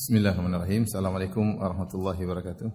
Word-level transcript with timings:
Bismillahirrahmanirrahim. 0.00 0.88
Assalamualaikum 0.88 1.60
warahmatullahi 1.60 2.24
wabarakatuh. 2.24 2.72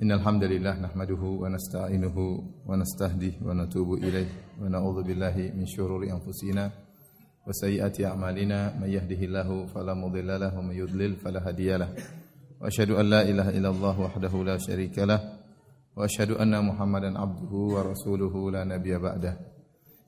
Innal 0.00 0.24
hamdalillah 0.24 0.80
nahmaduhu 0.80 1.44
wa 1.44 1.52
nasta'inuhu 1.52 2.64
wa 2.64 2.80
nastahdihi 2.80 3.44
wa 3.44 3.52
natubu 3.52 4.00
ilaih 4.00 4.24
wa 4.56 4.72
na'udzu 4.72 5.04
billahi 5.04 5.52
min 5.52 5.68
shururi 5.68 6.08
anfusina 6.08 6.72
wa 6.72 7.52
sayyiati 7.52 8.08
a'malina 8.08 8.72
may 8.80 8.96
yahdihillahu 8.96 9.68
fala 9.68 9.92
mudilla 9.92 10.40
lahu 10.40 10.64
wa 10.64 10.72
may 10.72 10.80
yudlil 10.80 11.20
fala 11.20 11.44
hadiyalah. 11.44 11.92
Wa 12.56 12.72
asyhadu 12.72 12.96
an 12.96 13.04
la 13.04 13.20
ilaha 13.28 13.52
illallah 13.52 13.96
wahdahu 14.00 14.48
la 14.48 14.56
syarika 14.56 15.04
lah 15.04 15.20
wa 15.92 16.08
asyhadu 16.08 16.40
anna 16.40 16.64
Muhammadan 16.64 17.20
abduhu 17.20 17.76
wa 17.76 17.84
rasuluhu 17.84 18.48
la 18.48 18.64
nabiyya 18.64 18.96
ba'dah. 18.96 19.53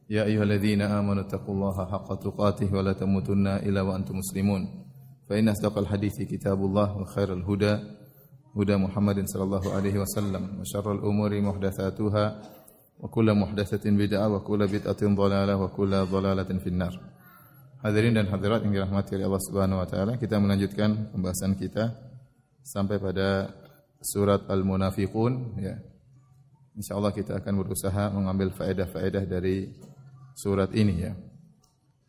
يا 0.09 0.23
أيها 0.23 0.43
الذين 0.43 0.81
آمنوا 0.81 1.23
اتقوا 1.23 1.55
الله 1.55 1.77
حق 1.91 2.09
تقاته 2.19 2.73
ولا 2.73 2.93
تموتن 2.93 3.47
إلا 3.47 3.81
وأنتم 3.81 4.17
مسلمون 4.17 4.61
فإن 5.29 5.49
أصدق 5.49 5.77
الحديث 5.77 6.21
كتاب 6.21 6.59
الله 6.59 6.97
وخير 6.97 7.33
الهدى 7.33 7.73
هدى 8.57 8.75
محمد 8.75 9.17
صلى 9.25 9.43
الله 9.43 9.73
عليه 9.73 9.95
وسلم 9.99 10.59
وشر 10.59 10.91
الأمور 10.91 11.41
محدثاتها 11.41 12.25
وكل 12.99 13.33
محدثة 13.33 13.85
بدعة 13.91 14.27
وكل 14.35 14.67
بدعة 14.67 15.01
ضلالة 15.15 15.55
وكل 15.57 15.91
ضلالة 16.05 16.49
في 16.59 16.67
النار 16.67 16.95
Hadirin 17.81 18.13
dan 18.13 18.29
hadirat 18.29 18.61
yang 18.61 18.77
dirahmati 18.77 19.17
oleh 19.17 19.25
Allah 19.25 19.41
Subhanahu 19.41 19.81
wa 19.81 19.87
taala, 19.89 20.13
kita 20.13 20.37
melanjutkan 20.37 21.09
pembahasan 21.09 21.57
kita 21.57 21.89
sampai 22.61 23.01
pada 23.01 23.49
surat 24.05 24.45
Al-Munafiqun 24.45 25.57
ya. 25.57 25.81
Insyaallah 26.77 27.09
kita 27.09 27.41
akan 27.41 27.53
berusaha 27.57 28.13
mengambil 28.13 28.53
faedah-faedah 28.53 29.25
dari 29.25 29.73
surat 30.36 30.68
ini 30.76 30.94
ya. 31.00 31.12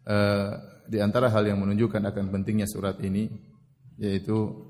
Uh, 0.08 0.52
di 0.88 1.00
antara 1.00 1.32
hal 1.32 1.48
yang 1.48 1.64
menunjukkan 1.64 2.04
akan 2.12 2.26
pentingnya 2.32 2.68
surat 2.68 3.00
ini 3.00 3.28
yaitu 4.00 4.68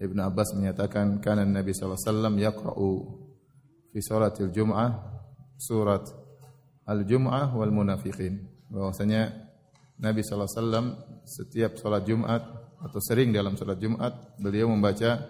Ibn 0.00 0.32
Abbas 0.32 0.56
menyatakan 0.56 1.20
kana 1.20 1.44
Nabi 1.44 1.76
sallallahu 1.76 2.00
alaihi 2.00 2.08
wasallam 2.08 2.34
yaqra'u 2.40 2.90
fi 3.92 3.98
salatil 4.00 4.48
Jum'ah 4.48 4.90
surat 5.60 6.08
Al-Jum'ah 6.88 7.52
wal 7.52 7.70
Munafiqin. 7.70 8.48
Bahwasanya 8.72 9.28
Nabi 10.00 10.24
sallallahu 10.24 10.48
alaihi 10.48 10.60
wasallam 10.64 10.86
setiap 11.28 11.76
salat 11.76 12.08
Jumat 12.08 12.42
atau 12.80 13.00
sering 13.04 13.30
dalam 13.30 13.60
salat 13.60 13.76
Jumat 13.76 14.40
beliau 14.40 14.72
membaca 14.72 15.20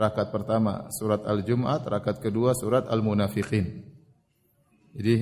rakaat 0.00 0.32
pertama 0.32 0.88
surat 0.96 1.20
Al-Jum'at, 1.28 1.84
rakaat 1.84 2.24
kedua 2.24 2.56
surat 2.56 2.88
Al-Munafiqin. 2.88 3.84
Jadi 4.96 5.14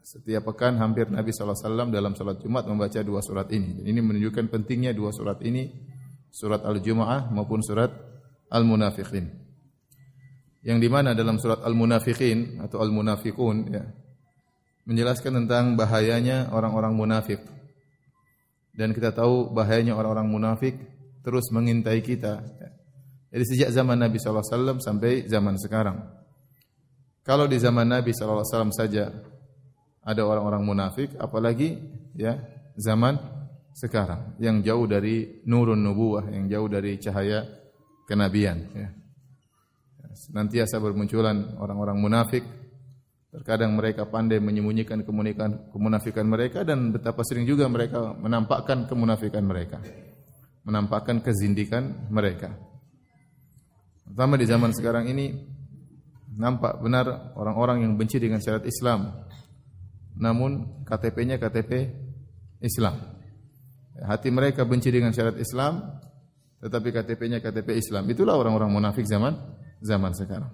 setiap 0.00 0.48
pekan 0.52 0.80
hampir 0.80 1.06
Nabi 1.12 1.30
SAW 1.30 1.92
dalam 1.92 2.16
salat 2.16 2.40
Jumat 2.40 2.64
membaca 2.66 3.00
dua 3.04 3.20
surat 3.20 3.46
ini. 3.52 3.80
Dan 3.80 3.84
ini 3.84 4.00
menunjukkan 4.00 4.48
pentingnya 4.48 4.96
dua 4.96 5.12
surat 5.12 5.38
ini, 5.44 5.68
surat 6.32 6.64
Al-Jum'ah 6.64 7.30
maupun 7.30 7.60
surat 7.60 7.92
Al-Munafiqin. 8.50 9.26
Yang 10.60 10.78
di 10.82 10.88
mana 10.92 11.16
dalam 11.16 11.40
surat 11.40 11.64
Al-Munafiqin 11.64 12.60
atau 12.60 12.80
Al-Munafiqun 12.84 13.56
ya, 13.70 13.84
menjelaskan 14.88 15.44
tentang 15.44 15.78
bahayanya 15.78 16.50
orang-orang 16.52 16.96
munafik. 16.96 17.40
Dan 18.74 18.96
kita 18.96 19.12
tahu 19.12 19.52
bahayanya 19.52 19.94
orang-orang 19.94 20.26
munafik 20.26 20.74
terus 21.20 21.52
mengintai 21.52 22.00
kita. 22.00 22.40
Ya. 22.40 22.68
Jadi 23.30 23.44
sejak 23.46 23.70
zaman 23.70 24.00
Nabi 24.00 24.18
SAW 24.18 24.82
sampai 24.82 25.28
zaman 25.30 25.54
sekarang. 25.60 26.02
Kalau 27.22 27.46
di 27.46 27.60
zaman 27.60 27.86
Nabi 27.86 28.10
SAW 28.10 28.74
saja 28.74 29.12
ada 30.00 30.22
orang-orang 30.24 30.62
munafik, 30.64 31.12
apalagi 31.20 31.76
ya 32.16 32.40
zaman 32.76 33.20
sekarang 33.76 34.36
yang 34.42 34.64
jauh 34.64 34.88
dari 34.88 35.44
nurun 35.46 35.80
nubuwah, 35.80 36.26
yang 36.32 36.48
jauh 36.48 36.68
dari 36.68 36.96
cahaya 36.96 37.44
kenabian. 38.08 38.58
Ya. 38.74 38.88
Senantiasa 40.10 40.82
bermunculan 40.82 41.56
orang-orang 41.60 41.96
munafik. 42.00 42.44
Terkadang 43.30 43.78
mereka 43.78 44.10
pandai 44.10 44.42
menyembunyikan 44.42 45.06
kemunafikan 45.70 46.26
mereka 46.26 46.66
dan 46.66 46.90
betapa 46.90 47.22
sering 47.22 47.46
juga 47.46 47.70
mereka 47.70 48.10
menampakkan 48.18 48.90
kemunafikan 48.90 49.46
mereka. 49.46 49.78
Menampakkan 50.66 51.22
kezindikan 51.22 52.10
mereka. 52.10 52.50
Pertama 54.02 54.34
di 54.34 54.50
zaman 54.50 54.74
sekarang 54.74 55.06
ini 55.14 55.30
nampak 56.34 56.82
benar 56.82 57.30
orang-orang 57.38 57.86
yang 57.86 57.94
benci 57.94 58.18
dengan 58.18 58.42
syariat 58.42 58.66
Islam 58.66 59.29
namun 60.16 60.84
KTP-nya 60.86 61.38
KTP 61.38 61.90
Islam. 62.60 62.96
Hati 64.00 64.32
mereka 64.32 64.64
benci 64.64 64.88
dengan 64.88 65.12
syariat 65.12 65.36
Islam, 65.36 66.00
tetapi 66.60 66.88
KTP-nya 66.92 67.40
KTP 67.44 67.76
Islam. 67.76 68.08
Itulah 68.08 68.36
orang-orang 68.36 68.72
munafik 68.72 69.04
zaman 69.04 69.36
zaman 69.80 70.12
sekarang. 70.16 70.52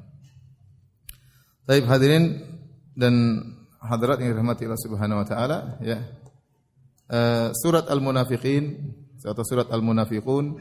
Taib 1.67 1.87
hadirin 1.91 2.43
dan 2.95 3.43
hadirat 3.83 4.23
yang 4.23 4.35
dirahmati 4.35 4.67
Allah 4.67 4.83
Subhanahu 4.83 5.19
wa 5.23 5.27
taala, 5.27 5.59
ya. 5.83 5.99
Uh, 7.07 7.55
surat 7.55 7.87
Al-Munafiqin 7.87 8.95
atau 9.23 9.43
surat 9.47 9.71
Al-Munafiqun 9.71 10.59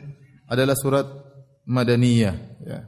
adalah 0.49 0.77
surat 0.77 1.05
Madaniyah, 1.65 2.35
ya. 2.65 2.79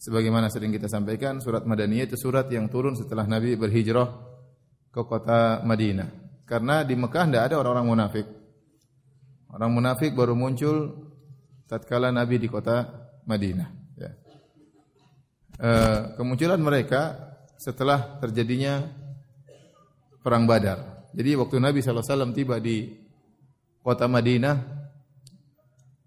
Sebagaimana 0.00 0.48
sering 0.50 0.70
kita 0.74 0.86
sampaikan, 0.86 1.42
surat 1.42 1.66
Madaniyah 1.66 2.10
itu 2.10 2.18
surat 2.18 2.46
yang 2.50 2.70
turun 2.70 2.94
setelah 2.94 3.26
Nabi 3.26 3.58
berhijrah 3.58 4.29
ke 4.90 5.00
kota 5.06 5.62
Madinah. 5.62 6.10
Karena 6.44 6.82
di 6.82 6.98
Mekah 6.98 7.24
tidak 7.30 7.42
ada 7.46 7.54
orang-orang 7.62 7.86
munafik. 7.86 8.26
Orang 9.50 9.70
munafik 9.74 10.14
baru 10.14 10.34
muncul 10.34 11.06
tatkala 11.70 12.10
Nabi 12.10 12.42
di 12.42 12.50
kota 12.50 12.86
Madinah. 13.26 13.68
Ya. 13.94 14.10
E, 15.58 15.70
kemunculan 16.18 16.58
mereka 16.58 17.14
setelah 17.54 18.18
terjadinya 18.18 18.82
perang 20.22 20.46
Badar. 20.50 21.06
Jadi 21.14 21.38
waktu 21.38 21.56
Nabi 21.58 21.82
SAW 21.82 22.34
tiba 22.34 22.58
di 22.62 22.90
kota 23.82 24.06
Madinah, 24.06 24.54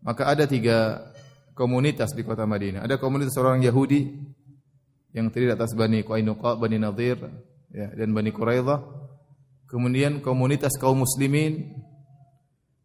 maka 0.03 0.27
ada 0.27 0.43
tiga 0.43 1.11
komunitas 1.55 2.11
di 2.11 2.23
kota 2.23 2.43
Madinah. 2.43 2.83
Ada 2.83 2.99
komunitas 2.99 3.35
orang 3.39 3.63
Yahudi 3.63 4.11
yang 5.16 5.31
terdiri 5.31 5.55
atas 5.55 5.72
Bani 5.75 6.03
Qainuqa, 6.03 6.55
Bani 6.57 6.77
Nadir, 6.79 7.19
ya, 7.73 7.89
dan 7.91 8.13
Bani 8.13 8.29
Quraidah. 8.29 8.79
Kemudian 9.67 10.22
komunitas 10.22 10.78
kaum 10.78 11.01
muslimin, 11.01 11.73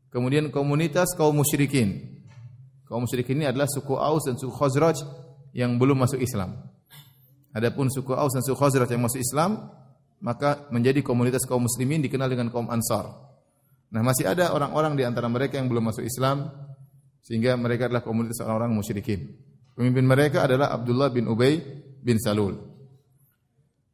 kemudian 0.09 0.49
komunitas 0.49 1.12
kaum 1.12 1.37
musyrikin. 1.37 2.19
Kaum 2.88 3.04
musyrikin 3.04 3.44
ini 3.44 3.47
adalah 3.47 3.69
suku 3.69 3.93
Aus 3.93 4.25
dan 4.25 4.41
suku 4.41 4.49
Khazraj 4.56 4.97
yang 5.53 5.76
belum 5.76 6.00
masuk 6.00 6.16
Islam. 6.25 6.56
Adapun 7.53 7.93
suku 7.93 8.16
Aus 8.16 8.32
dan 8.32 8.41
suku 8.41 8.56
Khazraj 8.56 8.88
yang 8.88 9.04
masuk 9.04 9.21
Islam, 9.21 9.69
maka 10.25 10.65
menjadi 10.72 11.05
komunitas 11.05 11.44
kaum 11.44 11.69
muslimin 11.69 12.00
dikenal 12.00 12.32
dengan 12.32 12.49
kaum 12.49 12.72
Ansar. 12.72 13.12
Nah, 13.93 14.00
masih 14.00 14.25
ada 14.25 14.56
orang-orang 14.56 14.97
di 14.97 15.05
antara 15.05 15.28
mereka 15.28 15.60
yang 15.60 15.69
belum 15.69 15.93
masuk 15.93 16.05
Islam 16.05 16.49
sehingga 17.20 17.56
mereka 17.60 17.93
adalah 17.93 18.00
komunitas 18.00 18.41
orang-orang 18.41 18.72
musyrikin. 18.72 19.37
Pemimpin 19.76 20.09
mereka 20.09 20.49
adalah 20.49 20.72
Abdullah 20.72 21.12
bin 21.12 21.28
Ubay 21.28 21.60
bin 22.00 22.16
Salul. 22.16 22.78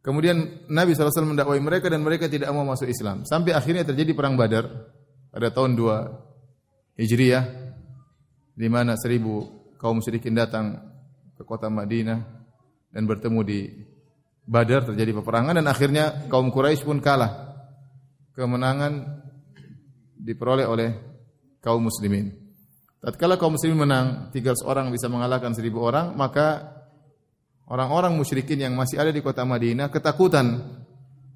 Kemudian 0.04 0.68
Nabi 0.68 0.92
SAW 0.92 1.32
mendakwai 1.32 1.56
mereka 1.64 1.88
dan 1.88 2.04
mereka 2.04 2.28
tidak 2.28 2.52
mau 2.52 2.68
masuk 2.68 2.92
Islam. 2.92 3.24
Sampai 3.24 3.56
akhirnya 3.56 3.88
terjadi 3.88 4.12
perang 4.12 4.36
Badar 4.36 4.68
pada 5.32 5.48
tahun 5.48 5.72
2 5.80 7.00
Hijriah 7.00 7.44
di 8.52 8.68
mana 8.68 9.00
seribu 9.00 9.64
kaum 9.80 10.04
musyrikin 10.04 10.36
datang 10.36 10.76
ke 11.34 11.42
kota 11.42 11.72
Madinah 11.72 12.20
dan 12.92 13.02
bertemu 13.08 13.40
di 13.48 13.60
Badar 14.44 14.84
terjadi 14.92 15.16
peperangan 15.24 15.56
dan 15.56 15.66
akhirnya 15.72 16.28
kaum 16.28 16.52
Quraisy 16.52 16.84
pun 16.84 17.00
kalah. 17.00 17.56
Kemenangan 18.36 19.24
diperoleh 20.20 20.68
oleh 20.68 20.90
kaum 21.64 21.88
muslimin. 21.88 22.28
Tatkala 23.00 23.40
kaum 23.40 23.56
muslimin 23.56 23.88
menang, 23.88 24.06
300 24.36 24.68
orang 24.68 24.92
bisa 24.92 25.08
mengalahkan 25.08 25.56
1000 25.56 25.64
orang, 25.80 26.12
maka 26.12 26.76
Orang-orang 27.64 28.12
musyrikin 28.12 28.60
yang 28.60 28.76
masih 28.76 29.00
ada 29.00 29.08
di 29.08 29.24
kota 29.24 29.44
Madinah 29.48 29.88
ketakutan. 29.88 30.60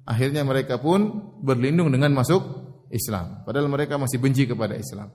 Akhirnya 0.05 0.45
mereka 0.45 0.77
pun 0.77 1.33
berlindung 1.41 1.89
dengan 1.89 2.13
masuk 2.13 2.41
Islam. 2.93 3.41
Padahal 3.45 3.69
mereka 3.69 3.97
masih 3.97 4.21
benci 4.21 4.45
kepada 4.45 4.77
Islam. 4.77 5.09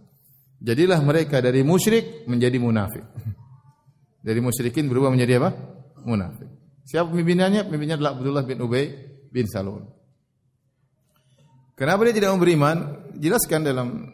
Jadilah 0.58 0.98
mereka 1.02 1.38
dari 1.38 1.62
musyrik 1.62 2.26
menjadi 2.26 2.56
munafik. 2.58 3.04
Dari 4.24 4.40
musyrikin 4.40 4.88
berubah 4.88 5.12
menjadi 5.12 5.36
apa? 5.36 5.52
Munafik. 6.00 6.48
Siapa 6.88 7.12
pemimpinannya? 7.12 7.68
Pemimpinnya 7.68 8.00
adalah 8.00 8.16
Abdullah 8.16 8.40
bin 8.48 8.56
Ubay 8.56 8.88
bin 9.28 9.44
Salul. 9.44 9.84
Kenapa 11.76 12.08
dia 12.08 12.16
tidak 12.16 12.32
mau 12.32 12.40
beriman? 12.40 13.04
Jelaskan 13.20 13.68
dalam 13.68 14.08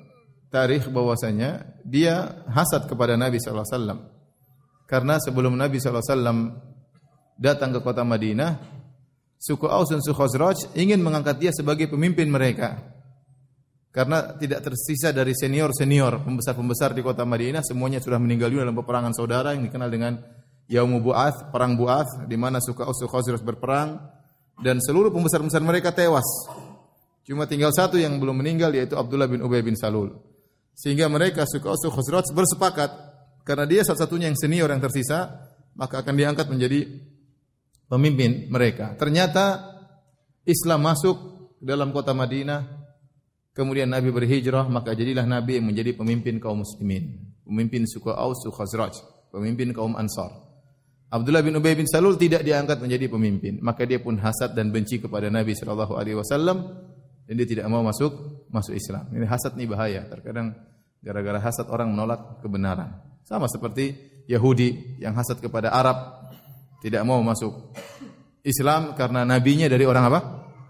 tarikh 0.50 0.90
bahwasanya 0.90 1.78
dia 1.86 2.42
hasad 2.50 2.90
kepada 2.90 3.14
Nabi 3.14 3.38
sallallahu 3.38 3.62
alaihi 3.62 3.76
wasallam. 3.78 4.00
Karena 4.90 5.14
sebelum 5.22 5.54
Nabi 5.54 5.78
sallallahu 5.78 6.02
alaihi 6.02 6.14
wasallam 6.18 6.38
datang 7.40 7.72
ke 7.72 7.80
kota 7.80 8.04
Madinah, 8.04 8.60
suku 9.40 9.64
Aus 9.64 9.88
dan 9.88 10.04
suku 10.04 10.12
Khazraj 10.12 10.76
ingin 10.76 11.00
mengangkat 11.00 11.40
dia 11.40 11.52
sebagai 11.56 11.88
pemimpin 11.88 12.28
mereka. 12.28 12.76
Karena 13.90 14.38
tidak 14.38 14.62
tersisa 14.62 15.10
dari 15.10 15.34
senior-senior, 15.34 16.22
pembesar-pembesar 16.22 16.94
di 16.94 17.02
kota 17.02 17.26
Madinah, 17.26 17.64
semuanya 17.64 17.98
sudah 17.98 18.22
meninggal 18.22 18.52
dunia 18.52 18.68
dalam 18.68 18.78
peperangan 18.78 19.16
saudara 19.16 19.50
yang 19.56 19.66
dikenal 19.66 19.90
dengan 19.90 20.14
Yaumu 20.70 21.02
Bu'ath, 21.02 21.50
perang 21.50 21.74
Bu'ath, 21.74 22.30
di 22.30 22.38
mana 22.38 22.62
suka 22.62 22.86
Aus 22.86 23.02
Khazraj 23.02 23.42
berperang 23.42 23.98
dan 24.62 24.78
seluruh 24.78 25.10
pembesar-pembesar 25.10 25.64
mereka 25.64 25.90
tewas. 25.90 26.28
Cuma 27.26 27.50
tinggal 27.50 27.74
satu 27.74 27.98
yang 27.98 28.14
belum 28.22 28.38
meninggal 28.38 28.70
yaitu 28.70 28.94
Abdullah 28.94 29.26
bin 29.26 29.42
Ubay 29.42 29.66
bin 29.66 29.74
Salul. 29.74 30.14
Sehingga 30.78 31.10
mereka 31.10 31.42
suka 31.50 31.74
Aus 31.74 31.82
Khazraj 31.82 32.30
bersepakat 32.30 32.90
karena 33.42 33.66
dia 33.66 33.82
satu-satunya 33.82 34.30
yang 34.30 34.38
senior 34.38 34.70
yang 34.70 34.78
tersisa, 34.78 35.50
maka 35.74 36.06
akan 36.06 36.14
diangkat 36.14 36.46
menjadi 36.46 36.86
pemimpin 37.90 38.46
mereka. 38.46 38.94
Ternyata 38.94 39.66
Islam 40.46 40.86
masuk 40.86 41.16
dalam 41.58 41.90
kota 41.90 42.14
Madinah, 42.14 42.64
kemudian 43.52 43.90
Nabi 43.90 44.14
berhijrah, 44.14 44.70
maka 44.70 44.94
jadilah 44.94 45.26
Nabi 45.26 45.58
yang 45.58 45.66
menjadi 45.66 45.98
pemimpin 45.98 46.38
kaum 46.38 46.62
muslimin, 46.62 47.34
pemimpin 47.42 47.84
suku 47.84 48.14
Aus, 48.14 48.46
suku 48.46 48.54
Khazraj, 48.54 48.94
pemimpin 49.34 49.74
kaum 49.74 49.98
Ansar. 49.98 50.30
Abdullah 51.10 51.42
bin 51.42 51.58
Ubay 51.58 51.74
bin 51.74 51.90
Salul 51.90 52.14
tidak 52.14 52.46
diangkat 52.46 52.78
menjadi 52.78 53.10
pemimpin, 53.10 53.58
maka 53.58 53.82
dia 53.82 53.98
pun 53.98 54.14
hasad 54.22 54.54
dan 54.54 54.70
benci 54.70 55.02
kepada 55.02 55.26
Nabi 55.26 55.58
sallallahu 55.58 55.98
alaihi 55.98 56.14
wasallam 56.14 56.70
dan 57.26 57.34
dia 57.34 57.46
tidak 57.50 57.66
mau 57.66 57.82
masuk 57.82 58.46
masuk 58.46 58.78
Islam. 58.78 59.10
Ini 59.10 59.26
hasad 59.26 59.58
ini 59.58 59.66
bahaya. 59.66 60.06
Terkadang 60.06 60.54
gara-gara 61.02 61.42
hasad 61.42 61.66
orang 61.66 61.90
menolak 61.90 62.38
kebenaran. 62.38 62.94
Sama 63.26 63.50
seperti 63.50 63.98
Yahudi 64.30 65.02
yang 65.02 65.18
hasad 65.18 65.42
kepada 65.42 65.74
Arab 65.74 66.19
tidak 66.80 67.04
mau 67.04 67.20
masuk 67.20 67.72
Islam 68.44 68.96
karena 68.96 69.24
nabinya 69.28 69.68
dari 69.68 69.84
orang 69.84 70.04
apa? 70.08 70.20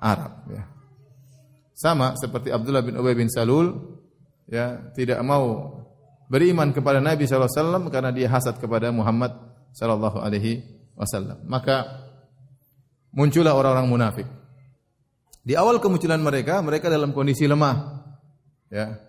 Arab 0.02 0.32
ya. 0.50 0.62
Sama 1.74 2.12
seperti 2.18 2.52
Abdullah 2.52 2.84
bin 2.84 2.98
Ubay 2.98 3.14
bin 3.16 3.30
Salul 3.30 3.72
ya 4.50 4.90
tidak 4.92 5.22
mau 5.22 5.78
beriman 6.30 6.74
kepada 6.74 7.02
Nabi 7.02 7.26
SAW 7.26 7.90
karena 7.90 8.10
dia 8.14 8.30
hasad 8.30 8.58
kepada 8.58 8.90
Muhammad 8.94 9.34
sallallahu 9.74 10.18
alaihi 10.22 10.62
wasallam. 10.98 11.42
Maka 11.46 12.06
muncullah 13.14 13.54
orang-orang 13.54 13.88
munafik. 13.90 14.28
Di 15.40 15.56
awal 15.56 15.80
kemunculan 15.80 16.20
mereka, 16.20 16.60
mereka 16.60 16.92
dalam 16.92 17.16
kondisi 17.16 17.48
lemah. 17.48 18.04
Ya. 18.68 19.00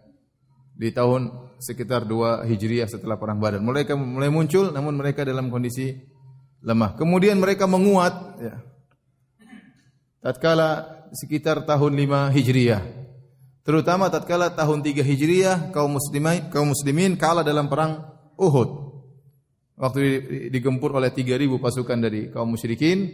Di 0.74 0.90
tahun 0.96 1.52
sekitar 1.62 2.10
2 2.10 2.50
Hijriah 2.50 2.90
setelah 2.90 3.22
perang 3.22 3.38
Badar. 3.38 3.62
Mereka 3.62 3.94
mulai 3.94 4.34
muncul 4.34 4.74
namun 4.74 4.98
mereka 4.98 5.22
dalam 5.22 5.54
kondisi 5.54 5.94
lemah. 6.62 6.96
Kemudian 6.96 7.38
mereka 7.42 7.66
menguat 7.66 8.14
ya. 8.42 8.56
Tatkala 10.22 11.02
sekitar 11.12 11.66
tahun 11.66 11.98
5 11.98 12.34
Hijriah. 12.38 12.84
Terutama 13.62 14.10
tatkala 14.10 14.54
tahun 14.54 14.86
3 14.86 15.02
Hijriah 15.02 15.58
kaum 15.74 15.98
muslimin 15.98 16.50
kaum 16.54 16.74
muslimin 16.74 17.18
kalah 17.18 17.46
dalam 17.46 17.70
perang 17.70 18.06
Uhud 18.38 18.92
waktu 19.82 20.00
digempur 20.54 20.94
oleh 20.94 21.10
3000 21.10 21.50
pasukan 21.58 21.98
dari 21.98 22.30
kaum 22.30 22.54
musyrikin 22.54 23.10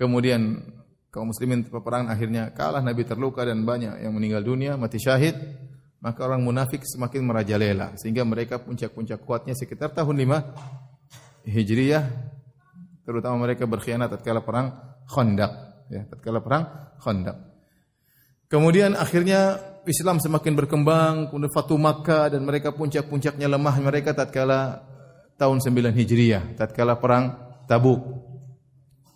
kemudian 0.00 0.64
kaum 1.12 1.28
muslimin 1.28 1.68
peperangan 1.68 2.08
akhirnya 2.08 2.56
kalah 2.56 2.80
Nabi 2.80 3.04
terluka 3.04 3.44
dan 3.44 3.68
banyak 3.68 4.00
yang 4.00 4.16
meninggal 4.16 4.40
dunia 4.40 4.80
mati 4.80 4.96
syahid 4.96 5.36
maka 6.00 6.24
orang 6.24 6.40
munafik 6.40 6.88
semakin 6.88 7.20
merajalela 7.20 7.92
sehingga 8.00 8.24
mereka 8.24 8.64
puncak-puncak 8.64 9.20
kuatnya 9.28 9.52
sekitar 9.52 9.92
tahun 9.92 10.24
5 11.44 11.52
Hijriyah 11.52 12.04
terutama 13.08 13.48
mereka 13.48 13.64
berkhianat 13.64 14.12
tatkala 14.12 14.44
perang 14.44 14.76
Khandaq 15.08 15.52
ya 15.88 16.04
tatkala 16.12 16.44
perang 16.44 16.92
Khandaq 17.00 17.36
kemudian 18.52 18.92
akhirnya 18.92 19.56
Islam 19.88 20.20
semakin 20.20 20.52
berkembang 20.52 21.32
kemudian 21.32 21.48
Fatu 21.48 21.80
Makkah 21.80 22.28
dan 22.36 22.44
mereka 22.44 22.76
puncak-puncaknya 22.76 23.48
lemah 23.48 23.80
mereka 23.80 24.12
tatkala 24.12 24.84
tahun 25.40 25.64
9 25.64 25.96
Hijriah 25.96 26.58
tatkala 26.60 27.00
perang 27.00 27.48
Tabuk. 27.70 28.00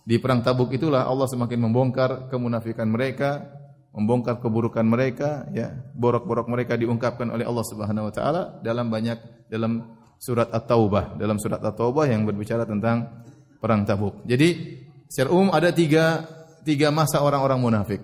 Di 0.05 0.21
perang 0.21 0.45
Tabuk 0.45 0.71
itulah 0.71 1.09
Allah 1.09 1.27
semakin 1.27 1.59
membongkar 1.67 2.29
kemunafikan 2.29 2.85
mereka, 2.85 3.49
membongkar 3.91 4.39
keburukan 4.39 4.85
mereka, 4.85 5.47
ya, 5.51 5.73
borok-borok 5.97 6.47
mereka 6.47 6.77
diungkapkan 6.77 7.33
oleh 7.33 7.43
Allah 7.43 7.65
Subhanahu 7.65 8.09
wa 8.09 8.13
taala 8.13 8.41
dalam 8.61 8.93
banyak 8.93 9.49
dalam 9.49 9.97
surat 10.21 10.53
At-Taubah, 10.53 11.19
dalam 11.19 11.41
surat 11.41 11.59
At-Taubah 11.59 12.07
yang 12.07 12.23
berbicara 12.23 12.63
tentang 12.63 13.25
perang 13.63 13.87
Tabuk. 13.87 14.27
Jadi 14.27 14.83
secara 15.07 15.31
umum 15.31 15.55
ada 15.55 15.71
tiga, 15.71 16.27
tiga 16.67 16.91
masa 16.91 17.23
orang-orang 17.23 17.63
munafik. 17.63 18.03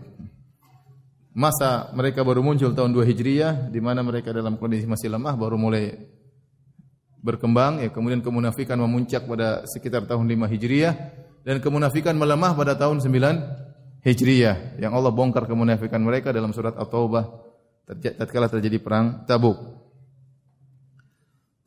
Masa 1.35 1.91
mereka 1.91 2.23
baru 2.23 2.39
muncul 2.39 2.71
tahun 2.71 2.95
2 2.95 3.03
Hijriah 3.11 3.67
di 3.67 3.83
mana 3.83 4.00
mereka 4.00 4.31
dalam 4.31 4.56
kondisi 4.56 4.88
masih 4.88 5.11
lemah 5.11 5.35
baru 5.35 5.59
mulai 5.59 6.00
berkembang 7.19 7.83
ya 7.83 7.91
kemudian 7.91 8.23
kemunafikan 8.23 8.79
memuncak 8.79 9.27
pada 9.27 9.67
sekitar 9.67 10.07
tahun 10.07 10.23
5 10.23 10.51
Hijriah 10.56 10.94
dan 11.44 11.59
kemunafikan 11.59 12.15
melemah 12.15 12.56
pada 12.56 12.79
tahun 12.79 13.03
9 13.03 14.07
Hijriah 14.07 14.79
yang 14.79 14.95
Allah 14.95 15.11
bongkar 15.11 15.44
kemunafikan 15.44 16.00
mereka 16.00 16.31
dalam 16.31 16.56
surat 16.56 16.71
At-Taubah 16.79 17.27
tatkala 18.15 18.47
terjadi 18.47 18.79
perang 18.79 19.27
Tabuk. 19.27 19.59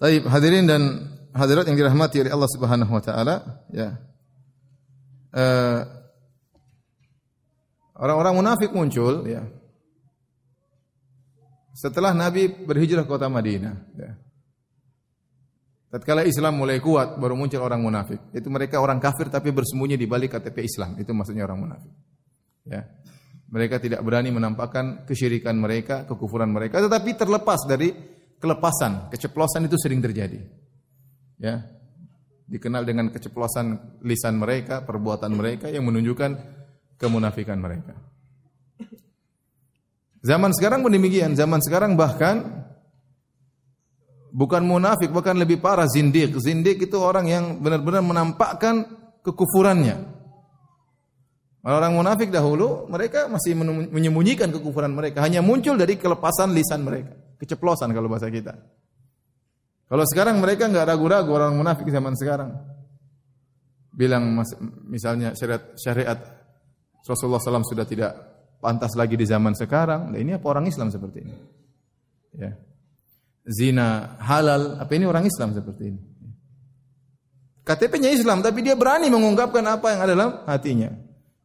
Taib 0.00 0.26
hadirin 0.26 0.66
dan 0.66 1.11
hadirat 1.32 1.64
yang 1.68 1.76
dirahmati 1.76 2.24
oleh 2.24 2.32
Allah 2.32 2.50
Subhanahu 2.52 2.92
wa 2.92 3.02
taala 3.02 3.64
ya. 3.72 3.96
Uh, 5.32 5.80
orang-orang 7.96 8.36
munafik 8.36 8.70
muncul 8.72 9.24
ya. 9.24 9.44
Setelah 11.72 12.12
Nabi 12.12 12.52
berhijrah 12.52 13.08
ke 13.08 13.10
kota 13.10 13.32
Madinah 13.32 13.76
ya. 13.96 14.12
Tatkala 15.92 16.24
Islam 16.24 16.56
mulai 16.56 16.80
kuat, 16.80 17.20
baru 17.20 17.36
muncul 17.36 17.60
orang 17.60 17.84
munafik. 17.84 18.16
Itu 18.32 18.48
mereka 18.48 18.80
orang 18.80 18.96
kafir 18.96 19.28
tapi 19.28 19.52
bersembunyi 19.52 20.00
di 20.00 20.08
balik 20.08 20.32
KTP 20.32 20.64
Islam. 20.64 20.96
Itu 20.96 21.12
maksudnya 21.12 21.44
orang 21.44 21.68
munafik. 21.68 21.92
Ya. 22.64 22.88
Mereka 23.52 23.76
tidak 23.76 24.00
berani 24.00 24.32
menampakkan 24.32 25.04
kesyirikan 25.04 25.52
mereka, 25.52 26.08
kekufuran 26.08 26.48
mereka, 26.48 26.80
tetapi 26.80 27.12
terlepas 27.12 27.68
dari 27.68 27.92
kelepasan, 28.40 29.12
keceplosan 29.12 29.68
itu 29.68 29.76
sering 29.76 30.00
terjadi. 30.00 30.40
Ya. 31.42 31.66
Dikenal 32.46 32.86
dengan 32.86 33.10
keceplosan 33.10 33.98
lisan 34.06 34.38
mereka, 34.38 34.86
perbuatan 34.86 35.34
mereka 35.34 35.66
yang 35.66 35.82
menunjukkan 35.82 36.38
kemunafikan 37.02 37.58
mereka. 37.58 37.98
Zaman 40.22 40.54
sekarang 40.54 40.86
pun 40.86 40.94
demikian. 40.94 41.34
Zaman 41.34 41.58
sekarang 41.58 41.98
bahkan 41.98 42.62
bukan 44.30 44.62
munafik, 44.62 45.10
bahkan 45.10 45.34
lebih 45.34 45.58
parah 45.58 45.90
zindik. 45.90 46.38
Zindik 46.38 46.78
itu 46.78 46.94
orang 47.02 47.26
yang 47.26 47.44
benar-benar 47.58 48.06
menampakkan 48.06 48.86
kekufurannya. 49.26 49.98
Orang 51.62 51.94
munafik 51.94 52.34
dahulu 52.34 52.90
mereka 52.90 53.30
masih 53.30 53.54
menyembunyikan 53.90 54.50
kekufuran 54.50 54.98
mereka, 54.98 55.22
hanya 55.22 55.38
muncul 55.38 55.78
dari 55.78 55.94
kelepasan 55.94 56.50
lisan 56.50 56.82
mereka, 56.82 57.14
keceplosan 57.38 57.94
kalau 57.94 58.10
bahasa 58.10 58.26
kita. 58.26 58.58
Kalau 59.92 60.04
sekarang 60.08 60.40
mereka 60.40 60.72
nggak 60.72 60.88
ragu-ragu 60.88 61.28
orang 61.36 61.52
munafik 61.52 61.92
zaman 61.92 62.16
sekarang. 62.16 62.56
Bilang 63.92 64.40
misalnya 64.88 65.36
syariat 65.36 65.76
syariat 65.76 66.16
Rasulullah 67.04 67.36
SAW 67.36 67.60
sudah 67.60 67.84
tidak 67.84 68.12
pantas 68.56 68.96
lagi 68.96 69.20
di 69.20 69.28
zaman 69.28 69.52
sekarang. 69.52 70.16
Nah, 70.16 70.16
ini 70.16 70.32
apa 70.32 70.48
orang 70.48 70.64
Islam 70.64 70.88
seperti 70.88 71.18
ini? 71.20 71.36
Ya 72.40 72.56
zina 73.46 74.18
halal, 74.22 74.78
apa 74.78 74.92
ini 74.94 75.06
orang 75.06 75.26
Islam 75.26 75.54
seperti 75.54 75.82
ini. 75.90 76.00
KTP-nya 77.62 78.10
Islam, 78.10 78.42
tapi 78.42 78.62
dia 78.66 78.74
berani 78.74 79.06
mengungkapkan 79.06 79.62
apa 79.62 79.86
yang 79.94 80.00
ada 80.02 80.12
dalam 80.18 80.30
hatinya. 80.50 80.90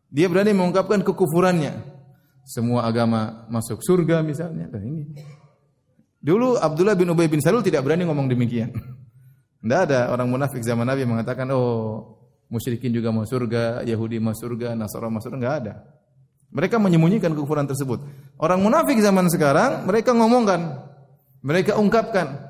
Dia 0.10 0.26
berani 0.26 0.50
mengungkapkan 0.58 1.06
kekufurannya. 1.06 1.78
Semua 2.48 2.90
agama 2.90 3.46
masuk 3.54 3.86
surga 3.86 4.26
misalnya. 4.26 4.66
Dan 4.66 4.82
ini. 4.88 5.04
Dulu 6.18 6.58
Abdullah 6.58 6.98
bin 6.98 7.14
Ubay 7.14 7.30
bin 7.30 7.40
Salul 7.40 7.62
tidak 7.62 7.86
berani 7.86 8.04
ngomong 8.06 8.28
demikian. 8.28 8.74
Tidak 9.62 9.80
ada 9.90 10.14
orang 10.14 10.30
munafik 10.32 10.62
zaman 10.64 10.88
Nabi 10.88 11.04
mengatakan, 11.04 11.50
oh 11.52 12.18
musyrikin 12.48 12.94
juga 12.96 13.12
mau 13.12 13.28
surga, 13.28 13.84
Yahudi 13.84 14.18
mau 14.22 14.34
surga, 14.34 14.74
Nasara 14.74 15.12
mau 15.12 15.20
surga. 15.20 15.38
Tidak 15.38 15.54
ada. 15.54 15.74
Mereka 16.48 16.80
menyembunyikan 16.80 17.36
kekufuran 17.36 17.68
tersebut. 17.68 18.00
Orang 18.40 18.64
munafik 18.64 18.96
zaman 19.04 19.28
sekarang, 19.28 19.84
mereka 19.84 20.16
ngomongkan, 20.16 20.88
mereka 21.44 21.76
ungkapkan. 21.76 22.48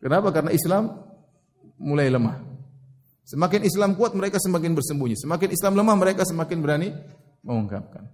Kenapa? 0.00 0.32
Karena 0.32 0.52
Islam 0.52 1.00
mulai 1.76 2.08
lemah. 2.08 2.40
Semakin 3.24 3.64
Islam 3.64 3.96
kuat 3.96 4.12
mereka 4.12 4.36
semakin 4.36 4.76
bersembunyi. 4.76 5.16
Semakin 5.16 5.48
Islam 5.52 5.80
lemah 5.80 5.96
mereka 5.96 6.28
semakin 6.28 6.60
berani 6.60 6.88
mengungkapkan. 7.40 8.04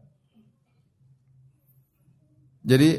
Jadi 2.61 2.91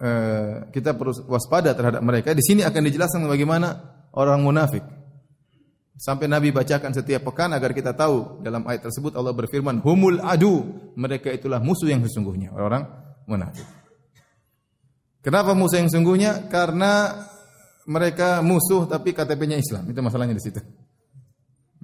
eh, 0.00 0.54
kita 0.72 0.96
perlu 0.96 1.12
waspada 1.28 1.76
terhadap 1.76 2.00
mereka. 2.00 2.32
Di 2.32 2.44
sini 2.44 2.64
akan 2.64 2.82
dijelaskan 2.88 3.28
bagaimana 3.28 3.68
orang 4.16 4.40
munafik. 4.40 4.82
Sampai 6.00 6.32
Nabi 6.32 6.48
bacakan 6.48 6.96
setiap 6.96 7.28
pekan 7.28 7.52
agar 7.52 7.76
kita 7.76 7.92
tahu 7.92 8.40
dalam 8.40 8.64
ayat 8.64 8.88
tersebut 8.88 9.12
Allah 9.12 9.36
berfirman, 9.36 9.84
"Humul 9.84 10.24
adu." 10.24 10.64
Mereka 10.96 11.28
itulah 11.28 11.60
musuh 11.60 11.92
yang 11.92 12.00
sesungguhnya, 12.00 12.56
orang 12.56 12.88
munafik. 13.28 13.68
Kenapa 15.20 15.52
musuh 15.52 15.76
yang 15.76 15.92
sesungguhnya? 15.92 16.48
Karena 16.48 17.12
mereka 17.84 18.40
musuh 18.40 18.88
tapi 18.88 19.12
KTP-nya 19.12 19.60
Islam. 19.60 19.84
Itu 19.92 20.00
masalahnya 20.00 20.32
di 20.32 20.40
situ. 20.40 20.60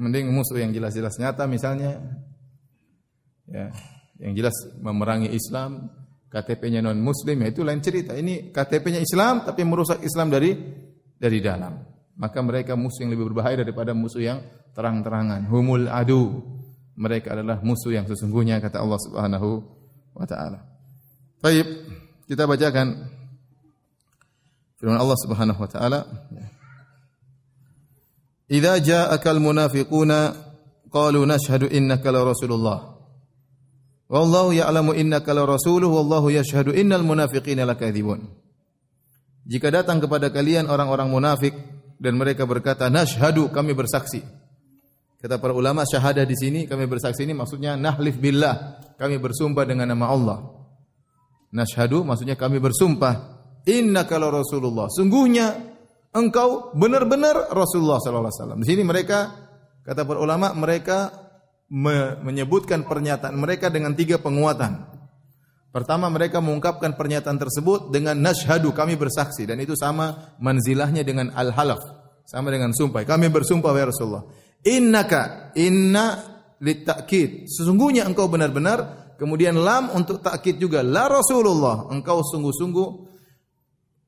Mending 0.01 0.33
musuh 0.33 0.57
yang 0.61 0.73
jelas-jelas 0.73 1.21
nyata 1.21 1.45
misalnya 1.45 2.01
ya, 3.45 3.69
yang 4.21 4.33
jelas 4.33 4.57
memerangi 4.81 5.29
Islam, 5.33 5.93
KTP-nya 6.27 6.83
non 6.83 6.99
muslim 6.99 7.43
ya 7.43 7.49
itu 7.49 7.63
lain 7.63 7.81
cerita. 7.81 8.13
Ini 8.13 8.51
KTP-nya 8.51 9.01
Islam 9.01 9.47
tapi 9.47 9.63
merusak 9.63 10.03
Islam 10.03 10.31
dari 10.31 10.53
dari 11.17 11.39
dalam 11.41 11.97
maka 12.17 12.41
mereka 12.41 12.75
musuh 12.75 13.05
yang 13.05 13.13
lebih 13.13 13.33
berbahaya 13.33 13.61
daripada 13.61 13.93
musuh 13.93 14.25
yang 14.25 14.41
terang-terangan. 14.73 15.45
Humul 15.47 15.87
adu. 15.87 16.43
Mereka 16.97 17.37
adalah 17.37 17.61
musuh 17.61 17.93
yang 17.93 18.09
sesungguhnya 18.09 18.57
kata 18.57 18.81
Allah 18.81 18.97
Subhanahu 18.97 19.61
wa 20.17 20.25
taala. 20.25 20.65
Baik, 21.45 21.69
kita 22.25 22.49
bacakan 22.49 23.05
firman 24.81 24.97
Allah 24.97 25.19
Subhanahu 25.21 25.61
wa 25.61 25.69
taala. 25.69 26.01
Idza 28.49 28.81
ja'akal 28.81 29.45
munafiquna 29.45 30.33
qalu 30.89 31.21
nashhadu 31.29 31.69
innaka 31.69 32.09
la 32.09 32.25
rasulullah. 32.25 32.96
Wallahu 34.07 34.55
ya'lamu 34.55 34.95
innaka 34.95 35.35
la 35.35 35.43
rasuluhu 35.43 35.99
wallahu 35.99 36.31
yashhadu 36.31 36.71
innal 36.71 37.03
munafiqina 37.03 37.67
lakadzibun. 37.67 38.23
Jika 39.47 39.71
datang 39.71 39.99
kepada 39.99 40.31
kalian 40.31 40.71
orang-orang 40.71 41.11
munafik 41.11 41.55
dan 41.99 42.15
mereka 42.15 42.47
berkata 42.47 42.87
nashhadu 42.87 43.51
kami 43.51 43.75
bersaksi. 43.75 44.23
Kata 45.17 45.43
para 45.43 45.55
ulama 45.55 45.83
syahadah 45.83 46.23
di 46.23 46.37
sini 46.39 46.61
kami 46.71 46.87
bersaksi 46.87 47.27
ini 47.27 47.35
maksudnya 47.35 47.75
nahlif 47.75 48.21
billah 48.21 48.79
kami 48.95 49.19
bersumpah 49.19 49.67
dengan 49.67 49.91
nama 49.91 50.07
Allah. 50.13 50.39
Nashhadu 51.51 52.07
maksudnya 52.07 52.39
kami 52.39 52.63
bersumpah 52.63 53.43
innaka 53.67 54.23
la 54.23 54.31
rasulullah. 54.31 54.87
Sungguhnya 54.87 55.57
engkau 56.15 56.71
benar-benar 56.79 57.51
Rasulullah 57.51 57.99
sallallahu 57.99 58.31
alaihi 58.31 58.39
wasallam. 58.39 58.59
Di 58.63 58.67
sini 58.71 58.83
mereka 58.87 59.19
kata 59.83 60.07
para 60.07 60.23
ulama 60.23 60.55
mereka 60.55 61.26
me 61.67 62.19
menyebutkan 62.23 62.87
pernyataan 62.87 63.35
mereka 63.35 63.67
dengan 63.71 63.95
tiga 63.99 64.23
penguatan. 64.23 64.87
Pertama 65.75 66.09
mereka 66.09 66.41
mengungkapkan 66.41 66.97
pernyataan 66.97 67.37
tersebut 67.37 67.93
dengan 67.93 68.17
nashhadu 68.17 68.73
kami 68.73 68.97
bersaksi 68.97 69.45
dan 69.45 69.61
itu 69.61 69.77
sama 69.77 70.33
manzilahnya 70.41 71.05
dengan 71.05 71.29
al-halaf, 71.37 71.77
sama 72.25 72.49
dengan 72.49 72.73
sumpah. 72.73 73.05
Kami 73.05 73.29
bersumpah 73.29 73.77
ya 73.77 73.85
Rasulullah. 73.93 74.25
Innaka 74.65 75.53
inna 75.53 76.25
litakid. 76.65 77.45
Sesungguhnya 77.45 78.09
engkau 78.09 78.25
benar-benar 78.25 79.13
kemudian 79.21 79.61
lam 79.61 79.93
untuk 79.93 80.25
takkid 80.25 80.57
juga 80.57 80.81
la 80.81 81.13
Rasulullah. 81.13 81.93
Engkau 81.93 82.25
sungguh-sungguh 82.25 82.89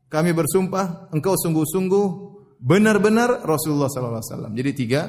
kami 0.09 0.33
bersumpah 0.33 1.13
engkau 1.13 1.37
sungguh-sungguh 1.37 2.07
benar-benar 2.65 3.45
Rasulullah 3.45 3.93
sallallahu 3.93 4.25
alaihi 4.25 4.33
wasallam. 4.33 4.53
Jadi 4.57 4.71
tiga 4.73 5.01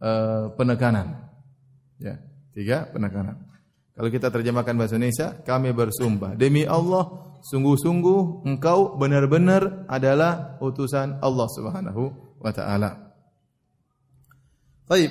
uh, 0.00 0.48
penekanan. 0.56 1.27
Ya, 1.98 2.22
tiga 2.54 2.86
penekanan. 2.90 3.48
Kalau 3.98 4.14
kita 4.14 4.30
terjemahkan 4.30 4.78
bahasa 4.78 4.94
Indonesia, 4.94 5.34
kami 5.42 5.74
bersumpah 5.74 6.38
demi 6.38 6.62
Allah, 6.62 7.34
sungguh-sungguh 7.42 8.46
engkau 8.46 8.94
benar-benar 8.94 9.90
adalah 9.90 10.54
utusan 10.62 11.18
Allah 11.18 11.48
Subhanahu 11.50 12.02
wa 12.38 12.52
taala. 12.54 13.10
Baik. 14.86 15.10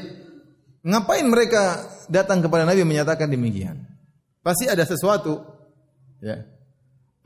Ngapain 0.88 1.28
mereka 1.28 1.84
datang 2.08 2.40
kepada 2.40 2.64
Nabi 2.64 2.88
menyatakan 2.88 3.28
demikian? 3.28 3.84
Pasti 4.40 4.72
ada 4.72 4.88
sesuatu. 4.88 5.44
Ya. 6.24 6.48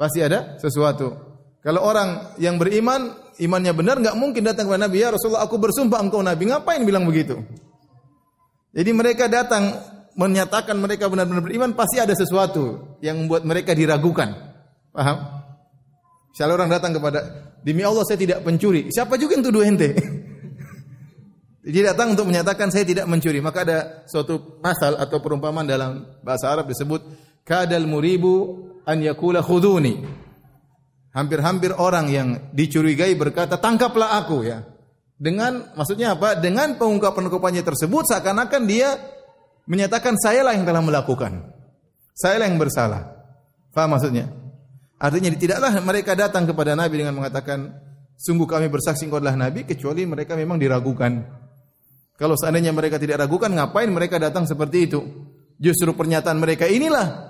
Pasti 0.02 0.18
ada 0.26 0.58
sesuatu. 0.58 1.14
Kalau 1.62 1.86
orang 1.86 2.34
yang 2.42 2.58
beriman, 2.58 3.14
imannya 3.38 3.78
benar, 3.78 4.02
nggak 4.02 4.18
mungkin 4.18 4.42
datang 4.42 4.66
kepada 4.66 4.90
Nabi, 4.90 4.98
ya 5.06 5.14
Rasulullah, 5.14 5.46
aku 5.46 5.62
bersumpah 5.62 6.02
engkau 6.02 6.26
Nabi. 6.26 6.50
Ngapain 6.50 6.82
bilang 6.82 7.06
begitu? 7.06 7.38
Jadi 8.72 8.92
mereka 8.96 9.28
datang 9.28 9.76
menyatakan 10.16 10.76
mereka 10.80 11.08
benar-benar 11.08 11.44
beriman 11.44 11.72
pasti 11.76 12.00
ada 12.00 12.16
sesuatu 12.16 12.96
yang 13.04 13.26
membuat 13.26 13.44
mereka 13.44 13.72
diragukan. 13.76 14.32
Paham? 14.92 15.18
Misalnya 16.32 16.56
orang 16.56 16.72
datang 16.72 16.92
kepada 16.96 17.20
demi 17.64 17.84
Allah 17.84 18.08
saya 18.08 18.20
tidak 18.20 18.44
pencuri. 18.44 18.88
Siapa 18.88 19.20
juga 19.20 19.36
yang 19.36 19.44
tuduh 19.44 19.64
ente? 19.64 19.90
Dia 21.62 21.94
datang 21.94 22.18
untuk 22.18 22.26
menyatakan 22.26 22.74
saya 22.74 22.88
tidak 22.88 23.06
mencuri. 23.06 23.38
Maka 23.44 23.60
ada 23.68 23.78
suatu 24.08 24.60
pasal 24.64 24.98
atau 24.98 25.22
perumpamaan 25.22 25.68
dalam 25.68 26.08
bahasa 26.26 26.50
Arab 26.50 26.72
disebut 26.72 27.06
kadal 27.46 27.86
muribu 27.86 28.66
an 28.88 29.04
yakula 29.04 29.44
khuduni. 29.44 30.02
Hampir-hampir 31.12 31.76
orang 31.76 32.08
yang 32.08 32.28
dicurigai 32.56 33.14
berkata 33.20 33.60
tangkaplah 33.60 34.16
aku 34.24 34.48
ya. 34.48 34.64
Dengan 35.22 35.70
maksudnya 35.78 36.18
apa? 36.18 36.34
Dengan 36.34 36.82
pengungkapan-pengungkapannya 36.82 37.62
tersebut 37.62 38.10
seakan-akan 38.10 38.66
dia 38.66 38.98
menyatakan 39.70 40.18
saya 40.18 40.42
lah 40.42 40.58
yang 40.58 40.66
telah 40.66 40.82
melakukan. 40.82 41.46
Saya 42.18 42.42
lah 42.42 42.50
yang 42.50 42.58
bersalah. 42.58 43.22
Faham 43.70 43.94
maksudnya? 43.94 44.34
Artinya 44.98 45.30
tidaklah 45.38 45.78
mereka 45.86 46.18
datang 46.18 46.50
kepada 46.50 46.74
Nabi 46.74 47.06
dengan 47.06 47.14
mengatakan 47.22 47.70
sungguh 48.18 48.50
kami 48.50 48.74
bersaksi 48.74 49.06
engkau 49.06 49.18
adalah 49.18 49.38
nabi 49.38 49.66
kecuali 49.66 50.10
mereka 50.10 50.34
memang 50.34 50.58
diragukan. 50.58 51.22
Kalau 52.18 52.38
seandainya 52.38 52.70
mereka 52.74 53.02
tidak 53.02 53.22
ragukan 53.22 53.50
ngapain 53.50 53.90
mereka 53.90 54.22
datang 54.22 54.46
seperti 54.46 54.90
itu? 54.90 55.02
Justru 55.58 55.94
pernyataan 55.94 56.38
mereka 56.38 56.66
inilah 56.66 57.30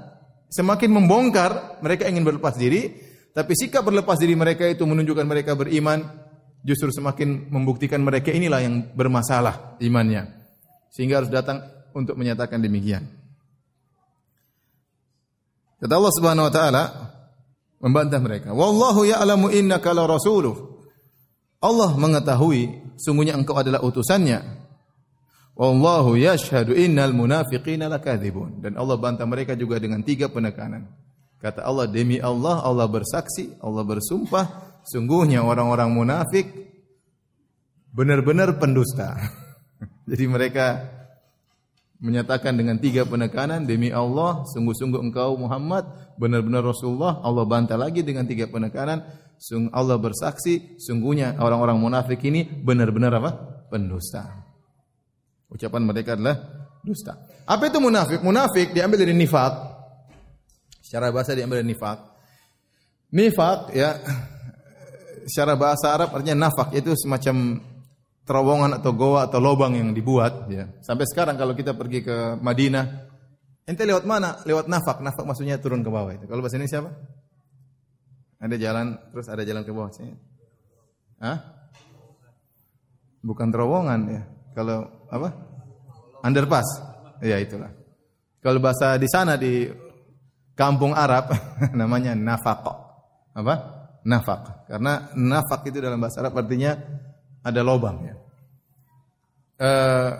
semakin 0.52 0.92
membongkar 0.92 1.80
mereka 1.80 2.08
ingin 2.12 2.28
berlepas 2.28 2.60
diri, 2.60 2.92
tapi 3.32 3.56
sikap 3.56 3.88
berlepas 3.88 4.20
diri 4.20 4.36
mereka 4.36 4.68
itu 4.68 4.84
menunjukkan 4.84 5.24
mereka 5.24 5.56
beriman, 5.56 6.04
justru 6.62 6.94
semakin 6.94 7.50
membuktikan 7.50 8.02
mereka 8.02 8.30
inilah 8.30 8.62
yang 8.62 8.86
bermasalah 8.94 9.78
imannya. 9.82 10.30
Sehingga 10.94 11.24
harus 11.24 11.32
datang 11.34 11.62
untuk 11.92 12.16
menyatakan 12.18 12.62
demikian. 12.62 13.08
Kata 15.82 15.94
Allah 15.98 16.14
Subhanahu 16.14 16.46
wa 16.48 16.54
taala 16.54 16.84
membantah 17.82 18.22
mereka, 18.22 18.50
"Wallahu 18.54 19.02
ya'lamu 19.10 19.50
innaka 19.50 19.90
la 19.98 20.06
rasuluh." 20.06 20.54
Allah 21.62 21.94
mengetahui 21.94 22.94
sungguhnya 22.98 23.38
engkau 23.38 23.58
adalah 23.58 23.82
utusannya. 23.86 24.62
Wallahu 25.54 26.18
yashhadu 26.18 26.74
innal 26.74 27.14
munafiqina 27.14 27.86
lakadzibun. 27.86 28.66
Dan 28.66 28.78
Allah 28.82 28.98
bantah 28.98 29.30
mereka 29.30 29.54
juga 29.54 29.78
dengan 29.78 30.02
tiga 30.02 30.26
penekanan. 30.26 30.90
Kata 31.42 31.66
Allah, 31.66 31.90
demi 31.90 32.22
Allah, 32.22 32.62
Allah 32.62 32.86
bersaksi, 32.86 33.58
Allah 33.62 33.82
bersumpah, 33.82 34.71
sungguhnya 34.88 35.44
orang-orang 35.46 35.90
munafik 35.94 36.48
benar-benar 37.92 38.56
pendusta. 38.58 39.18
Jadi 40.10 40.26
mereka 40.28 40.68
menyatakan 42.02 42.58
dengan 42.58 42.82
tiga 42.82 43.06
penekanan 43.06 43.70
demi 43.70 43.94
Allah 43.94 44.42
sungguh-sungguh 44.50 44.98
engkau 44.98 45.38
Muhammad 45.38 45.86
benar-benar 46.18 46.66
Rasulullah 46.66 47.22
Allah 47.22 47.46
bantah 47.46 47.78
lagi 47.78 48.02
dengan 48.02 48.26
tiga 48.26 48.50
penekanan 48.50 49.06
Allah 49.70 49.98
bersaksi 50.02 50.78
sungguhnya 50.82 51.38
orang-orang 51.38 51.78
munafik 51.78 52.22
ini 52.26 52.46
benar-benar 52.46 53.22
apa? 53.22 53.32
Pendusta. 53.70 54.50
Ucapan 55.50 55.82
mereka 55.82 56.14
adalah 56.14 56.38
dusta. 56.86 57.18
Apa 57.50 57.70
itu 57.70 57.78
munafik? 57.82 58.22
Munafik 58.22 58.74
diambil 58.74 59.02
dari 59.02 59.18
nifak. 59.18 59.54
Secara 60.82 61.10
bahasa 61.10 61.34
diambil 61.34 61.66
dari 61.66 61.74
nifak. 61.74 61.98
Nifak 63.12 63.76
ya 63.76 63.98
secara 65.28 65.58
bahasa 65.58 65.94
Arab 65.94 66.14
artinya 66.16 66.48
nafak 66.48 66.74
itu 66.78 66.94
semacam 66.96 67.62
terowongan 68.26 68.78
atau 68.80 68.92
goa 68.94 69.28
atau 69.28 69.42
lubang 69.42 69.74
yang 69.74 69.92
dibuat 69.92 70.48
ya. 70.48 70.70
Sampai 70.80 71.10
sekarang 71.10 71.36
kalau 71.36 71.58
kita 71.58 71.74
pergi 71.74 72.06
ke 72.06 72.38
Madinah, 72.38 72.86
ente 73.66 73.84
lewat 73.84 74.06
mana? 74.06 74.40
Lewat 74.46 74.70
nafak. 74.70 75.02
Nafak 75.02 75.26
maksudnya 75.26 75.58
turun 75.58 75.82
ke 75.82 75.90
bawah 75.90 76.14
itu. 76.14 76.26
Kalau 76.30 76.40
bahasa 76.40 76.56
ini 76.62 76.70
siapa? 76.70 76.94
Ada 78.42 78.56
jalan 78.58 78.98
terus 79.14 79.28
ada 79.30 79.44
jalan 79.46 79.62
ke 79.66 79.72
bawah 79.74 79.92
sini. 79.94 80.14
Hah? 81.22 81.38
Bukan 83.22 83.54
terowongan 83.54 84.00
ya. 84.10 84.22
Kalau 84.58 84.90
apa? 85.10 85.30
Underpass. 86.26 86.66
Ya 87.22 87.38
itulah. 87.38 87.70
Kalau 88.42 88.58
bahasa 88.58 88.98
di 88.98 89.06
sana 89.06 89.38
di 89.38 89.70
kampung 90.58 90.94
Arab 90.94 91.30
namanya 91.80 92.14
nafak. 92.18 92.66
Apa? 93.34 93.81
Nafak. 94.02 94.66
Karena 94.66 95.14
nafak 95.14 95.70
itu 95.70 95.78
dalam 95.78 96.02
bahasa 96.02 96.26
Arab 96.26 96.42
artinya 96.42 96.74
ada 97.46 97.62
lobang 97.62 97.98
ya. 98.02 98.16
Uh, 99.62 100.12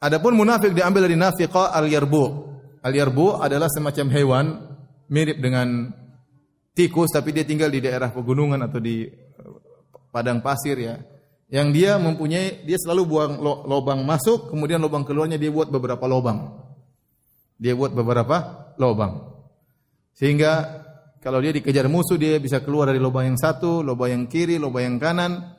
adapun 0.00 0.32
munafik 0.32 0.72
diambil 0.72 1.04
dari 1.04 1.16
nafiqa 1.20 1.76
al-yarbu. 1.76 2.24
Al-yarbu 2.80 3.44
adalah 3.44 3.68
semacam 3.68 4.06
hewan 4.08 4.46
mirip 5.12 5.36
dengan 5.36 5.92
tikus 6.72 7.12
tapi 7.12 7.36
dia 7.36 7.44
tinggal 7.44 7.68
di 7.68 7.84
daerah 7.84 8.08
pegunungan 8.08 8.62
atau 8.64 8.80
di 8.80 9.04
padang 10.08 10.40
pasir 10.40 10.80
ya. 10.80 10.96
Yang 11.48 11.68
dia 11.80 11.90
mempunyai 11.96 12.64
dia 12.68 12.76
selalu 12.76 13.02
buang 13.08 13.32
lubang 13.64 14.04
masuk, 14.04 14.52
kemudian 14.52 14.84
lubang 14.84 15.04
keluarnya 15.08 15.40
dia 15.40 15.48
buat 15.48 15.72
beberapa 15.72 16.04
lubang. 16.04 16.60
Dia 17.56 17.72
buat 17.72 17.96
beberapa 17.96 18.68
lubang. 18.76 19.32
Sehingga 20.12 20.84
kalau 21.18 21.42
dia 21.42 21.50
dikejar 21.50 21.90
musuh 21.90 22.14
dia 22.14 22.38
bisa 22.38 22.62
keluar 22.62 22.90
dari 22.90 23.02
lubang 23.02 23.26
yang 23.26 23.38
satu, 23.38 23.82
lubang 23.82 24.10
yang 24.10 24.24
kiri, 24.30 24.56
lubang 24.56 24.86
yang 24.86 24.96
kanan 25.02 25.58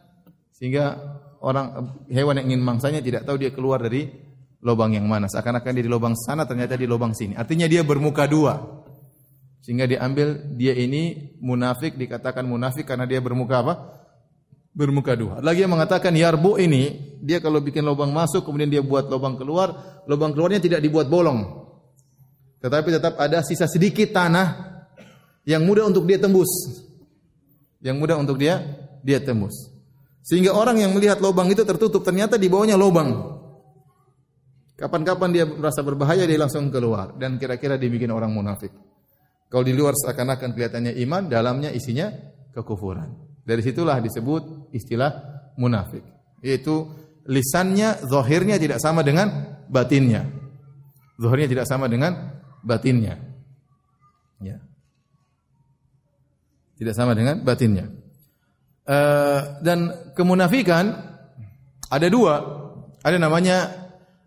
sehingga 0.56 0.96
orang 1.44 2.00
hewan 2.12 2.40
yang 2.44 2.56
ingin 2.56 2.62
mangsanya 2.64 3.00
tidak 3.04 3.28
tahu 3.28 3.40
dia 3.40 3.52
keluar 3.52 3.84
dari 3.84 4.08
lubang 4.64 4.96
yang 4.96 5.08
mana. 5.08 5.28
Seakan-akan 5.28 5.72
dia 5.76 5.84
di 5.84 5.92
lubang 5.92 6.16
sana 6.16 6.44
ternyata 6.48 6.76
di 6.76 6.88
lubang 6.88 7.12
sini. 7.16 7.36
Artinya 7.36 7.68
dia 7.68 7.84
bermuka 7.84 8.28
dua. 8.28 8.60
Sehingga 9.60 9.84
diambil 9.84 10.56
dia 10.56 10.72
ini 10.72 11.36
munafik 11.44 12.00
dikatakan 12.00 12.48
munafik 12.48 12.88
karena 12.88 13.04
dia 13.04 13.20
bermuka 13.20 13.60
apa? 13.60 13.74
bermuka 14.70 15.18
dua. 15.18 15.44
Lagi 15.44 15.66
yang 15.66 15.76
mengatakan 15.76 16.14
yarbu 16.16 16.56
ini, 16.62 17.18
dia 17.20 17.44
kalau 17.44 17.60
bikin 17.60 17.84
lubang 17.84 18.16
masuk 18.16 18.48
kemudian 18.48 18.72
dia 18.72 18.80
buat 18.80 19.12
lubang 19.12 19.36
keluar, 19.36 20.02
lubang 20.08 20.32
keluarnya 20.32 20.64
tidak 20.64 20.80
dibuat 20.80 21.12
bolong. 21.12 21.68
Tetapi 22.64 22.88
tetap 22.88 23.20
ada 23.20 23.44
sisa 23.44 23.68
sedikit 23.68 24.16
tanah 24.16 24.79
yang 25.50 25.66
mudah 25.66 25.90
untuk 25.90 26.06
dia 26.06 26.22
tembus. 26.22 26.46
Yang 27.82 27.96
mudah 27.98 28.16
untuk 28.22 28.38
dia 28.38 28.62
dia 29.02 29.18
tembus. 29.18 29.74
Sehingga 30.22 30.54
orang 30.54 30.78
yang 30.78 30.94
melihat 30.94 31.18
lubang 31.18 31.50
itu 31.50 31.66
tertutup 31.66 32.06
ternyata 32.06 32.38
di 32.38 32.46
bawahnya 32.46 32.78
lubang. 32.78 33.42
Kapan-kapan 34.78 35.30
dia 35.34 35.44
merasa 35.50 35.82
berbahaya 35.82 36.24
dia 36.30 36.38
langsung 36.38 36.70
keluar 36.70 37.18
dan 37.18 37.42
kira-kira 37.42 37.82
dibikin 37.82 38.14
orang 38.14 38.30
munafik. 38.30 38.72
Kalau 39.50 39.66
di 39.66 39.74
luar 39.74 39.98
seakan-akan 39.98 40.54
kelihatannya 40.54 40.94
iman, 41.04 41.26
dalamnya 41.26 41.74
isinya 41.74 42.14
kekufuran. 42.54 43.10
Dari 43.42 43.66
situlah 43.66 43.98
disebut 43.98 44.70
istilah 44.70 45.10
munafik. 45.58 46.06
Yaitu 46.46 46.86
lisannya, 47.26 48.06
zahirnya 48.06 48.62
tidak 48.62 48.78
sama 48.78 49.02
dengan 49.02 49.58
batinnya. 49.66 50.30
Zahirnya 51.18 51.50
tidak 51.50 51.66
sama 51.66 51.90
dengan 51.90 52.40
batinnya. 52.62 53.18
Ya. 54.40 54.69
Tidak 56.80 56.96
sama 56.96 57.12
dengan 57.12 57.44
batinnya. 57.44 57.92
Uh, 58.88 59.60
dan 59.60 59.92
kemunafikan 60.16 60.96
ada 61.92 62.08
dua. 62.08 62.40
Ada 63.04 63.20
namanya 63.20 63.68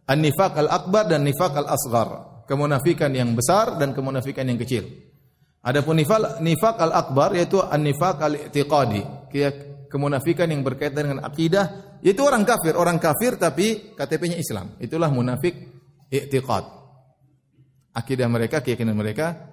an-nifaq 0.04 0.60
al-akbar 0.60 1.08
dan 1.08 1.24
nifaq 1.24 1.56
al-asghar. 1.56 2.44
Kemunafikan 2.44 3.08
yang 3.16 3.32
besar 3.32 3.80
dan 3.80 3.96
kemunafikan 3.96 4.44
yang 4.44 4.60
kecil. 4.60 4.84
Adapun 5.64 5.96
nifaq 5.96 6.44
nifaq 6.44 6.76
al-akbar 6.76 7.32
yaitu 7.38 7.62
an-nifaq 7.62 8.20
al-i'tiqadi, 8.20 9.30
kemunafikan 9.88 10.50
yang 10.50 10.60
berkaitan 10.60 11.08
dengan 11.08 11.20
akidah, 11.24 11.98
yaitu 12.04 12.20
orang 12.20 12.42
kafir, 12.44 12.76
orang 12.76 12.98
kafir 12.98 13.40
tapi 13.40 13.96
KTP-nya 13.96 14.36
Islam. 14.36 14.76
Itulah 14.82 15.08
munafik 15.08 15.54
i'tiqad. 16.12 16.64
Akidah 17.96 18.28
mereka, 18.28 18.60
keyakinan 18.60 18.96
mereka 18.96 19.52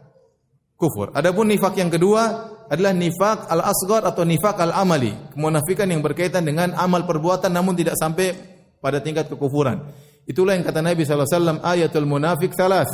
kufur. 0.79 1.11
Adapun 1.11 1.51
nifak 1.51 1.75
yang 1.75 1.91
kedua 1.91 2.55
adalah 2.69 2.93
nifak 2.93 3.49
al-asghar 3.49 4.05
atau 4.05 4.23
nifak 4.23 4.61
al-amali, 4.61 5.11
kemunafikan 5.33 5.89
yang 5.89 6.05
berkaitan 6.05 6.45
dengan 6.45 6.77
amal 6.77 7.03
perbuatan 7.03 7.49
namun 7.49 7.73
tidak 7.73 7.97
sampai 7.97 8.37
pada 8.79 9.01
tingkat 9.01 9.27
kekufuran. 9.27 9.89
Itulah 10.29 10.53
yang 10.53 10.61
kata 10.61 10.85
Nabi 10.85 11.01
wasallam 11.09 11.57
ayatul 11.65 12.05
munafik 12.05 12.53
salas 12.53 12.87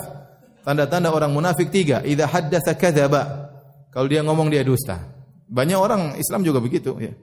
Tanda-tanda 0.66 1.14
orang 1.14 1.30
munafik 1.30 1.70
tiga. 1.70 2.02
Idza 2.02 2.26
haddatsa 2.26 2.74
kadzaba. 2.74 3.54
Kalau 3.94 4.10
dia 4.10 4.26
ngomong 4.26 4.50
dia 4.50 4.66
dusta. 4.66 4.98
Banyak 5.46 5.78
orang 5.78 6.02
Islam 6.18 6.42
juga 6.42 6.58
begitu 6.58 6.98
ya. 6.98 7.14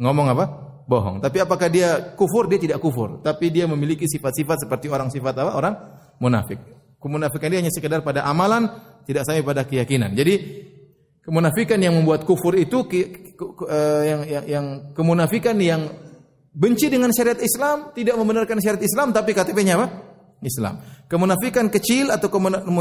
Ngomong 0.00 0.32
apa? 0.32 0.44
Bohong. 0.88 1.20
Tapi 1.20 1.44
apakah 1.44 1.68
dia 1.68 2.16
kufur? 2.16 2.48
Dia 2.48 2.56
tidak 2.56 2.80
kufur. 2.80 3.20
Tapi 3.20 3.52
dia 3.52 3.68
memiliki 3.68 4.08
sifat-sifat 4.08 4.64
seperti 4.64 4.88
orang 4.88 5.12
sifat 5.12 5.36
apa? 5.36 5.52
Orang 5.52 5.74
munafik. 6.16 6.56
Kemunafikan 6.96 7.52
dia 7.52 7.60
hanya 7.60 7.68
sekedar 7.68 8.00
pada 8.00 8.24
amalan, 8.24 8.64
tidak 9.04 9.28
sampai 9.28 9.44
pada 9.44 9.68
keyakinan. 9.68 10.16
Jadi 10.16 10.34
kemunafikan 11.26 11.82
yang 11.82 11.98
membuat 11.98 12.22
kufur 12.22 12.54
itu 12.54 12.86
eh, 12.86 14.02
yang, 14.06 14.22
yang, 14.22 14.44
yang 14.46 14.66
kemunafikan 14.94 15.58
yang 15.58 15.90
benci 16.54 16.86
dengan 16.86 17.10
syariat 17.10 17.42
Islam, 17.42 17.90
tidak 17.92 18.14
membenarkan 18.14 18.62
syariat 18.62 18.86
Islam 18.86 19.10
tapi 19.10 19.34
KTP-nya 19.34 19.74
apa? 19.76 19.86
Islam. 20.40 20.78
Kemunafikan 21.10 21.66
kecil 21.66 22.14
atau 22.14 22.30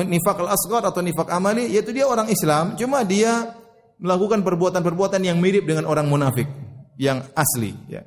nifak 0.06 0.38
al-asghar 0.38 0.86
atau 0.86 1.02
nifak 1.02 1.28
amali 1.34 1.74
yaitu 1.74 1.92
dia 1.92 2.06
orang 2.06 2.30
Islam, 2.30 2.78
cuma 2.78 3.02
dia 3.02 3.58
melakukan 3.98 4.46
perbuatan-perbuatan 4.46 5.24
yang 5.24 5.42
mirip 5.42 5.66
dengan 5.66 5.90
orang 5.90 6.06
munafik 6.06 6.46
yang 7.00 7.26
asli 7.34 7.74
ya. 7.90 8.06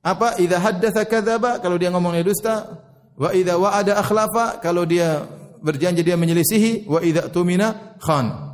Apa 0.00 0.40
idza 0.40 0.56
haddatsa 0.56 1.04
kadzaba 1.04 1.60
kalau 1.60 1.76
dia 1.76 1.92
ngomongnya 1.92 2.24
dusta, 2.24 2.80
wa 3.20 3.30
idza 3.36 3.60
wa'ada 3.60 4.00
akhlafa 4.00 4.58
kalau 4.64 4.88
dia 4.88 5.20
berjanji 5.60 6.00
dia 6.00 6.16
menyelisihi, 6.16 6.88
wa 6.88 7.04
idza 7.04 7.28
tumina 7.28 7.96
khan. 8.00 8.49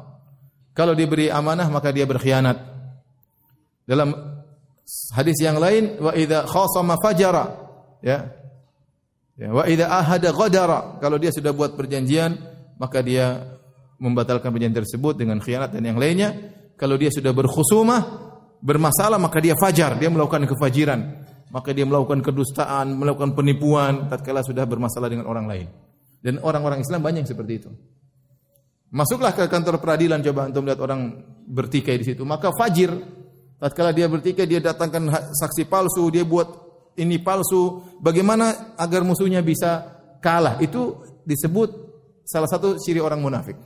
Kalau 0.76 0.92
diberi 0.92 1.32
amanah 1.32 1.72
maka 1.72 1.88
dia 1.88 2.04
berkhianat. 2.04 2.76
Dalam 3.88 4.12
hadis 5.16 5.40
yang 5.40 5.56
lain 5.56 5.96
wa 5.98 6.12
idza 6.12 6.44
khasama 6.44 7.00
fajara 7.00 7.44
ya 8.04 8.36
Ya, 9.36 9.52
wa 9.52 9.68
idza 9.68 9.84
ahada 9.92 10.32
ghadara, 10.32 10.96
kalau 10.96 11.20
dia 11.20 11.28
sudah 11.28 11.52
buat 11.52 11.76
perjanjian, 11.76 12.40
maka 12.80 13.04
dia 13.04 13.36
membatalkan 14.00 14.48
perjanjian 14.48 14.80
tersebut 14.80 15.12
dengan 15.12 15.44
khianat 15.44 15.76
dan 15.76 15.84
yang 15.84 16.00
lainnya. 16.00 16.32
Kalau 16.80 16.96
dia 16.96 17.12
sudah 17.12 17.36
berkhusumah, 17.36 18.00
bermasalah 18.64 19.20
maka 19.20 19.36
dia 19.36 19.52
fajar, 19.52 20.00
dia 20.00 20.08
melakukan 20.08 20.48
kefajiran. 20.48 21.28
Maka 21.52 21.76
dia 21.76 21.84
melakukan 21.84 22.24
kedustaan, 22.24 22.96
melakukan 22.96 23.36
penipuan 23.36 24.08
tatkala 24.08 24.40
sudah 24.40 24.64
bermasalah 24.64 25.12
dengan 25.12 25.28
orang 25.28 25.46
lain. 25.46 25.68
Dan 26.24 26.40
orang-orang 26.40 26.80
Islam 26.80 27.04
banyak 27.04 27.28
seperti 27.28 27.52
itu. 27.60 27.70
Masuklah 28.94 29.35
ke 29.35 29.51
kantor 29.51 29.83
peradilan 29.83 30.22
coba 30.22 30.46
untuk 30.46 30.62
melihat 30.62 30.81
orang 30.87 31.01
bertikai 31.51 31.99
di 31.99 32.05
situ. 32.07 32.22
Maka 32.22 32.55
fajir 32.55 32.94
tatkala 33.59 33.90
dia 33.90 34.07
bertikai 34.07 34.46
dia 34.46 34.62
datangkan 34.62 35.35
saksi 35.35 35.66
palsu, 35.66 36.07
dia 36.14 36.22
buat 36.22 36.46
ini 36.96 37.20
palsu, 37.20 37.83
bagaimana 38.01 38.77
agar 38.79 39.03
musuhnya 39.03 39.42
bisa 39.42 39.85
kalah? 40.22 40.57
Itu 40.62 41.03
disebut 41.27 41.68
salah 42.25 42.49
satu 42.49 42.79
ciri 42.79 43.03
orang 43.03 43.20
munafik. 43.20 43.59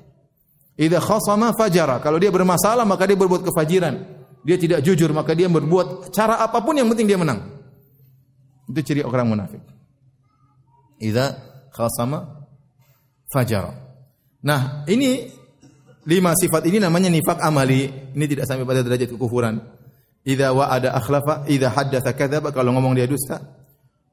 Idza 0.80 0.98
khasama 0.98 1.52
fajara, 1.52 2.00
kalau 2.00 2.16
dia 2.16 2.32
bermasalah 2.32 2.88
maka 2.88 3.04
dia 3.04 3.18
berbuat 3.18 3.44
kefajiran. 3.44 4.18
Dia 4.40 4.56
tidak 4.56 4.80
jujur 4.80 5.12
maka 5.12 5.36
dia 5.36 5.52
berbuat 5.52 6.08
cara 6.16 6.40
apa 6.40 6.64
pun 6.64 6.72
yang 6.72 6.88
penting 6.88 7.04
dia 7.04 7.20
menang. 7.20 7.60
Itu 8.72 8.80
ciri 8.80 9.04
orang 9.04 9.28
munafik. 9.28 9.60
Idza 10.96 11.36
khasama 11.76 12.48
fajara. 13.28 13.89
Nah, 14.40 14.88
ini 14.88 15.28
lima 16.08 16.32
sifat 16.32 16.64
ini 16.64 16.80
namanya 16.80 17.12
nifak 17.12 17.40
amali. 17.44 17.88
Ini 18.16 18.24
tidak 18.24 18.48
sampai 18.48 18.64
pada 18.64 18.80
derajat 18.80 19.12
kekufuran. 19.12 19.60
Idza 20.24 20.52
wa'ada 20.52 20.92
akhlafa, 20.96 21.48
idza 21.48 21.72
haddatsa 21.72 22.12
kadzaba 22.12 22.52
kalau 22.52 22.76
ngomong 22.76 22.96
dia 22.96 23.08
dusta. 23.08 23.40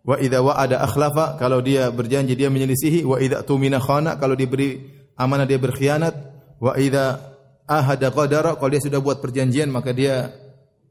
Wa 0.07 0.15
idza 0.19 0.39
wa'ada 0.39 0.79
akhlafa 0.83 1.35
kalau 1.35 1.59
dia 1.59 1.91
berjanji 1.91 2.35
dia 2.35 2.47
menyelisihi, 2.47 3.03
wa 3.03 3.19
idza 3.19 3.43
tumina 3.43 3.79
khana 3.79 4.15
kalau 4.15 4.35
diberi 4.35 4.79
amanah 5.19 5.43
dia 5.43 5.59
berkhianat, 5.59 6.15
wa 6.63 6.75
idza 6.79 7.19
ahada 7.67 8.07
qadara 8.11 8.55
kalau 8.55 8.71
dia 8.71 8.79
sudah 8.79 9.03
buat 9.03 9.19
perjanjian 9.19 9.67
maka 9.67 9.91
dia 9.91 10.31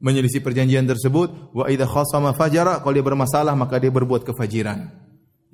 menyelisih 0.05 0.45
perjanjian 0.45 0.85
tersebut, 0.85 1.57
wa 1.57 1.65
idza 1.65 1.89
khasama 1.89 2.37
fajara 2.37 2.85
kalau 2.85 2.93
dia 2.93 3.05
bermasalah 3.05 3.57
maka 3.57 3.81
dia 3.81 3.89
berbuat 3.89 4.25
kefajiran. 4.29 5.06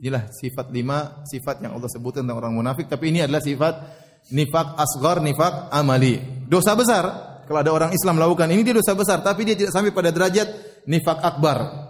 Inilah 0.02 0.34
sifat 0.34 0.74
lima 0.74 1.22
sifat 1.22 1.62
yang 1.62 1.78
Allah 1.78 1.86
sebutkan 1.86 2.26
tentang 2.26 2.42
orang 2.42 2.58
munafik, 2.58 2.90
tapi 2.90 3.14
ini 3.14 3.22
adalah 3.22 3.38
sifat 3.38 3.74
nifak 4.34 4.74
asgar, 4.74 5.22
nifak 5.22 5.70
amali. 5.70 6.18
Dosa 6.50 6.74
besar, 6.74 7.04
kalau 7.46 7.62
ada 7.62 7.70
orang 7.70 7.90
Islam 7.94 8.18
melakukan 8.18 8.50
ini 8.50 8.66
dia 8.66 8.74
dosa 8.74 8.98
besar, 8.98 9.22
tapi 9.22 9.46
dia 9.46 9.54
tidak 9.54 9.70
sampai 9.70 9.94
pada 9.94 10.10
derajat 10.10 10.50
nifak 10.90 11.22
akbar. 11.22 11.86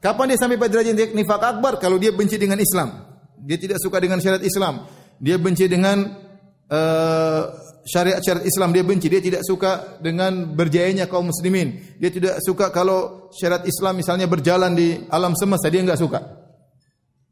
Kapan 0.00 0.32
dia 0.32 0.38
sampai 0.40 0.56
pada 0.56 0.72
derajat 0.72 1.12
nifak 1.12 1.36
akbar? 1.44 1.76
Kalau 1.76 2.00
dia 2.00 2.16
benci 2.16 2.40
dengan 2.40 2.56
Islam, 2.56 2.96
dia 3.44 3.60
tidak 3.60 3.76
suka 3.76 4.00
dengan 4.00 4.24
syariat 4.24 4.40
Islam, 4.40 4.88
dia 5.20 5.36
benci 5.36 5.68
dengan 5.68 6.16
uh, 6.64 7.42
syariat-syariat 7.84 8.48
Islam, 8.48 8.72
dia 8.72 8.88
benci, 8.88 9.12
dia 9.12 9.20
tidak 9.20 9.44
suka 9.44 10.00
dengan 10.00 10.56
berjayanya 10.56 11.12
kaum 11.12 11.28
muslimin, 11.28 12.00
dia 12.00 12.08
tidak 12.08 12.40
suka 12.40 12.72
kalau 12.72 13.28
syariat 13.36 13.68
Islam 13.68 14.00
misalnya 14.00 14.24
berjalan 14.24 14.72
di 14.72 14.96
alam 15.12 15.36
semesta, 15.36 15.68
dia 15.68 15.84
enggak 15.84 16.00
suka. 16.00 16.39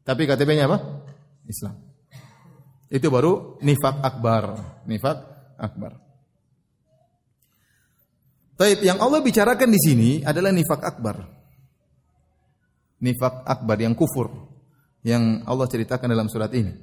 Tapi 0.09 0.25
KTP-nya 0.25 0.65
apa? 0.65 1.05
Islam. 1.45 1.77
Itu 2.89 3.13
baru 3.13 3.61
nifak 3.61 4.01
akbar, 4.01 4.57
nifak 4.89 5.21
akbar. 5.53 6.01
Taib 8.57 8.81
yang 8.81 8.97
Allah 8.97 9.21
bicarakan 9.21 9.69
di 9.69 9.77
sini 9.77 10.09
adalah 10.25 10.49
nifak 10.49 10.81
akbar. 10.81 11.29
Nifak 13.05 13.45
akbar 13.45 13.77
yang 13.77 13.93
kufur 13.93 14.33
yang 15.05 15.45
Allah 15.45 15.69
ceritakan 15.69 16.09
dalam 16.09 16.25
surat 16.25 16.49
ini. 16.57 16.73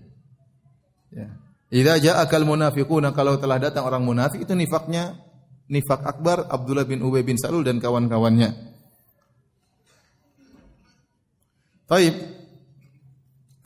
Ya. 1.11 1.35
Idza 1.67 1.99
ja'akal 1.99 2.47
munafiquna 2.47 3.11
kalau 3.11 3.43
telah 3.43 3.59
datang 3.59 3.91
orang 3.91 4.07
munafik 4.07 4.47
itu 4.47 4.55
nifaknya 4.55 5.19
nifak 5.67 6.07
akbar 6.07 6.47
Abdullah 6.47 6.87
bin 6.87 7.03
Ubay 7.03 7.27
bin 7.27 7.35
Salul 7.35 7.67
dan 7.67 7.83
kawan-kawannya. 7.83 8.55
Taib. 11.91 12.36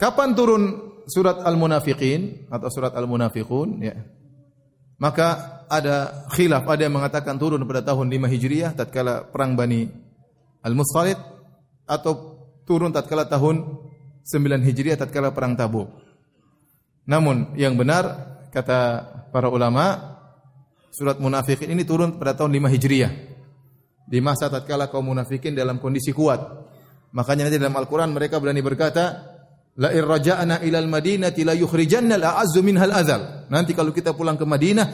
Kapan 0.01 0.33
turun 0.33 0.63
surat 1.05 1.45
Al-Munafiqin 1.45 2.49
atau 2.49 2.73
surat 2.73 2.89
Al-Munafiqun 2.97 3.85
ya. 3.85 4.01
Maka 4.97 5.61
ada 5.69 6.25
khilaf, 6.33 6.65
ada 6.65 6.89
yang 6.89 6.97
mengatakan 6.97 7.37
turun 7.37 7.61
pada 7.69 7.85
tahun 7.85 8.09
5 8.09 8.33
Hijriah 8.33 8.73
tatkala 8.73 9.29
perang 9.29 9.53
Bani 9.53 9.85
Al-Musthalid 10.65 11.21
atau 11.85 12.41
turun 12.65 12.89
tatkala 12.89 13.29
tahun 13.29 13.61
9 14.25 14.65
Hijriah 14.65 14.97
tatkala 14.97 15.29
perang 15.37 15.53
Tabuk. 15.53 15.93
Namun 17.05 17.53
yang 17.53 17.77
benar 17.77 18.37
kata 18.49 19.05
para 19.29 19.53
ulama 19.53 20.17
surat 20.89 21.21
Munafiqin 21.21 21.69
ini 21.69 21.85
turun 21.85 22.17
pada 22.17 22.33
tahun 22.33 22.57
5 22.57 22.73
Hijriah. 22.73 23.13
Di 24.09 24.17
masa 24.17 24.49
tatkala 24.49 24.89
kaum 24.89 25.13
munafikin 25.13 25.53
dalam 25.53 25.77
kondisi 25.77 26.11
kuat. 26.11 26.41
Makanya 27.15 27.47
nanti 27.47 27.61
dalam 27.61 27.77
Al-Qur'an 27.79 28.11
mereka 28.11 28.43
berani 28.43 28.59
berkata, 28.59 29.30
La 29.81 29.89
irja'na 29.89 30.61
ilal 30.61 30.85
madinati 30.85 31.41
la 31.41 31.57
yukhrijanna 31.57 32.21
al-a'azzu 32.21 32.61
minhal 32.61 32.93
azal. 32.93 33.49
Nanti 33.49 33.73
kalau 33.73 33.89
kita 33.89 34.13
pulang 34.13 34.37
ke 34.37 34.45
Madinah, 34.45 34.85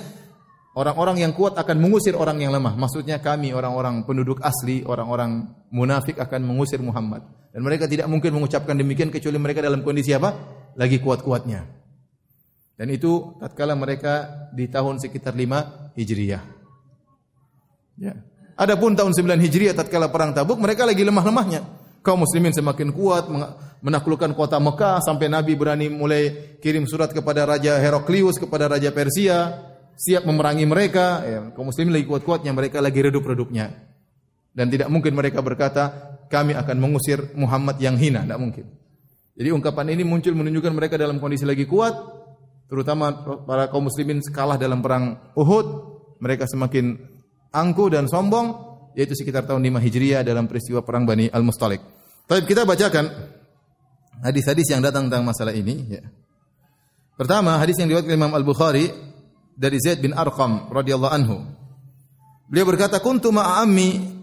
orang-orang 0.80 1.28
yang 1.28 1.36
kuat 1.36 1.60
akan 1.60 1.76
mengusir 1.76 2.16
orang 2.16 2.40
yang 2.40 2.56
lemah. 2.56 2.80
Maksudnya 2.80 3.20
kami 3.20 3.52
orang-orang 3.52 4.08
penduduk 4.08 4.40
asli, 4.40 4.88
orang-orang 4.88 5.44
munafik 5.76 6.16
akan 6.16 6.40
mengusir 6.48 6.80
Muhammad. 6.80 7.28
Dan 7.52 7.68
mereka 7.68 7.84
tidak 7.92 8.08
mungkin 8.08 8.32
mengucapkan 8.32 8.80
demikian 8.80 9.12
kecuali 9.12 9.36
mereka 9.36 9.60
dalam 9.60 9.84
kondisi 9.84 10.16
apa? 10.16 10.32
Lagi 10.80 11.04
kuat-kuatnya. 11.04 11.68
Dan 12.78 12.88
itu 12.94 13.36
tatkala 13.42 13.74
mereka 13.74 14.48
di 14.54 14.70
tahun 14.72 15.04
sekitar 15.04 15.34
5 15.34 15.98
Hijriah. 16.00 16.44
Ya. 17.98 18.14
Adapun 18.54 18.94
tahun 18.94 19.12
9 19.18 19.42
Hijriah 19.42 19.74
tatkala 19.74 20.14
perang 20.14 20.32
Tabuk 20.32 20.62
mereka 20.62 20.86
lagi 20.86 21.02
lemah-lemahnya. 21.02 21.87
Kaum 22.08 22.24
muslimin 22.24 22.56
semakin 22.56 22.96
kuat 22.96 23.28
menaklukkan 23.84 24.32
kota 24.32 24.56
Mekah 24.64 25.04
sampai 25.04 25.28
Nabi 25.28 25.60
berani 25.60 25.92
mulai 25.92 26.56
kirim 26.64 26.88
surat 26.88 27.12
kepada 27.12 27.44
Raja 27.44 27.76
Heraklius 27.84 28.40
kepada 28.40 28.72
Raja 28.72 28.96
Persia 28.96 29.60
siap 30.00 30.24
memerangi 30.24 30.64
mereka. 30.64 31.28
Ya, 31.28 31.52
kaum 31.52 31.68
muslimin 31.68 31.92
lagi 31.92 32.08
kuat-kuatnya 32.08 32.56
mereka 32.56 32.80
lagi 32.80 33.04
redup-redupnya. 33.04 33.76
Dan 34.56 34.72
tidak 34.72 34.88
mungkin 34.88 35.20
mereka 35.20 35.44
berkata 35.44 36.16
kami 36.32 36.56
akan 36.56 36.80
mengusir 36.80 37.36
Muhammad 37.36 37.76
yang 37.84 38.00
hina. 38.00 38.24
Tidak 38.24 38.40
mungkin. 38.40 38.72
Jadi 39.36 39.50
ungkapan 39.52 39.92
ini 39.92 40.08
muncul 40.08 40.32
menunjukkan 40.32 40.72
mereka 40.72 40.96
dalam 40.96 41.20
kondisi 41.20 41.44
lagi 41.44 41.68
kuat 41.68 41.92
terutama 42.72 43.12
para 43.44 43.68
kaum 43.68 43.92
muslimin 43.92 44.24
kalah 44.32 44.56
dalam 44.56 44.80
perang 44.80 45.36
Uhud. 45.36 45.68
Mereka 46.24 46.48
semakin 46.48 46.96
angkuh 47.52 47.92
dan 47.92 48.08
sombong 48.08 48.64
yaitu 48.96 49.12
sekitar 49.12 49.44
tahun 49.44 49.60
5 49.60 49.84
Hijriah 49.84 50.24
dalam 50.24 50.48
peristiwa 50.48 50.88
perang 50.88 51.04
Bani 51.04 51.28
Al-Mustalik. 51.28 51.97
Tapi 52.28 52.44
kita 52.44 52.68
bacakan 52.68 53.08
hadis-hadis 54.22 54.68
yang 54.68 54.84
datang 54.84 55.08
tentang 55.08 55.24
masalah 55.24 55.56
ini 55.56 55.88
ya. 55.88 56.04
Pertama, 57.18 57.58
hadis 57.58 57.80
yang 57.82 57.90
diriwayatkan 57.90 58.14
Imam 58.14 58.36
Al-Bukhari 58.36 58.94
dari 59.58 59.82
Zaid 59.82 60.06
bin 60.06 60.14
Arqam 60.14 60.70
radhiyallahu 60.70 61.14
anhu. 61.16 61.42
Beliau 62.46 62.70
berkata, 62.70 63.02
"Kuntu 63.02 63.34
ma'a 63.34 63.66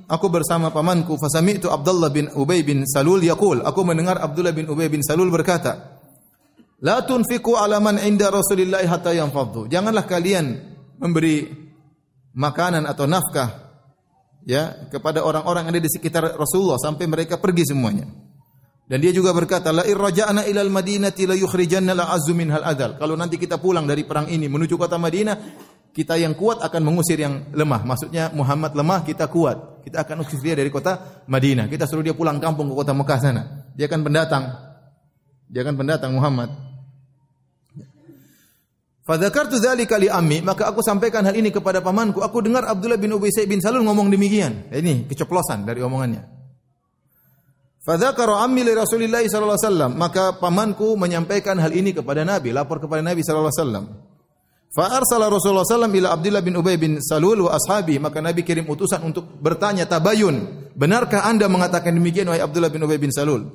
aku 0.07 0.27
bersama 0.31 0.71
pamanku, 0.71 1.19
fasami'tu 1.19 1.73
Abdullah 1.73 2.13
bin 2.15 2.31
Ubay 2.39 2.63
bin 2.63 2.87
Salul 2.87 3.25
yaqul, 3.25 3.65
aku 3.65 3.81
mendengar 3.83 4.21
Abdullah 4.21 4.55
bin 4.55 4.71
Ubay 4.71 4.87
bin 4.93 5.03
Salul 5.03 5.33
berkata, 5.33 5.95
La 6.85 7.01
tunfiku 7.01 7.57
ala 7.57 7.81
man 7.81 7.97
inda 7.97 8.29
Rasulillah 8.29 8.85
hatta 8.85 9.17
yanfadhu. 9.17 9.73
Janganlah 9.73 10.05
kalian 10.05 10.53
memberi 11.01 11.49
makanan 12.37 12.85
atau 12.85 13.09
nafkah 13.09 13.64
ya 14.45 14.89
kepada 14.93 15.25
orang-orang 15.25 15.69
yang 15.69 15.73
ada 15.77 15.83
di 15.83 15.91
sekitar 15.91 16.37
Rasulullah 16.37 16.79
sampai 16.81 17.05
mereka 17.09 17.41
pergi 17.41 17.73
semuanya. 17.73 18.07
Dan 18.85 19.01
dia 19.01 19.17
juga 19.17 19.33
berkata, 19.33 19.73
la 19.73 19.81
irja'na 19.89 20.45
ilal 20.45 20.69
madinati 20.69 21.25
la 21.25 21.33
yukhrijanna 21.33 21.97
la 21.97 22.13
azzu 22.13 22.37
minhal 22.37 22.61
adal. 22.61 23.01
Kalau 23.01 23.17
nanti 23.17 23.41
kita 23.41 23.57
pulang 23.57 23.89
dari 23.89 24.05
perang 24.05 24.29
ini 24.29 24.45
menuju 24.45 24.77
kota 24.77 25.01
Madinah, 25.01 25.37
kita 25.95 26.21
yang 26.21 26.37
kuat 26.37 26.61
akan 26.61 26.83
mengusir 26.85 27.17
yang 27.17 27.49
lemah. 27.57 27.81
Maksudnya 27.81 28.29
Muhammad 28.37 28.77
lemah, 28.77 29.01
kita 29.09 29.33
kuat. 29.33 29.81
Kita 29.89 30.05
akan 30.05 30.21
usir 30.21 30.37
dia 30.45 30.53
dari 30.53 30.69
kota 30.69 31.25
Madinah. 31.25 31.65
Kita 31.65 31.89
suruh 31.89 32.05
dia 32.05 32.13
pulang 32.13 32.37
kampung 32.37 32.69
ke 32.69 32.75
kota 32.77 32.93
Mekah 32.93 33.19
sana. 33.23 33.43
Dia 33.73 33.89
akan 33.89 34.01
pendatang. 34.05 34.45
Dia 35.49 35.65
akan 35.65 35.75
pendatang 35.81 36.13
Muhammad. 36.13 36.53
Fadzakartu 39.05 39.61
dzalika 39.61 40.01
li 40.01 40.09
ammi, 40.09 40.41
maka 40.41 40.65
aku 40.65 40.81
sampaikan 40.81 41.29
hal 41.29 41.37
ini 41.37 41.53
kepada 41.53 41.85
pamanku. 41.85 42.25
Aku 42.25 42.41
dengar 42.41 42.65
Abdullah 42.65 42.97
bin 42.97 43.13
Ubay 43.13 43.29
bin 43.45 43.61
Salul 43.61 43.85
ngomong 43.85 44.09
demikian. 44.09 44.73
Ini 44.73 45.05
keceplosan 45.05 45.69
dari 45.69 45.85
omongannya. 45.85 46.25
Fadzakara 47.85 48.41
ammi 48.41 48.65
li 48.65 48.73
Rasulillah 48.73 49.21
sallallahu 49.29 49.61
alaihi 49.61 49.69
wasallam, 49.69 49.93
maka 50.01 50.41
pamanku 50.41 50.97
menyampaikan 50.97 51.61
hal 51.61 51.69
ini 51.77 51.93
kepada 51.93 52.25
Nabi, 52.25 52.49
lapor 52.57 52.81
kepada 52.81 53.05
Nabi 53.05 53.21
sallallahu 53.21 53.53
alaihi 53.53 53.61
wasallam. 53.61 53.85
Fa 54.73 54.85
arsala 54.97 55.29
Rasulullah 55.29 55.69
sallam 55.69 55.93
ila 55.93 56.17
Abdullah 56.17 56.41
bin 56.41 56.57
Ubay 56.57 56.81
bin 56.81 56.97
Salul 57.05 57.45
wa 57.45 57.53
ashabi, 57.53 58.01
maka 58.01 58.25
Nabi 58.25 58.41
kirim 58.41 58.65
utusan 58.73 59.05
untuk 59.05 59.37
bertanya 59.37 59.85
tabayun, 59.85 60.73
benarkah 60.73 61.29
Anda 61.29 61.45
mengatakan 61.45 61.93
demikian 61.93 62.33
wahai 62.33 62.41
Abdullah 62.41 62.73
bin 62.73 62.81
Ubay 62.81 62.97
bin 62.97 63.13
Salul? 63.13 63.53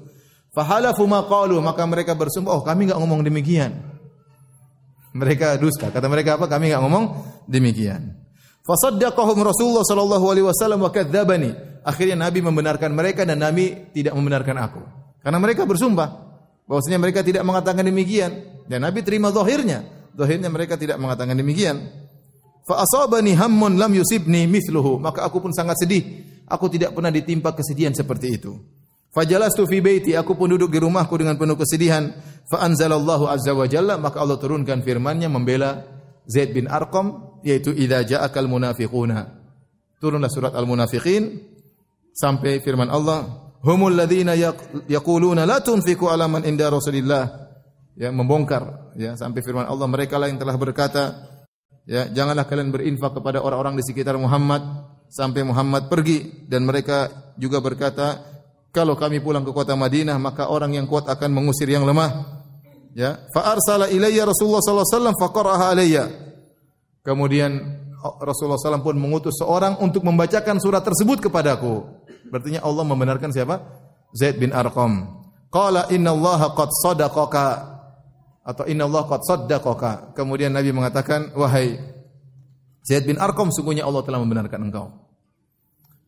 Fa 0.54 0.62
halafu 0.62 1.10
ma 1.10 1.26
qalu, 1.26 1.58
maka 1.58 1.82
mereka 1.90 2.14
bersumpah, 2.14 2.54
oh 2.54 2.62
kami 2.62 2.86
enggak 2.86 3.02
ngomong 3.02 3.26
demikian. 3.26 3.99
Mereka 5.14 5.58
dusta. 5.58 5.90
Kata 5.90 6.06
mereka 6.06 6.38
apa? 6.38 6.46
Kami 6.46 6.70
enggak 6.70 6.82
ngomong 6.86 7.06
demikian. 7.50 8.14
Fasaddaqahum 8.62 9.42
Rasulullah 9.42 9.82
sallallahu 9.82 10.26
alaihi 10.30 10.46
wasallam 10.46 10.86
wa 10.86 10.92
kadzdzabani. 10.94 11.82
Akhirnya 11.82 12.30
Nabi 12.30 12.46
membenarkan 12.46 12.94
mereka 12.94 13.26
dan 13.26 13.42
Nabi 13.42 13.90
tidak 13.96 14.14
membenarkan 14.14 14.56
aku. 14.62 14.82
Karena 15.26 15.42
mereka 15.42 15.66
bersumpah 15.66 16.10
bahwasanya 16.70 17.02
mereka 17.02 17.26
tidak 17.26 17.42
mengatakan 17.42 17.82
demikian 17.82 18.62
dan 18.70 18.86
Nabi 18.86 19.02
terima 19.02 19.34
zahirnya. 19.34 19.82
Zahirnya 20.14 20.54
mereka 20.54 20.78
tidak 20.78 21.02
mengatakan 21.02 21.34
demikian. 21.34 21.82
Fa 22.70 22.86
asabani 22.86 23.34
hammun 23.34 23.82
lam 23.82 23.90
yusibni 23.98 24.46
mithluhu, 24.46 25.02
maka 25.02 25.26
aku 25.26 25.42
pun 25.42 25.50
sangat 25.50 25.82
sedih. 25.82 26.22
Aku 26.46 26.70
tidak 26.70 26.94
pernah 26.94 27.10
ditimpa 27.10 27.58
kesedihan 27.58 27.94
seperti 27.98 28.38
itu. 28.38 28.54
Fajalastu 29.10 29.66
fi 29.66 29.82
baiti, 29.82 30.14
aku 30.14 30.38
pun 30.38 30.54
duduk 30.54 30.70
di 30.70 30.78
rumahku 30.78 31.18
dengan 31.18 31.34
penuh 31.34 31.58
kesedihan. 31.58 32.14
Fa 32.46 32.62
anzalallahu 32.62 33.26
azza 33.26 33.58
wa 33.58 33.66
jalla, 33.66 33.98
maka 33.98 34.22
Allah 34.22 34.38
turunkan 34.38 34.86
firman-Nya 34.86 35.30
membela 35.30 35.82
Zaid 36.30 36.54
bin 36.54 36.70
Arqam 36.70 37.42
yaitu 37.42 37.74
idza 37.74 38.06
ja'akal 38.06 38.46
munafiquna. 38.46 39.42
Turunlah 40.00 40.32
surat 40.32 40.56
Al-Munafiqin 40.56 41.42
sampai 42.16 42.64
firman 42.64 42.88
Allah, 42.88 43.52
"Humul 43.66 43.98
ladzina 43.98 44.38
yaquluna 44.88 45.44
la 45.44 45.60
tunfiqu 45.60 46.08
ala 46.08 46.30
man 46.30 46.46
inda 46.48 46.70
Rasulillah." 46.72 47.52
Ya, 48.00 48.16
membongkar 48.16 48.96
ya 48.96 49.20
sampai 49.20 49.44
firman 49.44 49.68
Allah, 49.68 49.84
mereka 49.92 50.16
lah 50.16 50.32
yang 50.32 50.40
telah 50.40 50.56
berkata, 50.56 51.20
ya, 51.84 52.08
janganlah 52.08 52.48
kalian 52.48 52.72
berinfak 52.72 53.12
kepada 53.12 53.44
orang-orang 53.44 53.76
di 53.76 53.84
sekitar 53.84 54.16
Muhammad 54.16 54.64
sampai 55.12 55.44
Muhammad 55.44 55.92
pergi 55.92 56.48
dan 56.48 56.64
mereka 56.64 57.12
juga 57.36 57.60
berkata, 57.60 58.24
kalau 58.70 58.94
kami 58.94 59.22
pulang 59.22 59.42
ke 59.42 59.52
kota 59.54 59.74
Madinah 59.74 60.18
maka 60.22 60.48
orang 60.50 60.78
yang 60.78 60.86
kuat 60.86 61.10
akan 61.10 61.30
mengusir 61.34 61.70
yang 61.70 61.86
lemah. 61.86 62.42
Ya, 62.98 63.22
fa 63.32 63.54
arsala 63.54 63.88
ilayya 63.88 64.26
Rasulullah 64.26 64.62
sallallahu 64.66 64.88
alaihi 64.90 65.16
wasallam 65.22 65.70
alayya. 65.70 66.06
Kemudian 67.00 67.52
Rasulullah 68.00 68.60
SAW 68.60 68.86
pun 68.86 68.96
mengutus 68.96 69.36
seorang 69.40 69.80
untuk 69.84 70.08
membacakan 70.08 70.60
surat 70.60 70.84
tersebut 70.84 71.20
kepadaku. 71.20 71.84
Berarti 72.32 72.56
Allah 72.60 72.86
membenarkan 72.88 73.34
siapa? 73.36 73.60
Zaid 74.16 74.40
bin 74.40 74.56
Arqam. 74.56 75.20
Qala 75.52 75.90
inna 75.92 76.16
Allah 76.16 76.54
qad 76.56 76.70
sadaqaka 76.72 77.48
atau 78.46 78.64
inna 78.70 78.88
Allah 78.88 79.04
qad 79.04 79.22
saddaqaka. 79.26 80.16
Kemudian 80.16 80.54
Nabi 80.54 80.72
mengatakan, 80.72 81.36
wahai 81.36 81.76
Zaid 82.88 83.04
bin 83.04 83.20
Arqam, 83.20 83.52
sungguhnya 83.52 83.84
Allah 83.84 84.06
telah 84.06 84.22
membenarkan 84.24 84.70
engkau. 84.70 84.86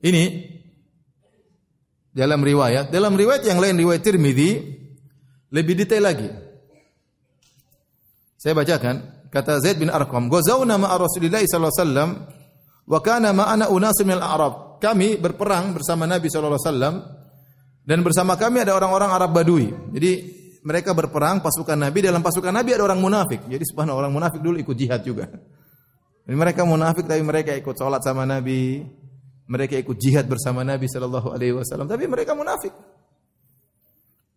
Ini 0.02 0.24
dalam 2.12 2.44
riwayat, 2.44 2.92
dalam 2.92 3.16
riwayat 3.16 3.44
yang 3.48 3.60
lain 3.60 3.76
riwayat 3.80 4.04
Tirmidzi 4.04 4.52
lebih 5.52 5.76
detail 5.80 6.04
lagi. 6.04 6.30
Saya 8.36 8.58
bacakan, 8.58 9.28
kata 9.32 9.64
Zaid 9.64 9.80
bin 9.80 9.88
Arqam, 9.88 10.28
"Ghazawna 10.28 10.76
ma'a 10.76 10.96
Rasulillah 10.98 11.40
sallallahu 11.46 11.72
alaihi 11.72 11.84
wasallam 11.84 12.10
wa 12.88 13.00
kana 13.00 13.30
a'rab." 13.32 14.72
kami 14.82 15.22
berperang 15.22 15.78
bersama 15.78 16.10
Nabi 16.10 16.28
SAW 16.28 16.58
dan 17.86 18.00
bersama 18.02 18.34
kami 18.34 18.66
ada 18.66 18.74
orang-orang 18.74 19.14
Arab 19.14 19.32
Badui. 19.38 19.70
Jadi 19.94 20.12
mereka 20.66 20.98
berperang 20.98 21.46
pasukan 21.46 21.78
Nabi 21.78 22.02
dalam 22.02 22.26
pasukan 22.26 22.50
Nabi 22.50 22.74
ada 22.74 22.90
orang 22.90 22.98
munafik. 22.98 23.46
Jadi 23.46 23.62
subhanallah 23.62 24.10
orang 24.10 24.14
munafik 24.14 24.42
dulu 24.42 24.58
ikut 24.58 24.74
jihad 24.74 25.06
juga. 25.06 25.30
Jadi 26.26 26.36
mereka 26.38 26.66
munafik 26.66 27.06
tapi 27.06 27.22
mereka 27.22 27.54
ikut 27.54 27.78
sholat 27.78 28.02
sama 28.02 28.26
Nabi, 28.26 28.82
mereka 29.52 29.76
ikut 29.76 30.00
jihad 30.00 30.32
bersama 30.32 30.64
Nabi 30.64 30.88
Shallallahu 30.88 31.36
Alaihi 31.36 31.52
Wasallam. 31.52 31.92
Tapi 31.92 32.08
mereka 32.08 32.32
munafik. 32.32 32.72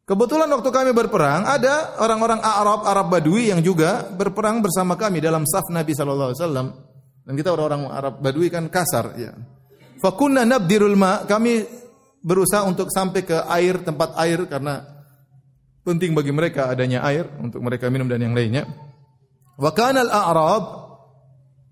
Kebetulan 0.04 0.50
waktu 0.52 0.68
kami 0.68 0.90
berperang 0.92 1.48
ada 1.48 1.96
orang-orang 2.02 2.42
Arab 2.42 2.84
Arab 2.84 3.06
Badui 3.08 3.48
yang 3.48 3.64
juga 3.64 4.04
berperang 4.10 4.60
bersama 4.60 4.98
kami 5.00 5.22
dalam 5.22 5.46
saf 5.46 5.70
Nabi 5.70 5.94
Shallallahu 5.94 6.28
Alaihi 6.34 6.40
Wasallam. 6.42 6.66
Dan 7.24 7.32
kita 7.40 7.56
orang-orang 7.56 7.82
Arab 7.88 8.14
Badui 8.20 8.52
kan 8.52 8.68
kasar, 8.68 9.16
ya. 9.16 9.32
Fakunna 9.96 10.44
nabdirul 10.44 10.92
ma, 10.92 11.24
kami 11.24 11.64
berusaha 12.20 12.68
untuk 12.68 12.92
sampai 12.92 13.24
ke 13.24 13.48
air 13.48 13.80
tempat 13.80 14.12
air 14.20 14.44
karena 14.44 14.84
penting 15.80 16.12
bagi 16.12 16.36
mereka 16.36 16.68
adanya 16.68 17.00
air 17.08 17.24
untuk 17.40 17.64
mereka 17.64 17.88
minum 17.88 18.04
dan 18.04 18.20
yang 18.20 18.36
lainnya. 18.36 18.68
Wa 19.56 19.72
kana 19.72 20.04
al-a'rab 20.04 20.83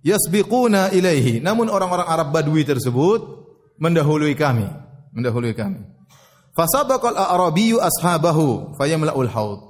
yasbiquna 0.02 0.90
ilaihi. 0.92 1.40
Namun 1.40 1.70
orang-orang 1.70 2.06
Arab 2.06 2.28
Badui 2.34 2.66
tersebut 2.66 3.22
mendahului 3.78 4.34
kami, 4.34 4.66
mendahului 5.14 5.54
kami. 5.56 5.82
Fasabaqal 6.52 7.16
a'rabiyyu 7.16 7.80
ashabahu 7.80 8.76
fayamla'ul 8.76 9.30
haud. 9.32 9.60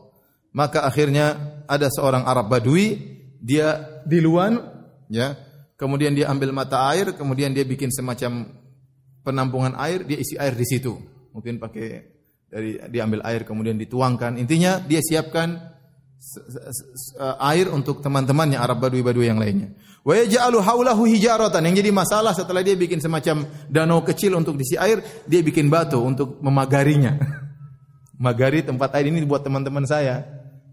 Maka 0.53 0.85
akhirnya 0.85 1.38
ada 1.64 1.88
seorang 1.88 2.27
Arab 2.27 2.51
Badui, 2.51 2.99
dia 3.40 4.03
diluan 4.05 4.61
ya. 5.09 5.38
Kemudian 5.79 6.14
dia 6.14 6.31
ambil 6.31 6.55
mata 6.55 6.90
air, 6.92 7.16
kemudian 7.16 7.51
dia 7.51 7.66
bikin 7.66 7.90
semacam 7.90 8.55
penampungan 9.27 9.75
air, 9.79 10.07
dia 10.07 10.18
isi 10.18 10.38
air 10.38 10.55
di 10.55 10.66
situ. 10.66 10.95
Mungkin 11.33 11.59
pakai 11.59 12.12
dari 12.53 12.77
diambil 12.92 13.25
air 13.25 13.42
kemudian 13.49 13.81
dituangkan. 13.81 14.37
Intinya 14.37 14.79
dia 14.79 15.01
siapkan 15.01 15.59
air 17.42 17.66
untuk 17.68 17.98
teman-temannya 18.00 18.58
Arab 18.58 18.82
Badui-Badui 18.82 19.26
yang 19.26 19.42
lainnya. 19.42 19.74
Wa 20.02 20.18
yaj'alu 20.18 20.58
haulahu 20.62 21.02
hijaratan. 21.06 21.62
Yang 21.70 21.82
jadi 21.82 21.90
masalah 21.90 22.32
setelah 22.35 22.62
dia 22.62 22.74
bikin 22.74 22.98
semacam 22.98 23.46
danau 23.70 24.02
kecil 24.02 24.38
untuk 24.38 24.58
diisi 24.58 24.78
air, 24.78 25.02
dia 25.26 25.42
bikin 25.42 25.70
batu 25.70 25.98
untuk 26.02 26.38
memagarinya. 26.42 27.18
Magari 28.26 28.62
tempat 28.62 28.94
air 28.98 29.11
ini 29.11 29.22
buat 29.26 29.42
teman-teman 29.42 29.82
saya. 29.87 30.22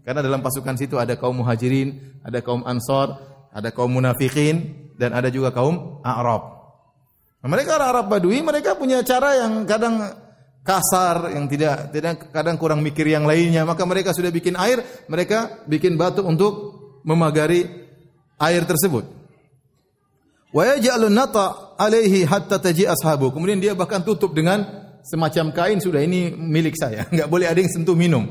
Karena 0.06 0.24
dalam 0.24 0.40
pasukan 0.40 0.74
situ 0.78 0.96
ada 0.96 1.14
kaum 1.18 1.42
muhajirin, 1.42 2.22
ada 2.24 2.40
kaum 2.40 2.64
ansor, 2.64 3.14
ada 3.50 3.70
kaum 3.74 3.90
munafikin, 3.90 4.90
dan 4.96 5.14
ada 5.14 5.28
juga 5.28 5.50
kaum 5.52 6.00
Arab. 6.02 6.60
Nah, 7.40 7.48
mereka 7.48 7.80
Arab 7.80 8.12
Badui, 8.12 8.44
mereka 8.44 8.76
punya 8.76 9.00
cara 9.00 9.32
yang 9.46 9.64
kadang 9.64 10.04
kasar 10.60 11.32
yang 11.32 11.48
tidak 11.48 11.90
tidak 11.90 12.30
kadang 12.30 12.56
kurang 12.60 12.80
mikir 12.84 13.08
yang 13.08 13.24
lainnya. 13.24 13.64
Maka 13.64 13.82
mereka 13.88 14.12
sudah 14.12 14.28
bikin 14.28 14.56
air 14.56 14.82
mereka 15.08 15.64
bikin 15.66 15.96
batu 15.96 16.24
untuk 16.24 16.76
memagari 17.04 17.64
air 18.40 18.62
tersebut. 18.64 19.04
Wa 20.50 20.76
yaj'alun 20.76 21.14
nata 21.14 21.76
alaihi 21.78 22.26
hatta 22.26 22.58
taji 22.58 22.84
ashabu. 22.84 23.30
Kemudian 23.30 23.62
dia 23.62 23.72
bahkan 23.72 24.02
tutup 24.02 24.34
dengan 24.34 24.66
semacam 25.06 25.54
kain. 25.54 25.78
Sudah 25.78 26.02
ini 26.02 26.34
milik 26.34 26.74
saya. 26.74 27.06
Enggak 27.12 27.28
boleh 27.30 27.46
ada 27.46 27.58
yang 27.60 27.70
sentuh 27.70 27.94
minum. 27.94 28.26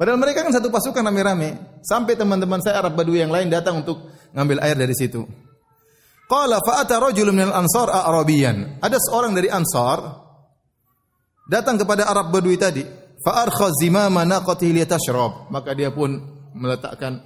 Padahal 0.00 0.16
mereka 0.16 0.40
kan 0.40 0.52
satu 0.56 0.72
pasukan 0.72 1.04
rame-rame. 1.04 1.80
Sampai 1.84 2.16
teman-teman 2.16 2.64
saya 2.64 2.80
Arab 2.80 2.96
Badui 2.96 3.20
yang 3.20 3.28
lain 3.28 3.52
datang 3.52 3.84
untuk 3.84 4.08
ngambil 4.32 4.64
air 4.64 4.76
dari 4.80 4.96
situ. 4.96 5.28
Qala 6.24 6.62
fa 6.64 6.80
ata 6.80 6.96
rajulun 6.96 7.36
minal 7.36 7.52
ansar 7.52 7.92
a'rabiyan. 7.92 8.80
Ada 8.80 8.96
seorang 8.96 9.36
dari 9.36 9.52
ansar 9.52 10.29
datang 11.50 11.74
kepada 11.74 12.06
Arab 12.06 12.30
Badui 12.30 12.54
tadi, 12.54 12.86
fa 13.26 13.42
arkha 13.42 13.74
zimama 13.74 14.22
naqatihi 14.22 14.78
liyatashrab, 14.78 15.50
maka 15.50 15.74
dia 15.74 15.90
pun 15.90 16.14
meletakkan 16.54 17.18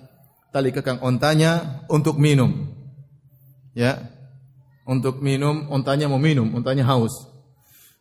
tali 0.48 0.72
kekang 0.72 1.04
ontanya 1.04 1.84
untuk 1.92 2.16
minum. 2.16 2.72
Ya. 3.76 4.00
Untuk 4.88 5.20
minum, 5.20 5.68
ontanya 5.68 6.08
mau 6.08 6.20
minum, 6.20 6.48
ontanya 6.56 6.84
haus. 6.88 7.12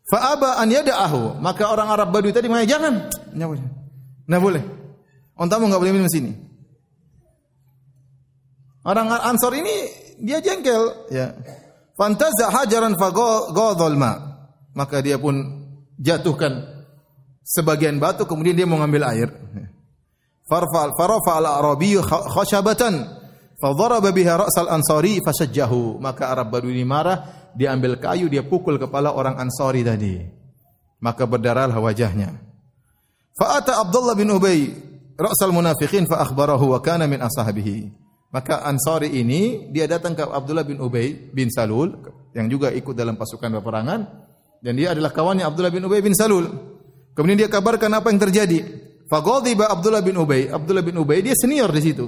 Fa 0.08 0.36
aba 0.36 0.60
an 0.60 0.68
yada'ahu, 0.68 1.40
maka 1.40 1.68
orang 1.68 1.92
Arab 1.92 2.12
Badui 2.12 2.36
tadi 2.36 2.52
mengatakan, 2.52 2.72
"Jangan." 2.72 2.94
Enggak 3.32 3.50
boleh. 3.56 3.66
Enggak 4.28 4.42
boleh. 4.44 4.64
Ontamu 5.40 5.64
enggak 5.72 5.82
boleh 5.82 5.94
minum 5.96 6.12
sini. 6.12 6.32
Orang 8.84 9.08
Ansor 9.08 9.56
ini 9.56 9.72
dia 10.20 10.44
jengkel, 10.44 11.08
ya. 11.08 11.32
Fantaza 11.96 12.52
hajaran 12.52 13.00
fa 13.00 13.16
ma. 13.96 14.12
Maka 14.76 15.00
dia 15.00 15.16
pun 15.16 15.63
jatuhkan 16.04 16.68
sebagian 17.48 17.96
batu 17.96 18.28
kemudian 18.28 18.60
dia 18.60 18.68
mau 18.68 18.84
ngambil 18.84 19.04
air. 19.08 19.30
Farfal 20.44 20.92
farafa 21.00 21.40
al 21.40 21.48
arabi 21.48 21.96
khashabatan 22.04 23.08
fadaraba 23.64 24.12
biha 24.12 24.36
ra'sal 24.36 24.68
ansari 24.68 25.24
fasajjahu. 25.24 26.04
Maka 26.04 26.36
Arab 26.36 26.52
Badui 26.52 26.84
marah, 26.84 27.48
dia 27.56 27.72
ambil 27.72 27.96
kayu 27.96 28.28
dia 28.28 28.44
pukul 28.44 28.76
kepala 28.76 29.16
orang 29.16 29.40
Ansari 29.40 29.88
tadi. 29.88 30.20
Maka 31.00 31.24
berdarahlah 31.24 31.80
wajahnya. 31.80 32.36
Fa'ata 33.34 33.82
Abdullah 33.82 34.14
bin 34.20 34.30
Ubay 34.36 34.68
ra'sal 35.16 35.56
munafiqin 35.56 36.06
fa 36.06 36.22
akhbarahu 36.22 36.76
wa 36.76 36.80
kana 36.84 37.08
min 37.08 37.24
ashabihi. 37.24 38.04
Maka 38.34 38.66
Ansari 38.66 39.14
ini 39.16 39.70
dia 39.70 39.86
datang 39.86 40.18
ke 40.18 40.26
Abdullah 40.26 40.66
bin 40.66 40.82
Ubay 40.82 41.32
bin 41.32 41.54
Salul 41.54 41.94
yang 42.34 42.50
juga 42.50 42.74
ikut 42.74 42.98
dalam 42.98 43.14
pasukan 43.14 43.62
peperangan 43.62 44.00
dan 44.64 44.80
dia 44.80 44.96
adalah 44.96 45.12
kawannya 45.12 45.44
Abdullah 45.44 45.76
bin 45.76 45.84
Ubay 45.84 46.00
bin 46.00 46.16
Salul. 46.16 46.48
Kemudian 47.12 47.36
dia 47.36 47.52
kabarkan 47.52 47.92
apa 47.92 48.08
yang 48.16 48.18
terjadi. 48.24 48.64
Faghadiba 49.12 49.68
Abdullah 49.68 50.00
bin 50.00 50.16
Ubay. 50.16 50.48
Abdullah 50.48 50.80
bin 50.80 50.96
Ubay 50.96 51.20
dia 51.20 51.36
senior 51.36 51.68
di 51.76 51.84
situ. 51.84 52.08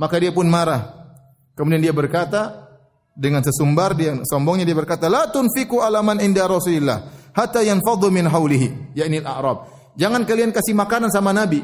Maka 0.00 0.16
dia 0.16 0.32
pun 0.32 0.48
marah. 0.48 1.12
Kemudian 1.52 1.84
dia 1.84 1.92
berkata 1.92 2.64
dengan 3.12 3.44
sesumbar 3.44 3.92
dia 3.92 4.16
sombongnya 4.24 4.64
dia 4.64 4.76
berkata 4.76 5.08
la 5.08 5.28
tunfiku 5.28 5.80
alaman 5.80 6.20
inda 6.20 6.44
Rasulillah 6.44 7.32
hatta 7.32 7.64
yanfadhu 7.64 8.12
min 8.12 8.28
haulihi 8.28 8.96
yakni 8.96 9.20
al-a'rab. 9.20 9.68
Jangan 9.96 10.24
kalian 10.24 10.52
kasih 10.52 10.72
makanan 10.76 11.12
sama 11.12 11.36
Nabi 11.36 11.60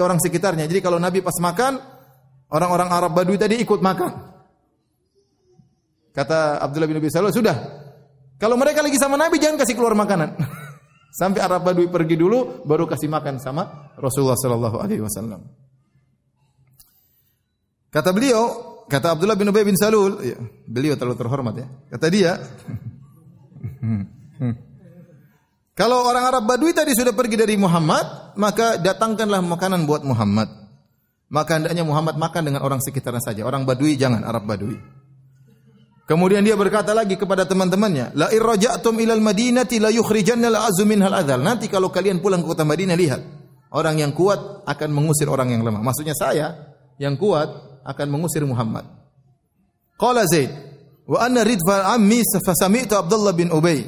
orang 0.00 0.16
sekitarnya. 0.16 0.64
Jadi 0.64 0.80
kalau 0.80 0.96
Nabi 0.96 1.20
pas 1.20 1.36
makan 1.36 1.76
orang-orang 2.52 2.88
Arab 2.88 3.12
Badui 3.16 3.36
tadi 3.36 3.60
ikut 3.60 3.80
makan. 3.84 4.32
Kata 6.12 6.60
Abdullah 6.60 6.88
bin 6.88 7.00
Ubay 7.00 7.08
Salul, 7.08 7.32
sudah 7.32 7.81
kalau 8.42 8.58
mereka 8.58 8.82
lagi 8.82 8.98
sama 8.98 9.14
Nabi 9.14 9.38
jangan 9.38 9.54
kasih 9.54 9.78
keluar 9.78 9.94
makanan. 9.94 10.34
Sampai 11.22 11.46
Arab 11.46 11.62
Badui 11.62 11.86
pergi 11.86 12.18
dulu 12.18 12.66
baru 12.66 12.90
kasih 12.90 13.06
makan 13.06 13.38
sama 13.38 13.92
Rasulullah 13.94 14.34
sallallahu 14.34 14.82
alaihi 14.82 15.04
wasallam. 15.04 15.46
Kata 17.92 18.10
beliau, 18.10 18.42
kata 18.88 19.14
Abdullah 19.14 19.36
bin 19.36 19.52
Ubay 19.52 19.62
bin 19.62 19.76
Salul, 19.76 20.24
ya, 20.24 20.40
beliau 20.64 20.96
terlalu 20.96 21.20
terhormat 21.20 21.54
ya. 21.54 21.68
Kata 21.92 22.06
dia, 22.08 22.32
kalau 25.78 26.02
orang 26.08 26.24
Arab 26.32 26.48
Badui 26.48 26.72
tadi 26.72 26.96
sudah 26.96 27.12
pergi 27.12 27.36
dari 27.36 27.60
Muhammad, 27.60 28.34
maka 28.40 28.80
datangkanlah 28.80 29.44
makanan 29.44 29.84
buat 29.84 30.02
Muhammad. 30.08 30.48
Maka 31.28 31.60
hendaknya 31.60 31.84
Muhammad 31.84 32.16
makan 32.16 32.42
dengan 32.48 32.64
orang 32.64 32.80
sekitarnya 32.80 33.20
saja. 33.20 33.44
Orang 33.44 33.68
Badui 33.68 34.00
jangan 34.00 34.24
Arab 34.24 34.48
Badui. 34.48 34.80
Kemudian 36.02 36.42
dia 36.42 36.58
berkata 36.58 36.90
lagi 36.90 37.14
kepada 37.14 37.46
teman-temannya, 37.46 38.18
"La 38.18 38.28
irja'tum 38.34 38.98
ilal 38.98 39.22
madinati 39.22 39.78
la 39.78 39.88
yukhrijanna 39.94 40.50
al-azmu 40.50 40.84
minhal 40.84 41.14
adzal." 41.14 41.38
Nanti 41.38 41.70
kalau 41.70 41.94
kalian 41.94 42.18
pulang 42.18 42.42
ke 42.42 42.48
kota 42.50 42.66
Madinah 42.66 42.98
lihat, 42.98 43.22
orang 43.70 44.02
yang 44.02 44.10
kuat 44.10 44.66
akan 44.66 44.90
mengusir 44.90 45.30
orang 45.30 45.54
yang 45.54 45.62
lemah. 45.62 45.78
Maksudnya 45.78 46.18
saya 46.18 46.74
yang 46.98 47.14
kuat 47.14 47.48
akan 47.86 48.06
mengusir 48.10 48.42
Muhammad. 48.42 48.82
Qala 49.94 50.26
Zaid, 50.26 50.50
"Wa 51.06 51.22
anna 51.22 51.46
ridfa 51.46 51.94
ammi 51.94 52.18
sami'tu 52.26 52.98
Abdullah 52.98 53.30
bin 53.30 53.54
Ubay 53.54 53.86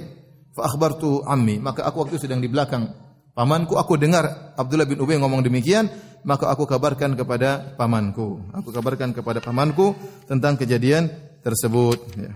fa 0.54 0.70
akhbartu 0.70 1.26
ammi." 1.26 1.58
Maka 1.58 1.82
aku 1.82 2.06
waktu 2.06 2.22
sedang 2.22 2.38
di 2.38 2.46
belakang 2.46 2.94
pamanku, 3.34 3.74
aku 3.74 3.98
dengar 3.98 4.54
Abdullah 4.54 4.86
bin 4.86 5.02
Ubay 5.02 5.18
ngomong 5.18 5.42
demikian, 5.42 5.90
maka 6.22 6.46
aku 6.46 6.62
kabarkan 6.64 7.18
kepada 7.18 7.74
pamanku. 7.74 8.54
Aku 8.54 8.70
kabarkan 8.70 9.10
kepada 9.10 9.42
pamanku 9.42 9.98
tentang 10.30 10.54
kejadian 10.54 11.10
tersebut. 11.44 12.00
Ya. 12.16 12.32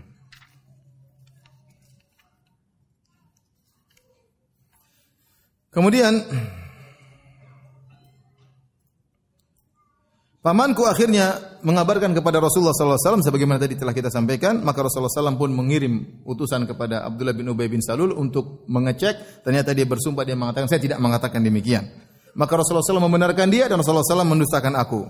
Kemudian 5.72 6.26
pamanku 10.44 10.84
akhirnya 10.84 11.38
mengabarkan 11.62 12.16
kepada 12.16 12.42
Rasulullah 12.42 12.74
SAW 12.74 13.22
sebagaimana 13.22 13.62
tadi 13.62 13.78
telah 13.78 13.94
kita 13.94 14.10
sampaikan, 14.10 14.58
maka 14.62 14.82
Rasulullah 14.82 15.12
SAW 15.12 15.38
pun 15.38 15.54
mengirim 15.54 16.24
utusan 16.26 16.66
kepada 16.66 17.06
Abdullah 17.06 17.34
bin 17.36 17.46
Ubay 17.50 17.70
bin 17.70 17.78
Salul 17.78 18.10
untuk 18.14 18.66
mengecek. 18.66 19.46
Ternyata 19.46 19.70
dia 19.70 19.86
bersumpah 19.86 20.26
dia 20.26 20.34
mengatakan 20.34 20.66
saya 20.66 20.82
tidak 20.82 20.98
mengatakan 20.98 21.42
demikian. 21.46 21.86
Maka 22.38 22.58
Rasulullah 22.58 22.86
SAW 22.86 23.06
membenarkan 23.10 23.50
dia 23.50 23.66
dan 23.66 23.82
Rasulullah 23.82 24.06
SAW 24.06 24.26
mendustakan 24.26 24.74
aku. 24.78 25.06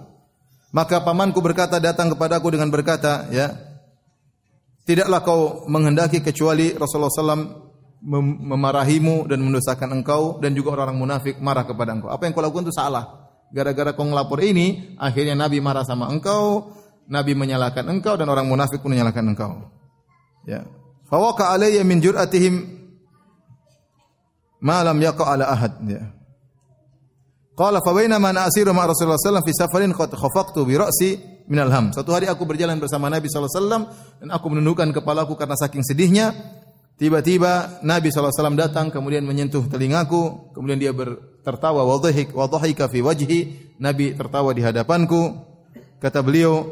Maka 0.72 1.00
pamanku 1.00 1.40
berkata 1.40 1.80
datang 1.80 2.12
kepadaku 2.12 2.52
dengan 2.52 2.68
berkata, 2.68 3.24
ya, 3.32 3.67
Tidaklah 4.88 5.20
kau 5.20 5.68
menghendaki 5.68 6.24
kecuali 6.24 6.72
Rasulullah 6.72 7.12
SAW 7.12 7.44
memarahimu 8.48 9.28
dan 9.28 9.44
mendosakan 9.44 10.00
engkau 10.00 10.40
dan 10.40 10.56
juga 10.56 10.72
orang-orang 10.72 10.96
munafik 10.96 11.36
marah 11.44 11.68
kepada 11.68 11.92
engkau. 11.92 12.08
Apa 12.08 12.24
yang 12.24 12.32
kau 12.32 12.40
lakukan 12.40 12.64
itu 12.64 12.72
salah. 12.72 13.28
Gara-gara 13.52 13.92
kau 13.92 14.08
ngelapor 14.08 14.40
ini, 14.40 14.96
akhirnya 14.96 15.36
Nabi 15.36 15.60
marah 15.60 15.84
sama 15.84 16.08
engkau, 16.08 16.72
Nabi 17.04 17.36
menyalahkan 17.36 17.84
engkau 17.84 18.16
dan 18.16 18.32
orang 18.32 18.48
munafik 18.48 18.80
pun 18.80 18.96
menyalahkan 18.96 19.28
engkau. 19.28 19.68
Ya. 20.48 20.64
Fawaka 21.04 21.52
alayya 21.52 21.84
min 21.84 22.00
jur'atihim 22.00 22.64
ma 24.64 24.80
lam 24.88 24.96
yaqa 25.04 25.36
ala 25.36 25.52
ahad. 25.52 25.84
Ya. 25.84 26.16
Qala 27.58 27.82
fa 27.82 27.90
bainama 27.90 28.30
ana 28.30 28.46
asiru 28.46 28.70
ma 28.70 28.86
Rasulullah 28.86 29.18
sallallahu 29.18 29.50
fi 29.50 29.54
safarin 29.58 29.90
khafaqtu 29.90 30.62
bi 30.62 30.78
ra'si 30.78 31.18
min 31.50 31.58
al-ham. 31.58 31.90
Satu 31.90 32.14
hari 32.14 32.30
aku 32.30 32.46
berjalan 32.46 32.78
bersama 32.78 33.10
Nabi 33.10 33.26
sallallahu 33.26 33.50
alaihi 33.50 33.58
wasallam 33.66 33.82
dan 34.22 34.28
aku 34.30 34.46
menundukkan 34.54 34.88
kepalaku 34.94 35.34
karena 35.34 35.58
saking 35.58 35.82
sedihnya. 35.82 36.30
Tiba-tiba 36.98 37.78
Nabi 37.86 38.10
SAW 38.10 38.58
datang 38.58 38.90
kemudian 38.90 39.22
menyentuh 39.22 39.70
telingaku, 39.70 40.50
kemudian 40.50 40.82
dia 40.82 40.90
tertawa 41.46 41.86
wadhahik 41.86 42.34
wadhahika 42.34 42.90
fi 42.90 42.98
wajhi, 43.06 43.40
Nabi 43.78 44.18
tertawa 44.18 44.50
di 44.50 44.66
hadapanku. 44.66 45.38
Kata 46.02 46.26
beliau, 46.26 46.66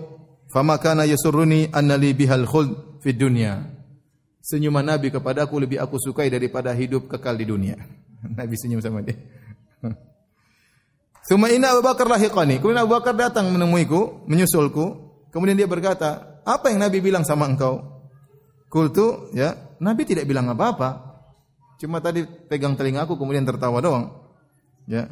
"Fama 0.51 0.83
kana 0.83 1.07
yasurruni 1.07 1.71
annali 1.71 2.11
bihal 2.11 2.43
khuld 2.43 2.99
fi 3.07 3.15
dunya." 3.15 3.71
Senyuman 4.43 4.83
Nabi 4.83 5.15
kepadaku 5.15 5.63
lebih 5.63 5.79
aku 5.79 5.95
sukai 5.99 6.27
daripada 6.27 6.75
hidup 6.75 7.07
kekal 7.07 7.39
di 7.39 7.47
dunia. 7.47 7.79
Nabi 8.39 8.55
senyum 8.59 8.83
sama 8.83 9.07
dia. 9.07 9.15
Suma 11.27 11.51
inna 11.51 11.75
Abu 11.75 11.83
Bakar 11.83 12.07
lahiqani. 12.07 12.63
Kemudian 12.63 12.87
Abu 12.87 12.95
Bakar 12.95 13.19
datang 13.19 13.51
menemuiku, 13.51 14.27
menyusulku. 14.31 15.11
Kemudian 15.35 15.59
dia 15.59 15.67
berkata, 15.67 16.39
apa 16.47 16.71
yang 16.71 16.87
Nabi 16.87 17.03
bilang 17.03 17.27
sama 17.27 17.51
engkau? 17.51 17.83
Kultu, 18.71 19.35
ya, 19.35 19.59
Nabi 19.83 20.07
tidak 20.07 20.31
bilang 20.31 20.47
apa-apa. 20.47 21.19
Cuma 21.77 22.01
tadi 22.01 22.25
pegang 22.25 22.79
telingaku 22.79 23.19
kemudian 23.21 23.45
tertawa 23.45 23.83
doang. 23.83 24.15
Ya. 24.89 25.11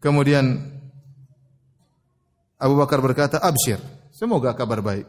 Kemudian 0.00 0.72
Abu 2.56 2.74
Bakar 2.80 3.02
berkata, 3.04 3.36
"Absyir, 3.42 3.80
semoga 4.08 4.56
kabar 4.56 4.80
baik." 4.80 5.04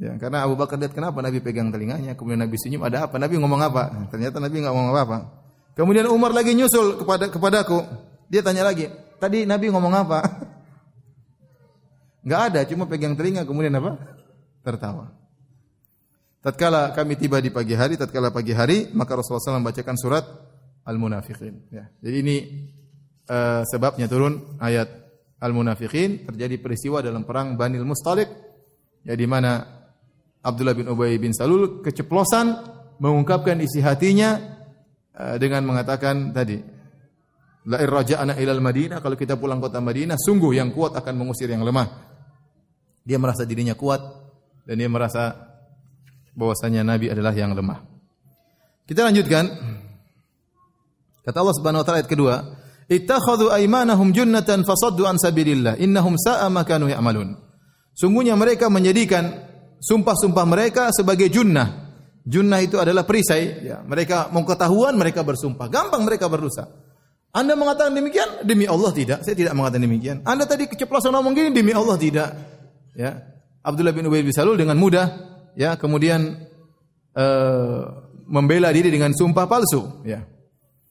Ya, 0.00 0.16
karena 0.16 0.48
Abu 0.48 0.56
Bakar 0.56 0.80
lihat 0.80 0.96
kenapa 0.96 1.20
Nabi 1.20 1.44
pegang 1.44 1.68
telinganya, 1.68 2.16
kemudian 2.16 2.40
Nabi 2.40 2.56
senyum, 2.56 2.80
ada 2.80 3.04
apa? 3.04 3.20
Nabi 3.20 3.36
ngomong 3.36 3.60
apa? 3.60 4.08
Ternyata 4.08 4.40
Nabi 4.40 4.64
nggak 4.64 4.72
ngomong 4.72 4.92
apa-apa. 4.96 5.18
Kemudian 5.76 6.08
Umar 6.08 6.32
lagi 6.32 6.56
nyusul 6.56 6.96
kepada 6.96 7.28
kepadaku. 7.28 7.84
Dia 8.30 8.46
tanya 8.46 8.62
lagi, 8.62 8.86
"Tadi 9.18 9.42
Nabi 9.42 9.74
ngomong 9.74 9.92
apa?" 9.92 10.22
Enggak 12.24 12.40
ada, 12.52 12.60
cuma 12.68 12.86
pegang 12.86 13.18
telinga 13.18 13.42
kemudian 13.42 13.74
apa? 13.74 13.98
Tertawa. 14.62 15.10
Tatkala 16.40 16.96
kami 16.96 17.20
tiba 17.20 17.36
di 17.36 17.52
pagi 17.52 17.76
hari, 17.76 18.00
tatkala 18.00 18.32
pagi 18.32 18.56
hari, 18.56 18.88
maka 18.96 19.12
Rasulullah 19.12 19.44
SAW 19.44 19.60
membacakan 19.60 19.96
surat 20.00 20.24
Al-Munafiqin. 20.88 21.68
Ya. 21.68 21.92
Jadi 22.00 22.16
ini 22.16 22.36
uh, 23.28 23.60
sebabnya 23.68 24.08
turun 24.08 24.56
ayat 24.56 24.88
Al-Munafiqin, 25.36 26.24
terjadi 26.24 26.56
peristiwa 26.56 27.04
dalam 27.04 27.28
perang 27.28 27.60
Banil 27.60 27.84
Mustalik, 27.84 28.28
ya 29.04 29.12
di 29.12 29.28
mana 29.28 29.60
Abdullah 30.40 30.72
bin 30.72 30.88
Ubay 30.88 31.20
bin 31.20 31.36
Salul 31.36 31.84
keceplosan 31.84 32.56
mengungkapkan 33.00 33.60
isi 33.60 33.84
hatinya 33.84 34.40
uh, 35.16 35.36
dengan 35.36 35.60
mengatakan 35.68 36.32
tadi, 36.32 36.56
La 37.68 37.76
irraja'ana 37.76 38.40
ilal 38.40 38.64
Madinah, 38.64 39.04
kalau 39.04 39.20
kita 39.20 39.36
pulang 39.36 39.60
kota 39.60 39.84
Madinah, 39.84 40.16
sungguh 40.16 40.56
yang 40.56 40.72
kuat 40.72 40.96
akan 40.96 41.12
mengusir 41.12 41.52
yang 41.52 41.60
lemah. 41.60 41.88
Dia 43.04 43.20
merasa 43.20 43.44
dirinya 43.44 43.76
kuat 43.76 44.00
dan 44.64 44.80
dia 44.80 44.88
merasa 44.88 45.36
bahwasanya 46.32 46.80
Nabi 46.80 47.12
adalah 47.12 47.36
yang 47.36 47.52
lemah. 47.52 47.84
Kita 48.88 49.04
lanjutkan. 49.04 49.44
Kata 51.20 51.36
Allah 51.36 51.56
Subhanahu 51.60 51.82
wa 51.84 51.86
taala 51.86 52.00
ayat 52.00 52.08
kedua, 52.08 52.34
"Ittakhadhu 52.88 53.52
aymanahum 53.52 54.10
junnatan 54.16 54.64
fasaddu 54.64 55.04
an 55.04 55.20
sabilillah, 55.20 55.76
innahum 55.76 56.16
sa'a 56.16 56.48
ma 56.48 56.64
kanu 56.64 56.88
ya'malun." 56.88 57.36
Sungguhnya 57.92 58.40
mereka 58.40 58.72
menjadikan 58.72 59.28
sumpah-sumpah 59.84 60.44
mereka 60.48 60.88
sebagai 60.96 61.28
junnah. 61.28 61.92
Junnah 62.24 62.60
itu 62.64 62.80
adalah 62.80 63.04
perisai, 63.04 63.68
ya. 63.68 63.84
Mereka 63.84 64.32
mau 64.32 64.44
mereka 64.96 65.20
bersumpah, 65.20 65.68
gampang 65.68 66.08
mereka 66.08 66.28
berdosa. 66.28 66.68
Anda 67.30 67.54
mengatakan 67.54 67.94
demikian? 67.94 68.42
Demi 68.42 68.66
Allah 68.66 68.90
tidak, 68.90 69.22
saya 69.22 69.38
tidak 69.38 69.54
mengatakan 69.54 69.86
demikian. 69.86 70.16
Anda 70.26 70.50
tadi 70.50 70.66
keceplosan 70.66 71.14
ngomong 71.14 71.34
gini 71.38 71.54
demi 71.54 71.70
Allah 71.70 71.94
tidak. 71.94 72.28
Ya. 72.98 73.22
Abdullah 73.62 73.94
bin 73.94 74.08
Ubay 74.10 74.26
bin 74.26 74.34
Salul 74.34 74.58
dengan 74.58 74.74
mudah 74.74 75.06
ya 75.54 75.76
kemudian 75.76 76.42
uh, 77.14 77.82
membela 78.26 78.74
diri 78.74 78.90
dengan 78.90 79.14
sumpah 79.14 79.46
palsu 79.46 80.02
ya. 80.02 80.26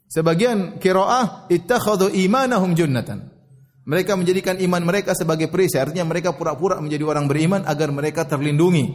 Sebagian 0.10 0.82
qiraah 0.82 1.52
ittakhadhu 1.52 2.10
imanahum 2.16 2.74
junnatan. 2.74 3.30
Mereka 3.86 4.18
menjadikan 4.18 4.58
iman 4.58 4.82
mereka 4.86 5.14
sebagai 5.14 5.50
perisai. 5.50 5.86
Artinya 5.86 6.06
mereka 6.06 6.34
pura-pura 6.34 6.78
menjadi 6.82 7.04
orang 7.06 7.26
beriman 7.30 7.62
agar 7.66 7.94
mereka 7.94 8.26
terlindungi. 8.26 8.86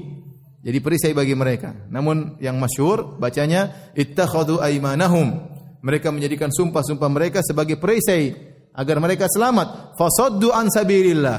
Jadi 0.64 0.78
perisai 0.80 1.12
bagi 1.14 1.36
mereka. 1.36 1.86
Namun 1.92 2.40
yang 2.40 2.56
masyhur 2.56 3.20
bacanya 3.20 3.90
ittakhadhu 3.94 4.58
aimanahum 4.58 5.53
mereka 5.84 6.08
menjadikan 6.08 6.48
sumpah-sumpah 6.48 7.10
mereka 7.12 7.44
sebagai 7.44 7.76
perisai 7.76 8.32
agar 8.72 8.96
mereka 9.04 9.28
selamat 9.28 9.94
fasaddu 10.00 10.48
an 10.50 10.72
sabilillah 10.72 11.38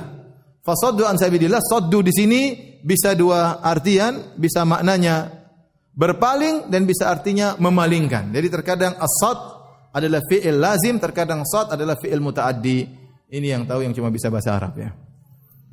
fasaddu 0.61 1.09
an 1.09 1.17
sabilillah 1.17 1.59
saddu 1.65 2.05
di 2.05 2.13
sini 2.13 2.41
bisa 2.85 3.17
dua 3.17 3.65
artian, 3.65 4.37
bisa 4.37 4.61
maknanya 4.61 5.33
berpaling 5.97 6.69
dan 6.69 6.85
bisa 6.85 7.09
artinya 7.09 7.57
memalingkan. 7.57 8.29
Jadi 8.29 8.47
terkadang 8.53 8.93
asad 9.01 9.37
adalah 9.89 10.21
fi'il 10.29 10.61
lazim, 10.61 11.01
terkadang 11.01 11.41
sad 11.41 11.73
adalah 11.73 11.97
fi'il 11.97 12.21
mutaaddi. 12.21 12.85
Ini 13.25 13.57
yang 13.57 13.65
tahu 13.65 13.81
yang 13.81 13.97
cuma 13.97 14.13
bisa 14.13 14.29
bahasa 14.29 14.53
Arab 14.53 14.77
ya. 14.77 14.93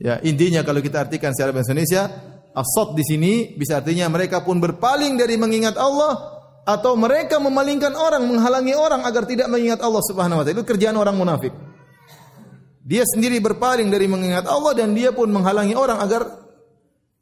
Ya, 0.01 0.15
intinya 0.25 0.65
kalau 0.65 0.81
kita 0.81 1.05
artikan 1.05 1.37
secara 1.37 1.53
bahasa 1.53 1.77
Indonesia, 1.77 2.09
asad 2.57 2.89
di 2.97 3.05
sini 3.05 3.33
bisa 3.61 3.85
artinya 3.85 4.09
mereka 4.09 4.41
pun 4.41 4.57
berpaling 4.57 5.21
dari 5.21 5.37
mengingat 5.37 5.77
Allah 5.77 6.32
atau 6.63 6.95
mereka 6.95 7.43
memalingkan 7.43 7.95
orang, 7.99 8.23
menghalangi 8.23 8.75
orang 8.79 9.03
agar 9.03 9.27
tidak 9.27 9.51
mengingat 9.51 9.83
Allah 9.83 10.03
Subhanahu 10.07 10.39
wa 10.41 10.45
taala. 10.47 10.55
Itu 10.55 10.65
kerjaan 10.67 10.95
orang 10.95 11.19
munafik. 11.19 11.51
Dia 12.83 13.03
sendiri 13.07 13.39
berpaling 13.39 13.91
dari 13.91 14.07
mengingat 14.11 14.47
Allah 14.47 14.75
dan 14.75 14.95
dia 14.95 15.15
pun 15.15 15.31
menghalangi 15.31 15.75
orang 15.75 16.03
agar 16.03 16.27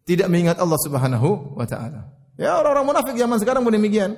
tidak 0.04 0.28
mengingat 0.28 0.60
Allah 0.60 0.80
Subhanahu 0.80 1.56
wa 1.56 1.64
taala. 1.68 2.08
Ya 2.40 2.56
orang-orang 2.56 2.96
munafik 2.96 3.16
zaman 3.16 3.36
sekarang 3.40 3.64
pun 3.64 3.72
demikian. 3.72 4.16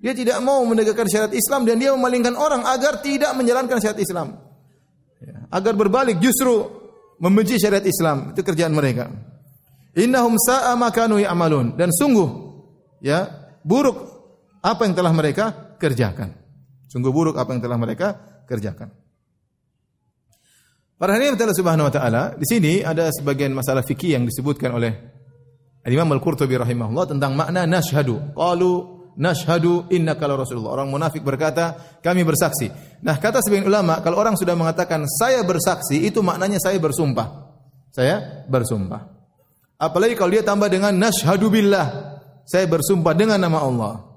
Dia 0.00 0.12
tidak 0.12 0.36
mau 0.44 0.60
menegakkan 0.68 1.08
syariat 1.08 1.32
Islam 1.32 1.64
dan 1.64 1.80
dia 1.80 1.96
memalingkan 1.96 2.36
orang 2.36 2.60
agar 2.68 3.00
tidak 3.00 3.32
menjalankan 3.32 3.80
syariat 3.80 4.00
Islam. 4.04 4.36
Ya, 5.16 5.48
agar 5.48 5.72
berbalik 5.72 6.20
justru 6.20 6.68
membenci 7.16 7.56
syariat 7.56 7.84
Islam. 7.84 8.36
Itu 8.36 8.44
kerjaan 8.44 8.76
mereka. 8.76 9.08
Innahum 9.96 10.36
sa'a 10.36 10.76
ma 10.76 10.92
kanu 10.92 11.16
ya'malun 11.22 11.78
dan 11.78 11.88
sungguh 11.88 12.28
ya 13.00 13.30
buruk 13.64 14.13
apa 14.64 14.88
yang 14.88 14.96
telah 14.96 15.12
mereka 15.12 15.76
kerjakan. 15.76 16.32
Sungguh 16.88 17.12
buruk 17.12 17.36
apa 17.36 17.52
yang 17.52 17.60
telah 17.60 17.76
mereka 17.76 18.16
kerjakan. 18.48 18.88
Para 20.96 21.20
hadirin 21.20 21.36
Allah 21.36 21.58
Subhanahu 21.58 21.90
wa 21.90 21.92
taala, 21.92 22.22
di 22.38 22.46
sini 22.48 22.80
ada 22.80 23.12
sebagian 23.12 23.52
masalah 23.52 23.84
fikih 23.84 24.16
yang 24.16 24.24
disebutkan 24.24 24.72
oleh 24.72 24.94
Imam 25.84 26.08
Al-Qurtubi 26.16 26.56
rahimahullah 26.56 27.12
tentang 27.12 27.36
makna 27.36 27.68
nashhadu. 27.68 28.32
Qalu 28.32 28.72
nashhadu 29.20 29.90
innaka 29.92 30.24
la 30.24 30.40
rasulullah. 30.40 30.80
Orang 30.80 30.88
munafik 30.88 31.20
berkata, 31.20 31.98
kami 32.00 32.24
bersaksi. 32.24 32.72
Nah, 33.04 33.20
kata 33.20 33.44
sebagian 33.44 33.68
ulama, 33.68 34.00
kalau 34.00 34.16
orang 34.16 34.38
sudah 34.38 34.56
mengatakan 34.56 35.04
saya 35.04 35.44
bersaksi, 35.44 36.08
itu 36.08 36.24
maknanya 36.24 36.56
saya 36.62 36.80
bersumpah. 36.80 37.52
Saya 37.92 38.46
bersumpah. 38.48 39.12
Apalagi 39.76 40.16
kalau 40.16 40.30
dia 40.32 40.46
tambah 40.46 40.70
dengan 40.70 40.94
nashhadu 40.94 41.50
billah. 41.52 42.16
Saya 42.46 42.70
bersumpah 42.70 43.12
dengan 43.12 43.36
nama 43.36 43.60
Allah. 43.60 44.13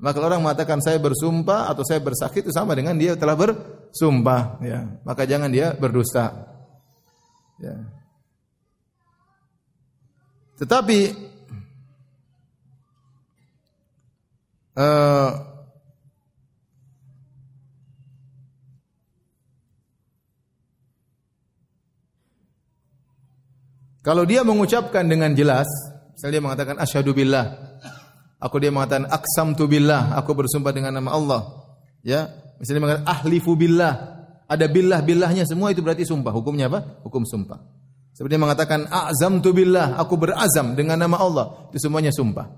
Maka 0.00 0.16
orang 0.16 0.40
mengatakan 0.40 0.80
saya 0.80 0.96
bersumpah 0.96 1.68
atau 1.68 1.84
saya 1.84 2.00
bersaksi 2.00 2.40
itu 2.40 2.48
sama 2.48 2.72
dengan 2.72 2.96
dia 2.96 3.20
telah 3.20 3.36
bersumpah, 3.36 4.56
ya. 4.64 4.88
Maka 5.04 5.28
jangan 5.28 5.52
dia 5.52 5.76
berdusta. 5.76 6.48
Ya. 7.60 7.76
Tetapi 10.56 11.00
uh, 14.80 15.30
kalau 24.00 24.24
dia 24.24 24.40
mengucapkan 24.48 25.04
dengan 25.04 25.36
jelas, 25.36 25.68
misalnya 26.16 26.40
dia 26.40 26.44
mengatakan 26.44 26.76
asyhadu 26.80 27.12
billah, 27.12 27.69
aku 28.40 28.56
dia 28.58 28.72
mengatakan 28.72 29.06
aqsamtu 29.06 29.68
billah, 29.68 30.16
aku 30.16 30.32
bersumpah 30.32 30.72
dengan 30.72 30.96
nama 30.96 31.12
Allah. 31.12 31.40
Ya, 32.00 32.32
misalnya 32.56 32.80
mengatakan 32.88 33.06
ahlifu 33.06 33.54
billah, 33.54 33.92
ada 34.50 34.66
billah 34.66 35.04
billahnya 35.04 35.46
semua 35.46 35.70
itu 35.70 35.84
berarti 35.84 36.08
sumpah. 36.08 36.32
Hukumnya 36.32 36.72
apa? 36.72 37.04
Hukum 37.06 37.22
sumpah. 37.28 37.60
Seperti 38.10 38.36
mengatakan 38.36 38.90
azam 38.90 39.38
tu 39.38 39.54
billah, 39.54 39.94
aku 39.94 40.18
berazam 40.18 40.74
dengan 40.74 40.98
nama 40.98 41.16
Allah. 41.22 41.46
Itu 41.70 41.78
semuanya 41.78 42.10
sumpah. 42.10 42.50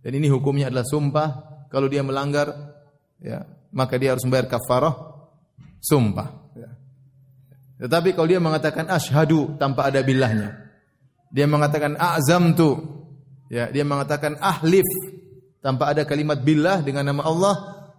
Dan 0.00 0.16
ini 0.16 0.26
hukumnya 0.32 0.72
adalah 0.72 0.86
sumpah. 0.88 1.28
Kalau 1.68 1.86
dia 1.86 2.00
melanggar, 2.00 2.48
ya 3.20 3.44
maka 3.76 4.00
dia 4.00 4.16
harus 4.16 4.24
membayar 4.24 4.48
kafarah 4.48 4.96
sumpah. 5.84 6.28
Ya. 6.56 6.70
Tetapi 7.84 8.16
kalau 8.16 8.26
dia 8.26 8.40
mengatakan 8.40 8.88
ashadu 8.88 9.54
tanpa 9.60 9.92
ada 9.92 10.00
billahnya, 10.00 10.56
dia 11.28 11.44
mengatakan 11.44 11.94
azam 12.00 12.56
tu, 12.56 12.97
ya 13.48 13.68
dia 13.72 13.84
mengatakan 13.84 14.36
ahlif 14.40 14.86
tanpa 15.60 15.90
ada 15.92 16.06
kalimat 16.06 16.40
billah 16.40 16.80
dengan 16.80 17.04
nama 17.12 17.22
Allah, 17.26 17.54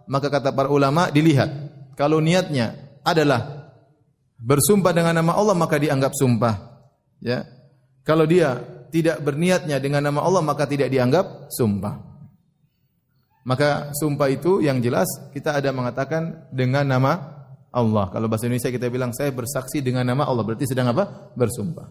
maka 0.10 0.32
kata 0.32 0.56
para 0.56 0.72
ulama 0.72 1.12
dilihat 1.12 1.50
kalau 2.00 2.24
niatnya 2.24 2.98
adalah 3.04 3.74
bersumpah 4.40 4.96
dengan 4.96 5.20
nama 5.20 5.36
Allah 5.36 5.54
maka 5.54 5.76
dianggap 5.76 6.16
sumpah. 6.16 6.56
Ya. 7.20 7.44
Kalau 8.08 8.24
dia 8.24 8.58
tidak 8.90 9.22
berniatnya 9.22 9.78
dengan 9.78 10.02
nama 10.02 10.24
Allah 10.24 10.42
maka 10.42 10.66
tidak 10.66 10.90
dianggap 10.90 11.52
sumpah. 11.52 12.10
Maka 13.44 13.92
sumpah 13.98 14.30
itu 14.32 14.64
yang 14.64 14.80
jelas 14.80 15.08
kita 15.36 15.60
ada 15.60 15.70
mengatakan 15.76 16.48
dengan 16.54 16.88
nama 16.88 17.40
Allah. 17.70 18.10
Kalau 18.10 18.26
bahasa 18.26 18.50
Indonesia 18.50 18.74
kita 18.74 18.90
bilang 18.90 19.14
saya 19.14 19.30
bersaksi 19.30 19.82
dengan 19.82 20.06
nama 20.06 20.26
Allah, 20.26 20.42
berarti 20.46 20.66
sedang 20.66 20.90
apa? 20.90 21.34
Bersumpah. 21.38 21.88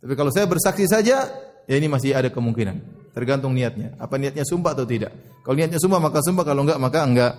Tapi 0.00 0.14
kalau 0.16 0.32
saya 0.32 0.48
bersaksi 0.48 0.88
saja, 0.88 1.28
ya 1.70 1.78
ini 1.78 1.86
masih 1.86 2.18
ada 2.18 2.34
kemungkinan. 2.34 2.82
Tergantung 3.14 3.54
niatnya. 3.54 3.94
Apa 4.02 4.18
niatnya 4.18 4.42
sumpah 4.42 4.74
atau 4.74 4.82
tidak? 4.82 5.14
Kalau 5.46 5.54
niatnya 5.54 5.78
sumpah 5.78 6.02
maka 6.02 6.18
sumpah, 6.18 6.42
kalau 6.42 6.66
enggak 6.66 6.82
maka 6.82 7.06
enggak. 7.06 7.34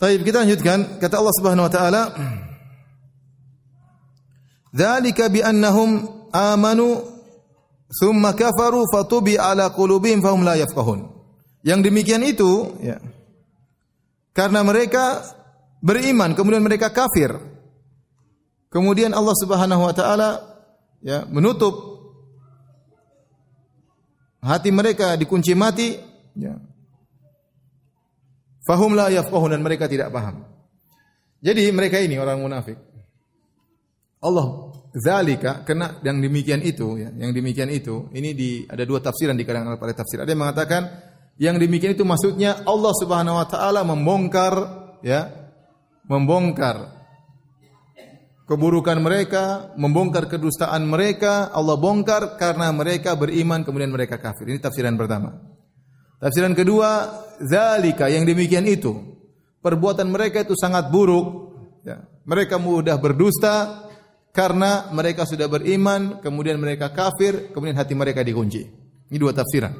Baik, 0.00 0.24
kita 0.24 0.48
lanjutkan. 0.48 0.78
Kata 0.96 1.14
Allah 1.20 1.34
Subhanahu 1.36 1.66
wa 1.68 1.72
taala, 1.72 2.02
"Dzalika 4.72 5.28
bi 5.28 5.44
annahum 5.44 6.06
amanu 6.32 7.04
thumma 7.92 8.32
kafaru 8.32 8.88
fatubi 8.88 9.36
ala 9.36 9.68
qulubihim 9.74 10.24
fahum 10.24 10.40
la 10.44 10.56
yafqahun." 10.56 11.12
Yang 11.66 11.90
demikian 11.90 12.22
itu 12.24 12.78
ya, 12.80 13.02
karena 14.32 14.62
mereka 14.62 15.24
beriman 15.82 16.32
kemudian 16.36 16.62
mereka 16.62 16.94
kafir. 16.94 17.34
Kemudian 18.68 19.16
Allah 19.16 19.34
Subhanahu 19.34 19.88
wa 19.88 19.94
taala 19.96 20.30
ya 21.00 21.24
menutup 21.32 21.87
hati 24.42 24.70
mereka 24.70 25.14
dikunci 25.18 25.52
mati 25.54 25.98
ya. 26.38 26.54
Fahum 28.68 28.92
la 28.92 29.08
yafqahun 29.08 29.56
dan 29.56 29.62
mereka 29.64 29.88
tidak 29.88 30.12
paham. 30.12 30.44
Jadi 31.40 31.70
mereka 31.72 32.02
ini 32.02 32.20
orang 32.20 32.42
munafik. 32.42 32.76
Allah 34.18 34.74
zalika 34.98 35.62
kena 35.62 36.02
yang 36.02 36.18
demikian 36.18 36.58
itu 36.60 36.98
ya, 36.98 37.08
yang 37.14 37.30
demikian 37.30 37.70
itu 37.70 38.10
ini 38.10 38.34
di 38.34 38.66
ada 38.66 38.82
dua 38.82 38.98
tafsiran 38.98 39.38
di 39.38 39.46
kalangan 39.46 39.78
para 39.78 39.94
tafsir. 39.94 40.18
Ada 40.20 40.34
yang 40.34 40.42
mengatakan 40.42 40.82
yang 41.38 41.54
demikian 41.54 41.94
itu 41.94 42.02
maksudnya 42.02 42.66
Allah 42.66 42.92
Subhanahu 42.98 43.38
wa 43.38 43.46
taala 43.46 43.86
membongkar 43.86 44.54
ya, 45.06 45.30
membongkar 46.10 46.97
keburukan 48.48 48.96
mereka, 48.98 49.76
membongkar 49.76 50.26
kedustaan 50.26 50.88
mereka, 50.88 51.52
Allah 51.52 51.76
bongkar 51.76 52.40
karena 52.40 52.72
mereka 52.72 53.12
beriman 53.12 53.60
kemudian 53.62 53.92
mereka 53.92 54.16
kafir. 54.16 54.48
Ini 54.48 54.58
tafsiran 54.58 54.96
pertama. 54.96 55.36
Tafsiran 56.18 56.56
kedua, 56.56 57.12
zalika 57.44 58.08
yang 58.08 58.24
demikian 58.24 58.64
itu. 58.64 58.96
Perbuatan 59.60 60.08
mereka 60.08 60.42
itu 60.42 60.56
sangat 60.56 60.88
buruk. 60.88 61.54
Ya. 61.84 62.08
Mereka 62.24 62.56
mudah 62.56 62.96
berdusta 62.96 63.86
karena 64.32 64.88
mereka 64.96 65.28
sudah 65.28 65.46
beriman, 65.46 66.18
kemudian 66.24 66.56
mereka 66.56 66.90
kafir, 66.90 67.52
kemudian 67.52 67.76
hati 67.76 67.92
mereka 67.92 68.24
dikunci. 68.24 68.64
Ini 69.12 69.16
dua 69.20 69.36
tafsiran. 69.36 69.72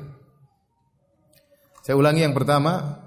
Saya 1.82 1.96
ulangi 1.96 2.20
yang 2.20 2.36
pertama, 2.36 3.00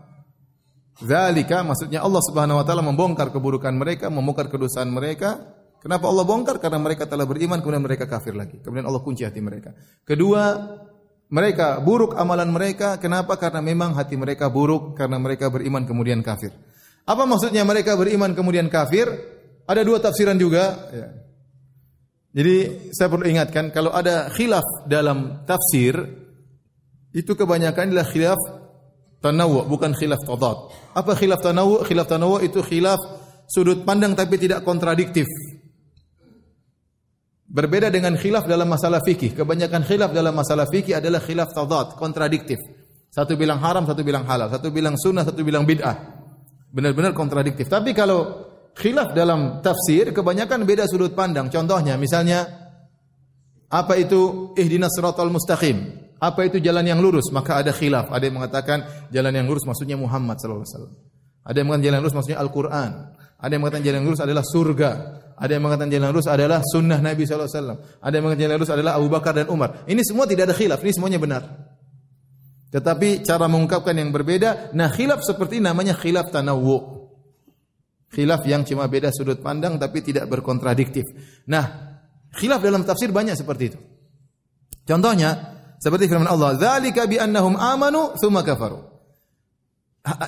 zalika 1.04 1.66
maksudnya 1.66 2.06
Allah 2.06 2.22
Subhanahu 2.24 2.62
wa 2.62 2.66
taala 2.66 2.86
membongkar 2.86 3.34
keburukan 3.34 3.74
mereka, 3.74 4.08
membongkar 4.08 4.48
kedosaan 4.48 4.94
mereka. 4.94 5.38
Kenapa 5.82 6.06
Allah 6.06 6.26
bongkar? 6.30 6.62
Karena 6.62 6.78
mereka 6.78 7.10
telah 7.10 7.26
beriman 7.26 7.58
kemudian 7.58 7.82
mereka 7.82 8.06
kafir 8.06 8.38
lagi. 8.38 8.62
Kemudian 8.62 8.86
Allah 8.86 9.02
kunci 9.02 9.26
hati 9.26 9.42
mereka. 9.42 9.74
Kedua, 10.06 10.54
mereka 11.34 11.82
buruk 11.82 12.14
amalan 12.14 12.54
mereka. 12.54 13.02
Kenapa? 13.02 13.34
Karena 13.42 13.66
memang 13.66 13.98
hati 13.98 14.14
mereka 14.14 14.54
buruk 14.54 14.94
karena 14.94 15.18
mereka 15.18 15.50
beriman 15.50 15.82
kemudian 15.90 16.22
kafir. 16.22 16.54
Apa 17.10 17.26
maksudnya 17.26 17.66
mereka 17.66 17.98
beriman 17.98 18.38
kemudian 18.38 18.70
kafir? 18.70 19.10
Ada 19.66 19.82
dua 19.82 19.98
tafsiran 19.98 20.38
juga. 20.38 20.86
Ya. 20.94 21.08
Jadi 22.32 22.56
saya 22.94 23.10
perlu 23.10 23.26
ingatkan 23.26 23.74
kalau 23.74 23.90
ada 23.90 24.30
khilaf 24.32 24.86
dalam 24.86 25.44
tafsir 25.50 25.98
itu 27.12 27.32
kebanyakan 27.36 27.92
adalah 27.92 28.08
khilaf 28.08 28.40
tanawu 29.22 29.64
bukan 29.70 29.94
khilaf 29.94 30.20
tadad. 30.26 30.74
Apa 30.98 31.14
khilaf 31.16 31.40
tanawu? 31.40 31.86
Khilaf 31.86 32.10
tanawu 32.10 32.42
itu 32.42 32.60
khilaf 32.66 33.00
sudut 33.48 33.86
pandang 33.86 34.18
tapi 34.18 34.42
tidak 34.42 34.66
kontradiktif. 34.66 35.30
Berbeda 37.52 37.92
dengan 37.92 38.16
khilaf 38.16 38.48
dalam 38.48 38.68
masalah 38.68 39.04
fikih. 39.04 39.36
Kebanyakan 39.36 39.84
khilaf 39.84 40.10
dalam 40.16 40.34
masalah 40.34 40.66
fikih 40.72 40.98
adalah 40.98 41.20
khilaf 41.20 41.52
tadad, 41.52 42.00
kontradiktif. 42.00 42.58
Satu 43.12 43.36
bilang 43.36 43.60
haram, 43.60 43.84
satu 43.84 44.08
bilang 44.08 44.24
halal, 44.24 44.48
satu 44.48 44.72
bilang 44.72 44.96
sunnah, 44.96 45.28
satu 45.28 45.44
bilang 45.44 45.68
bid'ah. 45.68 46.00
Benar-benar 46.72 47.12
kontradiktif. 47.12 47.68
Tapi 47.68 47.92
kalau 47.92 48.48
khilaf 48.72 49.12
dalam 49.12 49.60
tafsir 49.60 50.16
kebanyakan 50.16 50.64
beda 50.64 50.88
sudut 50.88 51.12
pandang. 51.12 51.52
Contohnya 51.52 52.00
misalnya 52.00 52.48
apa 53.68 54.00
itu 54.00 54.52
ihdinas 54.56 54.96
siratal 54.96 55.28
mustaqim? 55.28 56.08
Apa 56.22 56.46
itu 56.46 56.62
jalan 56.62 56.86
yang 56.86 57.02
lurus? 57.02 57.34
Maka 57.34 57.58
ada 57.66 57.74
khilaf. 57.74 58.14
Ada 58.14 58.30
yang 58.30 58.38
mengatakan 58.38 59.10
jalan 59.10 59.34
yang 59.34 59.50
lurus 59.50 59.66
maksudnya 59.66 59.98
Muhammad 59.98 60.38
sallallahu 60.38 60.62
alaihi 60.62 60.74
wasallam. 60.78 60.94
Ada 61.42 61.56
yang 61.58 61.66
mengatakan 61.66 61.86
jalan 61.90 61.96
yang 61.98 62.04
lurus 62.06 62.18
maksudnya 62.22 62.40
Al-Qur'an. 62.46 62.92
Ada 63.42 63.52
yang 63.58 63.62
mengatakan 63.66 63.84
jalan 63.90 63.98
yang 63.98 64.08
lurus 64.08 64.22
adalah 64.22 64.44
surga. 64.46 64.92
Ada 65.42 65.52
yang 65.58 65.64
mengatakan 65.66 65.90
jalan 65.90 66.06
yang 66.06 66.14
lurus 66.14 66.30
adalah 66.30 66.60
sunnah 66.62 67.00
Nabi 67.02 67.22
sallallahu 67.26 67.50
alaihi 67.50 67.58
wasallam. 67.58 67.80
Ada 67.82 68.14
yang 68.14 68.24
mengatakan 68.24 68.42
jalan 68.46 68.54
yang 68.54 68.62
lurus 68.62 68.74
adalah 68.78 68.94
Abu 69.02 69.08
Bakar 69.10 69.34
dan 69.34 69.48
Umar. 69.50 69.70
Ini 69.90 70.02
semua 70.06 70.26
tidak 70.30 70.54
ada 70.54 70.56
khilaf, 70.56 70.80
ini 70.86 70.94
semuanya 70.94 71.18
benar. 71.18 71.44
Tetapi 72.70 73.26
cara 73.26 73.46
mengungkapkan 73.50 73.98
yang 73.98 74.14
berbeda, 74.14 74.72
nah 74.78 74.94
khilaf 74.94 75.26
seperti 75.26 75.58
namanya 75.58 75.98
khilaf 75.98 76.30
tanawwu. 76.30 77.02
Khilaf 78.14 78.46
yang 78.46 78.62
cuma 78.62 78.86
beda 78.86 79.10
sudut 79.10 79.42
pandang 79.42 79.82
tapi 79.82 80.06
tidak 80.06 80.30
berkontradiktif. 80.30 81.10
Nah, 81.50 81.98
khilaf 82.38 82.62
dalam 82.62 82.86
tafsir 82.86 83.10
banyak 83.10 83.34
seperti 83.34 83.64
itu. 83.74 83.80
Contohnya, 84.86 85.61
seperti 85.82 86.06
firman 86.06 86.30
Allah, 86.30 86.54
"Dzalika 86.54 87.10
bi 87.10 87.18
annahum 87.18 87.58
amanu 87.58 88.14
tsumma 88.14 88.46
kafaru." 88.46 88.92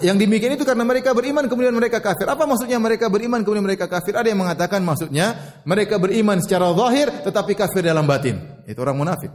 Yang 0.05 0.17
demikian 0.25 0.53
itu 0.53 0.65
karena 0.69 0.85
mereka 0.85 1.17
beriman 1.17 1.49
kemudian 1.49 1.73
mereka 1.73 1.97
kafir. 1.97 2.29
Apa 2.29 2.45
maksudnya 2.45 2.77
mereka 2.77 3.09
beriman 3.09 3.41
kemudian 3.41 3.65
mereka 3.65 3.89
kafir? 3.89 4.13
Ada 4.13 4.29
yang 4.29 4.45
mengatakan 4.45 4.85
maksudnya 4.85 5.57
mereka 5.65 5.97
beriman 5.97 6.37
secara 6.45 6.69
zahir 6.77 7.09
tetapi 7.25 7.57
kafir 7.57 7.81
dalam 7.81 8.05
batin. 8.05 8.37
Itu 8.69 8.85
orang 8.85 9.01
munafik. 9.01 9.33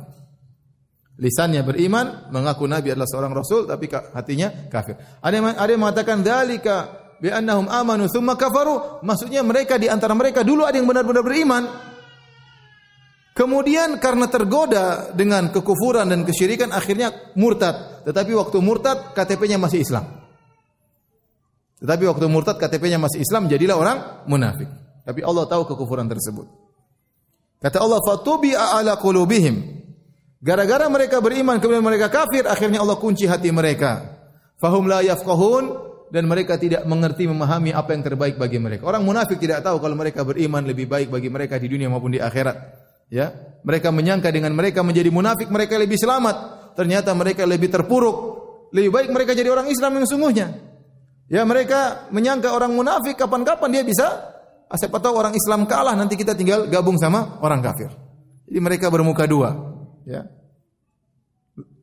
Lisannya 1.19 1.67
beriman, 1.67 2.31
mengaku 2.31 2.71
Nabi 2.71 2.95
adalah 2.95 3.11
seorang 3.11 3.35
rasul 3.35 3.67
tapi 3.67 3.91
hatinya 3.91 4.71
kafir. 4.71 4.95
Ada 5.19 5.35
yang 5.35 5.47
ada 5.59 5.71
yang 5.75 5.83
mengatakan 5.83 6.23
dzalika 6.23 6.77
bi 7.19 7.35
annahum 7.35 7.67
amanu 7.67 8.07
tsumma 8.07 8.39
kafaru, 8.39 9.03
maksudnya 9.03 9.43
mereka 9.43 9.75
di 9.75 9.91
antara 9.91 10.15
mereka 10.15 10.47
dulu 10.47 10.63
ada 10.63 10.79
yang 10.79 10.87
benar-benar 10.87 11.27
beriman, 11.27 11.63
Kemudian 13.39 14.03
karena 14.03 14.27
tergoda 14.27 15.15
dengan 15.15 15.55
kekufuran 15.55 16.11
dan 16.11 16.27
kesyirikan 16.27 16.75
akhirnya 16.75 17.15
murtad. 17.39 18.03
Tetapi 18.03 18.35
waktu 18.35 18.59
murtad 18.59 19.15
KTP-nya 19.15 19.63
masih 19.63 19.87
Islam. 19.87 20.27
Tetapi 21.79 22.03
waktu 22.11 22.27
murtad 22.27 22.59
KTP-nya 22.59 22.99
masih 22.99 23.23
Islam 23.23 23.47
jadilah 23.47 23.79
orang 23.79 23.99
munafik. 24.27 24.67
Tapi 25.07 25.23
Allah 25.23 25.47
tahu 25.47 25.71
kekufuran 25.71 26.11
tersebut. 26.11 26.51
Kata 27.63 27.79
Allah 27.79 28.03
fatubi 28.03 28.59
ala 28.59 28.99
qulubihim. 28.99 29.87
Gara-gara 30.43 30.91
mereka 30.91 31.23
beriman 31.23 31.63
kemudian 31.63 31.87
mereka 31.87 32.11
kafir 32.11 32.43
akhirnya 32.43 32.83
Allah 32.83 32.99
kunci 32.99 33.31
hati 33.31 33.55
mereka. 33.55 34.19
Fahum 34.59 34.91
la 34.91 34.99
yafqahun 35.07 35.87
dan 36.11 36.27
mereka 36.27 36.59
tidak 36.59 36.83
mengerti 36.91 37.31
memahami 37.31 37.71
apa 37.71 37.95
yang 37.95 38.03
terbaik 38.03 38.35
bagi 38.35 38.59
mereka. 38.59 38.83
Orang 38.83 39.07
munafik 39.07 39.39
tidak 39.39 39.63
tahu 39.63 39.79
kalau 39.79 39.95
mereka 39.95 40.27
beriman 40.27 40.67
lebih 40.67 40.91
baik 40.91 41.07
bagi 41.07 41.31
mereka 41.31 41.55
di 41.55 41.71
dunia 41.71 41.87
maupun 41.87 42.19
di 42.19 42.19
akhirat. 42.19 42.88
Ya, 43.09 43.33
mereka 43.65 43.89
menyangka 43.89 44.29
dengan 44.29 44.53
mereka 44.53 44.85
menjadi 44.85 45.09
munafik 45.09 45.49
mereka 45.49 45.81
lebih 45.81 45.97
selamat. 45.97 46.37
Ternyata 46.77 47.17
mereka 47.17 47.49
lebih 47.49 47.73
terpuruk. 47.73 48.17
Lebih 48.71 48.91
baik 48.93 49.09
mereka 49.11 49.33
jadi 49.33 49.49
orang 49.49 49.67
Islam 49.73 49.97
yang 49.97 50.07
sungguhnya. 50.07 50.47
Ya, 51.29 51.45
mereka 51.45 52.09
menyangka 52.13 52.53
orang 52.53 52.73
munafik 52.73 53.17
kapan-kapan 53.17 53.69
dia 53.69 53.85
bisa 53.85 54.07
ah, 54.69 54.77
siapa 54.77 55.01
tahu 55.01 55.17
orang 55.17 55.37
Islam 55.37 55.65
kalah 55.69 55.93
nanti 55.97 56.17
kita 56.17 56.33
tinggal 56.33 56.69
gabung 56.69 56.97
sama 56.97 57.41
orang 57.45 57.61
kafir. 57.61 57.93
Jadi 58.49 58.61
mereka 58.65 58.89
bermuka 58.89 59.29
dua, 59.29 59.53
ya. 60.09 60.25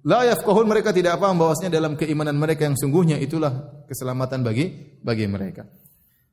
La 0.05 0.25
yafqahun 0.25 0.65
mereka 0.69 0.93
tidak 0.93 1.17
paham 1.17 1.41
bahwasanya 1.41 1.81
dalam 1.81 1.97
keimanan 1.97 2.37
mereka 2.37 2.65
yang 2.65 2.77
sungguhnya 2.77 3.17
itulah 3.17 3.85
keselamatan 3.89 4.45
bagi 4.45 4.97
bagi 5.01 5.25
mereka. 5.25 5.65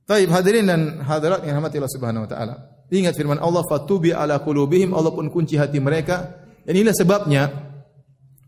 Taib 0.04 0.28
hadirin 0.28 0.68
dan 0.68 1.00
hadirat 1.00 1.44
yang 1.44 1.56
rahmati 1.60 1.80
Allah 1.80 1.92
Subhanahu 1.92 2.24
wa 2.24 2.30
taala. 2.32 2.54
Ingat 2.90 3.14
firman 3.14 3.38
Allah 3.38 3.62
fatubi 3.68 4.10
ala 4.10 4.40
qulubihim 4.40 4.96
Allah 4.96 5.12
pun 5.14 5.28
kunci 5.28 5.60
hati 5.60 5.78
mereka. 5.78 6.42
Dan 6.66 6.78
inilah 6.78 6.96
sebabnya 6.96 7.42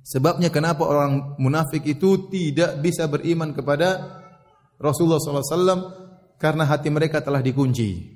sebabnya 0.05 0.49
kenapa 0.49 0.85
orang 0.85 1.37
munafik 1.41 1.85
itu 1.87 2.29
tidak 2.29 2.81
bisa 2.83 3.09
beriman 3.09 3.55
kepada 3.55 4.21
Rasulullah 4.77 5.23
SAW 5.23 5.81
karena 6.37 6.67
hati 6.69 6.89
mereka 6.93 7.23
telah 7.25 7.41
dikunci. 7.41 8.15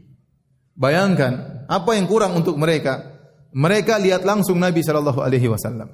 Bayangkan 0.78 1.66
apa 1.66 1.90
yang 1.98 2.06
kurang 2.06 2.38
untuk 2.38 2.54
mereka. 2.54 3.18
Mereka 3.48 3.96
lihat 3.98 4.22
langsung 4.28 4.60
Nabi 4.60 4.84
sallallahu 4.84 5.24
alaihi 5.24 5.48
wasallam. 5.48 5.88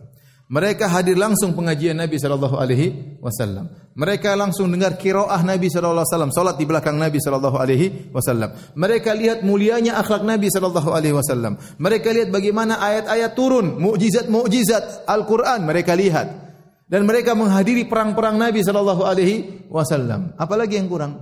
Mereka 0.45 0.92
hadir 0.92 1.16
langsung 1.16 1.57
pengajian 1.57 1.97
Nabi 1.97 2.20
sallallahu 2.20 2.61
alaihi 2.61 3.16
wasallam. 3.24 3.72
Mereka 3.97 4.36
langsung 4.36 4.68
dengar 4.68 5.01
kiroah 5.01 5.40
Nabi 5.40 5.72
sallallahu 5.72 6.05
alaihi 6.05 6.12
wasallam, 6.12 6.32
salat 6.36 6.57
di 6.61 6.68
belakang 6.68 7.01
Nabi 7.01 7.16
sallallahu 7.16 7.57
alaihi 7.57 8.12
wasallam. 8.12 8.53
Mereka 8.76 9.16
lihat 9.16 9.40
mulianya 9.40 9.97
akhlak 9.97 10.20
Nabi 10.20 10.53
sallallahu 10.53 10.92
alaihi 10.92 11.16
wasallam. 11.16 11.57
Mereka 11.80 12.12
lihat 12.12 12.28
bagaimana 12.28 12.76
ayat-ayat 12.76 13.32
turun, 13.32 13.80
mukjizat-mukjizat 13.80 15.09
Al-Qur'an 15.09 15.64
mereka 15.64 15.97
lihat. 15.97 16.45
dan 16.84 17.09
mereka 17.09 17.32
menghadiri 17.32 17.88
perang-perang 17.88 18.36
Nabi 18.36 18.61
sallallahu 18.61 19.03
alaihi 19.03 19.66
wasallam. 19.72 20.36
Apalagi 20.36 20.76
yang 20.76 20.88
kurang? 20.88 21.16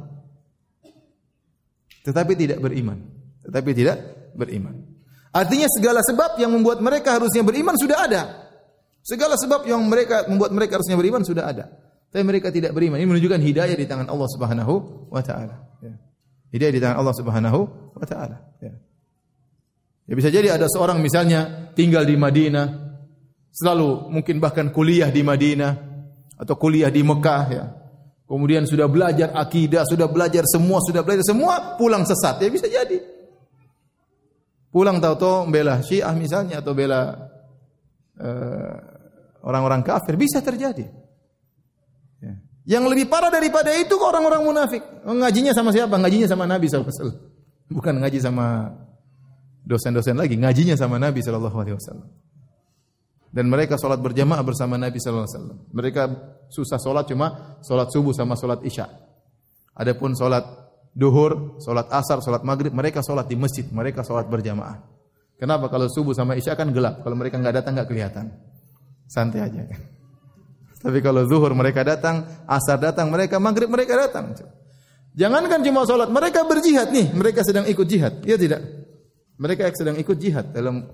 Tetapi 2.02 2.32
tidak 2.34 2.58
beriman. 2.58 2.98
Tetapi 3.46 3.70
tidak 3.70 3.96
beriman. 4.34 4.74
Artinya 5.32 5.70
segala 5.70 6.02
sebab 6.02 6.36
yang 6.36 6.50
membuat 6.52 6.82
mereka 6.82 7.16
harusnya 7.16 7.46
beriman 7.46 7.78
sudah 7.78 7.98
ada. 8.04 8.22
Segala 9.02 9.34
sebab 9.34 9.66
yang 9.66 9.82
mereka 9.90 10.30
membuat 10.30 10.54
mereka 10.54 10.78
harusnya 10.78 10.94
beriman 10.94 11.26
sudah 11.26 11.50
ada. 11.50 11.66
Tapi 12.12 12.22
mereka 12.22 12.54
tidak 12.54 12.70
beriman. 12.70 13.02
Ini 13.02 13.08
menunjukkan 13.08 13.40
hidayah 13.42 13.74
di 13.74 13.86
tangan 13.88 14.06
Allah 14.06 14.28
Subhanahu 14.30 14.74
wa 15.10 15.22
taala. 15.24 15.58
Ya. 15.82 15.94
Hidayah 16.54 16.72
di 16.76 16.80
tangan 16.80 16.96
Allah 17.02 17.14
Subhanahu 17.16 17.60
wa 17.98 18.06
taala. 18.06 18.36
Ya. 18.62 18.72
ya 20.06 20.14
bisa 20.14 20.30
jadi 20.30 20.54
ada 20.54 20.70
seorang 20.70 21.02
misalnya 21.02 21.72
tinggal 21.74 22.06
di 22.06 22.14
Madinah, 22.14 22.66
selalu 23.50 24.12
mungkin 24.12 24.38
bahkan 24.38 24.70
kuliah 24.70 25.10
di 25.10 25.24
Madinah 25.24 25.72
atau 26.38 26.54
kuliah 26.60 26.92
di 26.92 27.00
Mekah 27.00 27.44
ya. 27.50 27.64
Kemudian 28.28 28.64
sudah 28.64 28.88
belajar 28.88 29.34
akidah, 29.34 29.82
sudah 29.88 30.08
belajar 30.08 30.44
semua, 30.46 30.80
sudah 30.84 31.04
belajar 31.04 31.26
semua, 31.26 31.76
pulang 31.80 32.06
sesat. 32.06 32.40
Ya 32.40 32.48
bisa 32.48 32.68
jadi. 32.70 33.02
Pulang 34.72 35.00
tahu-tahu 35.04 35.52
bela 35.52 35.84
Syiah 35.84 36.16
misalnya 36.16 36.64
atau 36.64 36.72
bela 36.72 37.28
uh, 38.16 38.91
orang-orang 39.42 39.82
kafir 39.82 40.14
bisa 40.16 40.40
terjadi. 40.40 40.86
Ya. 42.22 42.34
Yang 42.78 42.94
lebih 42.94 43.06
parah 43.10 43.28
daripada 43.28 43.74
itu 43.74 43.98
orang-orang 43.98 44.42
munafik. 44.46 44.82
Ngajinya 45.02 45.52
sama 45.52 45.74
siapa? 45.74 45.98
Ngajinya 45.98 46.30
sama 46.30 46.46
Nabi 46.46 46.70
SAW. 46.70 46.86
Bukan 47.68 47.94
ngaji 47.98 48.18
sama 48.22 48.70
dosen-dosen 49.66 50.18
lagi, 50.18 50.38
ngajinya 50.38 50.78
sama 50.78 50.98
Nabi 50.98 51.22
SAW. 51.22 52.22
Dan 53.32 53.48
mereka 53.48 53.80
sholat 53.80 53.96
berjamaah 53.96 54.44
bersama 54.44 54.76
Nabi 54.76 55.00
Wasallam. 55.00 55.72
Mereka 55.72 56.02
susah 56.52 56.76
sholat 56.76 57.08
cuma 57.08 57.56
sholat 57.64 57.88
subuh 57.88 58.12
sama 58.12 58.36
sholat 58.36 58.60
isya. 58.60 58.84
Adapun 59.72 60.12
sholat 60.12 60.44
duhur, 60.92 61.56
sholat 61.56 61.88
asar, 61.88 62.20
sholat 62.20 62.44
maghrib, 62.44 62.76
mereka 62.76 63.00
sholat 63.00 63.24
di 63.24 63.40
masjid, 63.40 63.64
mereka 63.72 64.04
sholat 64.04 64.28
berjamaah. 64.28 64.84
Kenapa? 65.40 65.72
Kalau 65.72 65.88
subuh 65.88 66.12
sama 66.12 66.36
isya 66.36 66.52
kan 66.52 66.76
gelap. 66.76 67.00
Kalau 67.00 67.16
mereka 67.16 67.40
nggak 67.40 67.64
datang 67.64 67.72
nggak 67.72 67.88
kelihatan. 67.88 68.36
Santai 69.12 69.44
aja. 69.44 69.68
Tapi 70.80 71.04
kalau 71.04 71.28
zuhur 71.28 71.52
mereka 71.52 71.84
datang, 71.84 72.24
asar 72.48 72.80
datang, 72.80 73.12
mereka 73.12 73.36
maghrib 73.36 73.68
mereka 73.68 74.08
datang. 74.08 74.32
Jangankan 75.12 75.60
cuma 75.60 75.84
sholat, 75.84 76.08
mereka 76.08 76.48
berjihad 76.48 76.88
nih, 76.88 77.12
mereka 77.12 77.44
sedang 77.44 77.68
ikut 77.68 77.84
jihad. 77.84 78.24
Iya 78.24 78.40
tidak? 78.40 78.64
Mereka 79.36 79.68
sedang 79.76 80.00
ikut 80.00 80.16
jihad 80.16 80.56
dalam 80.56 80.88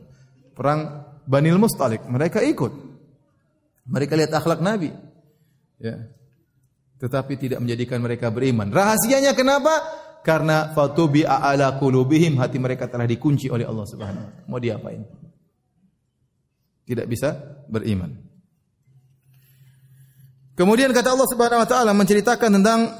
perang 0.58 1.06
Banil 1.22 1.54
Mustalik, 1.62 2.02
mereka 2.10 2.42
ikut. 2.42 2.72
Mereka 3.86 4.18
lihat 4.18 4.34
akhlak 4.34 4.60
Nabi. 4.60 4.90
Ya. 5.78 6.10
Tetapi 6.98 7.38
tidak 7.38 7.62
menjadikan 7.62 8.02
mereka 8.02 8.28
beriman. 8.34 8.74
Rahasianya 8.74 9.32
kenapa? 9.38 9.70
Karena 10.26 10.74
fatubi 10.74 11.22
ala 11.22 11.78
qulubihim 11.78 12.36
hati 12.42 12.58
mereka 12.58 12.90
telah 12.90 13.06
dikunci 13.06 13.46
oleh 13.48 13.64
Allah 13.64 13.86
Subhanahu 13.86 14.24
wa 14.26 14.32
taala. 14.34 14.48
Mau 14.50 14.58
diapain? 14.58 15.27
Tidak 16.88 17.04
bisa 17.04 17.36
beriman. 17.68 18.16
Kemudian 20.56 20.90
kata 20.96 21.12
Allah 21.12 21.28
Subhanahu 21.28 21.60
wa 21.60 21.68
taala 21.68 21.92
menceritakan 21.92 22.50
tentang 22.58 22.96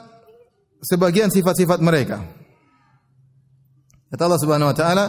sebagian 0.84 1.32
sifat-sifat 1.32 1.80
mereka. 1.80 2.20
Kata 4.12 4.22
Allah 4.28 4.40
Subhanahu 4.44 4.70
wa 4.70 4.76
taala, 4.76 5.04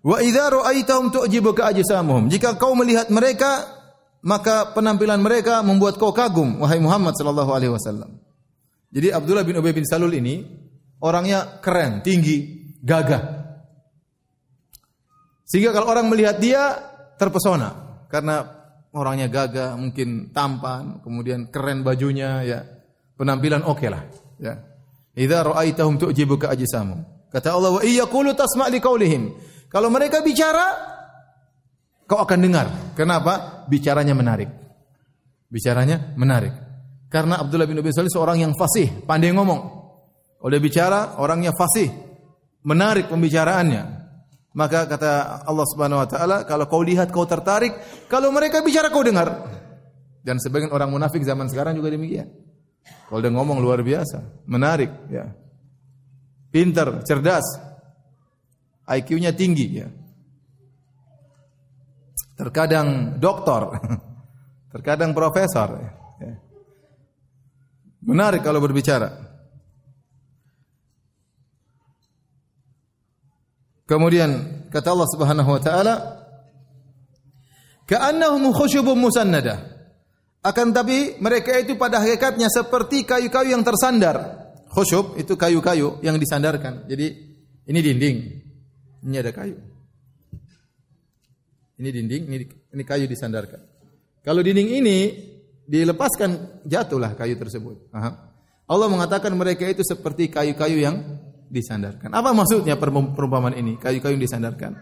Wa 0.00 0.16
idza 0.24 0.48
ra'aitahum 0.48 1.12
tu'jibuka 1.12 1.68
ajsamuhum. 1.68 2.32
Jika 2.32 2.56
kau 2.56 2.72
melihat 2.72 3.12
mereka, 3.12 3.68
maka 4.24 4.72
penampilan 4.72 5.20
mereka 5.20 5.60
membuat 5.60 6.00
kau 6.00 6.12
kagum 6.12 6.64
wahai 6.64 6.80
Muhammad 6.80 7.12
sallallahu 7.16 7.52
alaihi 7.52 7.72
wasallam. 7.72 8.16
Jadi 8.90 9.12
Abdullah 9.12 9.44
bin 9.44 9.60
Ubay 9.60 9.76
bin 9.76 9.84
Salul 9.84 10.16
ini 10.16 10.40
orangnya 11.04 11.60
keren, 11.60 12.00
tinggi, 12.00 12.64
gagah. 12.80 13.44
Sehingga 15.44 15.76
kalau 15.76 15.92
orang 15.92 16.08
melihat 16.08 16.40
dia 16.40 16.80
terpesona 17.20 17.89
karena 18.10 18.42
orangnya 18.90 19.30
gagah, 19.30 19.78
mungkin 19.78 20.34
tampan, 20.34 20.98
kemudian 21.00 21.48
keren 21.48 21.86
bajunya 21.86 22.42
ya. 22.42 22.60
Penampilan 23.14 23.62
oke 23.62 23.78
okay 23.78 23.88
lah, 23.92 24.02
ya. 24.42 24.54
Idza 25.14 25.44
ra'aitahum 25.46 26.00
tu'jibuka 26.00 26.50
ajsamuhum. 26.50 27.04
Kata 27.30 27.54
Allah 27.54 27.78
wa 27.78 27.82
iyyaqulu 27.84 28.34
tasma' 28.34 28.72
liqaulihim. 28.72 29.36
Kalau 29.70 29.86
mereka 29.92 30.18
bicara, 30.24 30.66
kau 32.08 32.18
akan 32.18 32.38
dengar. 32.42 32.66
Kenapa? 32.98 33.62
Bicaranya 33.70 34.16
menarik. 34.16 34.50
Bicaranya 35.46 36.16
menarik. 36.18 36.54
Karena 37.10 37.38
Abdullah 37.38 37.66
bin 37.66 37.78
Ubay 37.78 37.94
Salih 37.94 38.10
seorang 38.10 38.42
yang 38.42 38.54
fasih, 38.56 39.02
pandai 39.06 39.30
ngomong. 39.30 39.78
Dia 40.40 40.62
bicara, 40.62 41.20
orangnya 41.20 41.52
fasih, 41.52 41.92
menarik 42.64 43.12
pembicaraannya. 43.12 43.99
Maka 44.50 44.90
kata 44.90 45.46
Allah 45.46 45.66
Subhanahu 45.70 46.02
wa 46.02 46.08
taala, 46.10 46.36
kalau 46.42 46.66
kau 46.66 46.82
lihat 46.82 47.14
kau 47.14 47.22
tertarik, 47.22 47.70
kalau 48.10 48.34
mereka 48.34 48.66
bicara 48.66 48.90
kau 48.90 49.06
dengar. 49.06 49.46
Dan 50.20 50.42
sebagian 50.42 50.74
orang 50.74 50.90
munafik 50.90 51.22
zaman 51.22 51.46
sekarang 51.46 51.78
juga 51.78 51.94
demikian. 51.94 52.28
Kalau 53.06 53.22
dia 53.22 53.30
ngomong 53.30 53.62
luar 53.62 53.80
biasa, 53.86 54.46
menarik, 54.50 54.90
ya. 55.06 55.30
Pintar, 56.50 57.06
cerdas, 57.06 57.46
IQ-nya 58.90 59.30
tinggi 59.30 59.66
ya. 59.70 59.86
Terkadang 62.34 63.22
doktor, 63.22 63.78
terkadang 64.74 65.14
profesor. 65.14 65.78
Ya. 66.18 66.34
Menarik 68.02 68.42
kalau 68.42 68.58
berbicara. 68.58 69.29
Kemudian 73.90 74.30
kata 74.70 74.94
Allah 74.94 75.08
Subhanahu 75.10 75.50
wa 75.50 75.58
taala, 75.58 75.94
"Ka'annahum 77.90 78.54
khusyubun 78.54 78.94
musannada." 78.94 79.66
Akan 80.46 80.70
tapi 80.70 81.18
mereka 81.18 81.58
itu 81.58 81.74
pada 81.74 81.98
hakikatnya 81.98 82.46
seperti 82.46 83.02
kayu-kayu 83.02 83.52
yang 83.52 83.66
tersandar. 83.66 84.46
Khusyub 84.70 85.18
itu 85.18 85.34
kayu-kayu 85.34 85.98
yang 86.06 86.16
disandarkan. 86.16 86.86
Jadi 86.86 87.06
ini 87.66 87.80
dinding, 87.82 88.16
ini 89.04 89.16
ada 89.18 89.34
kayu. 89.34 89.58
Ini 91.76 91.88
dinding, 91.90 92.22
ini, 92.30 92.44
ini 92.46 92.82
kayu 92.86 93.04
disandarkan. 93.10 93.60
Kalau 94.24 94.40
dinding 94.40 94.80
ini 94.80 94.98
dilepaskan, 95.66 96.62
jatuhlah 96.64 97.18
kayu 97.18 97.36
tersebut. 97.36 97.90
Aha. 97.92 98.10
Allah 98.70 98.88
mengatakan 98.88 99.34
mereka 99.36 99.66
itu 99.66 99.84
seperti 99.84 100.32
kayu-kayu 100.32 100.78
yang 100.80 101.19
disandarkan. 101.50 102.14
Apa 102.14 102.30
maksudnya 102.30 102.78
perumpamaan 102.78 103.58
ini? 103.58 103.76
Kayu-kayu 103.76 104.16
disandarkan. 104.16 104.78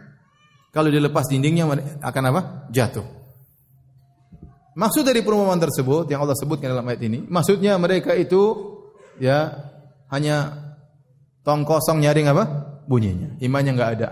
Kalau 0.69 0.93
dilepas 0.93 1.27
dindingnya 1.27 1.65
akan 2.05 2.23
apa? 2.29 2.41
Jatuh. 2.69 3.03
Maksud 4.79 5.03
dari 5.03 5.25
perumpamaan 5.27 5.59
tersebut 5.59 6.07
yang 6.13 6.23
Allah 6.23 6.39
sebutkan 6.39 6.71
dalam 6.71 6.87
ayat 6.87 7.03
ini, 7.03 7.27
maksudnya 7.27 7.75
mereka 7.81 8.15
itu 8.15 8.55
ya 9.19 9.51
hanya 10.13 10.55
tong 11.43 11.67
kosong 11.67 11.99
nyaring 11.99 12.31
apa? 12.31 12.45
bunyinya. 12.89 13.37
Imannya 13.43 13.73
nggak 13.77 13.93
ada. 14.01 14.09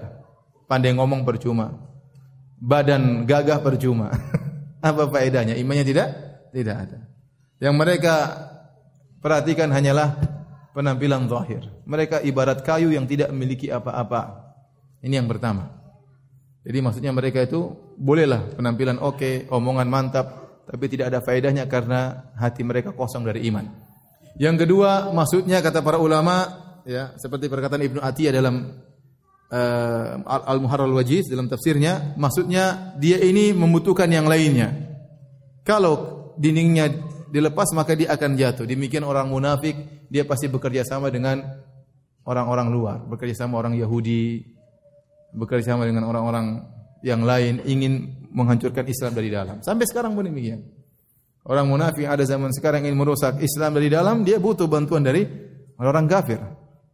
Pandai 0.69 0.93
ngomong 0.93 1.25
percuma. 1.25 1.73
Badan 2.61 3.25
gagah 3.25 3.65
percuma. 3.65 4.13
Apa 4.85 5.09
faedahnya? 5.09 5.57
Imannya 5.57 5.85
tidak? 5.89 6.09
Tidak 6.53 6.77
ada. 6.77 6.99
Yang 7.57 7.75
mereka 7.75 8.15
perhatikan 9.25 9.73
hanyalah 9.73 10.21
penampilan 10.77 11.25
zahir. 11.25 11.65
Mereka 11.89 12.21
ibarat 12.29 12.61
kayu 12.61 12.93
yang 12.93 13.09
tidak 13.09 13.33
memiliki 13.33 13.73
apa-apa. 13.73 14.53
Ini 15.01 15.25
yang 15.25 15.29
pertama. 15.33 15.73
Jadi 16.61 16.79
maksudnya 16.85 17.17
mereka 17.17 17.41
itu 17.41 17.73
bolehlah 17.97 18.53
penampilan 18.61 19.01
oke, 19.01 19.17
okay, 19.17 19.35
omongan 19.49 19.89
mantap, 19.89 20.27
tapi 20.69 20.85
tidak 20.93 21.15
ada 21.15 21.25
faedahnya 21.25 21.65
karena 21.65 22.29
hati 22.37 22.61
mereka 22.61 22.93
kosong 22.93 23.25
dari 23.25 23.49
iman. 23.49 23.65
Yang 24.37 24.69
kedua, 24.69 25.17
maksudnya 25.17 25.65
kata 25.65 25.81
para 25.81 25.97
ulama 25.97 26.67
ya 26.85 27.17
seperti 27.17 27.49
perkataan 27.49 27.83
Ibnu 27.83 28.01
Atiyah 28.05 28.35
dalam 28.37 28.85
uh, 29.51 30.23
Al-Muharrar 30.23 30.87
Al-Wajiz 30.87 31.27
dalam 31.27 31.51
tafsirnya 31.51 32.15
maksudnya 32.15 32.95
dia 33.01 33.19
ini 33.19 33.51
membutuhkan 33.51 34.07
yang 34.07 34.31
lainnya 34.31 34.71
kalau 35.67 36.31
dindingnya 36.39 36.95
dilepas 37.37 37.77
maka 37.77 37.93
dia 37.93 38.17
akan 38.17 38.33
jatuh 38.33 38.65
demikian 38.65 39.05
orang 39.05 39.29
munafik 39.29 39.77
dia 40.09 40.25
pasti 40.25 40.49
bekerja 40.49 40.89
sama 40.89 41.13
dengan 41.13 41.45
orang-orang 42.25 42.69
luar 42.73 42.99
bekerja 43.05 43.45
sama 43.45 43.61
orang 43.61 43.77
Yahudi 43.77 44.41
bekerja 45.37 45.77
sama 45.77 45.85
dengan 45.85 46.09
orang-orang 46.09 46.65
yang 47.05 47.21
lain 47.21 47.61
ingin 47.69 48.25
menghancurkan 48.33 48.89
Islam 48.89 49.13
dari 49.13 49.29
dalam 49.29 49.61
sampai 49.61 49.85
sekarang 49.85 50.17
pun 50.17 50.25
demikian 50.25 50.65
orang 51.45 51.69
munafik 51.69 52.09
ada 52.09 52.25
zaman 52.25 52.49
sekarang 52.57 52.89
ingin 52.89 52.97
merusak 52.97 53.37
Islam 53.45 53.77
dari 53.77 53.93
dalam 53.93 54.25
dia 54.25 54.41
butuh 54.41 54.65
bantuan 54.65 55.05
dari 55.05 55.29
orang 55.77 56.09
kafir 56.09 56.41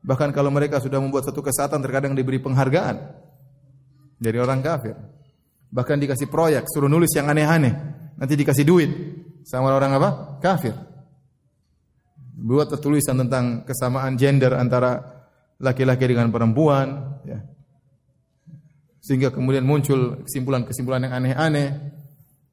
Bahkan 0.03 0.35
kalau 0.35 0.51
mereka 0.51 0.83
sudah 0.83 0.99
membuat 0.99 1.31
satu 1.31 1.39
kesatuan 1.47 1.79
terkadang 1.79 2.19
diberi 2.19 2.43
penghargaan 2.43 2.99
dari 4.19 4.39
orang 4.43 4.59
kafir. 4.59 4.99
Bahkan 5.73 5.97
dikasih 6.03 6.27
proyek, 6.27 6.67
suruh 6.67 6.91
nulis 6.91 7.15
yang 7.15 7.31
aneh-aneh. 7.31 7.73
Nanti 8.19 8.35
dikasih 8.35 8.67
duit. 8.67 8.91
Sama 9.43 9.75
orang 9.75 9.99
apa? 9.99 10.11
Kafir. 10.43 10.75
Buat 12.33 12.75
tulisan 12.83 13.21
tentang 13.23 13.63
kesamaan 13.63 14.19
gender 14.19 14.57
antara 14.57 14.99
laki-laki 15.63 16.11
dengan 16.11 16.33
perempuan, 16.35 17.19
ya. 17.23 17.39
Sehingga 19.03 19.35
kemudian 19.35 19.67
muncul 19.67 20.23
kesimpulan-kesimpulan 20.27 21.07
yang 21.07 21.15
aneh-aneh, 21.23 21.69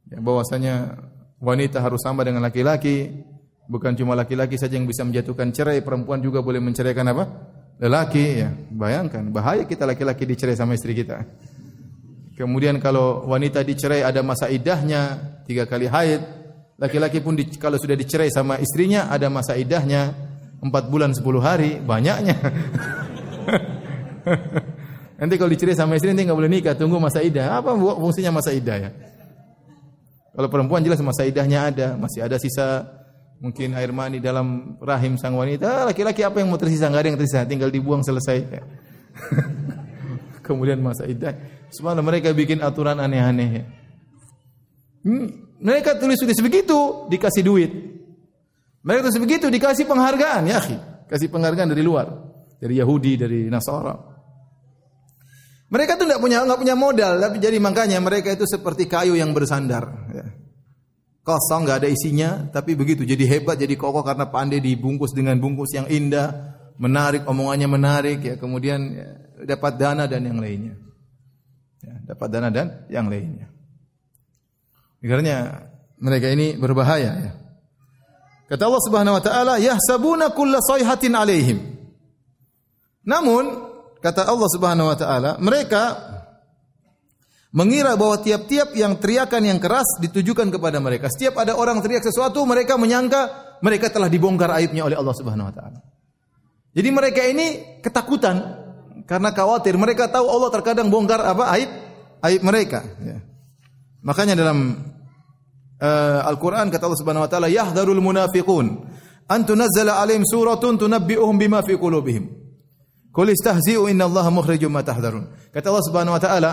ya, 0.09 0.17
bahwasanya 0.21 0.97
wanita 1.41 1.81
harus 1.81 2.01
sama 2.01 2.25
dengan 2.25 2.45
laki-laki, 2.45 3.25
bukan 3.69 3.97
cuma 3.97 4.13
laki-laki 4.13 4.57
saja 4.57 4.77
yang 4.77 4.85
bisa 4.85 5.05
menjatuhkan 5.05 5.49
cerai, 5.53 5.81
perempuan 5.81 6.21
juga 6.21 6.41
boleh 6.41 6.61
menceraikan 6.61 7.05
apa? 7.09 7.23
Lelaki, 7.81 8.25
ya. 8.45 8.49
Bayangkan, 8.53 9.29
bahaya 9.33 9.65
kita 9.65 9.89
laki-laki 9.89 10.25
dicerai 10.25 10.57
sama 10.57 10.77
istri 10.77 10.93
kita. 10.93 11.25
Kemudian 12.39 12.79
kalau 12.79 13.27
wanita 13.27 13.65
dicerai 13.67 13.99
ada 13.99 14.23
masa 14.23 14.47
idahnya 14.47 15.19
tiga 15.43 15.67
kali 15.67 15.91
haid. 15.91 16.38
Laki-laki 16.79 17.19
pun 17.19 17.35
di, 17.35 17.43
kalau 17.59 17.75
sudah 17.75 17.91
dicerai 17.91 18.31
sama 18.31 18.55
istrinya 18.55 19.11
ada 19.11 19.27
masa 19.27 19.59
idahnya 19.59 20.15
empat 20.63 20.87
bulan 20.87 21.11
sepuluh 21.11 21.43
hari. 21.43 21.75
Banyaknya. 21.83 22.39
nanti 25.19 25.35
kalau 25.35 25.51
dicerai 25.51 25.75
sama 25.75 25.99
istri 25.99 26.15
nanti 26.15 26.23
nggak 26.23 26.39
boleh 26.39 26.47
nikah. 26.47 26.79
Tunggu 26.79 26.95
masa 26.95 27.19
idah. 27.19 27.59
Apa 27.59 27.75
fungsinya 27.75 28.39
masa 28.39 28.55
idah 28.55 28.79
ya? 28.79 28.89
Kalau 30.31 30.47
perempuan 30.47 30.79
jelas 30.79 31.03
masa 31.03 31.27
idahnya 31.27 31.67
ada. 31.67 31.87
Masih 31.99 32.23
ada 32.23 32.39
sisa 32.39 32.87
mungkin 33.43 33.75
air 33.75 33.91
mani 33.91 34.23
dalam 34.23 34.79
rahim 34.79 35.19
sang 35.19 35.35
wanita. 35.35 35.83
Laki-laki 35.83 36.23
apa 36.23 36.39
yang 36.39 36.47
mau 36.47 36.55
tersisa? 36.55 36.87
Nggak 36.87 37.01
ada 37.03 37.09
yang 37.11 37.19
tersisa. 37.19 37.43
Tinggal 37.43 37.75
dibuang 37.75 38.07
selesai. 38.07 38.55
Kemudian 40.47 40.79
masa 40.79 41.03
idah. 41.11 41.35
Semalam 41.75 42.07
mereka 42.07 42.31
bikin 42.31 42.63
aturan 42.63 43.03
aneh-aneh. 43.03 43.67
Hmm, 45.03 45.48
mereka 45.59 45.99
tulis 45.99 46.15
tulis 46.19 46.39
begitu 46.39 47.07
dikasih 47.11 47.43
duit. 47.43 47.71
Mereka 48.79 49.11
tulis 49.11 49.19
begitu 49.19 49.51
dikasih 49.51 49.83
penghargaan, 49.83 50.47
ya 50.47 50.57
akhi. 50.57 50.77
Kasih 51.11 51.27
penghargaan 51.27 51.75
dari 51.75 51.83
luar, 51.83 52.07
dari 52.57 52.79
Yahudi, 52.79 53.19
dari 53.19 53.39
Nasara. 53.51 53.95
Mereka 55.69 56.01
tuh 56.01 56.09
nggak 56.09 56.21
punya 56.21 56.41
nggak 56.47 56.59
punya 56.63 56.75
modal, 56.79 57.21
tapi 57.21 57.37
jadi 57.37 57.61
makanya 57.61 58.01
mereka 58.01 58.33
itu 58.33 58.47
seperti 58.47 58.89
kayu 58.89 59.13
yang 59.19 59.35
bersandar. 59.35 59.85
Ya. 60.09 60.25
Kosong 61.21 61.67
nggak 61.67 61.85
ada 61.85 61.89
isinya, 61.91 62.49
tapi 62.49 62.73
begitu 62.73 63.05
jadi 63.05 63.21
hebat, 63.37 63.59
jadi 63.59 63.77
kokoh 63.77 64.01
karena 64.01 64.31
pandai 64.31 64.63
dibungkus 64.63 65.13
dengan 65.13 65.37
bungkus 65.37 65.75
yang 65.77 65.85
indah, 65.85 66.57
menarik 66.79 67.27
omongannya 67.27 67.67
menarik 67.69 68.19
ya, 68.23 68.35
kemudian 68.39 68.79
ya, 68.95 69.07
dapat 69.45 69.77
dana 69.77 70.07
dan 70.07 70.25
yang 70.25 70.39
lainnya 70.39 70.79
ya, 71.83 71.93
dapat 72.07 72.27
dana 72.31 72.49
dan 72.49 72.87
yang 72.87 73.11
lainnya. 73.11 73.58
Karena 74.99 75.63
mereka 75.99 76.27
ini 76.31 76.55
berbahaya 76.59 77.11
ya. 77.15 77.31
Kata 78.49 78.65
Allah 78.65 78.81
Subhanahu 78.81 79.15
wa 79.19 79.23
taala, 79.23 79.53
"Yahsabuna 79.61 80.33
kulla 80.33 80.57
sayhatin 80.59 81.13
alaihim." 81.13 81.61
Namun, 83.05 83.45
kata 84.01 84.25
Allah 84.25 84.49
Subhanahu 84.49 84.89
wa 84.89 84.97
taala, 84.97 85.31
mereka 85.37 85.95
mengira 87.53 87.93
bahwa 87.93 88.17
tiap-tiap 88.21 88.73
yang 88.73 88.97
teriakan 88.97 89.41
yang 89.45 89.59
keras 89.61 89.85
ditujukan 90.01 90.49
kepada 90.49 90.81
mereka. 90.81 91.13
Setiap 91.13 91.37
ada 91.37 91.53
orang 91.57 91.79
teriak 91.85 92.01
sesuatu, 92.01 92.41
mereka 92.49 92.75
menyangka 92.75 93.53
mereka 93.61 93.93
telah 93.93 94.09
dibongkar 94.09 94.49
aibnya 94.55 94.85
oleh 94.87 94.97
Allah 94.97 95.15
Subhanahu 95.15 95.49
wa 95.49 95.53
taala. 95.53 95.79
Jadi 96.73 96.89
mereka 96.89 97.21
ini 97.25 97.79
ketakutan 97.85 98.39
karena 99.09 99.29
khawatir 99.33 99.73
mereka 99.77 100.09
tahu 100.09 100.25
Allah 100.29 100.49
terkadang 100.53 100.89
bongkar 100.93 101.21
apa 101.21 101.49
aib 101.57 101.69
aib 102.29 102.41
mereka 102.45 102.85
ya. 103.01 103.28
Makanya 104.03 104.35
dalam 104.35 104.77
uh, 105.81 106.21
Al-Qur'an 106.27 106.67
kata 106.71 106.87
Allah 106.87 106.99
Subhanahu 106.99 107.25
wa 107.25 107.31
taala 107.31 107.47
yahdharul 107.51 107.99
munafiqun 107.99 108.65
an 109.29 109.39
tunazzala 109.45 109.99
alaihim 110.01 110.23
suratun 110.25 110.79
tunabbi'uhum 110.79 111.35
bima 111.37 111.59
fi 111.63 111.75
qulubihim 111.75 112.27
qul 113.11 113.27
istahzi'u 113.29 113.87
innallaha 113.91 114.31
mukhrijum 114.31 114.71
ma 114.71 114.81
tahdharun 114.81 115.51
kata 115.51 115.65
Allah 115.69 115.85
Subhanahu 115.87 116.15
wa 116.17 116.21
taala 116.21 116.51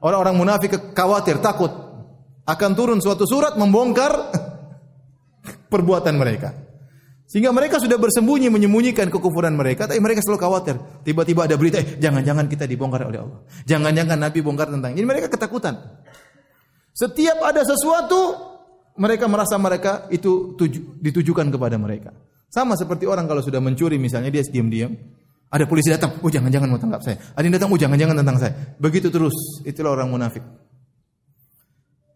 orang-orang 0.00 0.36
munafik 0.36 0.72
khawatir 0.94 1.38
takut 1.42 1.70
akan 2.44 2.70
turun 2.76 2.98
suatu 3.00 3.24
surat 3.24 3.56
membongkar 3.56 4.12
perbuatan 5.72 6.14
mereka 6.14 6.64
sehingga 7.24 7.50
mereka 7.56 7.80
sudah 7.80 7.96
bersembunyi 7.96 8.52
menyembunyikan 8.52 9.08
kekufuran 9.08 9.56
mereka, 9.56 9.88
tapi 9.88 9.98
mereka 9.98 10.20
selalu 10.20 10.38
khawatir. 10.38 10.76
Tiba-tiba 11.02 11.48
ada 11.48 11.56
berita, 11.56 11.80
eh, 11.80 11.96
jangan-jangan 11.96 12.46
kita 12.52 12.68
dibongkar 12.68 13.08
oleh 13.08 13.24
Allah. 13.24 13.42
Jangan-jangan 13.64 14.20
Nabi 14.20 14.38
bongkar 14.44 14.68
tentang 14.68 14.92
ini. 14.92 15.08
mereka 15.08 15.32
ketakutan. 15.32 15.72
Setiap 16.94 17.42
ada 17.42 17.66
sesuatu, 17.66 18.38
mereka 18.94 19.26
merasa 19.26 19.58
mereka 19.58 20.06
itu 20.14 20.54
tuju, 20.54 21.02
ditujukan 21.02 21.50
kepada 21.50 21.74
mereka. 21.74 22.14
Sama 22.46 22.78
seperti 22.78 23.02
orang 23.10 23.26
kalau 23.26 23.42
sudah 23.42 23.58
mencuri 23.58 23.98
misalnya 23.98 24.30
dia 24.30 24.46
diam-diam, 24.46 24.94
ada 25.50 25.66
polisi 25.66 25.90
datang, 25.90 26.22
oh 26.22 26.30
jangan-jangan 26.30 26.70
mau 26.70 26.78
tangkap 26.78 27.02
saya. 27.02 27.18
Ada 27.34 27.42
yang 27.42 27.54
datang, 27.58 27.70
oh 27.74 27.78
jangan-jangan 27.78 28.16
tentang 28.22 28.38
saya. 28.38 28.52
Begitu 28.78 29.10
terus, 29.10 29.34
itulah 29.66 29.98
orang 29.98 30.06
munafik. 30.06 30.46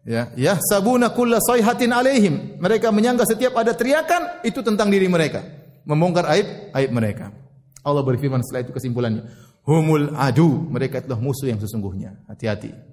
Ya, 0.07 0.31
ya 0.39 0.55
sabuna 0.57 1.11
kulla 1.11 1.43
sayhatin 1.43 1.91
alaihim. 1.91 2.55
Mereka 2.63 2.87
menyangka 2.95 3.27
setiap 3.27 3.59
ada 3.59 3.75
teriakan 3.75 4.47
itu 4.47 4.63
tentang 4.63 4.87
diri 4.87 5.11
mereka, 5.11 5.43
membongkar 5.83 6.23
aib 6.39 6.71
aib 6.71 6.91
mereka. 6.95 7.35
Allah 7.83 8.03
berfirman 8.07 8.39
setelah 8.47 8.63
itu 8.63 8.71
kesimpulannya, 8.71 9.27
humul 9.67 10.15
adu, 10.15 10.67
mereka 10.71 11.03
adalah 11.03 11.19
musuh 11.19 11.51
yang 11.51 11.59
sesungguhnya. 11.59 12.15
Hati-hati. 12.31 12.88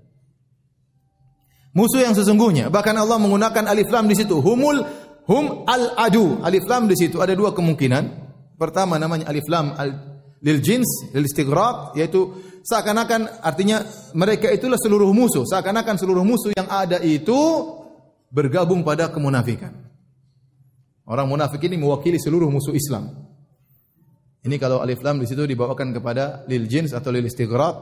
Musuh 1.76 2.00
yang 2.00 2.16
sesungguhnya. 2.16 2.72
Bahkan 2.72 2.96
Allah 2.96 3.20
menggunakan 3.20 3.68
alif 3.68 3.92
lam 3.92 4.08
di 4.08 4.16
situ. 4.16 4.40
Humul 4.40 4.80
hum 5.28 5.68
al 5.68 5.92
adu. 6.00 6.40
Alif 6.40 6.64
lam 6.64 6.88
di 6.88 6.96
situ 6.96 7.20
ada 7.20 7.36
dua 7.36 7.52
kemungkinan. 7.52 8.24
Pertama 8.56 8.96
namanya 8.96 9.28
alif 9.28 9.44
lam 9.52 9.76
al 9.76 9.92
lil 10.40 10.64
jins, 10.64 10.88
lil 11.12 11.28
istighraq 11.28 11.92
yaitu 12.00 12.32
seakan-akan 12.64 13.44
artinya 13.44 13.84
mereka 14.16 14.48
itulah 14.48 14.80
seluruh 14.80 15.12
musuh, 15.12 15.44
seakan-akan 15.44 16.00
seluruh 16.00 16.24
musuh 16.24 16.56
yang 16.56 16.64
ada 16.72 16.96
itu 17.04 17.36
bergabung 18.32 18.80
pada 18.80 19.12
kemunafikan. 19.12 19.76
Orang 21.04 21.28
munafik 21.28 21.60
ini 21.62 21.76
mewakili 21.76 22.16
seluruh 22.16 22.48
musuh 22.48 22.72
Islam. 22.72 23.12
Ini 24.42 24.56
kalau 24.56 24.80
alif 24.80 25.04
lam 25.04 25.20
di 25.20 25.28
situ 25.28 25.44
dibawakan 25.44 25.92
kepada 25.92 26.48
lil 26.48 26.64
jins 26.64 26.96
atau 26.96 27.12
lil 27.12 27.28
istighraq 27.28 27.76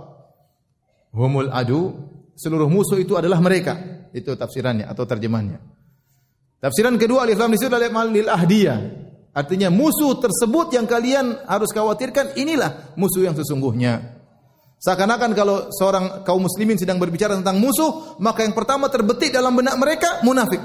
humul 1.14 1.48
adu, 1.54 1.94
seluruh 2.34 2.70
musuh 2.70 2.98
itu 2.98 3.14
adalah 3.18 3.40
mereka. 3.40 4.06
Itu 4.14 4.38
tafsirannya 4.38 4.86
atau 4.86 5.02
terjemahnya. 5.06 5.58
Tafsiran 6.62 6.94
kedua 6.98 7.26
alif 7.26 7.38
lam 7.38 7.50
di 7.52 7.58
situ 7.58 7.68
adalah 7.68 8.06
lil 8.08 8.30
ahdiyah, 8.30 8.78
Artinya 9.34 9.66
musuh 9.66 10.14
tersebut 10.22 10.78
yang 10.78 10.86
kalian 10.86 11.42
harus 11.50 11.74
khawatirkan 11.74 12.38
inilah 12.38 12.94
musuh 12.94 13.26
yang 13.26 13.34
sesungguhnya. 13.34 14.22
Seakan-akan 14.78 15.34
kalau 15.34 15.74
seorang 15.74 16.22
kaum 16.22 16.46
muslimin 16.46 16.78
sedang 16.78 17.02
berbicara 17.02 17.34
tentang 17.34 17.58
musuh, 17.58 18.14
maka 18.22 18.46
yang 18.46 18.54
pertama 18.54 18.86
terbetik 18.86 19.34
dalam 19.34 19.50
benak 19.58 19.74
mereka 19.74 20.22
munafik. 20.22 20.62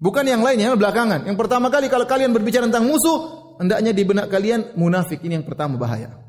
Bukan 0.00 0.24
yang 0.24 0.40
lainnya 0.40 0.72
belakangan. 0.72 1.28
Yang 1.28 1.36
pertama 1.36 1.68
kali 1.68 1.92
kalau 1.92 2.08
kalian 2.08 2.32
berbicara 2.32 2.64
tentang 2.64 2.88
musuh, 2.88 3.52
hendaknya 3.60 3.92
di 3.92 4.02
benak 4.04 4.32
kalian 4.32 4.72
munafik 4.80 5.20
ini 5.20 5.36
yang 5.36 5.44
pertama 5.44 5.76
bahaya. 5.76 6.25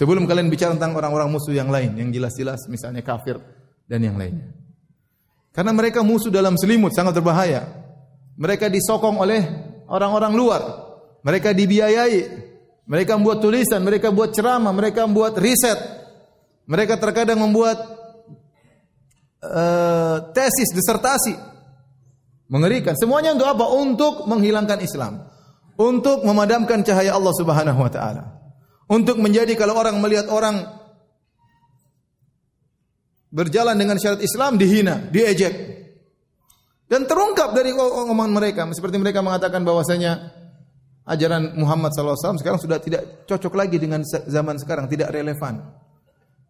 Sebelum 0.00 0.24
kalian 0.24 0.48
bicara 0.48 0.72
tentang 0.72 0.96
orang-orang 0.96 1.28
musuh 1.28 1.52
yang 1.52 1.68
lain, 1.68 1.92
yang 1.92 2.08
jelas-jelas 2.08 2.64
misalnya 2.72 3.04
kafir 3.04 3.36
dan 3.84 4.00
yang 4.00 4.16
lainnya. 4.16 4.48
Karena 5.52 5.76
mereka 5.76 6.00
musuh 6.00 6.32
dalam 6.32 6.56
selimut 6.56 6.96
sangat 6.96 7.20
berbahaya. 7.20 7.68
Mereka 8.40 8.72
disokong 8.72 9.20
oleh 9.20 9.44
orang-orang 9.92 10.32
luar. 10.32 10.62
Mereka 11.20 11.52
dibiayai. 11.52 12.48
Mereka 12.88 13.20
membuat 13.20 13.44
tulisan, 13.44 13.84
mereka 13.84 14.08
buat 14.08 14.32
ceramah, 14.32 14.72
mereka 14.72 15.04
membuat 15.04 15.36
riset. 15.36 15.76
Mereka 16.64 16.96
terkadang 16.96 17.36
membuat 17.36 17.76
uh, 19.44 20.32
tesis, 20.32 20.72
disertasi. 20.72 21.36
Mengerikan. 22.48 22.96
Semuanya 22.96 23.36
untuk 23.36 23.52
apa? 23.52 23.68
Untuk 23.68 24.24
menghilangkan 24.24 24.80
Islam. 24.80 25.28
Untuk 25.76 26.24
memadamkan 26.24 26.80
cahaya 26.88 27.12
Allah 27.20 27.36
Subhanahu 27.36 27.84
wa 27.84 27.92
taala. 27.92 28.39
Untuk 28.90 29.22
menjadi 29.22 29.54
kalau 29.54 29.78
orang 29.78 30.02
melihat 30.02 30.26
orang 30.26 30.66
berjalan 33.30 33.78
dengan 33.78 33.96
syarat 34.02 34.18
Islam 34.18 34.58
dihina, 34.58 34.98
diejek. 35.14 35.78
Dan 36.90 37.06
terungkap 37.06 37.54
dari 37.54 37.70
omongan 37.70 38.34
mereka 38.34 38.66
seperti 38.74 38.98
mereka 38.98 39.22
mengatakan 39.22 39.62
bahwasanya 39.62 40.34
ajaran 41.06 41.54
Muhammad 41.54 41.94
SAW 41.94 42.34
sekarang 42.42 42.58
sudah 42.58 42.82
tidak 42.82 43.30
cocok 43.30 43.54
lagi 43.54 43.78
dengan 43.78 44.02
zaman 44.06 44.58
sekarang, 44.58 44.90
tidak 44.90 45.14
relevan. 45.14 45.70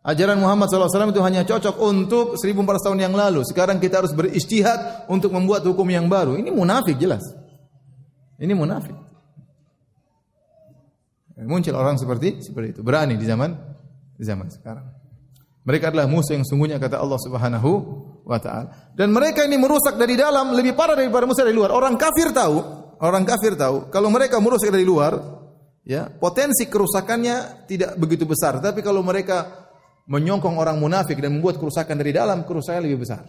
Ajaran 0.01 0.41
Muhammad 0.41 0.73
SAW 0.73 1.13
itu 1.13 1.21
hanya 1.21 1.45
cocok 1.45 1.77
untuk 1.77 2.41
1400 2.41 2.57
tahun 2.89 3.01
yang 3.05 3.13
lalu. 3.13 3.45
Sekarang 3.45 3.77
kita 3.77 4.01
harus 4.01 4.17
beristihad 4.17 5.05
untuk 5.13 5.29
membuat 5.29 5.61
hukum 5.61 5.85
yang 5.93 6.09
baru. 6.09 6.41
Ini 6.41 6.49
munafik 6.49 6.97
jelas. 6.97 7.21
Ini 8.41 8.57
munafik. 8.57 8.97
Muncul 11.45 11.73
orang 11.73 11.97
seperti 11.97 12.45
seperti 12.45 12.77
itu, 12.77 12.81
berani 12.85 13.17
di 13.17 13.25
zaman 13.25 13.57
di 14.17 14.25
zaman 14.25 14.53
sekarang. 14.53 14.85
Mereka 15.65 15.93
adalah 15.93 16.09
musuh 16.09 16.37
yang 16.37 16.45
sungguhnya 16.45 16.81
kata 16.81 16.97
Allah 17.01 17.21
Subhanahu 17.21 17.71
wa 18.25 18.39
taala. 18.41 18.93
Dan 18.97 19.13
mereka 19.13 19.45
ini 19.45 19.61
merusak 19.61 19.97
dari 19.97 20.17
dalam 20.17 20.57
lebih 20.57 20.73
parah 20.73 20.97
daripada 20.97 21.29
musuh 21.29 21.45
dari 21.45 21.57
luar. 21.57 21.73
Orang 21.73 22.01
kafir 22.01 22.33
tahu, 22.33 22.59
orang 23.01 23.25
kafir 23.29 23.57
tahu 23.57 23.93
kalau 23.93 24.09
mereka 24.09 24.41
merusak 24.41 24.73
dari 24.73 24.85
luar, 24.85 25.21
ya, 25.85 26.09
potensi 26.09 26.65
kerusakannya 26.69 27.69
tidak 27.69 27.97
begitu 28.01 28.25
besar. 28.25 28.61
Tapi 28.61 28.81
kalau 28.81 29.05
mereka 29.05 29.69
menyongkong 30.09 30.57
orang 30.57 30.81
munafik 30.81 31.21
dan 31.21 31.37
membuat 31.37 31.61
kerusakan 31.61 31.95
dari 31.97 32.13
dalam, 32.17 32.43
kerusakan 32.49 32.81
lebih 32.83 33.05
besar. 33.05 33.23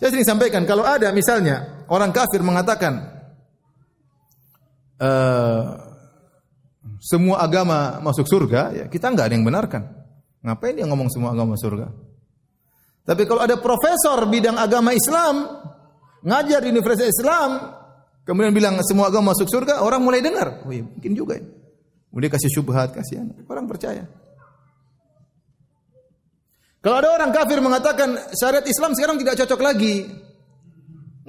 Saya 0.00 0.16
sering 0.16 0.24
sampaikan 0.24 0.64
kalau 0.64 0.80
ada 0.80 1.12
misalnya 1.12 1.84
orang 1.92 2.08
kafir 2.08 2.40
mengatakan 2.40 3.20
uh, 4.96 5.89
semua 7.00 7.40
agama 7.40 7.96
masuk 8.04 8.28
surga, 8.28 8.76
ya 8.76 8.84
kita 8.92 9.08
nggak 9.08 9.32
ada 9.32 9.34
yang 9.34 9.46
benarkan. 9.48 9.82
Ngapain 10.44 10.76
dia 10.76 10.84
ngomong 10.84 11.08
semua 11.08 11.32
agama 11.32 11.56
surga? 11.56 11.88
Tapi 13.08 13.24
kalau 13.24 13.40
ada 13.40 13.56
profesor 13.56 14.28
bidang 14.28 14.60
agama 14.60 14.92
Islam 14.92 15.48
ngajar 16.20 16.60
di 16.60 16.68
Universitas 16.68 17.08
Islam, 17.08 17.72
kemudian 18.28 18.52
bilang 18.52 18.76
semua 18.84 19.08
agama 19.08 19.32
masuk 19.32 19.48
surga, 19.48 19.80
orang 19.80 20.04
mulai 20.04 20.20
dengar. 20.20 20.60
Oh 20.68 20.72
iya, 20.72 20.84
mungkin 20.84 21.12
juga 21.16 21.40
ya. 21.40 21.44
Mulai 22.12 22.28
kasih 22.28 22.52
syubhat, 22.52 22.92
kasihan. 22.92 23.32
Orang 23.48 23.64
percaya. 23.64 24.04
Kalau 26.80 26.96
ada 26.96 27.12
orang 27.12 27.32
kafir 27.32 27.60
mengatakan 27.60 28.32
syariat 28.36 28.64
Islam 28.64 28.92
sekarang 28.96 29.16
tidak 29.20 29.40
cocok 29.40 29.60
lagi, 29.60 30.08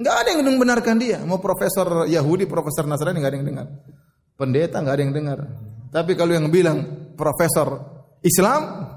nggak 0.00 0.16
ada 0.20 0.28
yang 0.36 0.44
membenarkan 0.44 0.96
dia. 1.00 1.20
Mau 1.24 1.40
profesor 1.40 2.08
Yahudi, 2.08 2.44
profesor 2.44 2.84
Nasrani 2.88 3.20
nggak 3.20 3.32
ada 3.32 3.38
yang 3.40 3.48
dengar. 3.48 3.68
Pendeta 4.42 4.82
nggak 4.82 4.94
ada 4.98 5.02
yang 5.06 5.14
dengar. 5.14 5.38
Tapi 5.94 6.18
kalau 6.18 6.34
yang 6.34 6.50
bilang 6.50 6.82
profesor 7.14 7.78
Islam, 8.26 8.90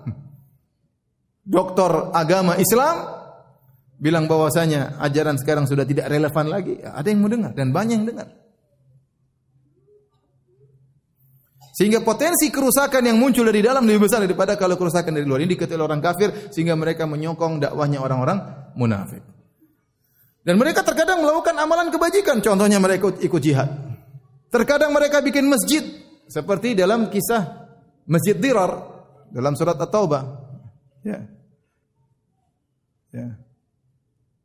doktor 1.46 2.10
agama 2.18 2.58
Islam, 2.58 3.06
bilang 4.02 4.26
bahwasanya 4.26 4.98
ajaran 5.06 5.38
sekarang 5.38 5.70
sudah 5.70 5.86
tidak 5.86 6.10
relevan 6.10 6.50
lagi, 6.50 6.82
ada 6.82 7.06
yang 7.06 7.22
mau 7.22 7.30
dengar 7.30 7.54
dan 7.54 7.70
banyak 7.70 7.94
yang 7.94 8.10
dengar. 8.10 8.26
Sehingga 11.78 12.02
potensi 12.02 12.50
kerusakan 12.50 13.06
yang 13.06 13.22
muncul 13.22 13.46
dari 13.46 13.62
dalam 13.62 13.86
lebih 13.86 14.10
besar 14.10 14.26
daripada 14.26 14.58
kalau 14.58 14.82
kerusakan 14.82 15.14
dari 15.14 15.30
luar. 15.30 15.46
Ini 15.46 15.54
diketahui 15.54 15.86
orang 15.86 16.02
kafir 16.02 16.50
sehingga 16.50 16.74
mereka 16.74 17.06
menyokong 17.06 17.62
dakwahnya 17.62 18.02
orang-orang 18.02 18.40
munafik. 18.74 19.22
Dan 20.42 20.58
mereka 20.58 20.82
terkadang 20.82 21.22
melakukan 21.22 21.54
amalan 21.60 21.94
kebajikan. 21.94 22.42
Contohnya 22.42 22.82
mereka 22.82 23.14
ikut 23.20 23.42
jihad. 23.44 23.95
Terkadang 24.56 24.96
mereka 24.96 25.20
bikin 25.20 25.52
masjid 25.52 25.84
seperti 26.32 26.72
dalam 26.80 27.12
kisah 27.12 27.68
Masjid 28.08 28.40
Dirar 28.40 28.72
dalam 29.28 29.52
surat 29.60 29.76
At-Taubah. 29.76 30.24
Ya. 31.04 31.28
Ya. 33.12 33.36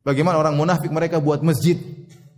Bagaimana 0.03 0.43
orang 0.43 0.59
munafik 0.59 0.91
mereka 0.91 1.23
buat 1.23 1.47
masjid 1.47 1.79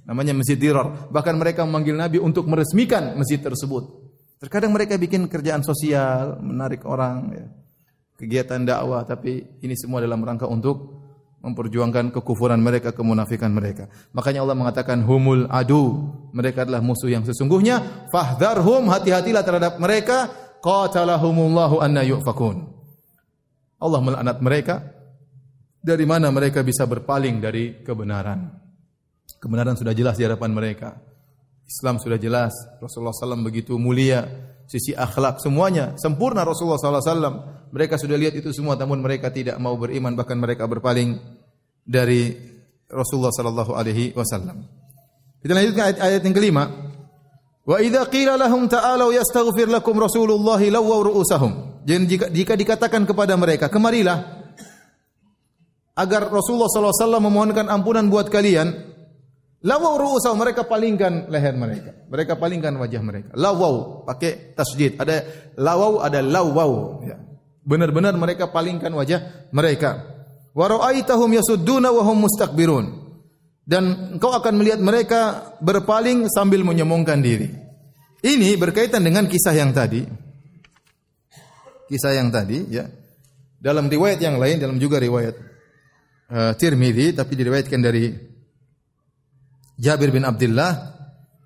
namanya 0.04 0.36
Masjid 0.36 0.60
Dirar. 0.60 1.08
Bahkan 1.08 1.34
mereka 1.40 1.64
memanggil 1.64 1.96
Nabi 1.96 2.20
untuk 2.20 2.44
meresmikan 2.44 3.16
masjid 3.16 3.40
tersebut. 3.40 3.88
Terkadang 4.36 4.76
mereka 4.76 5.00
bikin 5.00 5.24
kerjaan 5.30 5.64
sosial, 5.64 6.44
menarik 6.44 6.84
orang, 6.84 7.30
ya. 7.32 7.46
kegiatan 8.20 8.68
dakwah, 8.68 9.06
tapi 9.08 9.48
ini 9.64 9.72
semua 9.78 10.04
dalam 10.04 10.20
rangka 10.20 10.44
untuk 10.44 11.01
memperjuangkan 11.42 12.14
kekufuran 12.14 12.62
mereka, 12.62 12.94
kemunafikan 12.94 13.50
mereka. 13.50 13.90
Makanya 14.14 14.46
Allah 14.46 14.54
mengatakan 14.54 15.02
humul 15.02 15.50
adu, 15.50 16.06
mereka 16.30 16.62
adalah 16.62 16.78
musuh 16.78 17.10
yang 17.10 17.26
sesungguhnya. 17.26 18.08
Fahdharhum, 18.14 18.86
hati-hatilah 18.86 19.42
terhadap 19.42 19.82
mereka. 19.82 20.30
Qatalahumullahu 20.62 21.82
anna 21.82 22.06
yu'fakun. 22.06 22.70
Allah 23.82 24.00
melaknat 24.00 24.38
mereka. 24.38 24.74
Dari 25.82 26.06
mana 26.06 26.30
mereka 26.30 26.62
bisa 26.62 26.86
berpaling 26.86 27.42
dari 27.42 27.82
kebenaran? 27.82 28.46
Kebenaran 29.42 29.74
sudah 29.74 29.90
jelas 29.90 30.14
di 30.14 30.22
hadapan 30.22 30.54
mereka. 30.54 30.94
Islam 31.66 31.98
sudah 31.98 32.20
jelas, 32.22 32.54
Rasulullah 32.78 33.10
SAW 33.10 33.42
begitu 33.42 33.74
mulia, 33.82 34.22
sisi 34.70 34.94
akhlak 34.94 35.42
semuanya 35.42 35.98
sempurna 35.98 36.46
Rasulullah 36.46 36.78
SAW. 36.78 37.61
Mereka 37.72 37.96
sudah 37.96 38.20
lihat 38.20 38.36
itu 38.36 38.52
semua, 38.52 38.76
namun 38.76 39.00
mereka 39.00 39.32
tidak 39.32 39.56
mau 39.56 39.72
beriman, 39.80 40.12
bahkan 40.12 40.36
mereka 40.36 40.68
berpaling 40.68 41.16
dari 41.82 42.36
Rasulullah 42.92 43.32
Sallallahu 43.32 43.72
Alaihi 43.72 44.12
Wasallam. 44.12 44.60
Kita 45.40 45.52
lanjutkan 45.56 45.82
ayat, 45.88 45.98
ayat 45.98 46.22
yang 46.22 46.36
kelima. 46.36 46.64
Wa 47.64 47.80
idza 47.80 48.04
qila 48.12 48.36
lahum 48.36 48.68
ta'alu 48.68 49.16
yastaghfir 49.16 49.72
lakum 49.72 49.96
Rasulullah 49.96 50.60
lawaw 50.60 51.00
ru'usahum. 51.08 51.82
Jadi 51.88 52.04
jika, 52.06 52.26
jika 52.28 52.52
dikatakan 52.54 53.08
kepada 53.08 53.34
mereka, 53.40 53.72
kemarilah 53.72 54.44
agar 55.96 56.28
Rasulullah 56.28 56.70
SAW 56.70 57.18
memohonkan 57.18 57.66
ampunan 57.72 58.06
buat 58.12 58.28
kalian, 58.28 58.92
Lawau 59.62 59.94
ru'usau 59.94 60.34
mereka 60.34 60.66
palingkan 60.66 61.30
leher 61.30 61.54
mereka. 61.54 61.94
Mereka 62.10 62.34
palingkan 62.34 62.74
wajah 62.82 62.98
mereka. 62.98 63.30
Lawau 63.38 64.02
pakai 64.02 64.58
tasjid. 64.58 64.98
Ada 64.98 65.22
lawau, 65.54 66.02
ada 66.02 66.18
lawau. 66.18 66.98
Ya. 67.06 67.14
Benar-benar 67.62 68.14
mereka 68.18 68.50
palingkan 68.50 68.90
wajah 68.90 69.50
mereka. 69.54 70.02
Wa 70.52 70.66
ra'aitahum 70.66 71.30
yasudduna 71.30 71.94
wa 71.94 72.02
hum 72.02 72.26
mustakbirun. 72.26 72.86
Dan 73.62 74.18
engkau 74.18 74.34
akan 74.34 74.58
melihat 74.58 74.82
mereka 74.82 75.54
berpaling 75.62 76.26
sambil 76.26 76.66
menyombongkan 76.66 77.22
diri. 77.22 77.46
Ini 78.22 78.58
berkaitan 78.58 79.06
dengan 79.06 79.30
kisah 79.30 79.54
yang 79.54 79.70
tadi. 79.70 80.02
Kisah 81.86 82.12
yang 82.18 82.34
tadi 82.34 82.66
ya. 82.70 82.86
Dalam 83.62 83.86
riwayat 83.86 84.18
yang 84.18 84.42
lain, 84.42 84.58
dalam 84.58 84.82
juga 84.82 84.98
riwayat 84.98 85.38
uh, 86.34 86.52
Tirmidzi 86.58 87.14
tapi 87.14 87.38
diriwayatkan 87.38 87.78
dari 87.78 88.10
Jabir 89.78 90.10
bin 90.10 90.26
Abdullah, 90.26 90.72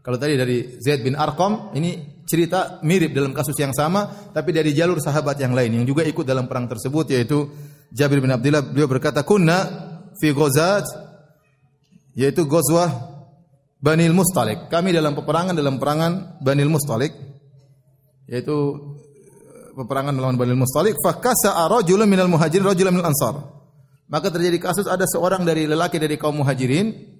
kalau 0.00 0.16
tadi 0.16 0.40
dari 0.40 0.80
Zaid 0.80 1.04
bin 1.04 1.12
Arqam, 1.12 1.76
ini 1.76 2.15
cerita 2.26 2.82
mirip 2.82 3.14
dalam 3.14 3.30
kasus 3.30 3.54
yang 3.56 3.72
sama, 3.72 4.30
tapi 4.34 4.50
dari 4.50 4.74
jalur 4.74 4.98
sahabat 4.98 5.38
yang 5.38 5.54
lain 5.54 5.80
yang 5.80 5.86
juga 5.86 6.02
ikut 6.02 6.26
dalam 6.26 6.50
perang 6.50 6.66
tersebut 6.66 7.14
yaitu 7.14 7.46
Jabir 7.94 8.18
bin 8.18 8.34
Abdullah 8.34 8.66
beliau 8.66 8.90
berkata 8.90 9.22
kunna 9.22 9.62
fi 10.18 10.34
ghazat 10.34 10.84
yaitu 12.18 12.44
ghazwah 12.44 13.14
Banil 13.76 14.10
Mustalik. 14.10 14.66
Kami 14.66 14.90
dalam 14.90 15.14
peperangan 15.14 15.54
dalam 15.54 15.78
perangan 15.78 16.42
Banil 16.42 16.66
Mustalik 16.66 17.14
yaitu 18.26 18.56
eh, 19.46 19.70
peperangan 19.78 20.12
melawan 20.12 20.34
Banil 20.34 20.58
Mustalik 20.58 20.98
fakasa 20.98 21.54
rajulun 21.70 22.10
minal 22.10 22.26
muhajirin 22.26 22.66
rajulun 22.66 22.90
minal 22.90 23.14
ansar. 23.14 23.38
Maka 24.10 24.34
terjadi 24.34 24.58
kasus 24.58 24.90
ada 24.90 25.06
seorang 25.06 25.46
dari 25.46 25.66
lelaki 25.66 25.98
dari 26.02 26.18
kaum 26.18 26.42
muhajirin 26.42 27.16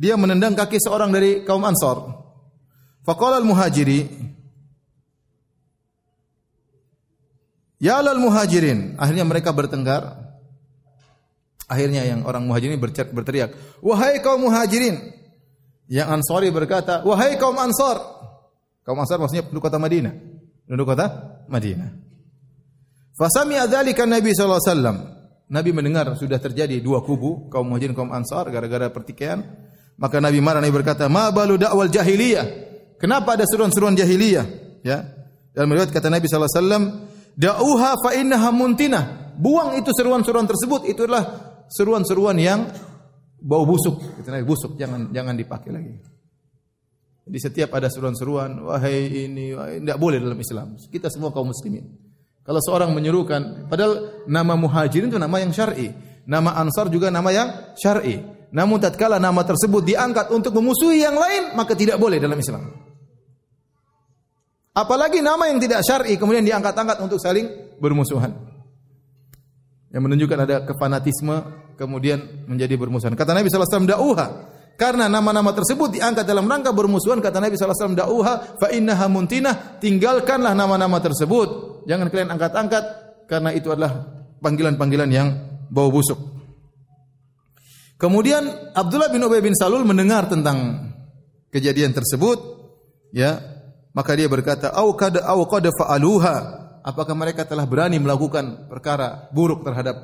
dia 0.00 0.16
menendang 0.16 0.56
kaki 0.56 0.80
seorang 0.80 1.12
dari 1.12 1.44
kaum 1.44 1.60
Ansar. 1.60 2.00
Faqala 3.04 3.36
al-muhajiri 3.36 4.08
Ya 7.80 7.98
lal 8.04 8.20
muhajirin. 8.20 9.00
Akhirnya 9.00 9.24
mereka 9.24 9.56
bertengkar. 9.56 10.20
Akhirnya 11.64 12.04
yang 12.04 12.28
orang 12.28 12.44
muhajirin 12.44 12.76
berteriak, 13.14 13.56
"Wahai 13.80 14.20
kaum 14.20 14.44
muhajirin." 14.44 15.16
Yang 15.88 16.08
Ansari 16.12 16.52
berkata, 16.52 17.02
"Wahai 17.02 17.40
kaum 17.40 17.56
Ansar." 17.56 17.98
Kaum 18.84 19.00
Ansar 19.00 19.16
maksudnya 19.18 19.48
penduduk 19.48 19.70
kota 19.70 19.80
Madinah. 19.80 20.12
Penduduk 20.68 20.92
kota 20.92 21.06
Madinah. 21.48 21.90
Fasami 23.16 23.56
adzalika 23.58 24.04
Nabi 24.04 24.30
sallallahu 24.34 24.60
alaihi 24.60 24.70
wasallam. 24.70 24.96
Nabi 25.50 25.70
mendengar 25.74 26.06
sudah 26.14 26.38
terjadi 26.38 26.78
dua 26.78 27.02
kubu, 27.02 27.50
kaum 27.50 27.66
muhajirin 27.66 27.96
kaum 27.96 28.10
Ansar 28.14 28.46
gara-gara 28.54 28.86
pertikaian. 28.92 29.42
Maka 29.98 30.22
Nabi 30.22 30.38
marah 30.38 30.62
Nabi 30.62 30.74
berkata, 30.74 31.10
"Ma 31.10 31.30
balu 31.34 31.58
dakwal 31.58 31.90
jahiliyah?" 31.90 32.46
Kenapa 33.00 33.32
ada 33.34 33.48
seruan-seruan 33.48 33.96
jahiliyah? 33.96 34.46
Ya. 34.84 35.08
Dalam 35.56 35.72
riwayat 35.72 35.88
kata 35.88 36.12
Nabi 36.12 36.28
sallallahu 36.28 36.52
alaihi 36.52 36.60
wasallam, 36.60 36.84
"Da'uha 37.36 37.90
fa 38.00 38.10
innaha 38.16 38.50
muntinah." 38.54 39.34
Buang 39.40 39.76
itu 39.78 39.88
seruan-seruan 39.96 40.44
tersebut, 40.44 40.84
itu 40.84 41.08
adalah 41.08 41.24
seruan-seruan 41.72 42.36
yang 42.36 42.68
bau 43.40 43.64
busuk. 43.64 43.96
Kata 44.20 44.36
Nabi, 44.36 44.44
busuk, 44.44 44.76
jangan 44.76 45.08
jangan 45.14 45.32
dipakai 45.32 45.70
lagi. 45.72 45.96
Jadi 47.30 47.38
setiap 47.40 47.70
ada 47.78 47.88
seruan-seruan, 47.88 48.58
wahai 48.66 49.30
ini, 49.30 49.54
tidak 49.54 49.98
boleh 50.02 50.18
dalam 50.18 50.36
Islam. 50.36 50.76
Kita 50.76 51.06
semua 51.08 51.30
kaum 51.30 51.48
muslimin. 51.48 51.86
Kalau 52.42 52.58
seorang 52.58 52.90
menyerukan, 52.90 53.70
padahal 53.70 54.26
nama 54.26 54.58
muhajirin 54.58 55.12
itu 55.12 55.20
nama 55.20 55.38
yang 55.38 55.54
syar'i. 55.54 55.94
Nama 56.26 56.58
ansar 56.58 56.90
juga 56.90 57.08
nama 57.08 57.30
yang 57.30 57.48
syar'i. 57.78 58.18
Namun 58.50 58.82
tatkala 58.82 59.22
nama 59.22 59.46
tersebut 59.46 59.86
diangkat 59.86 60.34
untuk 60.34 60.58
memusuhi 60.58 61.06
yang 61.06 61.14
lain, 61.14 61.54
maka 61.54 61.78
tidak 61.78 62.02
boleh 62.02 62.18
dalam 62.18 62.34
Islam. 62.34 62.89
Apalagi 64.80 65.20
nama 65.20 65.44
yang 65.52 65.60
tidak 65.60 65.84
syar'i 65.84 66.16
kemudian 66.16 66.40
diangkat-angkat 66.40 67.04
untuk 67.04 67.20
saling 67.20 67.76
bermusuhan. 67.76 68.32
Yang 69.92 70.02
menunjukkan 70.08 70.38
ada 70.48 70.56
kefanatisme 70.64 71.36
kemudian 71.76 72.48
menjadi 72.48 72.80
bermusuhan. 72.80 73.12
Kata 73.12 73.36
Nabi 73.36 73.52
sallallahu 73.52 73.68
alaihi 73.76 73.92
da'uha. 73.92 74.26
Karena 74.80 75.12
nama-nama 75.12 75.52
tersebut 75.52 76.00
diangkat 76.00 76.24
dalam 76.24 76.48
rangka 76.48 76.72
bermusuhan 76.72 77.20
kata 77.20 77.36
Nabi 77.36 77.52
sallallahu 77.52 77.76
alaihi 77.76 78.00
wasallam 78.00 78.00
da'uha 78.00 78.34
fa 78.56 79.08
muntinah, 79.12 79.76
tinggalkanlah 79.76 80.56
nama-nama 80.56 80.96
tersebut. 81.04 81.84
Jangan 81.84 82.08
kalian 82.08 82.32
angkat-angkat 82.32 82.84
karena 83.28 83.52
itu 83.52 83.68
adalah 83.68 84.08
panggilan-panggilan 84.40 85.12
yang 85.12 85.28
bau 85.68 85.92
busuk. 85.92 86.16
Kemudian 88.00 88.72
Abdullah 88.72 89.12
bin 89.12 89.20
Ubay 89.20 89.44
bin 89.44 89.52
Salul 89.52 89.84
mendengar 89.84 90.24
tentang 90.32 90.88
kejadian 91.52 91.92
tersebut, 91.92 92.40
ya, 93.12 93.36
maka 93.90 94.14
dia 94.14 94.30
berkata, 94.30 94.70
"Au 94.70 94.94
qad 94.94 95.18
au 95.22 95.46
qad 95.46 95.66
fa'aluha." 95.70 96.36
Apakah 96.80 97.12
mereka 97.12 97.44
telah 97.44 97.68
berani 97.68 98.00
melakukan 98.00 98.70
perkara 98.72 99.28
buruk 99.36 99.60
terhadap 99.68 100.00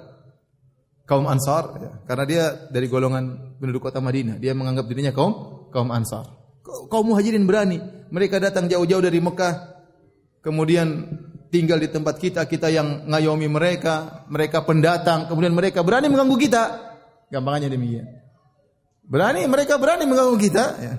kaum 1.09 1.25
Ansar? 1.25 1.65
Ya, 1.81 1.93
karena 2.05 2.25
dia 2.29 2.45
dari 2.69 2.85
golongan 2.93 3.57
penduduk 3.57 3.89
kota 3.89 4.05
Madinah, 4.05 4.37
dia 4.37 4.53
menganggap 4.53 4.85
dirinya 4.85 5.13
kaum 5.17 5.67
kaum 5.73 5.89
Ansar. 5.89 6.29
Kaum 6.93 7.09
Muhajirin 7.09 7.49
berani, 7.49 7.81
mereka 8.13 8.37
datang 8.43 8.69
jauh-jauh 8.69 9.01
dari 9.01 9.23
Mekah, 9.23 9.55
kemudian 10.45 11.17
tinggal 11.49 11.81
di 11.81 11.89
tempat 11.89 12.21
kita, 12.21 12.45
kita 12.45 12.69
yang 12.69 13.09
ngayomi 13.09 13.49
mereka, 13.49 14.27
mereka 14.29 14.67
pendatang, 14.67 15.31
kemudian 15.31 15.55
mereka 15.55 15.81
berani 15.81 16.13
mengganggu 16.13 16.37
kita. 16.37 16.63
Gampangannya 17.33 17.71
demikian. 17.73 18.07
Berani 19.07 19.47
mereka 19.47 19.79
berani 19.79 20.05
mengganggu 20.05 20.37
kita. 20.39 20.65
Ya. 20.83 20.95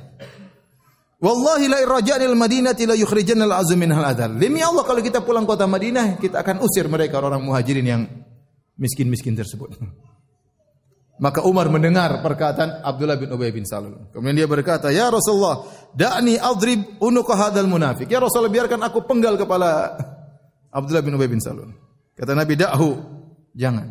Wallahi 1.17 1.65
la 1.65 1.81
irja'nil 1.81 2.37
madinati 2.37 2.85
la 2.85 2.93
yukhrijanna 2.93 3.49
al-azm 3.49 3.81
minhal 3.81 4.05
adal. 4.05 4.37
Demi 4.37 4.61
Allah 4.61 4.85
kalau 4.85 5.01
kita 5.01 5.25
pulang 5.25 5.49
kota 5.49 5.65
Madinah, 5.65 6.21
kita 6.21 6.45
akan 6.45 6.61
usir 6.61 6.85
mereka 6.85 7.17
orang 7.17 7.41
muhajirin 7.41 7.85
yang 7.89 8.01
miskin-miskin 8.77 9.33
tersebut. 9.33 9.73
Maka 11.25 11.41
Umar 11.41 11.73
mendengar 11.73 12.21
perkataan 12.21 12.85
Abdullah 12.85 13.17
bin 13.17 13.33
Ubay 13.33 13.49
bin 13.49 13.65
Salul. 13.65 14.13
Kemudian 14.13 14.37
dia 14.37 14.45
berkata, 14.45 14.93
"Ya 14.93 15.09
Rasulullah, 15.09 15.65
da'ni 15.97 16.37
adrib 16.37 17.01
unuqa 17.01 17.33
hadzal 17.33 17.65
munafik." 17.65 18.05
Ya 18.05 18.21
Rasulullah, 18.21 18.53
biarkan 18.53 18.85
aku 18.85 19.01
penggal 19.09 19.33
kepala 19.41 19.97
Abdullah 20.77 21.01
bin 21.01 21.17
Ubay 21.17 21.25
bin 21.25 21.41
Salul. 21.41 21.73
Kata 22.13 22.37
Nabi, 22.37 22.53
"Da'hu." 22.53 22.89
Jangan. 23.57 23.89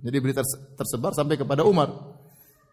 Jadi 0.00 0.16
berita 0.24 0.40
tersebar 0.72 1.12
sampai 1.12 1.36
kepada 1.36 1.60
Umar. 1.68 2.15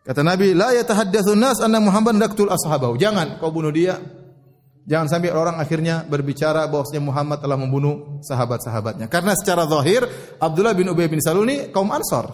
Kata 0.04 0.20
Nabi, 0.20 0.52
"La 0.52 0.76
yatahaddatsun 0.76 1.40
nas 1.40 1.64
anna 1.64 1.80
Muhammad 1.80 2.20
daqtul 2.20 2.52
ashabahu." 2.52 3.00
Jangan 3.00 3.40
kau 3.40 3.56
bunuh 3.56 3.72
dia. 3.72 4.00
Jangan 4.84 5.08
sampai 5.08 5.32
orang 5.32 5.64
akhirnya 5.64 6.04
berbicara 6.04 6.68
bahwasanya 6.68 7.00
Muhammad 7.08 7.40
telah 7.40 7.56
membunuh 7.56 8.20
sahabat-sahabatnya. 8.20 9.08
Karena 9.08 9.32
secara 9.32 9.64
zahir 9.64 10.04
Abdullah 10.44 10.76
bin 10.76 10.92
Ubay 10.92 11.08
bin 11.08 11.24
Salul 11.24 11.48
ini 11.48 11.72
kaum 11.72 11.88
Ansar. 11.88 12.28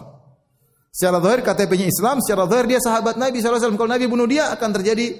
Secara 0.90 1.22
zahir 1.22 1.46
KTP-nya 1.46 1.86
Islam, 1.86 2.18
secara 2.18 2.50
zahir 2.50 2.66
dia 2.66 2.82
sahabat 2.82 3.14
Nabi 3.14 3.38
SAW. 3.38 3.78
Kalau 3.78 3.86
Nabi 3.86 4.10
bunuh 4.10 4.26
dia 4.26 4.50
akan 4.50 4.70
terjadi 4.74 5.14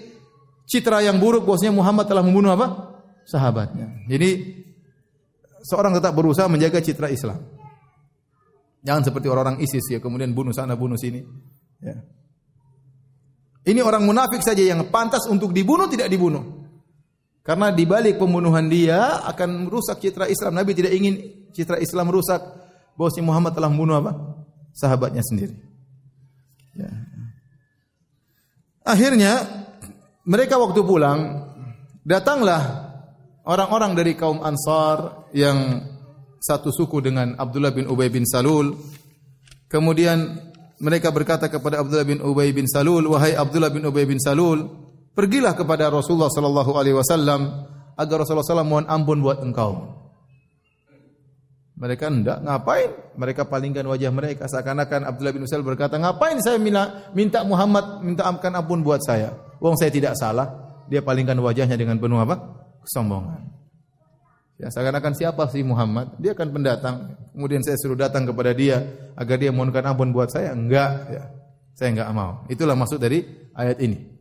citra 0.67 1.07
yang 1.07 1.23
buruk 1.23 1.47
bahwasanya 1.47 1.71
Muhammad 1.71 2.11
telah 2.11 2.27
membunuh 2.27 2.51
apa? 2.51 2.99
Sahabatnya. 3.31 4.11
Jadi 4.11 4.59
seorang 5.63 5.95
tetap 5.95 6.11
berusaha 6.19 6.51
menjaga 6.51 6.83
citra 6.83 7.15
Islam. 7.15 7.39
Jangan 8.83 9.07
seperti 9.07 9.31
orang-orang 9.31 9.63
ISIS 9.63 9.87
ya 9.87 10.03
kemudian 10.03 10.35
bunuh 10.35 10.51
sana 10.51 10.75
bunuh 10.75 10.99
sini. 10.99 11.23
Ya. 11.79 11.95
Ini 13.61 13.81
orang 13.85 14.09
munafik 14.09 14.41
saja 14.41 14.65
yang 14.65 14.89
pantas 14.89 15.29
untuk 15.29 15.53
dibunuh 15.53 15.85
tidak 15.87 16.09
dibunuh. 16.09 16.65
Karena 17.45 17.73
di 17.73 17.85
balik 17.85 18.21
pembunuhan 18.21 18.69
dia 18.69 19.21
akan 19.27 19.69
merusak 19.69 20.01
citra 20.01 20.29
Islam. 20.29 20.57
Nabi 20.57 20.73
tidak 20.73 20.93
ingin 20.97 21.49
citra 21.53 21.81
Islam 21.81 22.09
rusak. 22.09 22.41
Bahwa 22.97 23.11
Muhammad 23.25 23.53
telah 23.57 23.69
membunuh 23.73 23.97
apa? 23.97 24.13
sahabatnya 24.75 25.23
sendiri. 25.25 25.57
Ya. 26.79 26.91
Akhirnya 28.87 29.45
mereka 30.25 30.57
waktu 30.57 30.81
pulang 30.83 31.51
datanglah 32.07 32.91
orang-orang 33.45 33.93
dari 33.99 34.15
kaum 34.17 34.41
Ansar 34.41 35.29
yang 35.37 35.85
satu 36.41 36.73
suku 36.73 37.05
dengan 37.05 37.37
Abdullah 37.37 37.75
bin 37.75 37.91
Ubay 37.91 38.09
bin 38.09 38.25
Salul. 38.25 38.73
Kemudian 39.71 40.50
mereka 40.81 41.13
berkata 41.13 41.53
kepada 41.53 41.85
Abdullah 41.85 42.09
bin 42.09 42.25
Ubay 42.25 42.57
bin 42.57 42.65
Salul, 42.65 43.05
"Wahai 43.05 43.37
Abdullah 43.37 43.69
bin 43.69 43.85
Ubay 43.85 44.09
bin 44.09 44.17
Salul, 44.17 44.65
pergilah 45.13 45.53
kepada 45.53 45.93
Rasulullah 45.93 46.33
sallallahu 46.33 46.73
alaihi 46.81 46.97
wasallam 46.97 47.69
agar 48.01 48.25
Rasulullah 48.25 48.49
SAW 48.49 48.65
mohon 48.65 48.89
ampun 48.89 49.21
buat 49.21 49.45
engkau." 49.45 50.01
Mereka 51.81 52.13
hendak 52.13 52.45
ngapain? 52.45 52.93
Mereka 53.17 53.49
palingkan 53.49 53.85
wajah 53.89 54.13
mereka 54.13 54.45
seakan-akan 54.49 55.05
Abdullah 55.05 55.33
bin 55.37 55.45
Usail 55.45 55.65
berkata, 55.65 56.01
"Ngapain 56.01 56.41
saya 56.41 56.57
minta, 56.57 57.13
minta 57.13 57.41
Muhammad 57.45 58.01
minta 58.01 58.25
amkan 58.29 58.53
ampun 58.53 58.81
buat 58.81 59.05
saya? 59.05 59.37
Wong 59.61 59.77
saya 59.77 59.93
tidak 59.93 60.17
salah." 60.17 60.49
Dia 60.89 61.05
palingkan 61.05 61.37
wajahnya 61.39 61.77
dengan 61.77 62.01
penuh 62.01 62.21
apa? 62.21 62.41
Kesombongan. 62.85 63.50
Ya, 64.61 64.69
seakan-akan 64.69 65.17
siapa 65.17 65.49
sih 65.49 65.65
Muhammad? 65.65 66.21
Dia 66.21 66.37
kan 66.37 66.53
pendatang. 66.53 67.17
Kemudian 67.33 67.65
saya 67.65 67.81
suruh 67.81 67.97
datang 67.97 68.29
kepada 68.29 68.53
dia 68.53 68.85
agar 69.17 69.41
dia 69.41 69.49
mohonkan 69.49 69.89
ampun 69.89 70.13
buat 70.13 70.29
saya. 70.29 70.53
Enggak, 70.53 71.09
ya. 71.09 71.25
Saya 71.73 71.97
enggak 71.97 72.13
mau. 72.13 72.45
Itulah 72.53 72.77
maksud 72.77 73.01
dari 73.01 73.25
ayat 73.57 73.81
ini. 73.81 74.21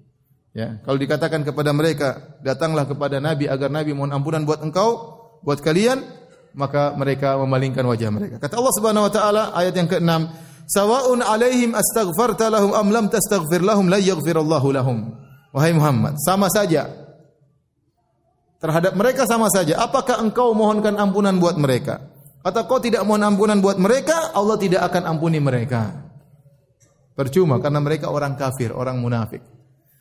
Ya, 0.56 0.80
kalau 0.88 0.96
dikatakan 0.96 1.44
kepada 1.44 1.76
mereka, 1.76 2.40
datanglah 2.40 2.88
kepada 2.88 3.20
Nabi 3.20 3.52
agar 3.52 3.68
Nabi 3.68 3.92
mohon 3.92 4.16
ampunan 4.16 4.48
buat 4.48 4.64
engkau, 4.64 4.90
buat 5.44 5.60
kalian, 5.60 6.02
maka 6.56 6.96
mereka 6.96 7.38
memalingkan 7.38 7.84
wajah 7.86 8.10
mereka. 8.10 8.42
Kata 8.42 8.58
Allah 8.58 8.74
Subhanahu 8.80 9.06
wa 9.06 9.14
taala 9.14 9.44
ayat 9.54 9.76
yang 9.76 9.92
ke-6, 9.92 10.12
"Sawa'un 10.72 11.20
'alaihim 11.22 11.78
astaghfarta 11.78 12.50
lahum 12.50 12.74
am 12.74 12.88
lam 12.90 13.06
tastaghfir 13.12 13.62
lahum 13.62 13.92
la 13.92 14.02
lahum." 14.02 15.14
Wahai 15.54 15.74
Muhammad, 15.74 16.18
sama 16.22 16.50
saja. 16.50 16.99
Terhadap 18.60 18.94
mereka 18.94 19.24
sama 19.24 19.48
saja. 19.48 19.80
Apakah 19.80 20.20
engkau 20.20 20.52
mohonkan 20.52 21.00
ampunan 21.00 21.40
buat 21.40 21.56
mereka? 21.56 22.04
Atau 22.44 22.68
kau 22.68 22.80
tidak 22.80 23.04
mohon 23.08 23.24
ampunan 23.24 23.60
buat 23.60 23.80
mereka, 23.80 24.36
Allah 24.36 24.56
tidak 24.60 24.84
akan 24.92 25.16
ampuni 25.16 25.40
mereka. 25.40 25.92
Percuma 27.16 27.60
karena 27.60 27.84
mereka 27.84 28.12
orang 28.12 28.40
kafir, 28.40 28.72
orang 28.72 29.00
munafik. 29.00 29.44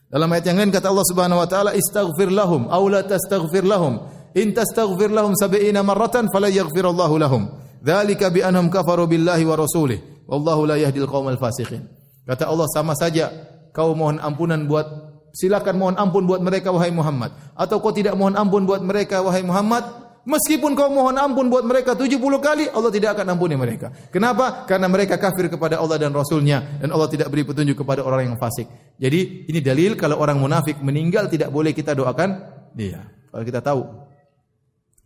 Dalam 0.06 0.30
ayat 0.30 0.50
yang 0.50 0.58
lain 0.62 0.70
kata 0.70 0.86
Allah 0.88 1.06
Subhanahu 1.06 1.42
wa 1.42 1.48
taala, 1.50 1.70
"Istaghfir 1.74 2.30
lahum 2.30 2.70
aw 2.70 2.82
la 2.86 3.02
tastaghfir 3.02 3.66
lahum." 3.66 3.98
In 4.38 4.54
tastaghfir 4.54 5.10
lahum 5.10 5.34
sab'ina 5.34 5.82
marratan 5.82 6.30
fala 6.30 6.46
yaghfirullahu 6.46 7.14
lahum. 7.18 7.50
Dzalika 7.82 8.30
bi 8.30 8.40
annahum 8.40 8.70
kafaru 8.70 9.10
billahi 9.10 9.42
wa 9.42 9.58
rasulih. 9.58 9.98
Wallahu 10.30 10.68
la 10.68 10.76
yahdil 10.78 11.10
qaumal 11.10 11.40
fasiqin. 11.40 11.84
Kata 12.28 12.46
Allah 12.46 12.68
sama 12.70 12.92
saja 12.94 13.32
kau 13.72 13.96
mohon 13.96 14.20
ampunan 14.20 14.68
buat 14.68 15.07
silakan 15.38 15.78
mohon 15.78 15.94
ampun 15.94 16.26
buat 16.26 16.42
mereka 16.42 16.74
wahai 16.74 16.90
Muhammad 16.90 17.30
atau 17.54 17.78
kau 17.78 17.94
tidak 17.94 18.18
mohon 18.18 18.34
ampun 18.34 18.66
buat 18.66 18.82
mereka 18.82 19.22
wahai 19.22 19.46
Muhammad 19.46 20.08
Meskipun 20.28 20.76
kau 20.76 20.92
mohon 20.92 21.16
ampun 21.16 21.48
buat 21.48 21.64
mereka 21.64 21.96
70 21.96 22.20
kali, 22.20 22.68
Allah 22.68 22.92
tidak 22.92 23.16
akan 23.16 23.32
ampuni 23.32 23.56
mereka. 23.56 23.88
Kenapa? 24.12 24.68
Karena 24.68 24.84
mereka 24.84 25.16
kafir 25.16 25.48
kepada 25.48 25.80
Allah 25.80 25.96
dan 25.96 26.12
Rasulnya. 26.12 26.84
Dan 26.84 26.92
Allah 26.92 27.08
tidak 27.08 27.32
beri 27.32 27.48
petunjuk 27.48 27.80
kepada 27.80 28.04
orang 28.04 28.28
yang 28.28 28.36
fasik. 28.36 28.68
Jadi 29.00 29.48
ini 29.48 29.64
dalil 29.64 29.96
kalau 29.96 30.20
orang 30.20 30.36
munafik 30.36 30.76
meninggal 30.84 31.32
tidak 31.32 31.48
boleh 31.48 31.72
kita 31.72 31.96
doakan 31.96 32.44
dia. 32.76 33.08
Kalau 33.32 33.40
kita 33.40 33.64
tahu 33.64 33.80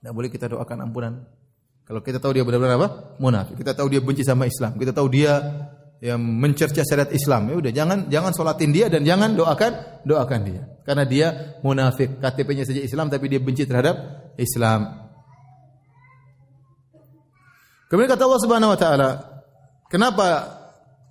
tidak 0.02 0.12
boleh 0.18 0.26
kita 0.34 0.46
doakan 0.50 0.90
ampunan. 0.90 1.22
Kalau 1.86 2.02
kita 2.02 2.18
tahu 2.18 2.34
dia 2.34 2.42
benar-benar 2.42 2.74
apa? 2.82 2.88
Munafik. 3.22 3.62
Kita 3.62 3.78
tahu 3.78 3.94
dia 3.94 4.02
benci 4.02 4.26
sama 4.26 4.50
Islam. 4.50 4.74
Kita 4.74 4.90
tahu 4.90 5.06
dia 5.06 5.38
yang 6.02 6.18
mencerca 6.18 6.82
syariat 6.82 7.14
Islam. 7.14 7.46
Ya 7.46 7.54
udah 7.62 7.72
jangan 7.72 7.98
jangan 8.10 8.34
solatin 8.34 8.74
dia 8.74 8.90
dan 8.90 9.06
jangan 9.06 9.38
doakan 9.38 10.02
doakan 10.02 10.40
dia. 10.42 10.62
Karena 10.82 11.06
dia 11.06 11.26
munafik. 11.62 12.18
KTP-nya 12.18 12.66
saja 12.66 12.82
Islam 12.82 13.06
tapi 13.06 13.30
dia 13.30 13.38
benci 13.38 13.62
terhadap 13.62 14.26
Islam. 14.34 14.98
Kemudian 17.86 18.10
kata 18.10 18.24
Allah 18.26 18.42
Subhanahu 18.42 18.72
wa 18.74 18.78
taala, 18.80 19.10
kenapa 19.86 20.26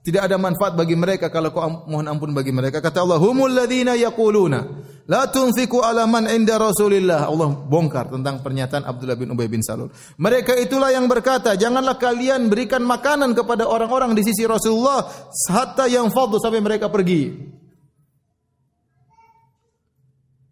tidak 0.03 0.27
ada 0.27 0.35
manfaat 0.35 0.73
bagi 0.75 0.97
mereka 0.97 1.31
kalau 1.31 1.53
kau 1.53 1.87
mohon 1.87 2.09
ampun 2.09 2.35
bagi 2.35 2.51
mereka. 2.51 2.81
Kata 2.81 3.05
Allah, 3.05 3.21
"Humul 3.21 3.53
ladzina 3.53 3.93
yaquluna 3.95 4.80
la 5.11 5.27
tunfiqu 5.27 5.83
ala 5.83 6.07
man 6.07 6.31
inda 6.31 6.55
Rasulillah." 6.55 7.27
Allah 7.27 7.51
bongkar 7.51 8.07
tentang 8.07 8.39
pernyataan 8.39 8.87
Abdullah 8.87 9.19
bin 9.19 9.35
Ubay 9.35 9.51
bin 9.51 9.59
Salul. 9.59 9.91
Mereka 10.15 10.55
itulah 10.55 10.95
yang 10.95 11.11
berkata, 11.11 11.59
"Janganlah 11.59 11.99
kalian 11.99 12.47
berikan 12.47 12.79
makanan 12.87 13.35
kepada 13.35 13.67
orang-orang 13.67 14.15
di 14.15 14.23
sisi 14.23 14.47
Rasulullah 14.47 15.03
hatta 15.51 15.91
yang 15.91 16.07
fadhu 16.07 16.39
sampai 16.39 16.63
mereka 16.63 16.87
pergi." 16.87 17.51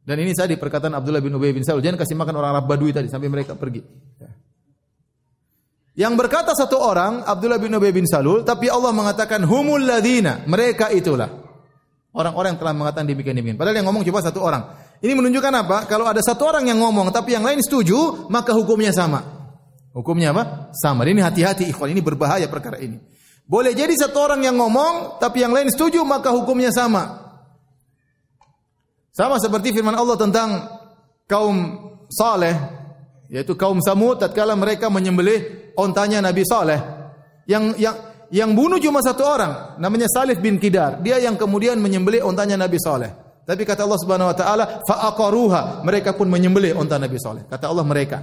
Dan 0.10 0.26
ini 0.26 0.34
saya 0.34 0.49
di 0.49 0.57
perkataan 0.57 0.97
Abdullah 0.97 1.22
bin 1.22 1.38
Ubay 1.38 1.53
bin 1.53 1.62
Salul, 1.62 1.86
jangan 1.86 2.01
kasih 2.01 2.18
makan 2.18 2.34
orang 2.34 2.57
Arab 2.57 2.66
Badui 2.66 2.89
tadi 2.89 3.14
sampai 3.14 3.30
mereka 3.30 3.53
pergi. 3.53 3.86
Ya. 4.18 4.30
Yang 5.99 6.14
berkata 6.18 6.57
satu 6.57 6.82
orang, 6.82 7.22
Abdullah 7.30 7.62
bin 7.62 7.70
Ubay 7.78 7.93
bin 7.93 8.10
Salul, 8.10 8.41
tapi 8.41 8.74
Allah 8.74 8.89
mengatakan 8.89 9.45
humul 9.45 9.86
ladina, 9.86 10.41
mereka 10.49 10.89
itulah. 10.89 11.39
Orang-orang 12.10 12.57
telah 12.57 12.74
mengatakan 12.74 13.05
demikian-demikian. 13.05 13.57
Padahal 13.57 13.78
yang 13.78 13.88
ngomong 13.89 14.01
cuma 14.01 14.20
satu 14.26 14.41
orang. 14.41 14.66
Ini 14.99 15.14
menunjukkan 15.14 15.53
apa? 15.53 15.78
Kalau 15.86 16.10
ada 16.10 16.20
satu 16.20 16.49
orang 16.49 16.66
yang 16.66 16.82
ngomong 16.82 17.14
tapi 17.14 17.38
yang 17.38 17.45
lain 17.45 17.62
setuju, 17.62 18.28
maka 18.28 18.51
hukumnya 18.51 18.89
sama. 18.89 19.22
Hukumnya 19.93 20.34
apa? 20.34 20.74
Sama. 20.74 21.05
Ini 21.05 21.22
hati-hati 21.22 21.70
ikhwan, 21.70 21.93
ini 21.93 22.01
berbahaya 22.01 22.49
perkara 22.49 22.82
ini. 22.82 22.97
Boleh 23.45 23.74
jadi 23.74 23.93
satu 23.93 24.26
orang 24.26 24.41
yang 24.41 24.57
ngomong 24.57 25.22
tapi 25.22 25.45
yang 25.45 25.53
lain 25.53 25.70
setuju, 25.70 26.01
maka 26.01 26.34
hukumnya 26.34 26.74
sama. 26.74 27.30
Sama 29.14 29.38
seperti 29.38 29.74
firman 29.74 29.97
Allah 29.97 30.18
tentang 30.18 30.49
kaum 31.30 31.57
Saleh 32.10 32.57
yaitu 33.30 33.53
kaum 33.53 33.78
Samud 33.78 34.18
tatkala 34.18 34.57
mereka 34.57 34.89
menyembelih 34.89 35.70
ontanya 35.78 36.18
Nabi 36.18 36.41
Saleh 36.41 36.82
Yang 37.45 37.78
yang 37.78 37.95
yang 38.30 38.54
bunuh 38.54 38.78
cuma 38.78 39.02
satu 39.02 39.26
orang, 39.26 39.82
namanya 39.82 40.06
Salih 40.10 40.38
bin 40.38 40.62
Kidar. 40.62 41.02
Dia 41.02 41.18
yang 41.18 41.34
kemudian 41.34 41.82
menyembelih 41.82 42.22
ontanya 42.22 42.58
Nabi 42.58 42.78
Saleh. 42.78 43.10
Tapi 43.50 43.66
kata 43.66 43.82
Allah 43.82 43.98
Subhanahu 43.98 44.30
wa 44.30 44.38
taala, 44.38 44.66
fa'aqaruha, 44.86 45.82
mereka 45.82 46.14
pun 46.14 46.30
menyembelih 46.30 46.78
onta 46.78 47.02
Nabi 47.02 47.18
Saleh. 47.18 47.50
Kata 47.50 47.66
Allah 47.66 47.82
mereka. 47.82 48.22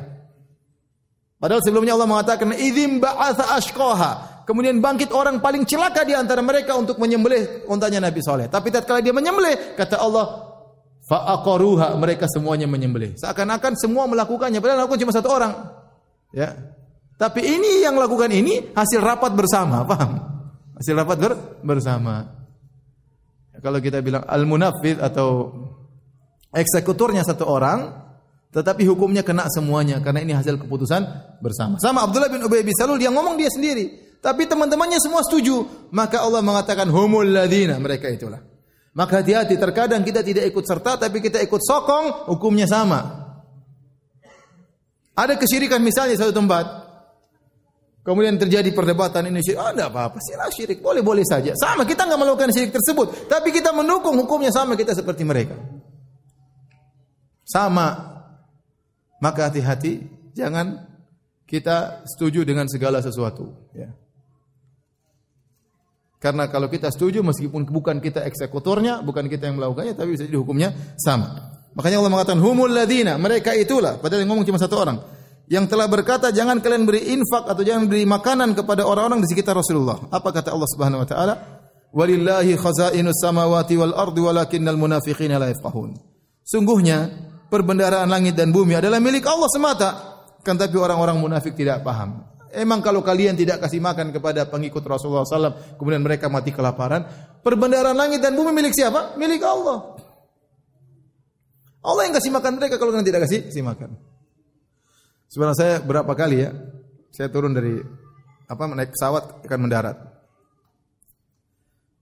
Padahal 1.42 1.58
sebelumnya 1.66 1.98
Allah 1.98 2.06
mengatakan, 2.06 2.54
"Idzim 2.54 3.02
ba'atha 3.02 3.58
ashqaha." 3.58 4.10
Kemudian 4.46 4.78
bangkit 4.78 5.10
orang 5.10 5.42
paling 5.42 5.66
celaka 5.66 6.06
di 6.06 6.14
antara 6.14 6.38
mereka 6.38 6.78
untuk 6.78 7.02
menyembelih 7.02 7.66
ontanya 7.66 8.06
Nabi 8.06 8.22
Saleh. 8.22 8.46
Tapi 8.46 8.70
tatkala 8.70 9.02
dia 9.02 9.10
menyembelih, 9.10 9.74
kata 9.74 9.98
Allah, 9.98 10.46
fa'aqaruha, 11.10 11.98
mereka 11.98 12.30
semuanya 12.30 12.70
menyembelih. 12.70 13.18
Seakan-akan 13.18 13.74
semua 13.74 14.06
melakukannya, 14.06 14.62
padahal 14.62 14.86
aku 14.86 14.94
cuma 14.94 15.10
satu 15.10 15.34
orang. 15.34 15.74
Ya. 16.30 16.54
Tapi 17.16 17.40
ini 17.40 17.80
yang 17.80 17.96
lakukan 17.96 18.28
ini 18.28 18.76
hasil 18.76 19.00
rapat 19.00 19.32
bersama, 19.32 19.88
paham? 19.88 20.20
Hasil 20.76 20.92
rapat 20.92 21.16
ber 21.16 21.32
bersama. 21.64 22.28
Kalau 23.56 23.80
kita 23.80 24.04
bilang 24.04 24.20
al-munafid 24.28 25.00
atau 25.00 25.48
eksekutornya 26.52 27.24
satu 27.24 27.48
orang, 27.48 27.88
tetapi 28.52 28.84
hukumnya 28.84 29.24
kena 29.24 29.48
semuanya 29.48 29.96
karena 30.04 30.20
ini 30.20 30.36
hasil 30.36 30.60
keputusan 30.60 31.02
bersama. 31.40 31.80
Sama 31.80 32.04
Abdullah 32.04 32.28
bin 32.28 32.44
Ubay 32.44 32.60
bin 32.60 32.76
Salul 32.76 33.00
dia 33.00 33.08
ngomong 33.08 33.40
dia 33.40 33.48
sendiri, 33.48 34.16
tapi 34.20 34.44
teman-temannya 34.44 35.00
semua 35.00 35.24
setuju. 35.24 35.88
Maka 35.96 36.20
Allah 36.20 36.44
mengatakan 36.44 36.92
humul 36.92 37.24
ladina, 37.24 37.80
mereka 37.80 38.12
itulah. 38.12 38.44
Maka 38.96 39.20
hati-hati 39.20 39.60
terkadang 39.60 40.00
kita 40.04 40.24
tidak 40.24 40.48
ikut 40.48 40.64
serta 40.64 40.96
tapi 40.96 41.20
kita 41.20 41.40
ikut 41.44 41.60
sokong, 41.60 42.28
hukumnya 42.32 42.64
sama. 42.64 43.24
Ada 45.16 45.36
kesyirikan 45.40 45.80
misalnya 45.80 46.16
satu 46.16 46.32
tempat, 46.32 46.85
Kemudian 48.06 48.38
terjadi 48.38 48.70
perdebatan 48.70 49.26
ini 49.26 49.42
syirik. 49.42 49.58
Ah, 49.58 49.74
enggak 49.74 49.90
apa-apa, 49.90 50.22
silah 50.22 50.46
syirik, 50.46 50.78
boleh-boleh 50.78 51.26
saja. 51.26 51.50
Sama, 51.58 51.82
kita 51.82 52.06
enggak 52.06 52.22
melakukan 52.22 52.54
syirik 52.54 52.70
tersebut, 52.70 53.26
tapi 53.26 53.50
kita 53.50 53.74
mendukung 53.74 54.14
hukumnya 54.14 54.54
sama 54.54 54.78
kita 54.78 54.94
seperti 54.94 55.26
mereka. 55.26 55.58
Sama. 57.42 58.14
Maka 59.18 59.50
hati-hati, 59.50 60.06
jangan 60.38 60.86
kita 61.50 62.06
setuju 62.06 62.46
dengan 62.46 62.70
segala 62.70 63.02
sesuatu, 63.02 63.74
ya. 63.74 63.90
Karena 66.22 66.46
kalau 66.46 66.70
kita 66.70 66.94
setuju 66.94 67.26
meskipun 67.26 67.66
bukan 67.66 67.98
kita 67.98 68.22
eksekutornya, 68.22 69.02
bukan 69.02 69.26
kita 69.26 69.50
yang 69.50 69.58
melakukannya, 69.58 69.98
tapi 69.98 70.14
bisa 70.14 70.30
jadi 70.30 70.38
hukumnya 70.38 70.70
sama. 70.94 71.58
Makanya 71.74 71.98
Allah 71.98 72.12
mengatakan 72.14 72.38
humul 72.38 72.70
ladina, 72.70 73.18
mereka 73.18 73.50
itulah, 73.50 73.98
padahal 73.98 74.22
yang 74.22 74.30
ngomong 74.30 74.46
cuma 74.46 74.62
satu 74.62 74.78
orang 74.78 75.15
yang 75.46 75.70
telah 75.70 75.86
berkata 75.86 76.34
jangan 76.34 76.58
kalian 76.58 76.82
beri 76.82 77.14
infak 77.14 77.46
atau 77.46 77.62
jangan 77.62 77.86
beri 77.86 78.02
makanan 78.02 78.58
kepada 78.58 78.82
orang-orang 78.82 79.22
di 79.22 79.30
sekitar 79.30 79.54
Rasulullah. 79.54 80.10
Apa 80.10 80.34
kata 80.34 80.50
Allah 80.50 80.66
Subhanahu 80.66 81.02
wa 81.02 81.08
taala? 81.08 81.34
Walillahi 81.94 82.58
khazainus 82.58 83.22
samawati 83.22 83.78
wal 83.78 83.94
ardi 83.94 84.20
walakinnal 84.20 84.74
munafiqina 84.74 85.38
la 85.38 85.54
yafqahun. 85.54 85.94
Sungguhnya 86.42 87.08
perbendaharaan 87.46 88.10
langit 88.10 88.34
dan 88.34 88.50
bumi 88.50 88.74
adalah 88.74 88.98
milik 88.98 89.22
Allah 89.26 89.46
semata, 89.48 89.88
kan 90.42 90.58
tapi 90.58 90.74
orang-orang 90.76 91.14
munafik 91.18 91.54
tidak 91.54 91.86
paham. 91.86 92.26
Emang 92.50 92.82
kalau 92.82 93.04
kalian 93.06 93.38
tidak 93.38 93.62
kasih 93.62 93.78
makan 93.78 94.10
kepada 94.10 94.50
pengikut 94.50 94.82
Rasulullah 94.82 95.26
SAW, 95.26 95.78
kemudian 95.78 96.02
mereka 96.02 96.26
mati 96.26 96.50
kelaparan, 96.50 97.06
perbendaharaan 97.42 97.94
langit 97.94 98.18
dan 98.18 98.34
bumi 98.34 98.50
milik 98.50 98.74
siapa? 98.74 99.14
Milik 99.14 99.42
Allah. 99.46 99.94
Allah 101.86 102.02
yang 102.02 102.14
kasih 102.18 102.34
makan 102.34 102.58
mereka 102.58 102.82
kalau 102.82 102.90
kalian 102.90 103.06
tidak 103.06 103.30
kasih, 103.30 103.46
kasih 103.46 103.62
makan. 103.62 103.94
Sebenarnya 105.26 105.58
saya 105.58 105.74
berapa 105.82 106.12
kali 106.14 106.46
ya, 106.46 106.50
saya 107.10 107.28
turun 107.32 107.52
dari 107.56 107.82
apa 108.46 108.62
naik 108.70 108.94
pesawat 108.94 109.42
akan 109.46 109.60
mendarat. 109.66 109.96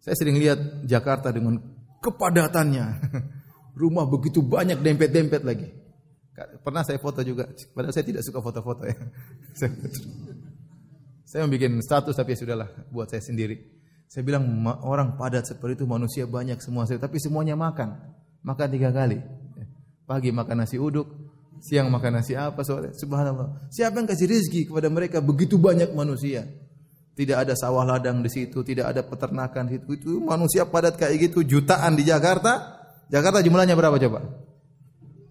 Saya 0.04 0.14
sering 0.20 0.36
lihat 0.36 0.84
Jakarta 0.84 1.32
dengan 1.32 1.56
kepadatannya. 2.04 2.86
Rumah 3.80 4.06
begitu 4.06 4.44
banyak 4.44 4.84
dempet-dempet 4.84 5.42
lagi. 5.42 5.66
Pernah 6.62 6.82
saya 6.84 7.00
foto 7.00 7.24
juga, 7.24 7.48
padahal 7.72 7.94
saya 7.94 8.06
tidak 8.06 8.22
suka 8.26 8.42
foto-foto 8.42 8.84
ya. 8.84 8.96
saya 11.30 11.46
bikin 11.48 11.80
status 11.80 12.14
tapi 12.14 12.36
ya 12.36 12.38
sudahlah 12.44 12.68
buat 12.92 13.08
saya 13.08 13.24
sendiri. 13.24 13.56
Saya 14.10 14.22
bilang 14.22 14.46
orang 14.84 15.16
padat 15.18 15.48
seperti 15.48 15.82
itu 15.82 15.86
manusia 15.88 16.28
banyak 16.28 16.60
semua, 16.60 16.86
tapi 16.86 17.18
semuanya 17.18 17.56
makan. 17.56 17.98
Makan 18.44 18.68
tiga 18.70 18.92
kali. 18.92 19.18
Pagi 20.04 20.30
makan 20.30 20.62
nasi 20.62 20.76
uduk, 20.76 21.23
Siang 21.64 21.88
makan 21.88 22.20
nasi 22.20 22.36
apa 22.36 22.60
sore? 22.60 22.92
Subhanallah. 22.92 23.72
Siapa 23.72 23.96
yang 23.96 24.04
kasih 24.04 24.28
rezeki 24.28 24.68
kepada 24.68 24.92
mereka 24.92 25.24
begitu 25.24 25.56
banyak 25.56 25.96
manusia? 25.96 26.44
Tidak 27.16 27.32
ada 27.32 27.56
sawah 27.56 27.88
ladang 27.88 28.20
di 28.20 28.28
situ, 28.28 28.60
tidak 28.60 28.92
ada 28.92 29.00
peternakan 29.00 29.72
di 29.72 29.80
situ. 29.80 29.86
Itu 29.96 30.10
manusia 30.20 30.68
padat 30.68 31.00
kayak 31.00 31.32
gitu 31.32 31.40
jutaan 31.40 31.96
di 31.96 32.04
Jakarta. 32.04 32.84
Jakarta 33.08 33.40
jumlahnya 33.40 33.72
berapa 33.80 33.96
coba? 33.96 34.28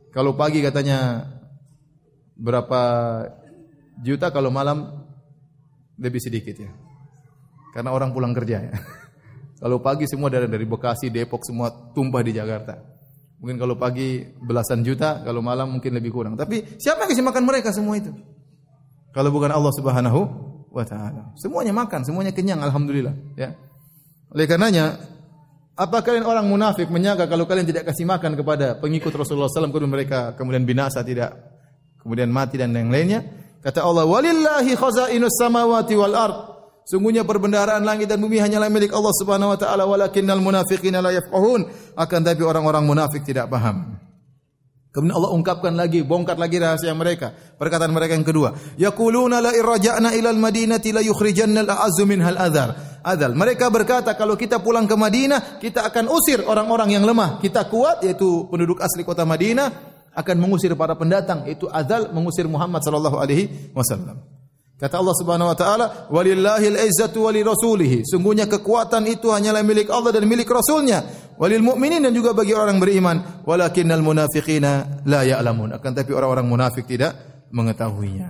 Kalau 0.09 0.33
pagi 0.33 0.65
katanya 0.65 1.29
berapa 2.33 2.81
juta, 4.01 4.33
kalau 4.33 4.49
malam 4.49 5.05
lebih 6.01 6.17
sedikit 6.17 6.57
ya. 6.57 6.73
Karena 7.77 7.93
orang 7.93 8.09
pulang 8.09 8.33
kerja 8.33 8.57
ya. 8.57 8.73
Kalau 9.61 9.81
pagi 9.81 10.09
semua 10.09 10.33
dari 10.33 10.49
dari 10.49 10.65
Bekasi, 10.65 11.13
Depok 11.13 11.45
semua 11.45 11.69
tumpah 11.69 12.21
di 12.25 12.35
Jakarta. 12.35 12.92
Mungkin 13.43 13.59
kalau 13.59 13.75
pagi 13.75 14.23
belasan 14.23 14.87
juta, 14.87 15.19
kalau 15.19 15.43
malam 15.43 15.75
mungkin 15.75 15.91
lebih 15.91 16.15
kurang. 16.15 16.39
Tapi 16.39 16.79
siapa 16.79 17.03
yang 17.03 17.11
kasih 17.11 17.27
makan 17.27 17.43
mereka 17.43 17.75
semua 17.75 17.99
itu? 17.99 18.15
Kalau 19.11 19.35
bukan 19.35 19.51
Allah 19.51 19.75
Subhanahu 19.75 20.19
wa 20.71 20.83
taala. 20.87 21.35
Semuanya 21.35 21.75
makan, 21.75 22.07
semuanya 22.07 22.31
kenyang 22.31 22.63
alhamdulillah, 22.63 23.11
ya. 23.35 23.51
Oleh 24.31 24.47
karenanya, 24.47 24.95
apa 25.75 25.99
kalian 26.07 26.23
orang 26.23 26.47
munafik 26.47 26.87
menyangka 26.87 27.27
kalau 27.27 27.43
kalian 27.43 27.67
tidak 27.67 27.91
kasih 27.91 28.07
makan 28.07 28.39
kepada 28.39 28.79
pengikut 28.79 29.11
Rasulullah 29.11 29.51
SAW 29.51 29.75
kemudian 29.75 29.91
mereka 29.91 30.37
kemudian 30.39 30.63
binasa 30.63 31.03
tidak 31.03 31.35
kemudian 31.99 32.31
mati 32.31 32.55
dan 32.55 32.71
yang 32.71 32.87
lainnya? 32.87 33.27
Kata 33.59 33.83
Allah, 33.83 34.07
"Walillahi 34.07 34.71
khazainus 34.71 35.35
samawati 35.35 35.99
wal 35.99 36.15
ard." 36.15 36.52
Sungguhnya 36.83 37.23
perbendaharaan 37.23 37.87
langit 37.87 38.11
dan 38.11 38.19
bumi 38.19 38.43
hanyalah 38.43 38.67
milik 38.67 38.91
Allah 38.91 39.15
Subhanahu 39.15 39.55
wa 39.55 39.59
taala 39.59 39.87
walakinnal 39.87 40.43
munafiqina 40.43 40.99
la 40.99 41.15
yafqahun. 41.15 41.95
Akan 41.95 42.19
tapi 42.27 42.43
orang-orang 42.43 42.83
munafik 42.83 43.23
tidak 43.23 43.47
paham. 43.47 44.03
Kemudian 44.93 45.17
Allah 45.17 45.33
ungkapkan 45.33 45.73
lagi, 45.73 46.05
bongkar 46.05 46.37
lagi 46.37 46.61
rahasia 46.61 46.93
mereka. 46.93 47.33
Perkataan 47.33 47.89
mereka 47.89 48.13
yang 48.13 48.27
kedua, 48.27 48.53
yaquluna 48.77 49.41
la 49.41 49.49
irja'na 49.49 50.13
ila 50.13 50.29
al-madinati 50.29 50.93
la 50.93 51.01
yukhrijanna 51.01 51.65
al-a'azzu 51.65 52.05
minhal 52.05 52.37
adhar. 52.37 53.01
Adal. 53.03 53.35
Mereka 53.35 53.67
berkata 53.67 54.15
kalau 54.15 54.39
kita 54.39 54.63
pulang 54.63 54.87
ke 54.87 54.95
Madinah, 54.95 55.59
kita 55.59 55.83
akan 55.91 56.07
usir 56.07 56.39
orang-orang 56.45 56.95
yang 56.95 57.03
lemah. 57.03 57.41
Kita 57.43 57.67
kuat 57.67 57.99
yaitu 58.05 58.47
penduduk 58.47 58.79
asli 58.79 59.03
kota 59.03 59.27
Madinah 59.27 59.67
akan 60.13 60.35
mengusir 60.39 60.71
para 60.77 60.95
pendatang 60.95 61.43
yaitu 61.43 61.67
Adal 61.67 62.13
mengusir 62.15 62.47
Muhammad 62.47 62.79
sallallahu 62.79 63.19
alaihi 63.19 63.75
wasallam. 63.75 64.32
Kata 64.83 64.99
Allah 64.99 65.15
Subhanahu 65.15 65.47
wa 65.47 65.55
taala, 65.55 65.85
"Walillahil 66.11 66.75
izzatu 66.75 67.23
walirasulihi." 67.31 68.03
Sungguhnya 68.03 68.51
kekuatan 68.51 69.07
itu 69.07 69.31
hanyalah 69.31 69.63
milik 69.63 69.87
Allah 69.87 70.11
dan 70.11 70.27
milik 70.27 70.43
Rasulnya. 70.51 71.07
Walil 71.39 71.63
mu'minin 71.63 72.03
dan 72.03 72.11
juga 72.11 72.35
bagi 72.35 72.51
orang 72.51 72.83
beriman. 72.83 73.47
Walakinnal 73.47 74.03
munafiqina 74.03 75.07
la 75.07 75.23
ya'lamun. 75.23 75.71
Akan 75.71 75.95
tapi 75.95 76.11
orang-orang 76.11 76.43
munafik 76.51 76.83
tidak 76.83 77.15
mengetahuinya. 77.55 78.27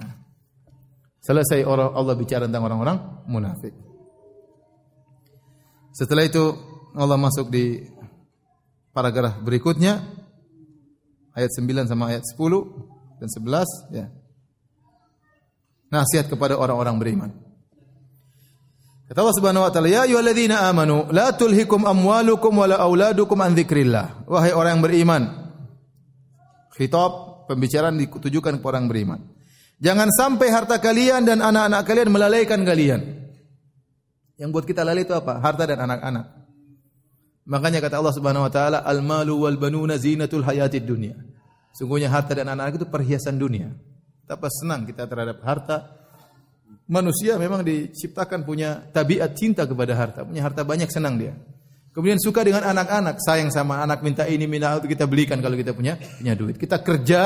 Selesai 1.26 1.66
orang 1.66 1.89
Allah 1.97 2.14
bicara 2.14 2.45
tentang 2.45 2.70
orang-orang 2.70 3.01
munafik. 3.26 3.74
Setelah 5.89 6.30
itu 6.30 6.54
Allah 6.93 7.18
masuk 7.18 7.49
di 7.49 7.82
paragraf 8.93 9.41
berikutnya 9.41 10.06
ayat 11.34 11.49
9 11.49 11.89
sama 11.89 12.14
ayat 12.14 12.22
10 12.22 13.18
dan 13.18 13.26
11 13.26 13.89
ya 13.89 14.06
nasihat 15.94 16.26
kepada 16.26 16.58
orang-orang 16.58 16.98
beriman. 16.98 17.30
Kata 19.06 19.22
Allah 19.22 19.38
Subhanahu 19.38 19.62
wa 19.62 19.70
taala, 19.70 19.94
"Ya 19.94 20.10
ayyuhalladzina 20.10 20.66
amanu, 20.66 21.06
la 21.14 21.30
tulhikum 21.30 21.86
amwalukum 21.86 22.66
wala 22.66 22.82
auladukum 22.82 23.38
an 23.46 23.54
dzikrillah." 23.54 24.26
Wahai 24.26 24.58
orang 24.58 24.82
yang 24.82 24.84
beriman. 24.84 25.24
Khitab 26.74 27.46
pembicaraan 27.46 28.02
ditujukan 28.02 28.58
kepada 28.58 28.82
orang 28.82 28.89
beriman. 28.89 29.20
Jangan 29.78 30.10
sampai 30.10 30.50
harta 30.50 30.82
kalian 30.82 31.30
dan 31.30 31.46
anak-anak 31.46 31.86
kalian 31.86 32.10
melalaikan 32.10 32.66
kalian. 32.66 33.30
Yang 34.41 34.50
buat 34.50 34.66
kita 34.66 34.82
lalai 34.82 35.06
itu 35.06 35.14
apa? 35.14 35.38
Harta 35.38 35.70
dan 35.70 35.86
anak-anak. 35.86 36.26
Makanya 37.44 37.84
kata 37.84 38.00
Allah 38.02 38.16
Subhanahu 38.16 38.48
wa 38.48 38.52
taala, 38.52 38.82
"Al-malu 38.82 39.46
wal 39.46 39.60
banuna 39.60 40.00
zinatul 40.00 40.41
hayatid 40.41 40.88
dunya." 40.88 41.14
Sungguhnya 41.76 42.10
harta 42.10 42.34
dan 42.34 42.50
anak-anak 42.50 42.82
itu 42.82 42.88
perhiasan 42.89 43.38
dunia. 43.38 43.70
Betapa 44.34 44.49
senang 44.49 44.81
kita 44.89 45.05
terhadap 45.05 45.45
harta. 45.45 45.93
Manusia 46.89 47.38
memang 47.38 47.61
diciptakan 47.61 48.41
punya 48.41 48.81
tabiat 48.89 49.38
cinta 49.38 49.61
kepada 49.69 49.93
harta. 49.93 50.25
Punya 50.25 50.41
harta 50.41 50.65
banyak 50.65 50.89
senang 50.89 51.21
dia. 51.21 51.38
Kemudian 51.93 52.17
suka 52.17 52.41
dengan 52.41 52.65
anak-anak, 52.65 53.21
sayang 53.21 53.53
sama 53.53 53.86
anak, 53.86 54.01
minta 54.01 54.25
ini, 54.25 54.49
minta 54.49 54.73
itu 54.81 54.89
kita 54.89 55.05
belikan 55.05 55.38
kalau 55.38 55.53
kita 55.53 55.77
punya 55.77 56.01
punya 56.01 56.34
duit. 56.34 56.57
Kita 56.57 56.81
kerja 56.81 57.21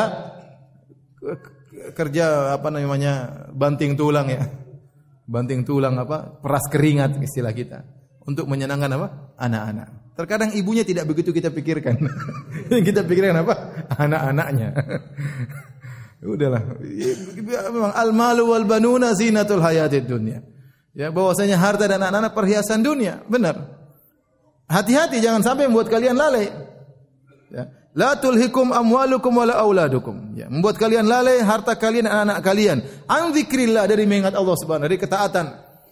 kerja 1.95 2.51
apa 2.59 2.75
namanya 2.75 3.47
banting 3.55 3.95
tulang 3.95 4.27
ya. 4.27 4.43
banting 5.31 5.63
tulang 5.63 5.95
apa? 5.95 6.43
Peras 6.43 6.67
keringat 6.67 7.23
istilah 7.23 7.55
kita 7.55 7.87
untuk 8.27 8.51
menyenangkan 8.51 8.99
apa? 8.99 9.07
Anak-anak. 9.39 10.11
Terkadang 10.19 10.51
ibunya 10.59 10.83
tidak 10.83 11.07
begitu 11.07 11.31
kita 11.31 11.55
pikirkan. 11.55 11.95
Kita 12.91 13.07
pikirkan 13.07 13.47
apa? 13.47 13.53
Anak-anaknya. 13.95 14.69
Udahlah. 16.17 16.65
Memang 17.37 17.93
al 17.93 18.09
malu 18.09 18.49
wal 18.49 18.65
banuna 18.65 19.13
zinatul 19.13 19.61
hayatid 19.61 20.09
dunya. 20.09 20.41
Ya, 20.97 21.13
bahwasanya 21.13 21.61
harta 21.61 21.85
dan 21.85 22.01
anak-anak 22.01 22.33
perhiasan 22.33 22.81
dunia. 22.81 23.21
Benar. 23.29 23.69
Hati-hati 24.65 25.21
jangan 25.21 25.45
sampai 25.45 25.69
membuat 25.69 25.93
kalian 25.93 26.17
lalai. 26.17 26.49
Ya. 27.53 27.69
La 27.93 28.17
tulhikum 28.17 28.73
amwalukum 28.73 29.29
wala 29.29 29.61
auladukum. 29.61 30.33
Ya, 30.33 30.49
membuat 30.49 30.81
kalian 30.81 31.05
lalai 31.05 31.37
harta 31.45 31.77
kalian 31.77 32.09
dan 32.09 32.29
anak 32.29 32.41
kalian. 32.41 32.81
An 33.05 33.29
dari 33.29 34.03
mengingat 34.09 34.33
Allah 34.33 34.57
Subhanahu 34.57 34.89
dari 34.89 34.97
ketaatan. 34.97 35.45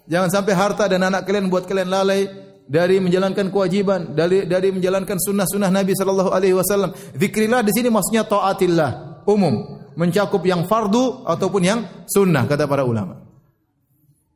Jangan 0.09 0.29
sampai 0.29 0.53
harta 0.57 0.89
dan 0.89 1.05
anak 1.05 1.25
kalian 1.25 1.49
membuat 1.49 1.69
kalian 1.69 1.89
lalai 1.89 2.25
dari 2.65 2.97
menjalankan 2.97 3.53
kewajiban, 3.53 4.17
dari 4.17 4.49
dari 4.49 4.73
menjalankan 4.73 5.21
sunnah-sunnah 5.21 5.69
Nabi 5.69 5.93
sallallahu 5.93 6.33
alaihi 6.33 6.57
wasallam. 6.57 6.93
Zikrillah 7.13 7.61
di 7.61 7.71
sini 7.73 7.93
maksudnya 7.93 8.25
taatillah, 8.25 9.21
umum, 9.29 9.84
mencakup 9.95 10.43
yang 10.43 10.67
fardu 10.67 11.25
ataupun 11.27 11.61
yang 11.63 11.79
sunnah 12.07 12.43
kata 12.45 12.67
para 12.67 12.83
ulama. 12.83 13.25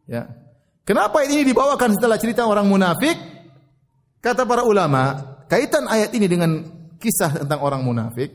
Ya. 0.09 0.25
Kenapa 0.87 1.21
ini 1.21 1.45
dibawakan 1.45 1.93
setelah 1.93 2.17
cerita 2.17 2.49
orang 2.49 2.65
munafik? 2.65 3.13
Kata 4.19 4.43
para 4.43 4.65
ulama, 4.65 5.37
kaitan 5.47 5.85
ayat 5.85 6.11
ini 6.17 6.27
dengan 6.27 6.51
kisah 6.97 7.45
tentang 7.45 7.61
orang 7.63 7.85
munafik. 7.85 8.33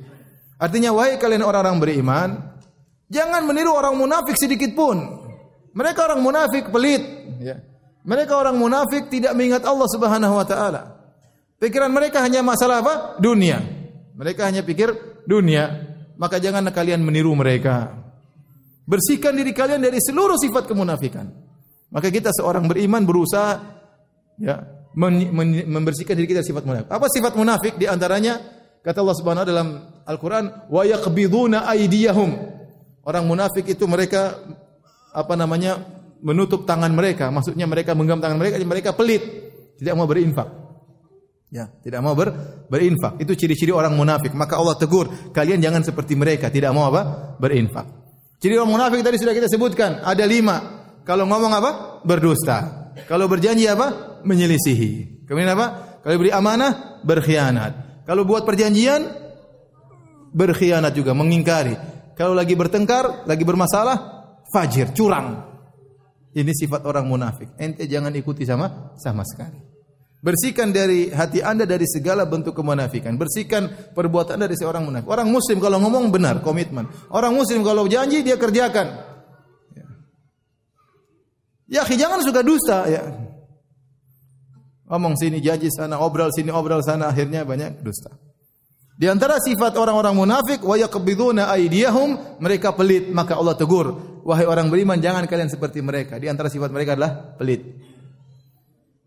Artinya, 0.57 0.95
wahai 0.95 1.19
kalian 1.19 1.43
orang-orang 1.43 1.77
beriman, 1.83 2.29
jangan 3.11 3.43
meniru 3.45 3.75
orang 3.75 3.99
munafik 3.99 4.39
sedikit 4.39 4.73
pun. 4.73 4.97
Mereka 5.75 5.99
orang 6.07 6.23
munafik 6.23 6.71
pelit. 6.71 7.03
Ya. 7.43 7.61
Mereka 8.07 8.33
orang 8.33 8.57
munafik 8.57 9.11
tidak 9.11 9.35
mengingat 9.35 9.67
Allah 9.67 9.89
Subhanahu 9.91 10.35
Wa 10.39 10.47
Taala. 10.47 10.83
Pikiran 11.59 11.91
mereka 11.91 12.23
hanya 12.23 12.41
masalah 12.45 12.81
apa? 12.85 12.95
Dunia. 13.19 13.61
Mereka 14.15 14.47
hanya 14.47 14.63
pikir 14.63 14.95
dunia. 15.27 15.84
Maka 16.15 16.39
jangan 16.39 16.65
kalian 16.71 17.03
meniru 17.03 17.35
mereka. 17.35 17.91
Bersihkan 18.85 19.35
diri 19.35 19.51
kalian 19.51 19.83
dari 19.83 19.99
seluruh 19.99 20.39
sifat 20.39 20.69
kemunafikan. 20.71 21.27
Maka 21.91 22.11
kita 22.11 22.31
seorang 22.35 22.67
beriman 22.67 23.03
berusaha 23.07 23.59
ya 24.39 24.63
membersihkan 24.95 26.15
diri 26.15 26.31
kita 26.31 26.43
dari 26.43 26.51
sifat 26.51 26.65
munafik. 26.67 26.89
Apa 26.91 27.07
sifat 27.11 27.33
munafik? 27.35 27.75
Di 27.79 27.87
antaranya 27.91 28.39
kata 28.83 29.03
Allah 29.03 29.17
Subhanahu 29.19 29.43
wa 29.43 29.51
dalam 29.51 29.69
Al-Qur'an, 30.07 30.45
"Wa 30.71 30.83
yaqbiduna 30.87 31.67
aydiyahum." 31.67 32.31
Orang 33.05 33.25
munafik 33.27 33.67
itu 33.69 33.85
mereka 33.91 34.39
apa 35.13 35.35
namanya? 35.35 35.95
menutup 36.25 36.65
tangan 36.65 36.89
mereka. 36.89 37.29
Maksudnya 37.29 37.69
mereka 37.69 37.93
menggenggam 37.93 38.25
tangan 38.25 38.39
mereka, 38.41 38.57
mereka 38.65 38.91
pelit, 38.97 39.23
tidak 39.77 39.95
mau 39.95 40.09
berinfak. 40.09 40.49
Ya, 41.55 41.71
tidak 41.87 42.03
mau 42.03 42.19
ber, 42.19 42.35
berinfak. 42.67 43.23
Itu 43.23 43.39
ciri-ciri 43.39 43.71
orang 43.71 43.95
munafik. 43.95 44.35
Maka 44.35 44.59
Allah 44.59 44.75
tegur, 44.75 45.31
kalian 45.31 45.63
jangan 45.63 45.87
seperti 45.87 46.19
mereka, 46.19 46.51
tidak 46.51 46.75
mau 46.75 46.91
apa? 46.91 47.39
Berinfak. 47.39 47.87
Ciri 48.43 48.59
orang 48.59 48.75
munafik 48.75 49.07
tadi 49.07 49.23
sudah 49.23 49.31
kita 49.31 49.47
sebutkan, 49.47 50.03
ada 50.03 50.27
lima. 50.27 50.83
Kalau 51.07 51.31
ngomong 51.31 51.53
apa? 51.55 51.71
Berdusta. 52.03 52.91
Kalau 53.07 53.31
berjanji 53.31 53.71
apa? 53.71 54.19
Menyelisihi. 54.27 55.23
Kemudian 55.31 55.55
apa? 55.55 56.03
Kalau 56.03 56.19
beri 56.19 56.35
amanah, 56.35 56.99
berkhianat. 57.07 58.03
Kalau 58.03 58.27
buat 58.27 58.43
perjanjian, 58.43 59.15
berkhianat 60.35 60.91
juga, 60.91 61.15
mengingkari. 61.15 61.79
Kalau 62.19 62.35
lagi 62.35 62.59
bertengkar, 62.59 63.31
lagi 63.31 63.47
bermasalah, 63.47 63.97
fajir, 64.51 64.91
curang. 64.91 65.55
Ini 66.35 66.51
sifat 66.51 66.83
orang 66.83 67.07
munafik. 67.07 67.55
Ente 67.63 67.87
jangan 67.87 68.11
ikuti 68.11 68.43
sama 68.43 68.91
sama 68.99 69.23
sekali. 69.23 69.74
Bersihkan 70.25 70.73
dari 70.73 71.13
hati 71.13 71.45
Anda 71.45 71.69
dari 71.69 71.85
segala 71.85 72.25
bentuk 72.25 72.57
kemunafikan. 72.57 73.21
Bersihkan 73.21 73.93
perbuatan 73.93 74.41
Anda 74.41 74.49
dari 74.49 74.57
seorang 74.57 74.89
munafik. 74.89 75.05
Orang 75.05 75.29
muslim 75.29 75.61
kalau 75.61 75.77
ngomong 75.85 76.09
benar, 76.09 76.41
komitmen. 76.41 76.89
Orang 77.13 77.37
muslim 77.37 77.61
kalau 77.61 77.85
janji 77.85 78.25
dia 78.25 78.41
kerjakan. 78.41 79.05
Ya, 81.69 81.85
jangan 81.85 82.25
suka 82.25 82.41
dusta 82.41 82.89
ya. 82.89 83.05
Omong 84.89 85.13
sini 85.21 85.45
janji 85.45 85.69
sana, 85.69 86.01
obrol 86.01 86.33
sini, 86.33 86.49
obrol 86.49 86.81
sana, 86.81 87.13
akhirnya 87.13 87.45
banyak 87.45 87.85
dusta. 87.85 88.17
Di 88.97 89.11
antara 89.11 89.37
sifat 89.37 89.77
orang-orang 89.77 90.17
munafik, 90.17 90.65
wa 90.65 90.79
yaqbiduna 90.81 91.53
aydiyahum, 91.53 92.41
mereka 92.41 92.73
pelit, 92.73 93.13
maka 93.13 93.37
Allah 93.37 93.59
tegur, 93.59 93.93
wahai 94.25 94.49
orang 94.49 94.73
beriman 94.73 94.97
jangan 94.97 95.29
kalian 95.29 95.53
seperti 95.53 95.85
mereka. 95.85 96.17
Di 96.17 96.33
antara 96.33 96.49
sifat 96.49 96.73
mereka 96.73 96.97
adalah 96.97 97.37
pelit. 97.37 97.93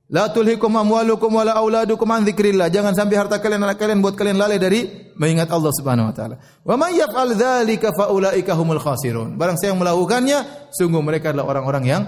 La 0.08 0.32
tulhikum 0.32 0.72
amwalukum 0.72 1.36
wala 1.36 1.52
auladukum 1.60 2.08
an 2.16 2.24
dzikrillah. 2.24 2.72
Jangan 2.72 2.96
sampai 2.96 3.20
harta 3.20 3.44
kalian 3.44 3.68
anak 3.68 3.76
kalian 3.76 4.00
buat 4.00 4.16
kalian 4.16 4.40
lalai 4.40 4.56
dari 4.56 4.88
mengingat 5.20 5.52
Allah 5.52 5.72
Subhanahu 5.76 6.08
wa 6.08 6.16
taala. 6.16 6.36
Wa 6.64 6.80
may 6.80 6.96
yaf'al 6.96 7.36
dzalika 7.36 7.92
fa 7.92 8.08
ulaika 8.16 8.56
humul 8.56 8.80
khasirun. 8.80 9.36
Barang 9.36 9.60
siapa 9.60 9.76
yang 9.76 9.84
melakukannya, 9.84 10.72
sungguh 10.72 11.04
mereka 11.04 11.36
adalah 11.36 11.52
orang-orang 11.52 11.84
yang 11.84 12.04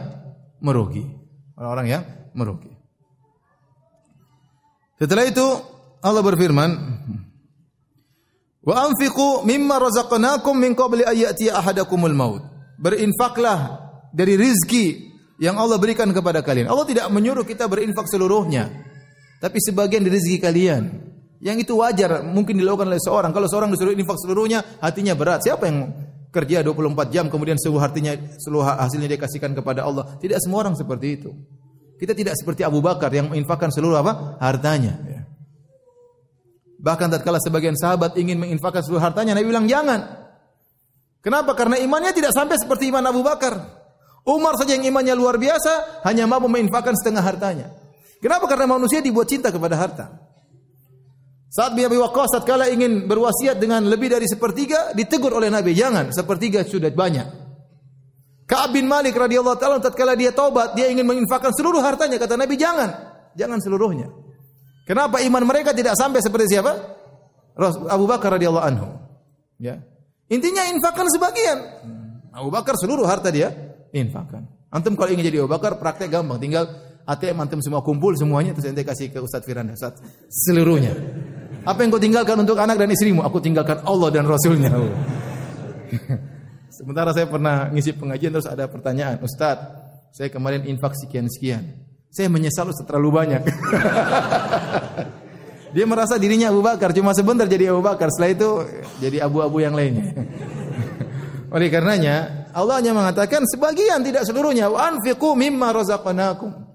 merugi. 0.64 1.04
Orang-orang 1.60 1.88
yang 1.92 2.04
merugi. 2.32 2.72
Setelah 4.96 5.28
itu 5.28 5.48
Allah 6.00 6.24
berfirman, 6.24 6.72
"Wa 8.64 8.76
anfiqu 8.88 9.44
mimma 9.44 9.76
razaqnakum 9.76 10.56
min 10.56 10.72
qabli 10.72 11.04
an 11.04 11.20
ahadakumul 11.36 12.16
maut." 12.16 12.44
Berinfaklah 12.80 13.92
dari 14.16 14.40
rizki 14.40 15.09
yang 15.40 15.56
Allah 15.56 15.80
berikan 15.80 16.12
kepada 16.12 16.44
kalian. 16.44 16.68
Allah 16.68 16.84
tidak 16.84 17.08
menyuruh 17.10 17.48
kita 17.48 17.66
berinfak 17.66 18.06
seluruhnya, 18.12 18.68
tapi 19.40 19.58
sebagian 19.64 20.04
dari 20.04 20.20
rezeki 20.20 20.40
kalian. 20.44 20.84
Yang 21.40 21.64
itu 21.64 21.74
wajar 21.80 22.20
mungkin 22.20 22.60
dilakukan 22.60 22.92
oleh 22.92 23.00
seorang. 23.00 23.32
Kalau 23.32 23.48
seorang 23.48 23.72
disuruh 23.72 23.96
infak 23.96 24.20
seluruhnya, 24.20 24.60
hatinya 24.84 25.16
berat. 25.16 25.40
Siapa 25.48 25.72
yang 25.72 25.88
kerja 26.30 26.62
24 26.62 27.16
jam 27.16 27.26
kemudian 27.32 27.56
seluruh 27.56 27.80
artinya 27.80 28.14
seluruh 28.38 28.68
hasilnya 28.68 29.08
dia 29.08 29.20
kasihkan 29.20 29.56
kepada 29.56 29.88
Allah. 29.88 30.20
Tidak 30.20 30.36
semua 30.44 30.68
orang 30.68 30.76
seperti 30.76 31.08
itu. 31.16 31.32
Kita 31.96 32.12
tidak 32.12 32.36
seperti 32.36 32.68
Abu 32.68 32.84
Bakar 32.84 33.08
yang 33.16 33.32
menginfakkan 33.32 33.72
seluruh 33.72 34.04
apa? 34.04 34.36
hartanya. 34.44 35.00
Ya. 35.08 35.22
Bahkan 36.80 37.08
tatkala 37.12 37.40
sebagian 37.40 37.76
sahabat 37.76 38.20
ingin 38.20 38.40
menginfakkan 38.40 38.84
seluruh 38.84 39.04
hartanya, 39.04 39.36
Nabi 39.36 39.48
bilang 39.48 39.68
jangan. 39.68 40.28
Kenapa? 41.20 41.56
Karena 41.56 41.80
imannya 41.80 42.16
tidak 42.16 42.32
sampai 42.32 42.56
seperti 42.56 42.92
iman 42.92 43.04
Abu 43.04 43.24
Bakar. 43.24 43.79
Umar 44.30 44.54
saja 44.62 44.78
yang 44.78 44.86
imannya 44.86 45.18
luar 45.18 45.42
biasa, 45.42 46.06
hanya 46.06 46.30
mampu 46.30 46.46
menginfakkan 46.46 46.94
setengah 46.94 47.26
hartanya. 47.26 47.74
Kenapa? 48.22 48.46
Karena 48.46 48.70
manusia 48.70 49.02
dibuat 49.02 49.26
cinta 49.26 49.50
kepada 49.50 49.74
harta. 49.74 50.06
Saat 51.50 51.74
Abi 51.74 51.98
Waqqas 51.98 52.38
tatkala 52.38 52.70
ingin 52.70 53.10
berwasiat 53.10 53.58
dengan 53.58 53.82
lebih 53.90 54.14
dari 54.14 54.30
sepertiga, 54.30 54.94
ditegur 54.94 55.34
oleh 55.34 55.50
Nabi, 55.50 55.74
"Jangan, 55.74 56.14
sepertiga 56.14 56.62
sudah 56.62 56.94
banyak." 56.94 57.26
Ka'ab 58.46 58.78
bin 58.78 58.86
Malik 58.86 59.18
radhiyallahu 59.18 59.58
taala 59.58 59.82
tatkala 59.82 60.14
dia 60.14 60.30
taubat, 60.30 60.78
dia 60.78 60.90
ingin 60.94 61.10
menginfakkan 61.10 61.50
seluruh 61.50 61.82
hartanya, 61.82 62.22
kata 62.22 62.38
Nabi, 62.38 62.54
"Jangan, 62.54 62.90
jangan 63.34 63.58
seluruhnya." 63.66 64.14
Kenapa 64.86 65.22
iman 65.26 65.46
mereka 65.46 65.74
tidak 65.74 65.98
sampai 65.98 66.22
seperti 66.22 66.58
siapa? 66.58 66.74
Abu 67.90 68.06
Bakar 68.10 68.38
radhiyallahu 68.38 68.66
anhu. 68.66 68.90
Ya. 69.62 69.82
Intinya 70.30 70.66
infakkan 70.70 71.06
sebagian. 71.10 71.58
Abu 72.34 72.50
Bakar 72.50 72.78
seluruh 72.78 73.06
harta 73.06 73.30
dia 73.30 73.69
infakkan. 73.94 74.46
Antum 74.70 74.94
kalau 74.94 75.10
ingin 75.10 75.26
jadi 75.26 75.42
Abu 75.42 75.50
Bakar 75.50 75.82
praktek 75.82 76.14
gampang, 76.14 76.38
tinggal 76.38 76.70
ATM 77.10 77.42
antum 77.42 77.58
semua 77.58 77.82
kumpul 77.82 78.14
semuanya 78.14 78.54
terus 78.54 78.70
ente 78.70 78.86
kasih 78.86 79.10
ke 79.10 79.18
Ustaz 79.18 79.42
Firanda, 79.42 79.74
Ustaz, 79.74 79.98
seluruhnya. 80.30 80.94
Apa 81.66 81.82
yang 81.82 81.90
kau 81.90 82.02
tinggalkan 82.02 82.38
untuk 82.38 82.62
anak 82.62 82.78
dan 82.78 82.94
istrimu? 82.94 83.26
Aku 83.26 83.42
tinggalkan 83.42 83.82
Allah 83.82 84.10
dan 84.14 84.30
Rasulnya. 84.30 84.70
Sementara 86.78 87.12
saya 87.12 87.26
pernah 87.26 87.68
ngisi 87.74 87.98
pengajian 87.98 88.30
terus 88.30 88.46
ada 88.46 88.70
pertanyaan, 88.70 89.18
Ustaz, 89.26 89.58
saya 90.14 90.30
kemarin 90.30 90.70
infak 90.70 90.94
sekian-sekian. 90.96 91.66
Saya 92.14 92.30
menyesal 92.30 92.70
Ustaz 92.70 92.86
terlalu 92.86 93.10
banyak. 93.10 93.42
Dia 95.76 95.86
merasa 95.86 96.18
dirinya 96.18 96.50
Abu 96.50 96.66
Bakar, 96.66 96.90
cuma 96.98 97.14
sebentar 97.14 97.46
jadi 97.46 97.70
Abu 97.70 97.86
Bakar, 97.86 98.10
setelah 98.10 98.32
itu 98.34 98.50
jadi 98.98 99.22
abu-abu 99.22 99.62
yang 99.62 99.78
lainnya. 99.78 100.14
Oleh 101.54 101.70
karenanya, 101.70 102.39
Allah 102.54 102.82
hanya 102.82 102.98
mengatakan 102.98 103.46
sebagian 103.46 104.02
tidak 104.02 104.26
seluruhnya. 104.26 104.70
Wa 104.70 104.94
anfiqu 104.94 105.38
mimma 105.38 105.74
razaqnakum. 105.74 106.70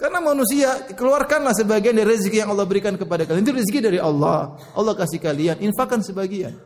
Karena 0.00 0.16
manusia 0.24 0.88
keluarkanlah 0.96 1.52
sebagian 1.52 1.92
dari 1.92 2.08
rezeki 2.16 2.40
yang 2.40 2.50
Allah 2.56 2.64
berikan 2.64 2.96
kepada 2.96 3.28
kalian. 3.28 3.44
Itu 3.44 3.52
rezeki 3.52 3.80
dari 3.84 3.98
Allah. 4.00 4.56
Allah 4.72 4.96
kasih 4.96 5.20
kalian, 5.20 5.60
infakkan 5.60 6.00
sebagian. 6.00 6.56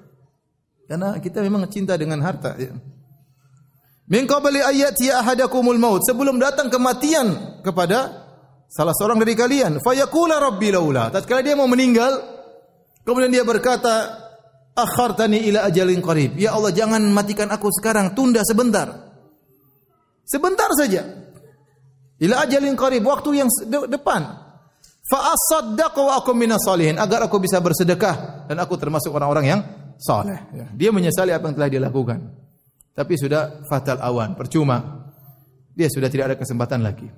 Karena 0.87 1.19
kita 1.19 1.43
memang 1.43 1.67
cinta 1.67 1.99
dengan 1.99 2.23
harta. 2.23 2.55
Ya. 2.55 2.71
Min 4.07 4.31
qabli 4.31 4.63
ayati 4.63 5.11
ahadakumul 5.11 5.83
maut. 5.83 6.07
Sebelum 6.07 6.39
datang 6.39 6.71
kematian 6.71 7.59
kepada 7.67 8.23
salah 8.71 8.95
seorang 8.95 9.19
dari 9.19 9.35
kalian. 9.35 9.83
Fayaqula 9.83 10.39
rabbi 10.39 10.71
laula. 10.71 11.11
Tatkala 11.11 11.43
dia 11.43 11.59
mau 11.59 11.67
meninggal, 11.67 12.15
kemudian 13.03 13.35
dia 13.35 13.43
berkata, 13.43 14.24
akhartani 14.75 15.47
ila 15.51 15.67
ajalin 15.71 16.03
qarib. 16.03 16.37
Ya 16.39 16.53
Allah, 16.53 16.75
jangan 16.75 17.01
matikan 17.15 17.49
aku 17.51 17.71
sekarang, 17.71 18.13
tunda 18.13 18.43
sebentar. 18.43 18.91
Sebentar 20.27 20.71
saja. 20.75 21.07
Ila 22.19 22.47
ajalin 22.47 22.75
qarib, 22.75 23.03
waktu 23.07 23.43
yang 23.43 23.49
de 23.51 23.91
depan. 23.91 24.23
Fa 25.05 25.37
asaddaq 25.37 25.95
wa 26.01 26.17
akum 26.17 26.33
minas 26.33 26.65
salihin 26.65 26.97
agar 26.97 27.29
aku 27.29 27.37
bisa 27.37 27.61
bersedekah 27.61 28.49
dan 28.49 28.57
aku 28.57 28.75
termasuk 28.81 29.13
orang-orang 29.13 29.45
yang 29.45 29.61
saleh. 30.01 30.41
Ya. 30.57 30.67
Dia 30.73 30.91
menyesali 30.97 31.29
apa 31.29 31.45
yang 31.53 31.57
telah 31.61 31.69
dia 31.69 31.83
lakukan. 31.83 32.25
Tapi 32.95 33.15
sudah 33.19 33.67
fatal 33.69 34.01
awan, 34.01 34.33
percuma. 34.33 35.05
Dia 35.75 35.91
sudah 35.91 36.09
tidak 36.09 36.33
ada 36.33 36.37
kesempatan 36.39 36.81
lagi. 36.81 37.11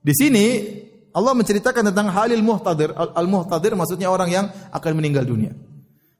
Di 0.00 0.12
sini 0.14 0.44
Allah 1.10 1.34
menceritakan 1.34 1.90
tentang 1.90 2.12
halil 2.14 2.44
muhtadir. 2.44 2.94
Al 2.94 3.26
muhtadir 3.26 3.74
maksudnya 3.74 4.06
orang 4.06 4.30
yang 4.30 4.46
akan 4.70 4.92
meninggal 4.94 5.26
dunia. 5.26 5.50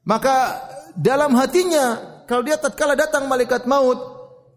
Maka 0.05 0.60
dalam 0.97 1.36
hatinya 1.36 1.98
kalau 2.24 2.47
dia 2.47 2.56
tatkala 2.56 2.94
datang 2.94 3.27
malaikat 3.27 3.66
maut, 3.66 3.98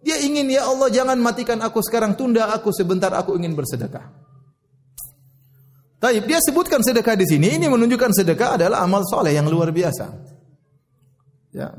dia 0.06 0.20
ingin 0.20 0.52
ya 0.52 0.68
Allah 0.68 0.91
jangan 0.94 1.18
matikan 1.18 1.57
aku 1.64 1.82
sekarang, 1.82 2.14
tunda 2.14 2.52
aku 2.52 2.70
sebentar, 2.70 3.10
aku 3.15 3.34
ingin 3.40 3.57
bersedekah. 3.57 4.14
Taib 6.03 6.28
dia 6.28 6.44
sebutkan 6.44 6.84
sedekah 6.84 7.15
di 7.15 7.24
sini. 7.24 7.56
Ini 7.56 7.72
menunjukkan 7.72 8.11
sedekah 8.11 8.60
adalah 8.60 8.84
amal 8.84 9.07
soleh 9.07 9.32
yang 9.32 9.48
luar 9.48 9.72
biasa. 9.72 10.11
Ya, 11.56 11.72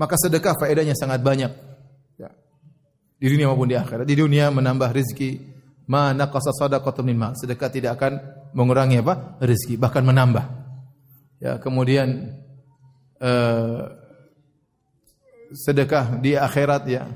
maka 0.00 0.16
sedekah 0.16 0.56
faedahnya 0.56 0.96
sangat 0.96 1.20
banyak. 1.20 1.52
Ya. 2.16 2.32
Di 3.20 3.26
dunia 3.28 3.52
maupun 3.52 3.68
di 3.68 3.76
akhirat. 3.76 4.08
Di 4.08 4.16
dunia 4.16 4.48
menambah 4.48 4.88
rezeki. 4.88 5.52
Mana 5.84 6.32
qasa 6.32 6.56
sadaqatun 6.56 7.12
mal. 7.12 7.36
Sedekah 7.36 7.68
tidak 7.68 8.00
akan 8.00 8.16
mengurangi 8.56 9.04
apa? 9.04 9.36
Rezeki, 9.44 9.76
bahkan 9.76 10.00
menambah. 10.08 10.59
Ya, 11.40 11.56
kemudian 11.56 12.36
uh, 13.18 13.88
sedekah 15.56 16.20
di 16.20 16.36
akhirat 16.36 16.84
ya. 16.86 17.08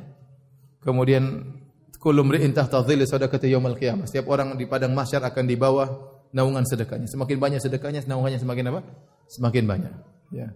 Kemudian 0.81 1.55
kullu 2.01 2.25
mri'in 2.25 2.53
tahta 2.53 2.85
dhilli 2.85 3.05
sadaqati 3.09 3.49
yaumil 3.53 3.77
qiyamah. 3.77 4.09
Setiap 4.09 4.29
orang 4.29 4.57
di 4.57 4.65
padang 4.69 4.93
mahsyar 4.93 5.25
akan 5.25 5.45
di 5.45 5.57
bawah 5.57 5.89
naungan 6.33 6.65
sedekahnya. 6.67 7.09
Semakin 7.09 7.37
banyak 7.41 7.61
sedekahnya, 7.61 8.05
naungannya 8.05 8.41
semakin 8.41 8.65
apa? 8.75 8.81
Semakin 9.29 9.65
banyak. 9.65 9.93
Ya. 10.33 10.53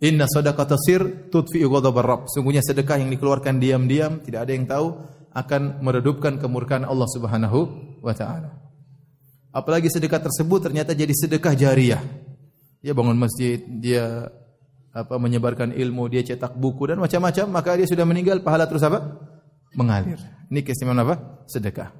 Inna 0.00 0.24
sadaqata 0.24 0.80
sir 0.80 1.28
tudfi 1.28 1.60
ghadabar 1.60 2.04
rabb. 2.04 2.22
Sungguhnya 2.32 2.64
sedekah 2.64 2.96
yang 2.96 3.12
dikeluarkan 3.12 3.60
diam-diam, 3.60 4.24
tidak 4.24 4.48
ada 4.48 4.52
yang 4.56 4.64
tahu, 4.64 4.96
akan 5.36 5.84
meredupkan 5.84 6.40
kemurkaan 6.40 6.88
Allah 6.88 7.08
Subhanahu 7.12 7.58
wa 8.00 8.14
taala. 8.16 8.56
Apalagi 9.52 9.92
sedekah 9.92 10.24
tersebut 10.24 10.70
ternyata 10.70 10.96
jadi 10.96 11.12
sedekah 11.12 11.52
jariah. 11.52 12.00
Dia 12.80 12.96
bangun 12.96 13.16
masjid, 13.20 13.60
dia 13.60 14.32
apa 14.90 15.14
menyebarkan 15.20 15.70
ilmu, 15.70 16.10
dia 16.10 16.24
cetak 16.24 16.58
buku 16.58 16.90
dan 16.90 16.98
macam-macam, 16.98 17.46
maka 17.52 17.76
dia 17.78 17.86
sudah 17.86 18.02
meninggal 18.08 18.42
pahala 18.42 18.66
terus 18.66 18.82
apa? 18.82 19.20
Mengalir. 19.76 20.18
Ini 20.50 20.60
keistimewaan 20.66 21.04
apa? 21.06 21.14
Sedekah. 21.46 21.94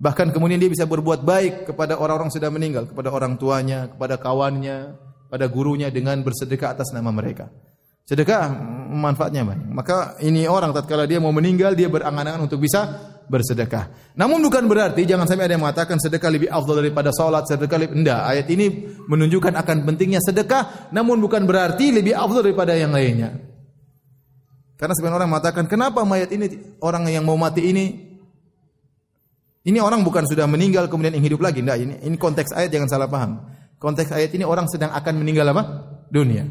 Bahkan 0.00 0.32
kemudian 0.32 0.56
dia 0.56 0.72
bisa 0.72 0.88
berbuat 0.88 1.22
baik 1.22 1.70
kepada 1.70 2.00
orang-orang 2.00 2.32
sudah 2.32 2.48
meninggal, 2.48 2.88
kepada 2.88 3.12
orang 3.12 3.36
tuanya, 3.36 3.92
kepada 3.92 4.16
kawannya, 4.16 4.96
pada 5.28 5.46
gurunya 5.46 5.92
dengan 5.92 6.24
bersedekah 6.24 6.74
atas 6.74 6.90
nama 6.90 7.12
mereka. 7.12 7.52
Sedekah 8.08 8.50
manfaatnya 8.90 9.46
banyak. 9.46 9.70
Maka 9.70 10.18
ini 10.24 10.48
orang 10.50 10.74
tatkala 10.74 11.06
dia 11.06 11.22
mau 11.22 11.30
meninggal 11.30 11.78
dia 11.78 11.86
berangan-angan 11.86 12.42
untuk 12.42 12.58
bisa 12.58 12.90
bersedekah. 13.30 14.14
Namun 14.18 14.42
bukan 14.42 14.66
berarti 14.66 15.06
jangan 15.06 15.30
sampai 15.30 15.46
ada 15.46 15.54
yang 15.54 15.62
mengatakan 15.62 16.02
sedekah 16.02 16.26
lebih 16.34 16.50
afdal 16.50 16.82
daripada 16.82 17.14
salat, 17.14 17.46
sedekah 17.46 17.78
lebih 17.78 18.02
enggak. 18.02 18.20
Ayat 18.26 18.46
ini 18.50 18.66
menunjukkan 19.06 19.54
akan 19.54 19.76
pentingnya 19.86 20.18
sedekah, 20.18 20.90
namun 20.90 21.22
bukan 21.22 21.46
berarti 21.46 21.94
lebih 21.94 22.18
afdal 22.18 22.42
daripada 22.42 22.74
yang 22.74 22.90
lainnya. 22.90 23.38
Karena 24.74 24.92
sebagian 24.98 25.16
orang 25.22 25.30
mengatakan, 25.30 25.70
kenapa 25.70 26.02
mayat 26.02 26.34
ini 26.34 26.76
orang 26.82 27.06
yang 27.06 27.22
mau 27.22 27.38
mati 27.38 27.62
ini 27.70 28.10
ini 29.60 29.78
orang 29.78 30.02
bukan 30.02 30.24
sudah 30.24 30.48
meninggal 30.50 30.90
kemudian 30.90 31.14
yang 31.14 31.24
hidup 31.24 31.44
lagi. 31.44 31.62
Enggak, 31.62 31.78
ini 31.78 31.94
ini 32.02 32.16
konteks 32.18 32.50
ayat 32.56 32.74
jangan 32.74 32.88
salah 32.90 33.06
paham. 33.06 33.46
Konteks 33.78 34.10
ayat 34.10 34.34
ini 34.34 34.42
orang 34.42 34.66
sedang 34.66 34.90
akan 34.90 35.14
meninggal 35.22 35.46
apa? 35.54 35.62
Dunia. 36.10 36.48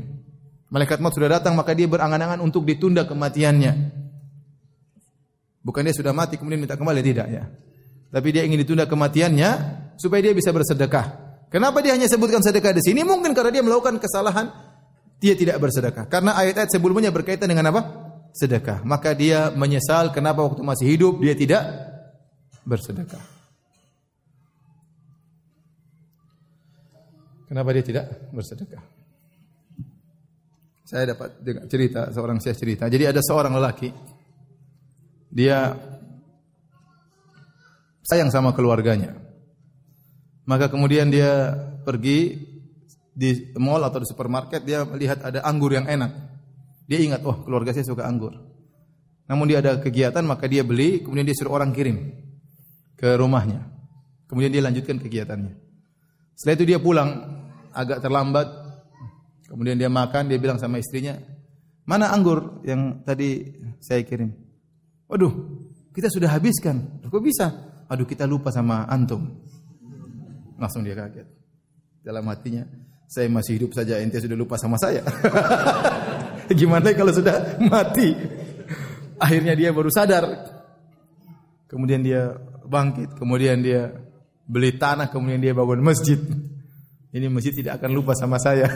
Malaikat 0.69 1.01
maut 1.01 1.17
sudah 1.17 1.41
datang 1.41 1.57
maka 1.57 1.73
dia 1.73 1.89
berangan-angan 1.89 2.39
untuk 2.39 2.63
ditunda 2.63 3.03
kematiannya. 3.09 3.98
Bukan 5.59 5.83
dia 5.83 5.95
sudah 5.95 6.15
mati 6.15 6.39
kemudian 6.39 6.59
minta 6.59 6.79
kembali 6.79 7.01
tidak 7.03 7.27
ya. 7.27 7.43
Tapi 8.09 8.27
dia 8.33 8.41
ingin 8.47 8.63
ditunda 8.63 8.89
kematiannya 8.89 9.49
supaya 9.99 10.19
dia 10.23 10.33
bisa 10.33 10.49
bersedekah. 10.49 11.29
Kenapa 11.51 11.81
dia 11.81 11.97
hanya 11.97 12.05
sebutkan 12.05 12.41
sedekah 12.41 12.73
di 12.73 12.81
sini? 12.81 13.01
Mungkin 13.03 13.33
karena 13.33 13.51
dia 13.53 13.63
melakukan 13.65 13.97
kesalahan 14.01 14.49
dia 15.19 15.35
tidak 15.35 15.59
bersedekah. 15.59 16.07
Karena 16.07 16.33
ayat-ayat 16.39 16.71
sebelumnya 16.71 17.11
berkaitan 17.11 17.51
dengan 17.51 17.69
apa? 17.75 17.81
Sedekah. 18.31 18.81
Maka 18.87 19.11
dia 19.11 19.51
menyesal 19.51 20.15
kenapa 20.15 20.45
waktu 20.47 20.63
masih 20.63 20.87
hidup 20.87 21.19
dia 21.19 21.35
tidak 21.35 21.63
bersedekah. 22.63 23.21
Kenapa 27.51 27.69
dia 27.73 27.83
tidak 27.83 28.05
bersedekah? 28.29 28.83
Saya 30.85 31.13
dapat 31.13 31.37
cerita 31.69 32.09
seorang 32.13 32.37
saya 32.41 32.55
cerita. 32.57 32.85
Jadi 32.89 33.09
ada 33.09 33.21
seorang 33.21 33.53
lelaki 33.53 33.89
dia 35.29 35.77
sayang 38.05 38.33
sama 38.33 38.53
keluarganya. 38.57 39.13
Maka 40.49 40.65
kemudian 40.65 41.13
dia 41.13 41.53
pergi 41.85 42.41
di 43.13 43.53
mall 43.61 43.85
atau 43.85 44.01
di 44.01 44.07
supermarket 44.09 44.65
dia 44.65 44.81
melihat 44.81 45.21
ada 45.21 45.45
anggur 45.45 45.69
yang 45.69 45.85
enak. 45.85 46.09
Dia 46.89 47.05
ingat, 47.05 47.21
oh 47.21 47.45
keluarga 47.45 47.69
saya 47.69 47.85
suka 47.85 48.01
anggur. 48.09 48.33
Namun 49.29 49.45
dia 49.45 49.61
ada 49.61 49.77
kegiatan 49.77 50.25
maka 50.25 50.49
dia 50.49 50.65
beli, 50.65 51.05
kemudian 51.05 51.21
dia 51.21 51.37
suruh 51.37 51.53
orang 51.53 51.69
kirim 51.69 52.09
ke 52.97 53.13
rumahnya. 53.13 53.61
Kemudian 54.25 54.49
dia 54.49 54.65
lanjutkan 54.65 54.97
kegiatannya. 54.97 55.53
Setelah 56.33 56.55
itu 56.57 56.65
dia 56.65 56.79
pulang, 56.81 57.09
agak 57.73 58.01
terlambat. 58.01 58.47
Kemudian 59.45 59.77
dia 59.77 59.89
makan, 59.89 60.29
dia 60.29 60.41
bilang 60.41 60.57
sama 60.57 60.81
istrinya, 60.81 61.17
"Mana 61.85 62.09
anggur 62.09 62.61
yang 62.65 63.05
tadi 63.05 63.53
saya 63.81 64.01
kirim?" 64.01 64.48
"Waduh, 65.09 65.33
kita 65.91 66.07
sudah 66.07 66.29
habiskan." 66.31 67.03
"Kok 67.03 67.23
bisa?" 67.25 67.49
"Aduh, 67.89 68.05
kita 68.05 68.29
lupa 68.29 68.53
sama 68.53 68.85
antum." 68.85 69.41
Langsung 70.61 70.85
dia 70.85 70.93
kaget. 70.93 71.25
Dalam 72.05 72.23
hatinya, 72.29 72.63
"Saya 73.09 73.27
masih 73.27 73.57
hidup 73.57 73.73
saja, 73.73 73.97
ente 73.97 74.21
sudah 74.21 74.37
lupa 74.37 74.55
sama 74.55 74.77
saya." 74.77 75.01
Gimana 76.59 76.93
kalau 76.93 77.13
sudah 77.13 77.59
mati? 77.61 78.15
Akhirnya 79.19 79.53
dia 79.53 79.69
baru 79.75 79.91
sadar. 79.91 80.25
Kemudian 81.69 82.01
dia 82.01 82.33
bangkit, 82.65 83.13
kemudian 83.19 83.61
dia 83.61 83.93
beli 84.49 84.73
tanah, 84.73 85.13
kemudian 85.13 85.37
dia 85.37 85.53
bangun 85.53 85.85
masjid. 85.85 86.17
Ini 87.13 87.29
masjid 87.29 87.53
tidak 87.53 87.81
akan 87.81 87.91
lupa 87.93 88.17
sama 88.17 88.41
saya. 88.41 88.65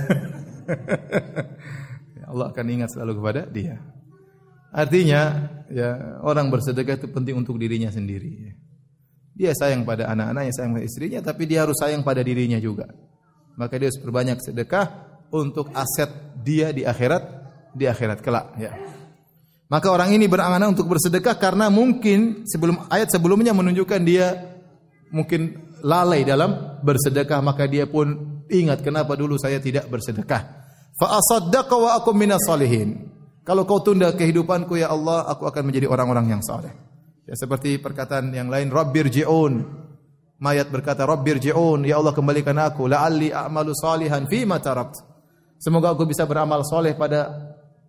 Allah 2.29 2.49
akan 2.49 2.65
ingat 2.69 2.89
selalu 2.93 3.21
kepada 3.21 3.41
dia. 3.49 3.81
Artinya, 4.73 5.53
ya 5.69 6.17
orang 6.25 6.49
bersedekah 6.49 6.97
itu 6.97 7.07
penting 7.13 7.37
untuk 7.37 7.61
dirinya 7.61 7.93
sendiri. 7.93 8.57
Dia 9.37 9.53
sayang 9.53 9.85
pada 9.85 10.09
anak-anaknya, 10.09 10.51
sayang 10.53 10.73
pada 10.77 10.85
istrinya, 10.85 11.19
tapi 11.21 11.45
dia 11.45 11.61
harus 11.61 11.77
sayang 11.77 12.01
pada 12.01 12.25
dirinya 12.25 12.57
juga. 12.57 12.89
Maka 13.53 13.77
dia 13.77 13.93
harus 13.93 14.01
berbanyak 14.01 14.41
sedekah 14.41 14.85
untuk 15.29 15.69
aset 15.77 16.09
dia 16.41 16.73
di 16.73 16.81
akhirat, 16.85 17.23
di 17.77 17.85
akhirat 17.85 18.25
kelak. 18.25 18.57
Ya. 18.57 18.73
Maka 19.69 19.89
orang 19.89 20.13
ini 20.13 20.25
berangan 20.29 20.73
untuk 20.73 20.89
bersedekah 20.89 21.37
karena 21.37 21.69
mungkin 21.69 22.45
sebelum 22.45 22.89
ayat 22.89 23.13
sebelumnya 23.13 23.57
menunjukkan 23.57 24.01
dia 24.05 24.57
mungkin 25.13 25.57
lalai 25.81 26.21
dalam 26.25 26.81
bersedekah 26.85 27.41
maka 27.41 27.65
dia 27.65 27.89
pun 27.89 28.41
ingat 28.49 28.81
kenapa 28.85 29.13
dulu 29.13 29.37
saya 29.37 29.57
tidak 29.61 29.89
bersedekah. 29.89 30.41
Fa 30.93 31.17
asaddaqa 31.17 31.73
wa 31.73 31.89
akum 31.97 32.13
minas 32.13 32.41
salihin. 32.45 33.12
Kalau 33.43 33.67
kau 33.67 33.83
tunda 33.83 34.15
kehidupanku 34.15 34.79
ya 34.79 34.87
Allah, 34.87 35.27
aku 35.27 35.43
akan 35.43 35.67
menjadi 35.67 35.91
orang-orang 35.91 36.31
yang 36.31 36.41
saleh. 36.43 36.71
Ya 37.27 37.35
seperti 37.35 37.75
perkataan 37.79 38.31
yang 38.31 38.47
lain 38.47 38.71
Rabbir 38.71 39.11
ji'un. 39.11 39.83
Mayat 40.39 40.71
berkata 40.71 41.03
Rabbir 41.03 41.39
ji'un, 41.43 41.83
ya 41.83 41.99
Allah 41.99 42.15
kembalikan 42.15 42.55
aku 42.59 42.87
la'alli 42.87 43.35
a'malu 43.35 43.75
salihan 43.75 44.23
fi 44.27 44.47
ma 44.47 44.63
tarakt. 44.63 44.99
Semoga 45.59 45.95
aku 45.95 46.07
bisa 46.07 46.27
beramal 46.27 46.63
soleh 46.67 46.95
pada 46.95 47.31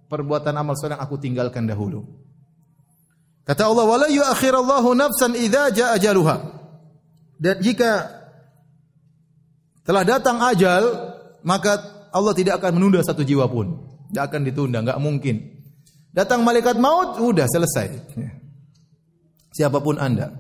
perbuatan 0.07 0.55
amal 0.55 0.79
soleh 0.79 0.95
yang 0.95 1.03
aku 1.03 1.19
tinggalkan 1.19 1.67
dahulu. 1.67 2.07
Kata 3.43 3.67
Allah, 3.67 3.85
"Wala 3.87 4.07
yu'akhirallahu 4.11 4.95
nafsan 4.95 5.35
idza 5.39 5.71
ja'a 5.75 5.99
ajaluha." 5.99 6.37
Dan 7.39 7.59
jika 7.63 8.11
telah 9.83 10.03
datang 10.07 10.39
ajal, 10.43 10.83
maka 11.43 11.79
Allah 12.15 12.35
tidak 12.39 12.63
akan 12.63 12.79
menunda 12.79 13.03
satu 13.03 13.27
jiwa 13.27 13.51
pun. 13.51 13.94
Tidak 14.15 14.31
akan 14.31 14.47
ditunda, 14.47 14.79
nggak 14.79 15.03
mungkin. 15.03 15.43
Datang 16.15 16.47
malaikat 16.47 16.79
maut, 16.79 17.19
udah 17.19 17.51
selesai. 17.51 18.15
Ya. 18.15 18.31
Siapa 19.51 19.83
pun 19.83 19.99
anda, 19.99 20.31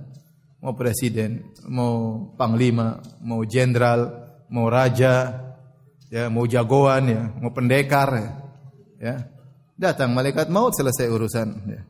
mau 0.62 0.78
presiden, 0.78 1.50
mau 1.66 2.22
panglima, 2.38 3.02
mau 3.18 3.42
jenderal, 3.42 4.30
mau 4.46 4.70
raja, 4.70 5.42
ya, 6.06 6.30
mau 6.30 6.46
jagoan, 6.46 7.10
ya, 7.10 7.22
mau 7.42 7.50
pendekar, 7.50 8.14
ya, 8.14 8.30
ya. 9.02 9.14
datang 9.74 10.14
malaikat 10.14 10.54
maut 10.54 10.70
selesai 10.70 11.10
urusan. 11.10 11.48
Ya. 11.66 11.82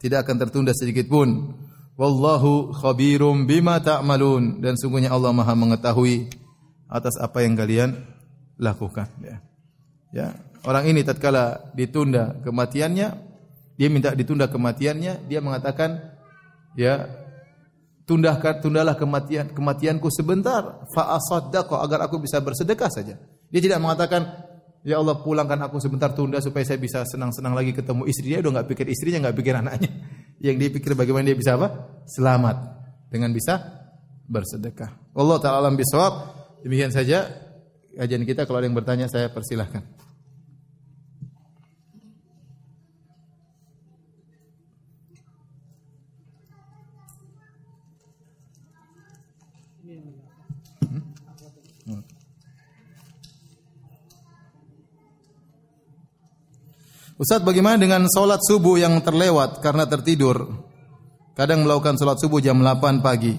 Tidak 0.00 0.24
akan 0.24 0.40
tertunda 0.40 0.72
sedikit 0.72 1.04
pun. 1.04 1.52
Wallahu 2.00 2.72
khabirum 2.72 3.44
bima 3.44 3.76
ta'malun 3.84 4.64
dan 4.64 4.80
sungguhnya 4.80 5.12
Allah 5.12 5.36
Maha 5.36 5.52
mengetahui 5.52 6.32
atas 6.88 7.20
apa 7.20 7.44
yang 7.44 7.52
kalian 7.52 7.92
lakukan 8.56 9.12
ya. 9.20 9.36
Ya, 10.16 10.32
orang 10.66 10.90
ini 10.90 11.06
tatkala 11.06 11.72
ditunda 11.72 12.36
kematiannya, 12.42 13.08
dia 13.78 13.88
minta 13.88 14.12
ditunda 14.12 14.50
kematiannya, 14.50 15.24
dia 15.30 15.40
mengatakan 15.40 16.18
ya 16.74 17.06
tundahkan 18.04 18.60
tundalah 18.60 18.98
kematian 18.98 19.50
kematianku 19.54 20.10
sebentar 20.10 20.86
fa 20.92 21.16
asaddaqa 21.16 21.82
agar 21.82 22.04
aku 22.10 22.20
bisa 22.20 22.42
bersedekah 22.42 22.90
saja. 22.90 23.14
Dia 23.48 23.60
tidak 23.62 23.78
mengatakan 23.78 24.46
Ya 24.86 25.02
Allah 25.02 25.18
pulangkan 25.18 25.58
aku 25.66 25.82
sebentar 25.82 26.14
tunda 26.14 26.38
supaya 26.38 26.62
saya 26.62 26.78
bisa 26.78 27.02
senang-senang 27.02 27.58
lagi 27.58 27.74
ketemu 27.74 28.06
istri 28.06 28.30
dia 28.30 28.38
udah 28.38 28.62
nggak 28.62 28.70
pikir 28.70 28.86
istrinya 28.86 29.26
nggak 29.26 29.36
pikir 29.42 29.58
anaknya. 29.58 29.90
Yang 30.46 30.56
dia 30.62 30.70
pikir 30.78 30.94
bagaimana 30.94 31.26
dia 31.26 31.34
bisa 31.34 31.58
apa? 31.58 31.90
Selamat 32.06 32.54
dengan 33.10 33.34
bisa 33.34 33.58
bersedekah. 34.30 34.94
Allah 35.10 35.42
taala 35.42 35.66
alam 35.66 35.74
bisawab. 35.74 36.38
Demikian 36.62 36.94
saja 36.94 37.26
kajian 37.98 38.22
kita 38.22 38.46
kalau 38.46 38.62
ada 38.62 38.70
yang 38.70 38.78
bertanya 38.78 39.10
saya 39.10 39.26
persilahkan. 39.26 39.82
Ustaz 57.16 57.40
bagaimana 57.40 57.80
dengan 57.80 58.04
solat 58.12 58.44
subuh 58.44 58.76
yang 58.76 59.00
terlewat 59.00 59.64
karena 59.64 59.88
tertidur? 59.88 60.52
Kadang 61.32 61.64
melakukan 61.64 61.96
solat 61.96 62.20
subuh 62.20 62.44
jam 62.44 62.60
8 62.60 63.00
pagi. 63.00 63.32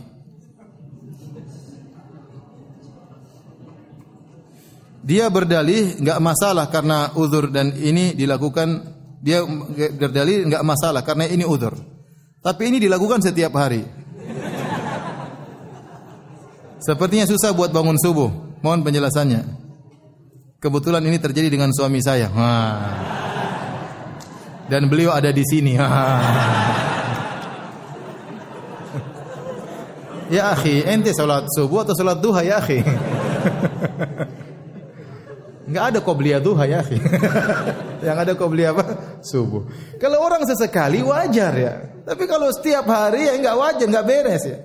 Dia 5.05 5.29
berdalih 5.29 6.01
nggak 6.01 6.19
masalah 6.19 6.65
karena 6.73 7.13
uzur 7.15 7.53
dan 7.53 7.71
ini 7.77 8.17
dilakukan 8.17 8.97
dia 9.21 9.45
berdalih 9.93 10.49
nggak 10.49 10.65
masalah 10.65 11.05
karena 11.05 11.29
ini 11.29 11.45
uzur. 11.45 11.77
Tapi 12.41 12.73
ini 12.73 12.81
dilakukan 12.81 13.21
setiap 13.21 13.53
hari. 13.61 13.85
Sepertinya 16.81 17.29
susah 17.29 17.53
buat 17.53 17.69
bangun 17.69 17.97
subuh. 18.01 18.57
Mohon 18.65 18.89
penjelasannya. 18.89 19.41
Kebetulan 20.57 21.05
ini 21.05 21.21
terjadi 21.21 21.53
dengan 21.53 21.69
suami 21.69 22.01
saya. 22.01 22.27
Wah 22.33 23.26
dan 24.67 24.91
beliau 24.91 25.15
ada 25.15 25.31
di 25.31 25.43
sini. 25.47 25.79
ya 30.35 30.51
akhi, 30.51 30.83
ente 30.83 31.15
salat 31.15 31.47
subuh 31.51 31.87
atau 31.87 31.95
salat 31.95 32.19
duha 32.19 32.43
ya 32.43 32.59
akhi? 32.59 32.83
Enggak 35.67 35.83
ada 35.91 35.99
qobliyah 35.99 36.39
duha 36.39 36.63
ya 36.63 36.79
akhi. 36.79 36.95
Yang 38.07 38.17
ada 38.23 38.33
qobliyah 38.39 38.71
apa? 38.71 39.19
Subuh. 39.19 39.67
Kalau 39.99 40.23
orang 40.23 40.47
sesekali 40.47 41.03
wajar 41.03 41.53
ya. 41.57 41.73
Tapi 42.07 42.23
kalau 42.23 42.47
setiap 42.55 42.87
hari 42.87 43.27
ya 43.27 43.35
enggak 43.35 43.57
wajar, 43.59 43.83
enggak 43.83 44.07
beres 44.07 44.43
ya. 44.47 44.63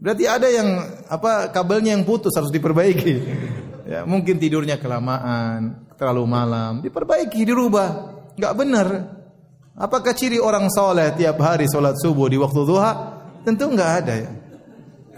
Berarti 0.00 0.24
ada 0.26 0.48
yang 0.50 0.68
apa 1.06 1.52
kabelnya 1.54 1.94
yang 1.94 2.02
putus 2.02 2.34
harus 2.34 2.50
diperbaiki. 2.50 3.14
Ya, 3.86 4.02
mungkin 4.08 4.40
tidurnya 4.42 4.80
kelamaan, 4.80 5.86
terlalu 5.94 6.24
malam, 6.26 6.82
diperbaiki, 6.82 7.46
dirubah. 7.46 7.88
Enggak 8.34 8.54
benar. 8.58 9.19
Apakah 9.78 10.12
ciri 10.12 10.42
orang 10.42 10.66
soleh 10.72 11.14
tiap 11.14 11.38
hari 11.38 11.70
solat 11.70 11.96
subuh 12.00 12.26
di 12.26 12.36
waktu 12.36 12.60
duha? 12.66 12.92
Tentu 13.46 13.70
enggak 13.70 13.90
ada 14.04 14.14
ya. 14.14 14.30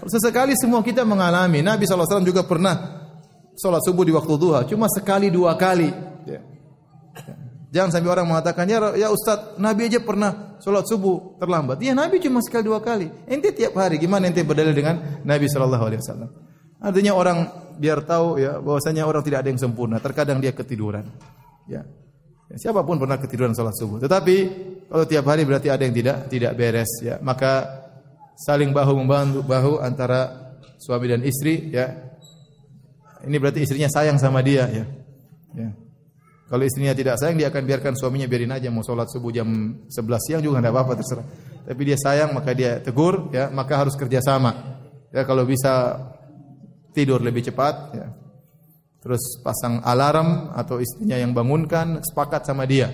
Sesekali 0.06 0.54
semua 0.58 0.82
kita 0.82 1.06
mengalami. 1.06 1.62
Nabi 1.62 1.86
SAW 1.86 2.26
juga 2.26 2.42
pernah 2.42 3.06
solat 3.54 3.82
subuh 3.86 4.02
di 4.02 4.12
waktu 4.12 4.34
duha. 4.34 4.60
Cuma 4.66 4.90
sekali 4.90 5.30
dua 5.30 5.54
kali. 5.54 5.90
Ya. 6.26 6.42
Jangan 7.72 7.90
sampai 7.98 8.10
orang 8.10 8.26
mengatakan, 8.28 8.68
ya, 8.68 8.92
ya 8.98 9.08
Ustaz, 9.08 9.56
Nabi 9.56 9.88
aja 9.88 10.02
pernah 10.02 10.60
solat 10.60 10.84
subuh 10.84 11.38
terlambat. 11.40 11.80
Ya 11.80 11.94
Nabi 11.94 12.20
cuma 12.20 12.42
sekali 12.42 12.66
dua 12.66 12.82
kali. 12.82 13.08
Ente 13.30 13.54
tiap 13.54 13.78
hari. 13.78 13.96
Gimana 13.96 14.28
ente 14.28 14.42
berdalil 14.42 14.74
dengan 14.74 15.22
Nabi 15.22 15.46
SAW? 15.48 15.88
Artinya 16.82 17.12
orang 17.14 17.38
biar 17.78 18.02
tahu 18.02 18.42
ya 18.42 18.58
bahwasanya 18.58 19.06
orang 19.06 19.22
tidak 19.22 19.46
ada 19.46 19.48
yang 19.54 19.60
sempurna. 19.62 20.02
Terkadang 20.02 20.42
dia 20.42 20.50
ketiduran. 20.50 21.06
Ya. 21.70 21.86
Ya, 22.52 22.68
siapa 22.68 22.84
pun 22.84 23.00
pernah 23.00 23.16
ketiduran 23.16 23.56
salat 23.56 23.72
subuh. 23.80 23.96
Tetapi 23.96 24.36
kalau 24.92 25.08
tiap 25.08 25.24
hari 25.24 25.48
berarti 25.48 25.72
ada 25.72 25.88
yang 25.88 25.96
tidak 25.96 26.28
tidak 26.28 26.52
beres 26.52 27.00
ya. 27.00 27.16
Maka 27.24 27.64
saling 28.44 28.76
bahu 28.76 28.92
membantu 29.00 29.40
bahu 29.40 29.80
antara 29.80 30.52
suami 30.76 31.08
dan 31.08 31.24
istri 31.24 31.72
ya. 31.72 31.88
Ini 33.24 33.36
berarti 33.40 33.64
istrinya 33.64 33.88
sayang 33.88 34.20
sama 34.20 34.44
dia 34.44 34.68
ya. 34.68 34.84
ya. 35.56 35.70
Kalau 36.44 36.68
istrinya 36.68 36.92
tidak 36.92 37.16
sayang 37.16 37.40
dia 37.40 37.48
akan 37.48 37.64
biarkan 37.64 37.96
suaminya 37.96 38.28
biarin 38.28 38.52
aja 38.52 38.68
mau 38.68 38.84
salat 38.84 39.08
subuh 39.08 39.32
jam 39.32 39.48
11 39.88 39.88
siang 40.20 40.40
juga 40.44 40.60
tidak 40.60 40.76
apa-apa 40.76 40.92
terserah. 41.00 41.26
Tapi 41.64 41.80
dia 41.88 41.96
sayang 41.96 42.36
maka 42.36 42.52
dia 42.52 42.84
tegur 42.84 43.32
ya, 43.32 43.48
maka 43.48 43.80
harus 43.80 43.96
kerjasama. 43.96 44.76
Ya 45.08 45.24
kalau 45.24 45.48
bisa 45.48 45.96
tidur 46.92 47.24
lebih 47.24 47.48
cepat 47.48 47.96
ya 47.96 48.21
terus 49.02 49.42
pasang 49.42 49.82
alarm 49.82 50.54
atau 50.54 50.78
istrinya 50.78 51.18
yang 51.18 51.34
bangunkan, 51.34 51.98
sepakat 52.06 52.46
sama 52.46 52.62
dia. 52.64 52.88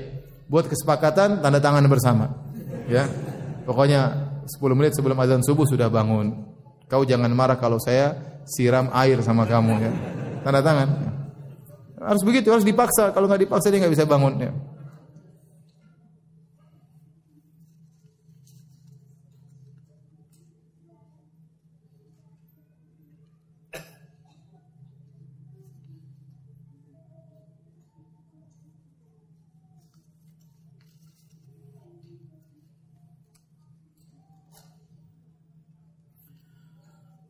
Buat 0.48 0.72
kesepakatan 0.72 1.44
tanda 1.44 1.60
tangan 1.60 1.84
bersama. 1.84 2.32
Ya. 2.88 3.04
Pokoknya 3.68 4.32
10 4.48 4.72
menit 4.72 4.96
sebelum 4.96 5.20
azan 5.20 5.44
subuh 5.44 5.68
sudah 5.68 5.92
bangun. 5.92 6.32
Kau 6.88 7.04
jangan 7.04 7.28
marah 7.36 7.60
kalau 7.60 7.76
saya 7.76 8.16
siram 8.48 8.88
air 8.96 9.20
sama 9.20 9.44
kamu 9.44 9.72
ya. 9.76 9.92
Tanda 10.40 10.64
tangan. 10.64 10.88
Harus 12.00 12.24
begitu, 12.24 12.48
harus 12.48 12.64
dipaksa. 12.64 13.12
Kalau 13.12 13.28
nggak 13.28 13.44
dipaksa 13.44 13.68
dia 13.68 13.84
nggak 13.84 13.92
bisa 13.92 14.08
bangun 14.08 14.40
ya. 14.40 14.50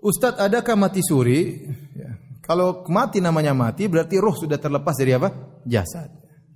Ustadz 0.08 0.40
adakah 0.40 0.72
mati 0.72 1.04
suri? 1.04 1.68
Ya. 1.92 2.16
Kalau 2.40 2.80
mati 2.88 3.20
namanya 3.20 3.52
mati 3.52 3.84
berarti 3.84 4.16
roh 4.16 4.32
sudah 4.32 4.56
terlepas 4.56 4.96
dari 4.96 5.12
apa? 5.12 5.28
Jasad. 5.68 6.08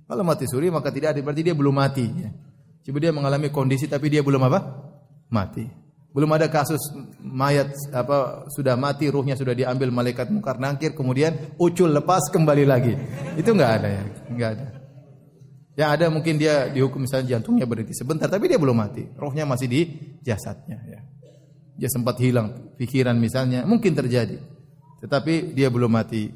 Kalau 0.09 0.25
mati 0.25 0.49
suri 0.49 0.73
maka 0.73 0.89
tidak 0.89 1.13
ada 1.13 1.21
berarti 1.21 1.45
dia 1.45 1.53
belum 1.53 1.75
mati. 1.77 2.05
Ya. 2.09 2.33
Coba 2.81 2.97
dia 2.97 3.13
mengalami 3.13 3.53
kondisi 3.53 3.85
tapi 3.85 4.09
dia 4.09 4.25
belum 4.25 4.41
apa? 4.49 4.59
Mati. 5.29 5.69
Belum 6.13 6.29
ada 6.33 6.49
kasus 6.49 6.81
mayat 7.21 7.73
apa 7.93 8.45
sudah 8.49 8.73
mati 8.73 9.09
ruhnya 9.09 9.37
sudah 9.37 9.53
diambil 9.53 9.89
malaikat 9.89 10.29
mungkar 10.29 10.61
nangkir 10.61 10.93
kemudian 10.97 11.57
ucul 11.61 11.93
lepas 11.93 12.33
kembali 12.33 12.65
lagi. 12.65 12.93
Itu 13.37 13.53
enggak 13.53 13.71
ada 13.81 13.87
ya, 13.89 14.03
enggak 14.29 14.49
ada. 14.57 14.65
Yang 15.73 15.89
ada 15.89 16.05
mungkin 16.13 16.37
dia 16.37 16.69
dihukum 16.69 17.05
misalnya 17.05 17.37
jantungnya 17.37 17.65
berhenti 17.65 17.97
sebentar 17.97 18.29
tapi 18.29 18.45
dia 18.49 18.61
belum 18.61 18.77
mati. 18.77 19.09
Rohnya 19.17 19.45
masih 19.45 19.65
di 19.69 19.81
jasadnya 20.21 20.77
ya. 20.85 21.12
Dia 21.73 21.89
sempat 21.89 22.21
hilang 22.21 22.77
pikiran 22.77 23.17
misalnya, 23.17 23.65
mungkin 23.65 23.97
terjadi. 23.97 24.37
Tetapi 25.03 25.57
dia 25.57 25.67
belum 25.67 25.91
mati. 25.91 26.31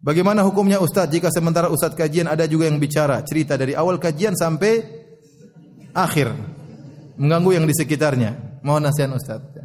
Bagaimana 0.00 0.40
hukumnya 0.44 0.80
Ustadz 0.80 1.12
jika 1.12 1.28
sementara 1.28 1.68
Ustadz 1.68 1.96
kajian 1.96 2.24
ada 2.24 2.48
juga 2.48 2.64
yang 2.64 2.80
bicara, 2.80 3.20
cerita 3.20 3.60
dari 3.60 3.76
awal 3.76 4.00
kajian 4.00 4.32
sampai 4.32 4.80
akhir. 5.92 6.32
Mengganggu 7.20 7.60
yang 7.60 7.66
di 7.68 7.76
sekitarnya. 7.76 8.64
Mohon 8.64 8.88
nasihat 8.88 9.12
Ustadz. 9.12 9.60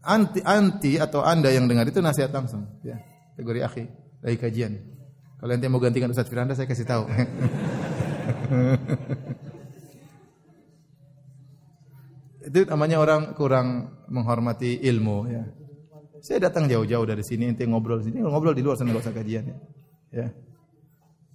Anti, 0.00 0.40
anti 0.40 0.96
atau 0.96 1.20
anda 1.20 1.52
yang 1.52 1.68
dengar 1.68 1.84
itu 1.88 2.00
nasihat 2.00 2.32
langsung. 2.32 2.64
Ya. 2.80 3.00
Kategori 3.36 3.60
akhi 3.64 3.84
dari 4.20 4.36
kajian. 4.36 4.72
Kalau 5.40 5.56
nanti 5.56 5.72
mau 5.72 5.80
gantikan 5.80 6.12
Ustadz 6.12 6.28
Firanda 6.28 6.52
saya 6.52 6.68
kasih 6.68 6.84
tahu. 6.84 7.08
Itu 12.50 12.66
namanya 12.66 12.98
orang 12.98 13.30
kurang 13.38 13.94
menghormati 14.10 14.82
ilmu 14.82 15.16
ya. 15.30 15.46
Saya 16.18 16.50
datang 16.50 16.66
jauh-jauh 16.66 17.06
dari 17.06 17.22
sini, 17.22 17.46
ente 17.46 17.62
ngobrol 17.62 18.02
di 18.02 18.10
sini, 18.10 18.26
ngobrol 18.26 18.52
di 18.52 18.60
luar 18.60 18.74
sana 18.74 18.90
enggak 18.90 19.06
usah 19.06 19.14
kajian 19.14 19.44
ya. 19.46 19.56
ya. 20.10 20.26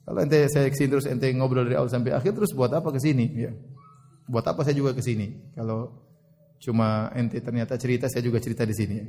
Kalau 0.04 0.20
ente 0.20 0.44
saya 0.52 0.68
ke 0.68 0.76
sini 0.76 0.92
terus 0.92 1.08
ente 1.08 1.32
ngobrol 1.32 1.64
dari 1.64 1.80
awal 1.80 1.88
sampai 1.88 2.12
akhir 2.12 2.36
terus 2.36 2.52
buat 2.52 2.70
apa 2.76 2.92
ke 2.92 3.00
sini 3.00 3.26
ya. 3.32 3.56
Buat 4.28 4.52
apa 4.52 4.68
saya 4.68 4.76
juga 4.76 4.92
ke 4.92 5.00
sini 5.00 5.56
kalau 5.56 6.04
cuma 6.60 7.08
ente 7.16 7.40
ternyata 7.40 7.80
cerita 7.80 8.12
saya 8.12 8.20
juga 8.20 8.44
cerita 8.44 8.68
di 8.68 8.76
sini 8.76 8.96
ya. 9.00 9.08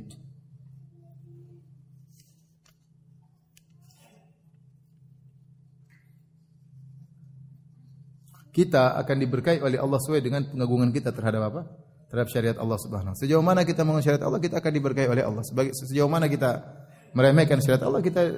kita 8.57 8.97
akan 8.97 9.21
diberkahi 9.21 9.61
oleh 9.61 9.77
Allah 9.77 10.01
sesuai 10.01 10.17
dengan 10.17 10.41
pengagungan 10.49 10.89
kita 10.89 11.13
terhadap 11.13 11.53
apa? 11.53 11.61
Terhadap 12.07 12.31
syariat 12.31 12.57
Allah 12.57 12.79
Subhanahu 12.79 13.11
wa 13.11 13.19
Sejauh 13.19 13.43
mana 13.43 13.67
kita 13.67 13.83
mengagung 13.83 14.05
syariat 14.07 14.23
Allah, 14.23 14.39
kita 14.39 14.63
akan 14.63 14.71
diberkahi 14.71 15.07
oleh 15.11 15.23
Allah. 15.27 15.43
Sebagai 15.43 15.75
sejauh 15.75 16.07
mana 16.07 16.31
kita 16.31 16.63
meremehkan 17.11 17.59
syariat 17.59 17.83
Allah, 17.83 17.99
kita 17.99 18.31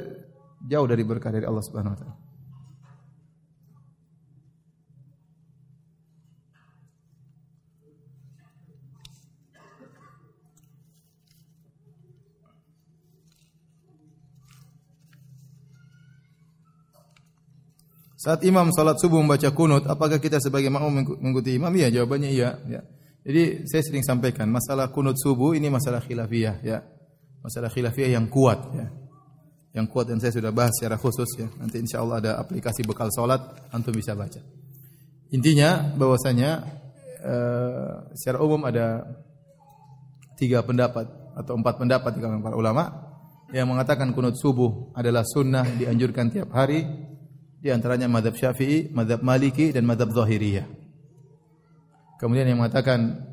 jauh 0.65 0.87
dari 0.89 1.05
berkah 1.05 1.29
dari 1.29 1.45
Allah 1.45 1.61
Subhanahu 1.61 1.93
wa 1.93 1.99
taala. 2.01 2.17
Saat 18.19 18.43
imam 18.43 18.67
salat 18.75 18.99
subuh 18.99 19.23
membaca 19.23 19.47
kunut, 19.55 19.87
apakah 19.87 20.19
kita 20.19 20.43
sebagai 20.43 20.67
makmum 20.67 21.07
mengikuti 21.23 21.55
imam? 21.55 21.71
Iya, 21.71 22.03
jawabannya 22.03 22.29
iya. 22.35 22.59
Ya. 22.67 22.83
Jadi 23.29 23.69
saya 23.69 23.85
sering 23.85 24.01
sampaikan 24.01 24.49
masalah 24.49 24.89
kunut 24.89 25.13
subuh 25.21 25.53
ini 25.53 25.69
masalah 25.69 26.01
khilafiyah, 26.01 26.65
ya. 26.65 26.81
Masalah 27.45 27.69
khilafiyah 27.69 28.17
yang 28.17 28.25
kuat, 28.25 28.57
ya. 28.73 28.89
Yang 29.77 29.85
kuat 29.93 30.09
dan 30.09 30.17
saya 30.17 30.33
sudah 30.33 30.49
bahas 30.49 30.73
secara 30.73 30.97
khusus 30.97 31.29
ya. 31.37 31.45
Nanti 31.61 31.77
insya 31.77 32.01
Allah 32.01 32.17
ada 32.25 32.31
aplikasi 32.41 32.81
bekal 32.81 33.13
salat, 33.13 33.37
antum 33.69 33.93
bisa 33.93 34.17
baca. 34.17 34.41
Intinya 35.29 35.93
bahwasanya 35.93 36.65
uh, 37.21 38.09
secara 38.17 38.41
umum 38.41 38.65
ada 38.65 39.05
tiga 40.41 40.65
pendapat 40.65 41.05
atau 41.37 41.53
empat 41.53 41.75
pendapat 41.77 42.17
di 42.17 42.25
kalangan 42.25 42.41
para 42.41 42.57
ulama 42.57 42.83
yang 43.53 43.69
mengatakan 43.69 44.09
kunut 44.09 44.41
subuh 44.41 44.89
adalah 44.97 45.21
sunnah 45.21 45.69
dianjurkan 45.77 46.33
tiap 46.33 46.49
hari 46.49 46.81
di 47.61 47.69
antaranya 47.69 48.09
madhab 48.09 48.33
Syafi'i, 48.33 48.89
madhab 48.89 49.21
Maliki 49.21 49.69
dan 49.69 49.85
madhab 49.85 50.09
Zahiriyah. 50.09 50.78
Kemudian 52.19 52.45
yang 52.51 52.59
mengatakan 52.59 53.25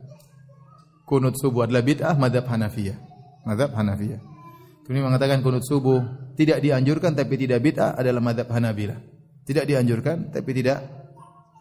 kunut 1.03 1.35
subuh 1.35 1.67
adalah 1.67 1.83
bid'ah 1.83 2.15
madhab 2.15 2.47
Hanafiyah. 2.47 2.97
Madhab 3.43 3.75
Hanafiyah. 3.75 4.23
Kemudian 4.87 5.11
mengatakan 5.11 5.43
kunut 5.43 5.67
subuh 5.67 5.99
tidak 6.39 6.63
dianjurkan 6.63 7.19
tapi 7.19 7.35
tidak 7.35 7.59
bid'ah 7.59 7.99
adalah 7.99 8.23
madhab 8.23 8.47
Hanabilah. 8.47 9.03
Tidak 9.43 9.67
dianjurkan 9.67 10.31
tapi 10.31 10.51
tidak 10.55 10.79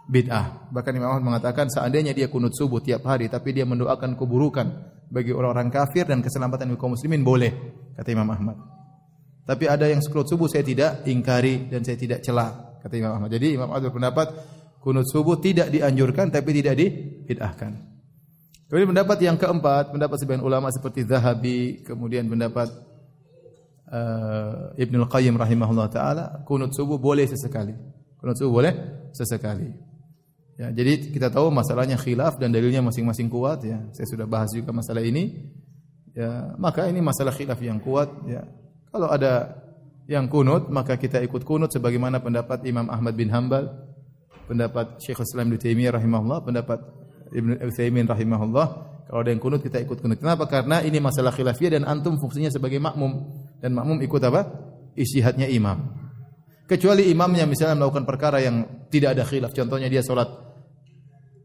bid'ah. 0.06 0.69
Bahkan 0.69 0.91
Imam 0.93 1.10
Ahmad 1.10 1.34
mengatakan 1.34 1.65
seandainya 1.65 2.14
dia 2.14 2.30
kunut 2.30 2.53
subuh 2.53 2.77
tiap 2.85 3.02
hari 3.10 3.26
tapi 3.26 3.57
dia 3.57 3.65
mendoakan 3.65 4.14
keburukan 4.14 4.68
bagi 5.10 5.34
orang-orang 5.34 5.73
kafir 5.73 6.06
dan 6.06 6.22
keselamatan 6.22 6.73
kaum 6.77 6.93
muslimin 6.93 7.26
boleh 7.26 7.52
kata 7.97 8.10
Imam 8.14 8.30
Ahmad. 8.30 8.57
Tapi 9.45 9.65
ada 9.69 9.85
yang 9.85 10.02
kunut 10.06 10.30
subuh 10.30 10.49
saya 10.49 10.65
tidak 10.65 11.06
ingkari 11.06 11.69
dan 11.69 11.85
saya 11.85 11.97
tidak 11.97 12.26
celah, 12.26 12.81
kata 12.81 12.93
Imam 12.97 13.14
Ahmad. 13.18 13.30
Jadi 13.30 13.57
Imam 13.57 13.69
Ahmad 13.69 13.89
berpendapat 13.89 14.27
kunut 14.85 15.09
subuh 15.09 15.41
tidak 15.41 15.73
dianjurkan 15.73 16.29
tapi 16.29 16.61
tidak 16.61 16.77
dibid'ahkan. 16.77 17.73
Kemudian 18.69 18.93
pendapat 18.93 19.17
yang 19.25 19.33
keempat, 19.33 19.89
pendapat 19.89 20.17
sebagian 20.21 20.45
ulama 20.45 20.69
seperti 20.69 21.09
Zahabi, 21.09 21.81
kemudian 21.81 22.29
pendapat 22.29 22.69
uh, 23.89 24.77
Ibnu 24.77 25.09
Qayyim 25.09 25.41
rahimahullah 25.41 25.89
taala, 25.89 26.25
kunut 26.45 26.77
subuh 26.77 27.01
boleh 27.01 27.25
sesekali. 27.25 27.73
Kunut 28.21 28.37
subuh 28.37 28.61
boleh 28.61 28.73
sesekali. 29.09 29.73
Ya, 30.55 30.69
jadi 30.69 31.11
kita 31.11 31.33
tahu 31.33 31.49
masalahnya 31.49 31.97
khilaf 31.97 32.37
dan 32.37 32.53
dalilnya 32.53 32.85
masing-masing 32.85 33.27
kuat 33.27 33.65
ya. 33.65 33.81
Saya 33.89 34.05
sudah 34.05 34.29
bahas 34.29 34.53
juga 34.53 34.69
masalah 34.69 35.01
ini. 35.01 35.49
Ya, 36.13 36.53
maka 36.61 36.85
ini 36.87 37.01
masalah 37.01 37.33
khilaf 37.33 37.57
yang 37.57 37.81
kuat 37.81 38.07
ya. 38.29 38.45
Kalau 38.93 39.09
ada 39.09 39.61
yang 40.05 40.29
kunut, 40.29 40.69
maka 40.69 40.95
kita 40.95 41.19
ikut 41.25 41.41
kunut 41.41 41.73
sebagaimana 41.73 42.21
pendapat 42.21 42.63
Imam 42.69 42.87
Ahmad 42.87 43.17
bin 43.17 43.33
Hambal, 43.33 43.67
pendapat 44.45 45.01
Syekh 45.01 45.26
Islam 45.26 45.51
Ibnu 45.51 45.57
Taimiyah 45.59 45.93
rahimahullah, 45.97 46.39
pendapat 46.45 46.80
Ibnu 47.34 47.59
Utsaimin 47.65 48.05
rahimahullah. 48.05 48.67
Kalau 49.05 49.19
ada 49.22 49.30
yang 49.30 49.41
kunut 49.41 49.61
kita 49.61 49.77
ikut 49.81 50.01
kunut. 50.01 50.17
Kenapa? 50.17 50.49
Karena 50.49 50.81
ini 50.81 50.97
masalah 50.97 51.30
khilafiyah 51.30 51.77
dan 51.77 51.84
antum 51.85 52.17
fungsinya 52.17 52.49
sebagai 52.49 52.81
makmum 52.81 53.30
dan 53.61 53.77
makmum 53.77 54.01
ikut 54.01 54.22
apa? 54.26 54.41
Istihadnya 54.97 55.45
imam. 55.51 56.05
Kecuali 56.65 57.13
imamnya 57.13 57.45
misalnya 57.45 57.77
melakukan 57.77 58.05
perkara 58.09 58.41
yang 58.41 58.88
tidak 58.89 59.13
ada 59.13 59.23
khilaf. 59.27 59.53
Contohnya 59.53 59.85
dia 59.85 60.01
sholat 60.01 60.26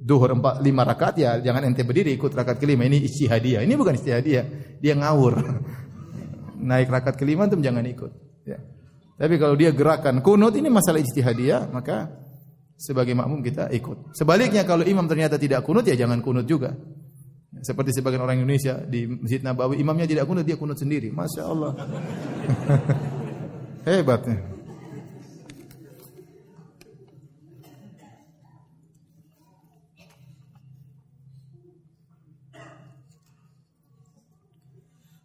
duhur 0.00 0.32
empat 0.32 0.64
lima 0.64 0.80
rakaat 0.80 1.20
ya 1.20 1.36
jangan 1.44 1.68
ente 1.68 1.84
berdiri 1.84 2.16
ikut 2.16 2.32
rakaat 2.32 2.56
kelima 2.56 2.88
ini 2.88 3.04
istihadiyah. 3.04 3.60
Ini 3.60 3.74
bukan 3.76 4.00
istihadiyah, 4.00 4.44
dia 4.80 4.94
ngawur. 4.96 5.34
naik 6.70 6.88
rakaat 6.88 7.20
kelima 7.20 7.44
antum 7.44 7.60
jangan 7.60 7.84
ikut. 7.84 8.12
Ya. 8.48 8.56
Tapi 9.20 9.36
kalau 9.36 9.52
dia 9.52 9.68
gerakan 9.76 10.24
kunut 10.24 10.56
ini 10.56 10.72
masalah 10.72 10.96
ijtihadiyah, 11.04 11.68
maka 11.68 12.08
sebagai 12.80 13.12
makmum 13.12 13.44
kita 13.44 13.68
ikut. 13.76 14.16
Sebaliknya 14.16 14.64
kalau 14.64 14.80
imam 14.88 15.04
ternyata 15.04 15.36
tidak 15.36 15.60
kunut 15.68 15.84
ya 15.84 15.92
jangan 15.92 16.24
kunut 16.24 16.48
juga. 16.48 16.72
Seperti 17.60 17.92
sebagian 17.92 18.24
orang 18.24 18.40
Indonesia 18.40 18.80
di 18.80 19.04
Masjid 19.04 19.44
Nabawi 19.44 19.76
imamnya 19.84 20.08
tidak 20.08 20.24
kunut 20.24 20.48
dia 20.48 20.56
kunut 20.56 20.80
sendiri. 20.80 21.12
Masya 21.12 21.42
Allah. 21.44 21.76
Hebatnya. 23.84 24.59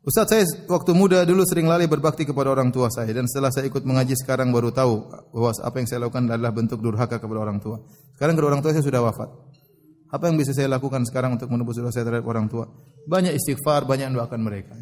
Ustaz 0.05 0.29
saya 0.29 0.45
waktu 0.69 0.93
muda 0.93 1.25
dulu 1.25 1.41
sering 1.49 1.65
lali 1.65 1.89
berbakti 1.89 2.29
kepada 2.29 2.53
orang 2.53 2.69
tua 2.69 2.93
saya 2.93 3.09
dan 3.09 3.25
setelah 3.25 3.49
saya 3.49 3.65
ikut 3.73 3.81
mengaji 3.81 4.13
sekarang 4.13 4.53
baru 4.53 4.69
tahu 4.69 5.01
bahwa 5.33 5.49
apa 5.49 5.75
yang 5.81 5.87
saya 5.89 6.05
lakukan 6.05 6.29
adalah 6.29 6.53
bentuk 6.53 6.77
durhaka 6.77 7.17
kepada 7.17 7.41
orang 7.41 7.57
tua. 7.57 7.81
Sekarang 8.13 8.37
kedua 8.37 8.53
orang 8.53 8.61
tua 8.61 8.69
saya 8.69 8.85
sudah 8.85 9.01
wafat. 9.01 9.33
Apa 10.13 10.29
yang 10.29 10.37
bisa 10.37 10.53
saya 10.53 10.69
lakukan 10.69 11.09
sekarang 11.09 11.41
untuk 11.41 11.49
menebus 11.49 11.81
dosa 11.81 11.89
saya 11.89 12.05
terhadap 12.05 12.29
orang 12.29 12.45
tua? 12.45 12.69
Banyak 13.09 13.33
istighfar, 13.33 13.89
banyak 13.89 14.13
doakan 14.13 14.39
mereka. 14.45 14.77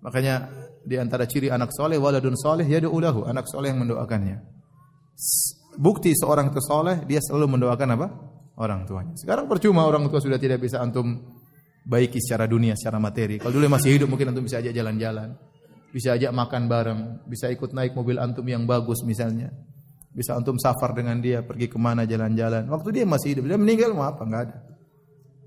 Makanya 0.00 0.48
di 0.80 0.96
antara 0.96 1.28
ciri 1.28 1.52
anak 1.52 1.68
soleh 1.68 2.00
waladun 2.00 2.32
soleh 2.32 2.64
yadu 2.64 2.88
ulahu 2.88 3.28
anak 3.28 3.44
soleh 3.52 3.68
yang 3.68 3.84
mendoakannya. 3.84 4.40
Bukti 5.76 6.16
seorang 6.16 6.56
itu 6.56 6.64
soleh 6.64 7.04
dia 7.04 7.20
selalu 7.20 7.60
mendoakan 7.60 7.88
apa? 8.00 8.06
Orang 8.56 8.88
tuanya. 8.88 9.12
Sekarang 9.12 9.44
percuma 9.44 9.84
orang 9.84 10.08
tua 10.08 10.24
sudah 10.24 10.40
tidak 10.40 10.64
bisa 10.64 10.80
antum 10.80 11.36
baiki 11.84 12.20
secara 12.20 12.44
dunia, 12.44 12.76
secara 12.76 13.00
materi. 13.00 13.40
Kalau 13.40 13.54
dulu 13.54 13.66
masih 13.72 13.96
hidup 13.96 14.08
mungkin 14.12 14.32
antum 14.32 14.44
bisa 14.44 14.60
ajak 14.60 14.76
jalan-jalan, 14.76 15.32
bisa 15.88 16.12
ajak 16.12 16.32
makan 16.36 16.62
bareng, 16.68 17.00
bisa 17.24 17.48
ikut 17.48 17.72
naik 17.72 17.96
mobil 17.96 18.20
antum 18.20 18.44
yang 18.44 18.68
bagus 18.68 19.00
misalnya. 19.04 19.48
Bisa 20.12 20.34
antum 20.34 20.58
safar 20.58 20.92
dengan 20.92 21.20
dia, 21.22 21.44
pergi 21.44 21.70
ke 21.70 21.78
mana 21.78 22.02
jalan-jalan. 22.04 22.66
Waktu 22.68 22.88
dia 22.90 23.04
masih 23.06 23.38
hidup, 23.38 23.44
dia 23.48 23.58
meninggal 23.60 23.94
mau 23.94 24.08
apa? 24.08 24.24
Enggak 24.24 24.42
ada. 24.50 24.56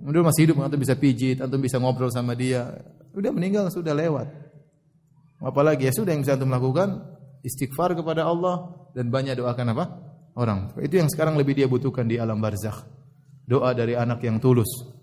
Dulu 0.02 0.26
masih 0.26 0.42
hidup, 0.50 0.56
antum 0.66 0.80
bisa 0.82 0.96
pijit, 0.98 1.38
antum 1.44 1.62
bisa 1.62 1.78
ngobrol 1.78 2.10
sama 2.10 2.34
dia. 2.34 2.74
Udah 3.14 3.30
meninggal, 3.30 3.70
sudah 3.70 3.94
lewat. 3.94 4.32
Apalagi 5.42 5.90
ya 5.90 5.94
sudah 5.94 6.14
yang 6.14 6.24
bisa 6.24 6.38
antum 6.38 6.50
lakukan, 6.50 7.04
istighfar 7.46 7.94
kepada 7.98 8.26
Allah 8.26 8.90
dan 8.94 9.10
banyak 9.10 9.38
doakan 9.38 9.74
apa? 9.78 9.86
Orang. 10.38 10.72
Itu 10.80 10.96
yang 10.96 11.12
sekarang 11.12 11.36
lebih 11.36 11.58
dia 11.58 11.68
butuhkan 11.68 12.08
di 12.08 12.16
alam 12.16 12.40
barzakh. 12.40 12.88
Doa 13.46 13.76
dari 13.76 13.98
anak 14.00 14.24
yang 14.24 14.40
tulus 14.40 15.01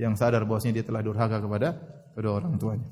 yang 0.00 0.16
sadar 0.16 0.48
bahwasanya 0.48 0.80
dia 0.80 0.86
telah 0.88 1.04
durhaka 1.04 1.36
kepada 1.44 1.76
kedua 2.16 2.40
orang 2.40 2.56
tuanya. 2.56 2.88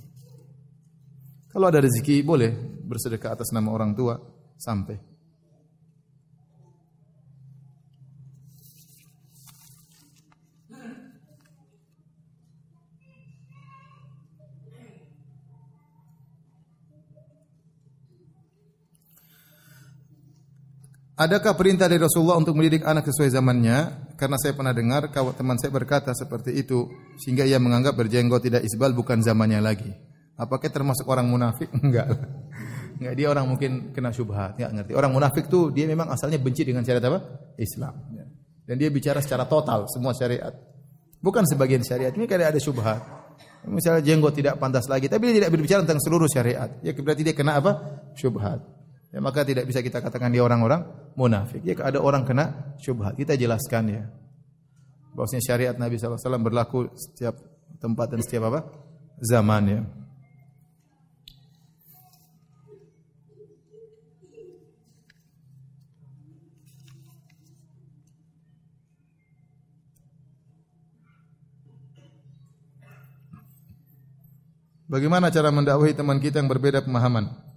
Kalau 1.48 1.72
ada 1.72 1.80
rezeki 1.80 2.20
boleh 2.20 2.52
bersedekah 2.85 3.32
atas 3.32 3.48
nama 3.56 3.72
orang 3.72 3.97
tua 3.97 4.20
sampai. 4.60 5.01
Adakah 21.18 21.59
perintah 21.59 21.90
dari 21.90 21.98
Rasulullah 21.98 22.39
untuk 22.39 22.55
mendidik 22.55 22.86
anak 22.86 23.10
sesuai 23.10 23.35
zamannya? 23.35 24.07
Karena 24.19 24.35
saya 24.35 24.51
pernah 24.51 24.74
dengar 24.74 25.15
kawan 25.15 25.31
teman 25.39 25.57
saya 25.62 25.70
berkata 25.70 26.11
seperti 26.11 26.51
itu 26.59 26.90
sehingga 27.23 27.47
ia 27.47 27.62
menganggap 27.62 27.95
berjenggot 27.95 28.43
tidak 28.43 28.66
isbal 28.66 28.90
bukan 28.90 29.23
zamannya 29.23 29.62
lagi. 29.62 29.95
Apakah 30.35 30.66
termasuk 30.66 31.07
orang 31.07 31.31
munafik? 31.31 31.70
Enggak. 31.86 32.19
Enggak, 32.99 33.15
dia 33.15 33.27
orang 33.31 33.47
mungkin 33.47 33.95
kena 33.95 34.11
syubhat, 34.11 34.59
enggak 34.59 34.74
ngerti. 34.74 34.93
Orang 34.99 35.15
munafik 35.15 35.47
tuh 35.47 35.70
dia 35.70 35.86
memang 35.86 36.11
asalnya 36.11 36.43
benci 36.43 36.66
dengan 36.66 36.82
syariat 36.82 37.07
apa? 37.15 37.19
Islam. 37.55 37.95
Dan 38.66 38.74
dia 38.74 38.90
bicara 38.90 39.23
secara 39.23 39.47
total 39.47 39.86
semua 39.86 40.11
syariat. 40.19 40.51
Bukan 41.23 41.47
sebagian 41.47 41.86
syariat. 41.86 42.11
Ini 42.11 42.27
kayak 42.27 42.59
ada 42.59 42.61
syubhat. 42.61 42.99
Misalnya 43.70 44.03
jenggot 44.03 44.35
tidak 44.35 44.59
pantas 44.59 44.90
lagi, 44.90 45.07
tapi 45.07 45.31
dia 45.31 45.47
tidak 45.47 45.55
berbicara 45.55 45.86
tentang 45.86 46.03
seluruh 46.03 46.27
syariat. 46.27 46.66
Ya 46.82 46.90
berarti 46.90 47.23
dia 47.23 47.39
kena 47.39 47.62
apa? 47.62 48.03
Syubhat. 48.19 48.78
Ya, 49.09 49.24
maka 49.24 49.40
tidak 49.40 49.64
bisa 49.64 49.80
kita 49.80 50.05
katakan 50.05 50.28
dia 50.28 50.44
orang-orang 50.44 50.85
munafik. 51.16 51.64
Ya, 51.64 51.72
ada 51.80 51.97
orang 52.05 52.28
kena 52.28 52.76
syubhat. 52.76 53.16
Kita 53.16 53.40
jelaskan 53.40 53.85
ya. 53.89 54.02
Bahwasanya 55.16 55.43
syariat 55.43 55.74
Nabi 55.80 55.97
SAW 55.97 56.20
berlaku 56.44 56.93
setiap 56.93 57.40
tempat 57.80 58.12
dan 58.12 58.20
setiap 58.20 58.52
apa? 58.52 58.68
Zaman 59.24 59.64
ya. 59.64 59.80
Bagaimana 74.89 75.28
cara 75.28 75.52
mendakwahi 75.52 75.93
teman 75.93 76.16
kita 76.16 76.40
yang 76.40 76.48
berbeda 76.48 76.80
pemahaman? 76.80 77.48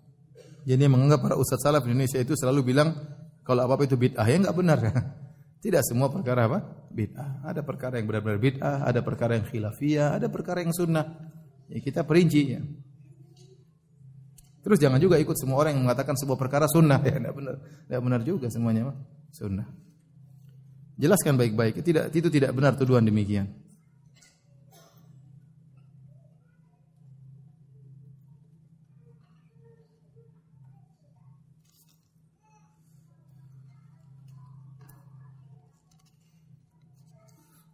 Jadi 0.71 0.87
menganggap 0.87 1.19
para 1.19 1.35
ustaz 1.35 1.59
salaf 1.59 1.83
Indonesia 1.83 2.15
itu 2.15 2.31
selalu 2.31 2.71
bilang 2.71 2.95
kalau 3.43 3.67
apa-apa 3.67 3.91
itu 3.91 3.99
bid'ah 3.99 4.23
ya 4.23 4.39
enggak 4.39 4.55
benar. 4.55 4.79
Tidak 5.63 5.83
semua 5.83 6.07
perkara 6.07 6.47
apa? 6.47 6.63
Bid'ah. 6.87 7.43
Ada 7.43 7.59
perkara 7.59 7.99
yang 7.99 8.07
benar-benar 8.07 8.39
bid'ah, 8.39 8.87
ada 8.87 9.03
perkara 9.03 9.35
yang 9.35 9.43
khilafiyah, 9.51 10.15
ada 10.15 10.31
perkara 10.31 10.63
yang 10.63 10.71
sunnah. 10.71 11.05
Ya, 11.67 11.83
kita 11.83 12.07
perinci 12.07 12.55
ya. 12.55 12.63
Terus 14.63 14.79
jangan 14.79 15.03
juga 15.03 15.19
ikut 15.19 15.35
semua 15.35 15.59
orang 15.59 15.75
yang 15.75 15.83
mengatakan 15.83 16.15
sebuah 16.15 16.39
perkara 16.39 16.71
sunnah 16.71 17.03
ya, 17.07 17.19
enggak 17.19 17.35
benar. 17.35 17.55
Enggak 17.91 18.01
benar 18.07 18.21
juga 18.23 18.47
semuanya 18.47 18.95
mah 18.95 18.97
sunnah. 19.35 19.67
Jelaskan 20.95 21.35
baik-baik. 21.35 21.83
Tidak 21.83 22.15
itu 22.15 22.31
tidak 22.31 22.55
benar 22.55 22.79
tuduhan 22.79 23.03
demikian. 23.03 23.51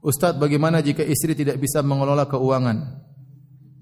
Ustadz, 0.08 0.40
bagaimana 0.40 0.80
jika 0.80 1.04
istri 1.04 1.36
tidak 1.36 1.60
bisa 1.60 1.84
mengelola 1.84 2.24
keuangan 2.32 2.80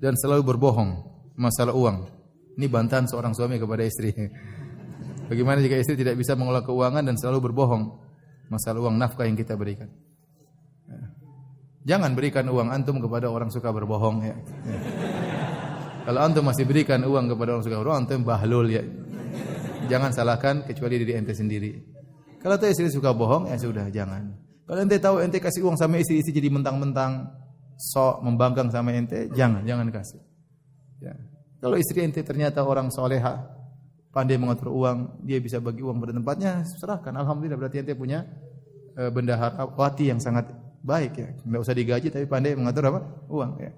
dan 0.02 0.18
selalu 0.18 0.58
berbohong 0.58 1.06
masalah 1.38 1.78
uang? 1.78 2.10
Ini 2.58 2.66
bantahan 2.66 3.06
seorang 3.06 3.38
suami 3.38 3.62
kepada 3.62 3.86
istri. 3.86 4.10
Bagaimana 5.30 5.62
jika 5.62 5.78
istri 5.78 5.94
tidak 5.94 6.18
bisa 6.18 6.34
mengelola 6.34 6.66
keuangan 6.66 7.06
dan 7.06 7.14
selalu 7.14 7.50
berbohong 7.50 7.94
masalah 8.50 8.90
uang 8.90 8.98
nafkah 8.98 9.30
yang 9.30 9.38
kita 9.38 9.54
berikan? 9.54 9.90
Jangan 11.86 12.18
berikan 12.18 12.50
uang 12.50 12.74
antum 12.74 12.98
kepada 12.98 13.30
orang 13.30 13.54
suka 13.54 13.70
berbohong 13.70 14.18
ya. 14.26 14.34
Kalau 16.10 16.20
antum 16.26 16.46
masih 16.46 16.66
berikan 16.66 17.06
uang 17.06 17.38
kepada 17.38 17.54
orang 17.54 17.66
suka 17.66 17.78
berbohong, 17.78 18.02
antum 18.02 18.26
bahlul 18.26 18.66
ya. 18.66 18.82
Jangan 19.86 20.10
salahkan 20.10 20.66
kecuali 20.66 20.98
diri 20.98 21.14
ente 21.22 21.38
sendiri. 21.38 21.74
Kalau 22.42 22.58
tuh 22.58 22.74
istri 22.74 22.90
suka 22.90 23.14
bohong 23.14 23.50
ya 23.54 23.58
sudah 23.62 23.90
jangan. 23.94 24.45
Kalau 24.66 24.80
ente 24.82 24.98
tahu 24.98 25.22
ente 25.22 25.38
kasih 25.38 25.62
uang 25.62 25.78
sama 25.78 26.02
istri, 26.02 26.26
istri 26.26 26.34
jadi 26.34 26.50
mentang-mentang 26.50 27.30
sok 27.78 28.26
membanggang 28.26 28.74
sama 28.74 28.98
ente, 28.98 29.30
jangan, 29.38 29.62
jangan 29.62 29.94
kasih. 29.94 30.22
Ya. 31.06 31.14
Kalau 31.62 31.78
istri 31.78 32.02
ente 32.02 32.26
ternyata 32.26 32.66
orang 32.66 32.90
soleha, 32.90 33.46
pandai 34.10 34.42
mengatur 34.42 34.74
uang, 34.74 35.22
dia 35.22 35.38
bisa 35.38 35.62
bagi 35.62 35.86
uang 35.86 36.02
pada 36.02 36.18
tempatnya, 36.18 36.66
serahkan. 36.82 37.14
Alhamdulillah 37.14 37.62
berarti 37.62 37.86
ente 37.86 37.94
punya 37.94 38.26
e, 38.98 39.14
bendahara 39.14 39.70
wati 39.70 40.10
yang 40.10 40.18
sangat 40.18 40.50
baik 40.82 41.14
ya. 41.14 41.30
Tidak 41.38 41.60
usah 41.62 41.76
digaji 41.78 42.08
tapi 42.10 42.26
pandai 42.26 42.58
mengatur 42.58 42.90
apa? 42.90 43.00
Uang 43.30 43.62
ya. 43.62 43.70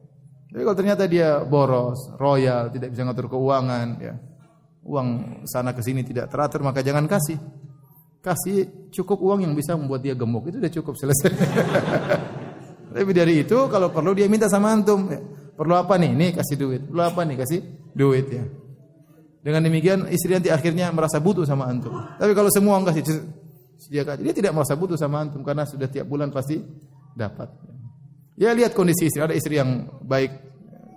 Tapi 0.47 0.61
kalau 0.63 0.77
ternyata 0.79 1.03
dia 1.11 1.43
boros, 1.43 2.15
royal, 2.15 2.71
tidak 2.71 2.95
bisa 2.95 3.03
mengatur 3.03 3.27
keuangan 3.27 3.87
ya. 3.99 4.15
Uang 4.87 5.43
sana 5.43 5.75
ke 5.75 5.83
sini 5.83 5.99
tidak 6.07 6.31
teratur 6.31 6.63
maka 6.63 6.79
jangan 6.79 7.03
kasih 7.11 7.35
kasih 8.21 8.89
cukup 8.91 9.21
uang 9.23 9.45
yang 9.47 9.53
bisa 9.55 9.77
membuat 9.77 10.03
dia 10.03 10.17
gemuk 10.17 10.49
itu 10.49 10.57
sudah 10.59 10.73
cukup 10.73 10.93
selesai. 10.99 11.31
Lebih 12.97 13.13
dari 13.13 13.33
itu 13.45 13.57
kalau 13.69 13.93
perlu 13.93 14.17
dia 14.17 14.25
minta 14.25 14.49
sama 14.49 14.73
antum, 14.73 15.05
ya, 15.11 15.19
perlu 15.53 15.77
apa 15.77 15.99
nih? 16.01 16.11
Nih 16.17 16.31
kasih 16.33 16.55
duit. 16.57 16.81
Perlu 16.87 17.01
apa 17.03 17.21
nih? 17.27 17.35
Kasih 17.37 17.59
duit 17.93 18.25
ya. 18.31 18.43
Dengan 19.41 19.63
demikian 19.63 20.11
istri 20.11 20.35
nanti 20.35 20.51
akhirnya 20.51 20.91
merasa 20.91 21.21
butuh 21.21 21.45
sama 21.47 21.69
antum. 21.69 21.93
Tapi 21.93 22.31
kalau 22.35 22.51
semua 22.51 22.75
uang 22.79 22.89
kasih 22.89 23.03
dia 23.87 24.03
dia 24.03 24.33
tidak 24.33 24.51
merasa 24.51 24.73
butuh 24.73 24.97
sama 24.97 25.21
antum 25.21 25.45
karena 25.45 25.63
sudah 25.63 25.87
tiap 25.87 26.09
bulan 26.09 26.33
pasti 26.33 26.59
dapat. 27.15 27.53
Ya 28.37 28.51
lihat 28.53 28.73
kondisi 28.73 29.07
istri. 29.07 29.21
Ada 29.23 29.37
istri 29.37 29.57
yang 29.57 29.87
baik, 30.03 30.31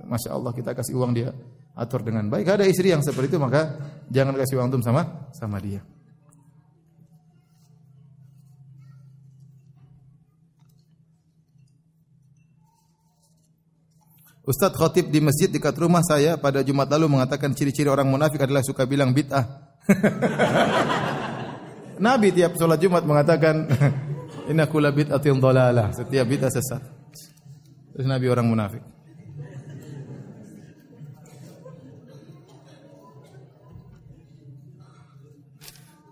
masya 0.08 0.34
Allah 0.34 0.52
kita 0.52 0.74
kasih 0.74 0.96
uang 0.96 1.12
dia 1.14 1.30
atur 1.76 2.02
dengan 2.02 2.26
baik. 2.26 2.48
Ada 2.48 2.64
istri 2.66 2.90
yang 2.90 3.04
seperti 3.04 3.36
itu 3.36 3.38
maka 3.38 3.76
jangan 4.08 4.34
kasih 4.34 4.58
uang 4.58 4.66
antum 4.72 4.82
sama 4.82 5.30
sama 5.36 5.60
dia. 5.60 5.84
Ustadz 14.50 14.74
khotib 14.74 15.14
di 15.14 15.22
masjid 15.22 15.46
dekat 15.46 15.78
rumah 15.78 16.02
saya 16.02 16.34
pada 16.34 16.66
Jumat 16.66 16.90
lalu 16.90 17.06
mengatakan 17.06 17.54
ciri-ciri 17.54 17.86
orang 17.86 18.10
munafik 18.10 18.42
adalah 18.42 18.66
suka 18.66 18.82
bilang 18.82 19.14
bid'ah. 19.14 19.46
Nabi 22.02 22.34
tiap 22.34 22.58
sholat 22.58 22.82
Jumat 22.82 23.06
mengatakan 23.06 23.70
inna 24.50 24.66
kula 24.66 24.90
bid'atin 24.90 25.38
dhalalah. 25.38 25.94
Setiap 25.94 26.26
bid'ah 26.26 26.50
sesat. 26.50 26.82
Terus 27.94 28.10
Nabi 28.10 28.26
orang 28.26 28.50
munafik. 28.50 28.82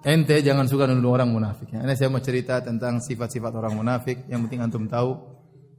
Ente 0.06 0.38
jangan 0.46 0.70
suka 0.70 0.86
nuduh 0.86 1.10
orang 1.10 1.34
munafik. 1.34 1.74
Ini 1.74 1.90
saya 1.98 2.06
mau 2.06 2.22
cerita 2.22 2.62
tentang 2.62 3.02
sifat-sifat 3.02 3.50
orang 3.50 3.74
munafik. 3.74 4.30
Yang 4.30 4.46
penting 4.46 4.62
antum 4.62 4.86
tahu 4.86 5.18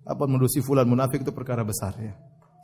apa 0.04 0.24
menuduh 0.28 0.52
si 0.52 0.60
fulan 0.60 0.84
munafik 0.84 1.24
itu 1.24 1.32
perkara 1.32 1.64
besar 1.64 1.96
ya. 1.96 2.20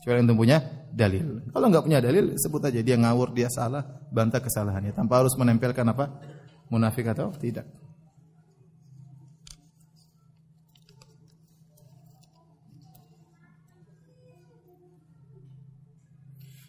Kecuali 0.06 0.22
antum 0.22 0.38
punya 0.38 0.61
dalil. 0.94 1.49
Kalau 1.49 1.65
enggak 1.65 1.82
punya 1.82 1.98
dalil, 1.98 2.38
sebut 2.38 2.61
aja 2.61 2.77
dia 2.77 2.94
ngawur, 2.94 3.34
dia 3.34 3.49
salah, 3.49 3.82
bantah 4.14 4.38
kesalahannya 4.38 4.94
tanpa 4.94 5.18
harus 5.18 5.34
menempelkan 5.34 5.82
apa? 5.82 6.22
Munafik 6.69 7.10
atau 7.10 7.34
tidak. 7.34 7.65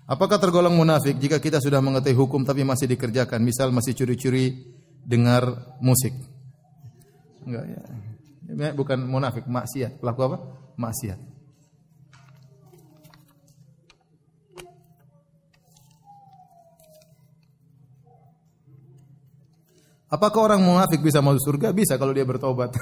Apakah 0.09 0.41
tergolong 0.41 0.73
munafik 0.73 1.21
jika 1.21 1.37
kita 1.37 1.61
sudah 1.61 1.85
mengetahui 1.85 2.17
hukum 2.17 2.41
tapi 2.41 2.65
masih 2.65 2.89
dikerjakan? 2.89 3.45
Misal 3.45 3.69
masih 3.69 3.93
curi-curi 3.93 4.65
dengar 5.05 5.77
musik. 5.85 6.17
Enggak 7.45 7.69
ya. 7.69 8.73
Bukan 8.73 9.05
munafik, 9.05 9.45
maksiat. 9.45 10.01
Pelaku 10.01 10.21
apa? 10.25 10.39
Maksiat. 10.81 11.36
Apakah 20.07 20.55
orang 20.55 20.63
munafik 20.63 21.03
bisa 21.03 21.19
masuk 21.19 21.43
surga? 21.43 21.75
Bisa 21.75 21.99
kalau 21.99 22.15
dia 22.15 22.23
bertobat. 22.23 22.71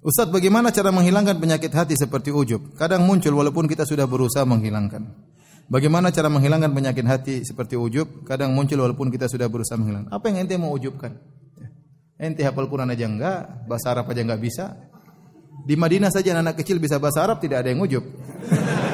Ustaz, 0.00 0.30
bagaimana 0.32 0.72
cara 0.72 0.94
menghilangkan 0.94 1.36
penyakit 1.36 1.74
hati 1.74 1.98
seperti 1.98 2.32
ujub? 2.32 2.72
Kadang 2.78 3.04
muncul 3.04 3.36
walaupun 3.36 3.68
kita 3.68 3.84
sudah 3.84 4.08
berusaha 4.08 4.48
menghilangkan. 4.48 5.04
Bagaimana 5.68 6.08
cara 6.14 6.32
menghilangkan 6.32 6.72
penyakit 6.72 7.04
hati 7.04 7.44
seperti 7.44 7.76
ujub? 7.76 8.24
Kadang 8.24 8.56
muncul 8.56 8.80
walaupun 8.80 9.12
kita 9.12 9.28
sudah 9.28 9.50
berusaha 9.50 9.76
menghilangkan. 9.76 10.14
Apa 10.14 10.30
yang 10.32 10.46
ente 10.46 10.56
mau 10.56 10.72
ujubkan? 10.72 11.18
Ente 12.16 12.46
hafal 12.46 12.70
Quran 12.70 12.88
aja 12.88 13.10
enggak, 13.10 13.68
bahasa 13.68 13.92
Arab 13.92 14.08
aja 14.08 14.22
enggak 14.24 14.40
bisa. 14.40 14.72
Di 15.66 15.76
Madinah 15.76 16.08
saja 16.08 16.32
anak, 16.32 16.56
-anak 16.56 16.64
kecil 16.64 16.80
bisa 16.80 16.96
bahasa 16.96 17.20
Arab 17.20 17.36
tidak 17.42 17.60
ada 17.60 17.68
yang 17.68 17.84
ujub 17.84 18.00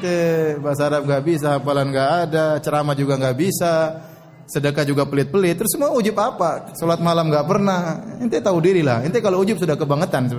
ente 0.00 0.56
bahasa 0.64 0.88
Arab 0.88 1.04
gak 1.04 1.22
bisa, 1.28 1.60
hafalan 1.60 1.92
gak 1.92 2.10
ada, 2.24 2.56
ceramah 2.64 2.96
juga 2.96 3.20
gak 3.20 3.36
bisa, 3.36 4.00
sedekah 4.48 4.88
juga 4.88 5.04
pelit-pelit. 5.04 5.60
Terus 5.60 5.76
semua 5.76 5.92
ujub 5.92 6.16
apa? 6.16 6.72
Salat 6.72 7.04
malam 7.04 7.28
gak 7.28 7.44
pernah. 7.44 8.00
Ente 8.16 8.40
tahu 8.40 8.64
diri 8.64 8.80
lah. 8.80 9.04
Ente 9.04 9.20
kalau 9.20 9.44
ujub 9.44 9.60
sudah 9.60 9.76
kebangetan 9.76 10.32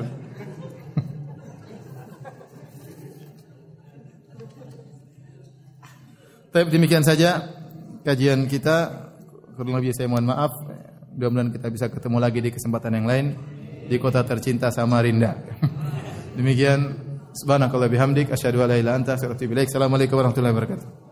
Tapi 6.52 6.68
demikian 6.68 7.06
saja 7.06 7.46
kajian 8.02 8.50
kita. 8.50 9.08
Kurang 9.54 9.78
lebih 9.78 9.94
saya 9.94 10.10
mohon 10.10 10.26
maaf. 10.26 10.58
Mudah-mudahan 11.14 11.54
kita 11.54 11.68
bisa 11.70 11.86
ketemu 11.86 12.18
lagi 12.18 12.40
di 12.42 12.50
kesempatan 12.50 12.98
yang 12.98 13.06
lain 13.06 13.26
di 13.86 13.96
kota 14.02 14.26
tercinta 14.26 14.74
Samarinda. 14.74 15.38
Demikian 16.40 17.11
Subhanakallah 17.34 17.88
bihamdik 17.88 18.32
asyhadu 18.32 18.62
an 18.62 18.70
la 18.70 18.76
ilaha 18.76 18.82
illa 18.82 18.91
anta 18.95 19.14
astaghfiruka 19.16 19.36
wa 19.36 19.40
atubu 19.40 19.53
ilaik. 19.56 19.68
Assalamualaikum 19.72 20.16
warahmatullahi 20.20 20.53
wabarakatuh. 20.53 21.11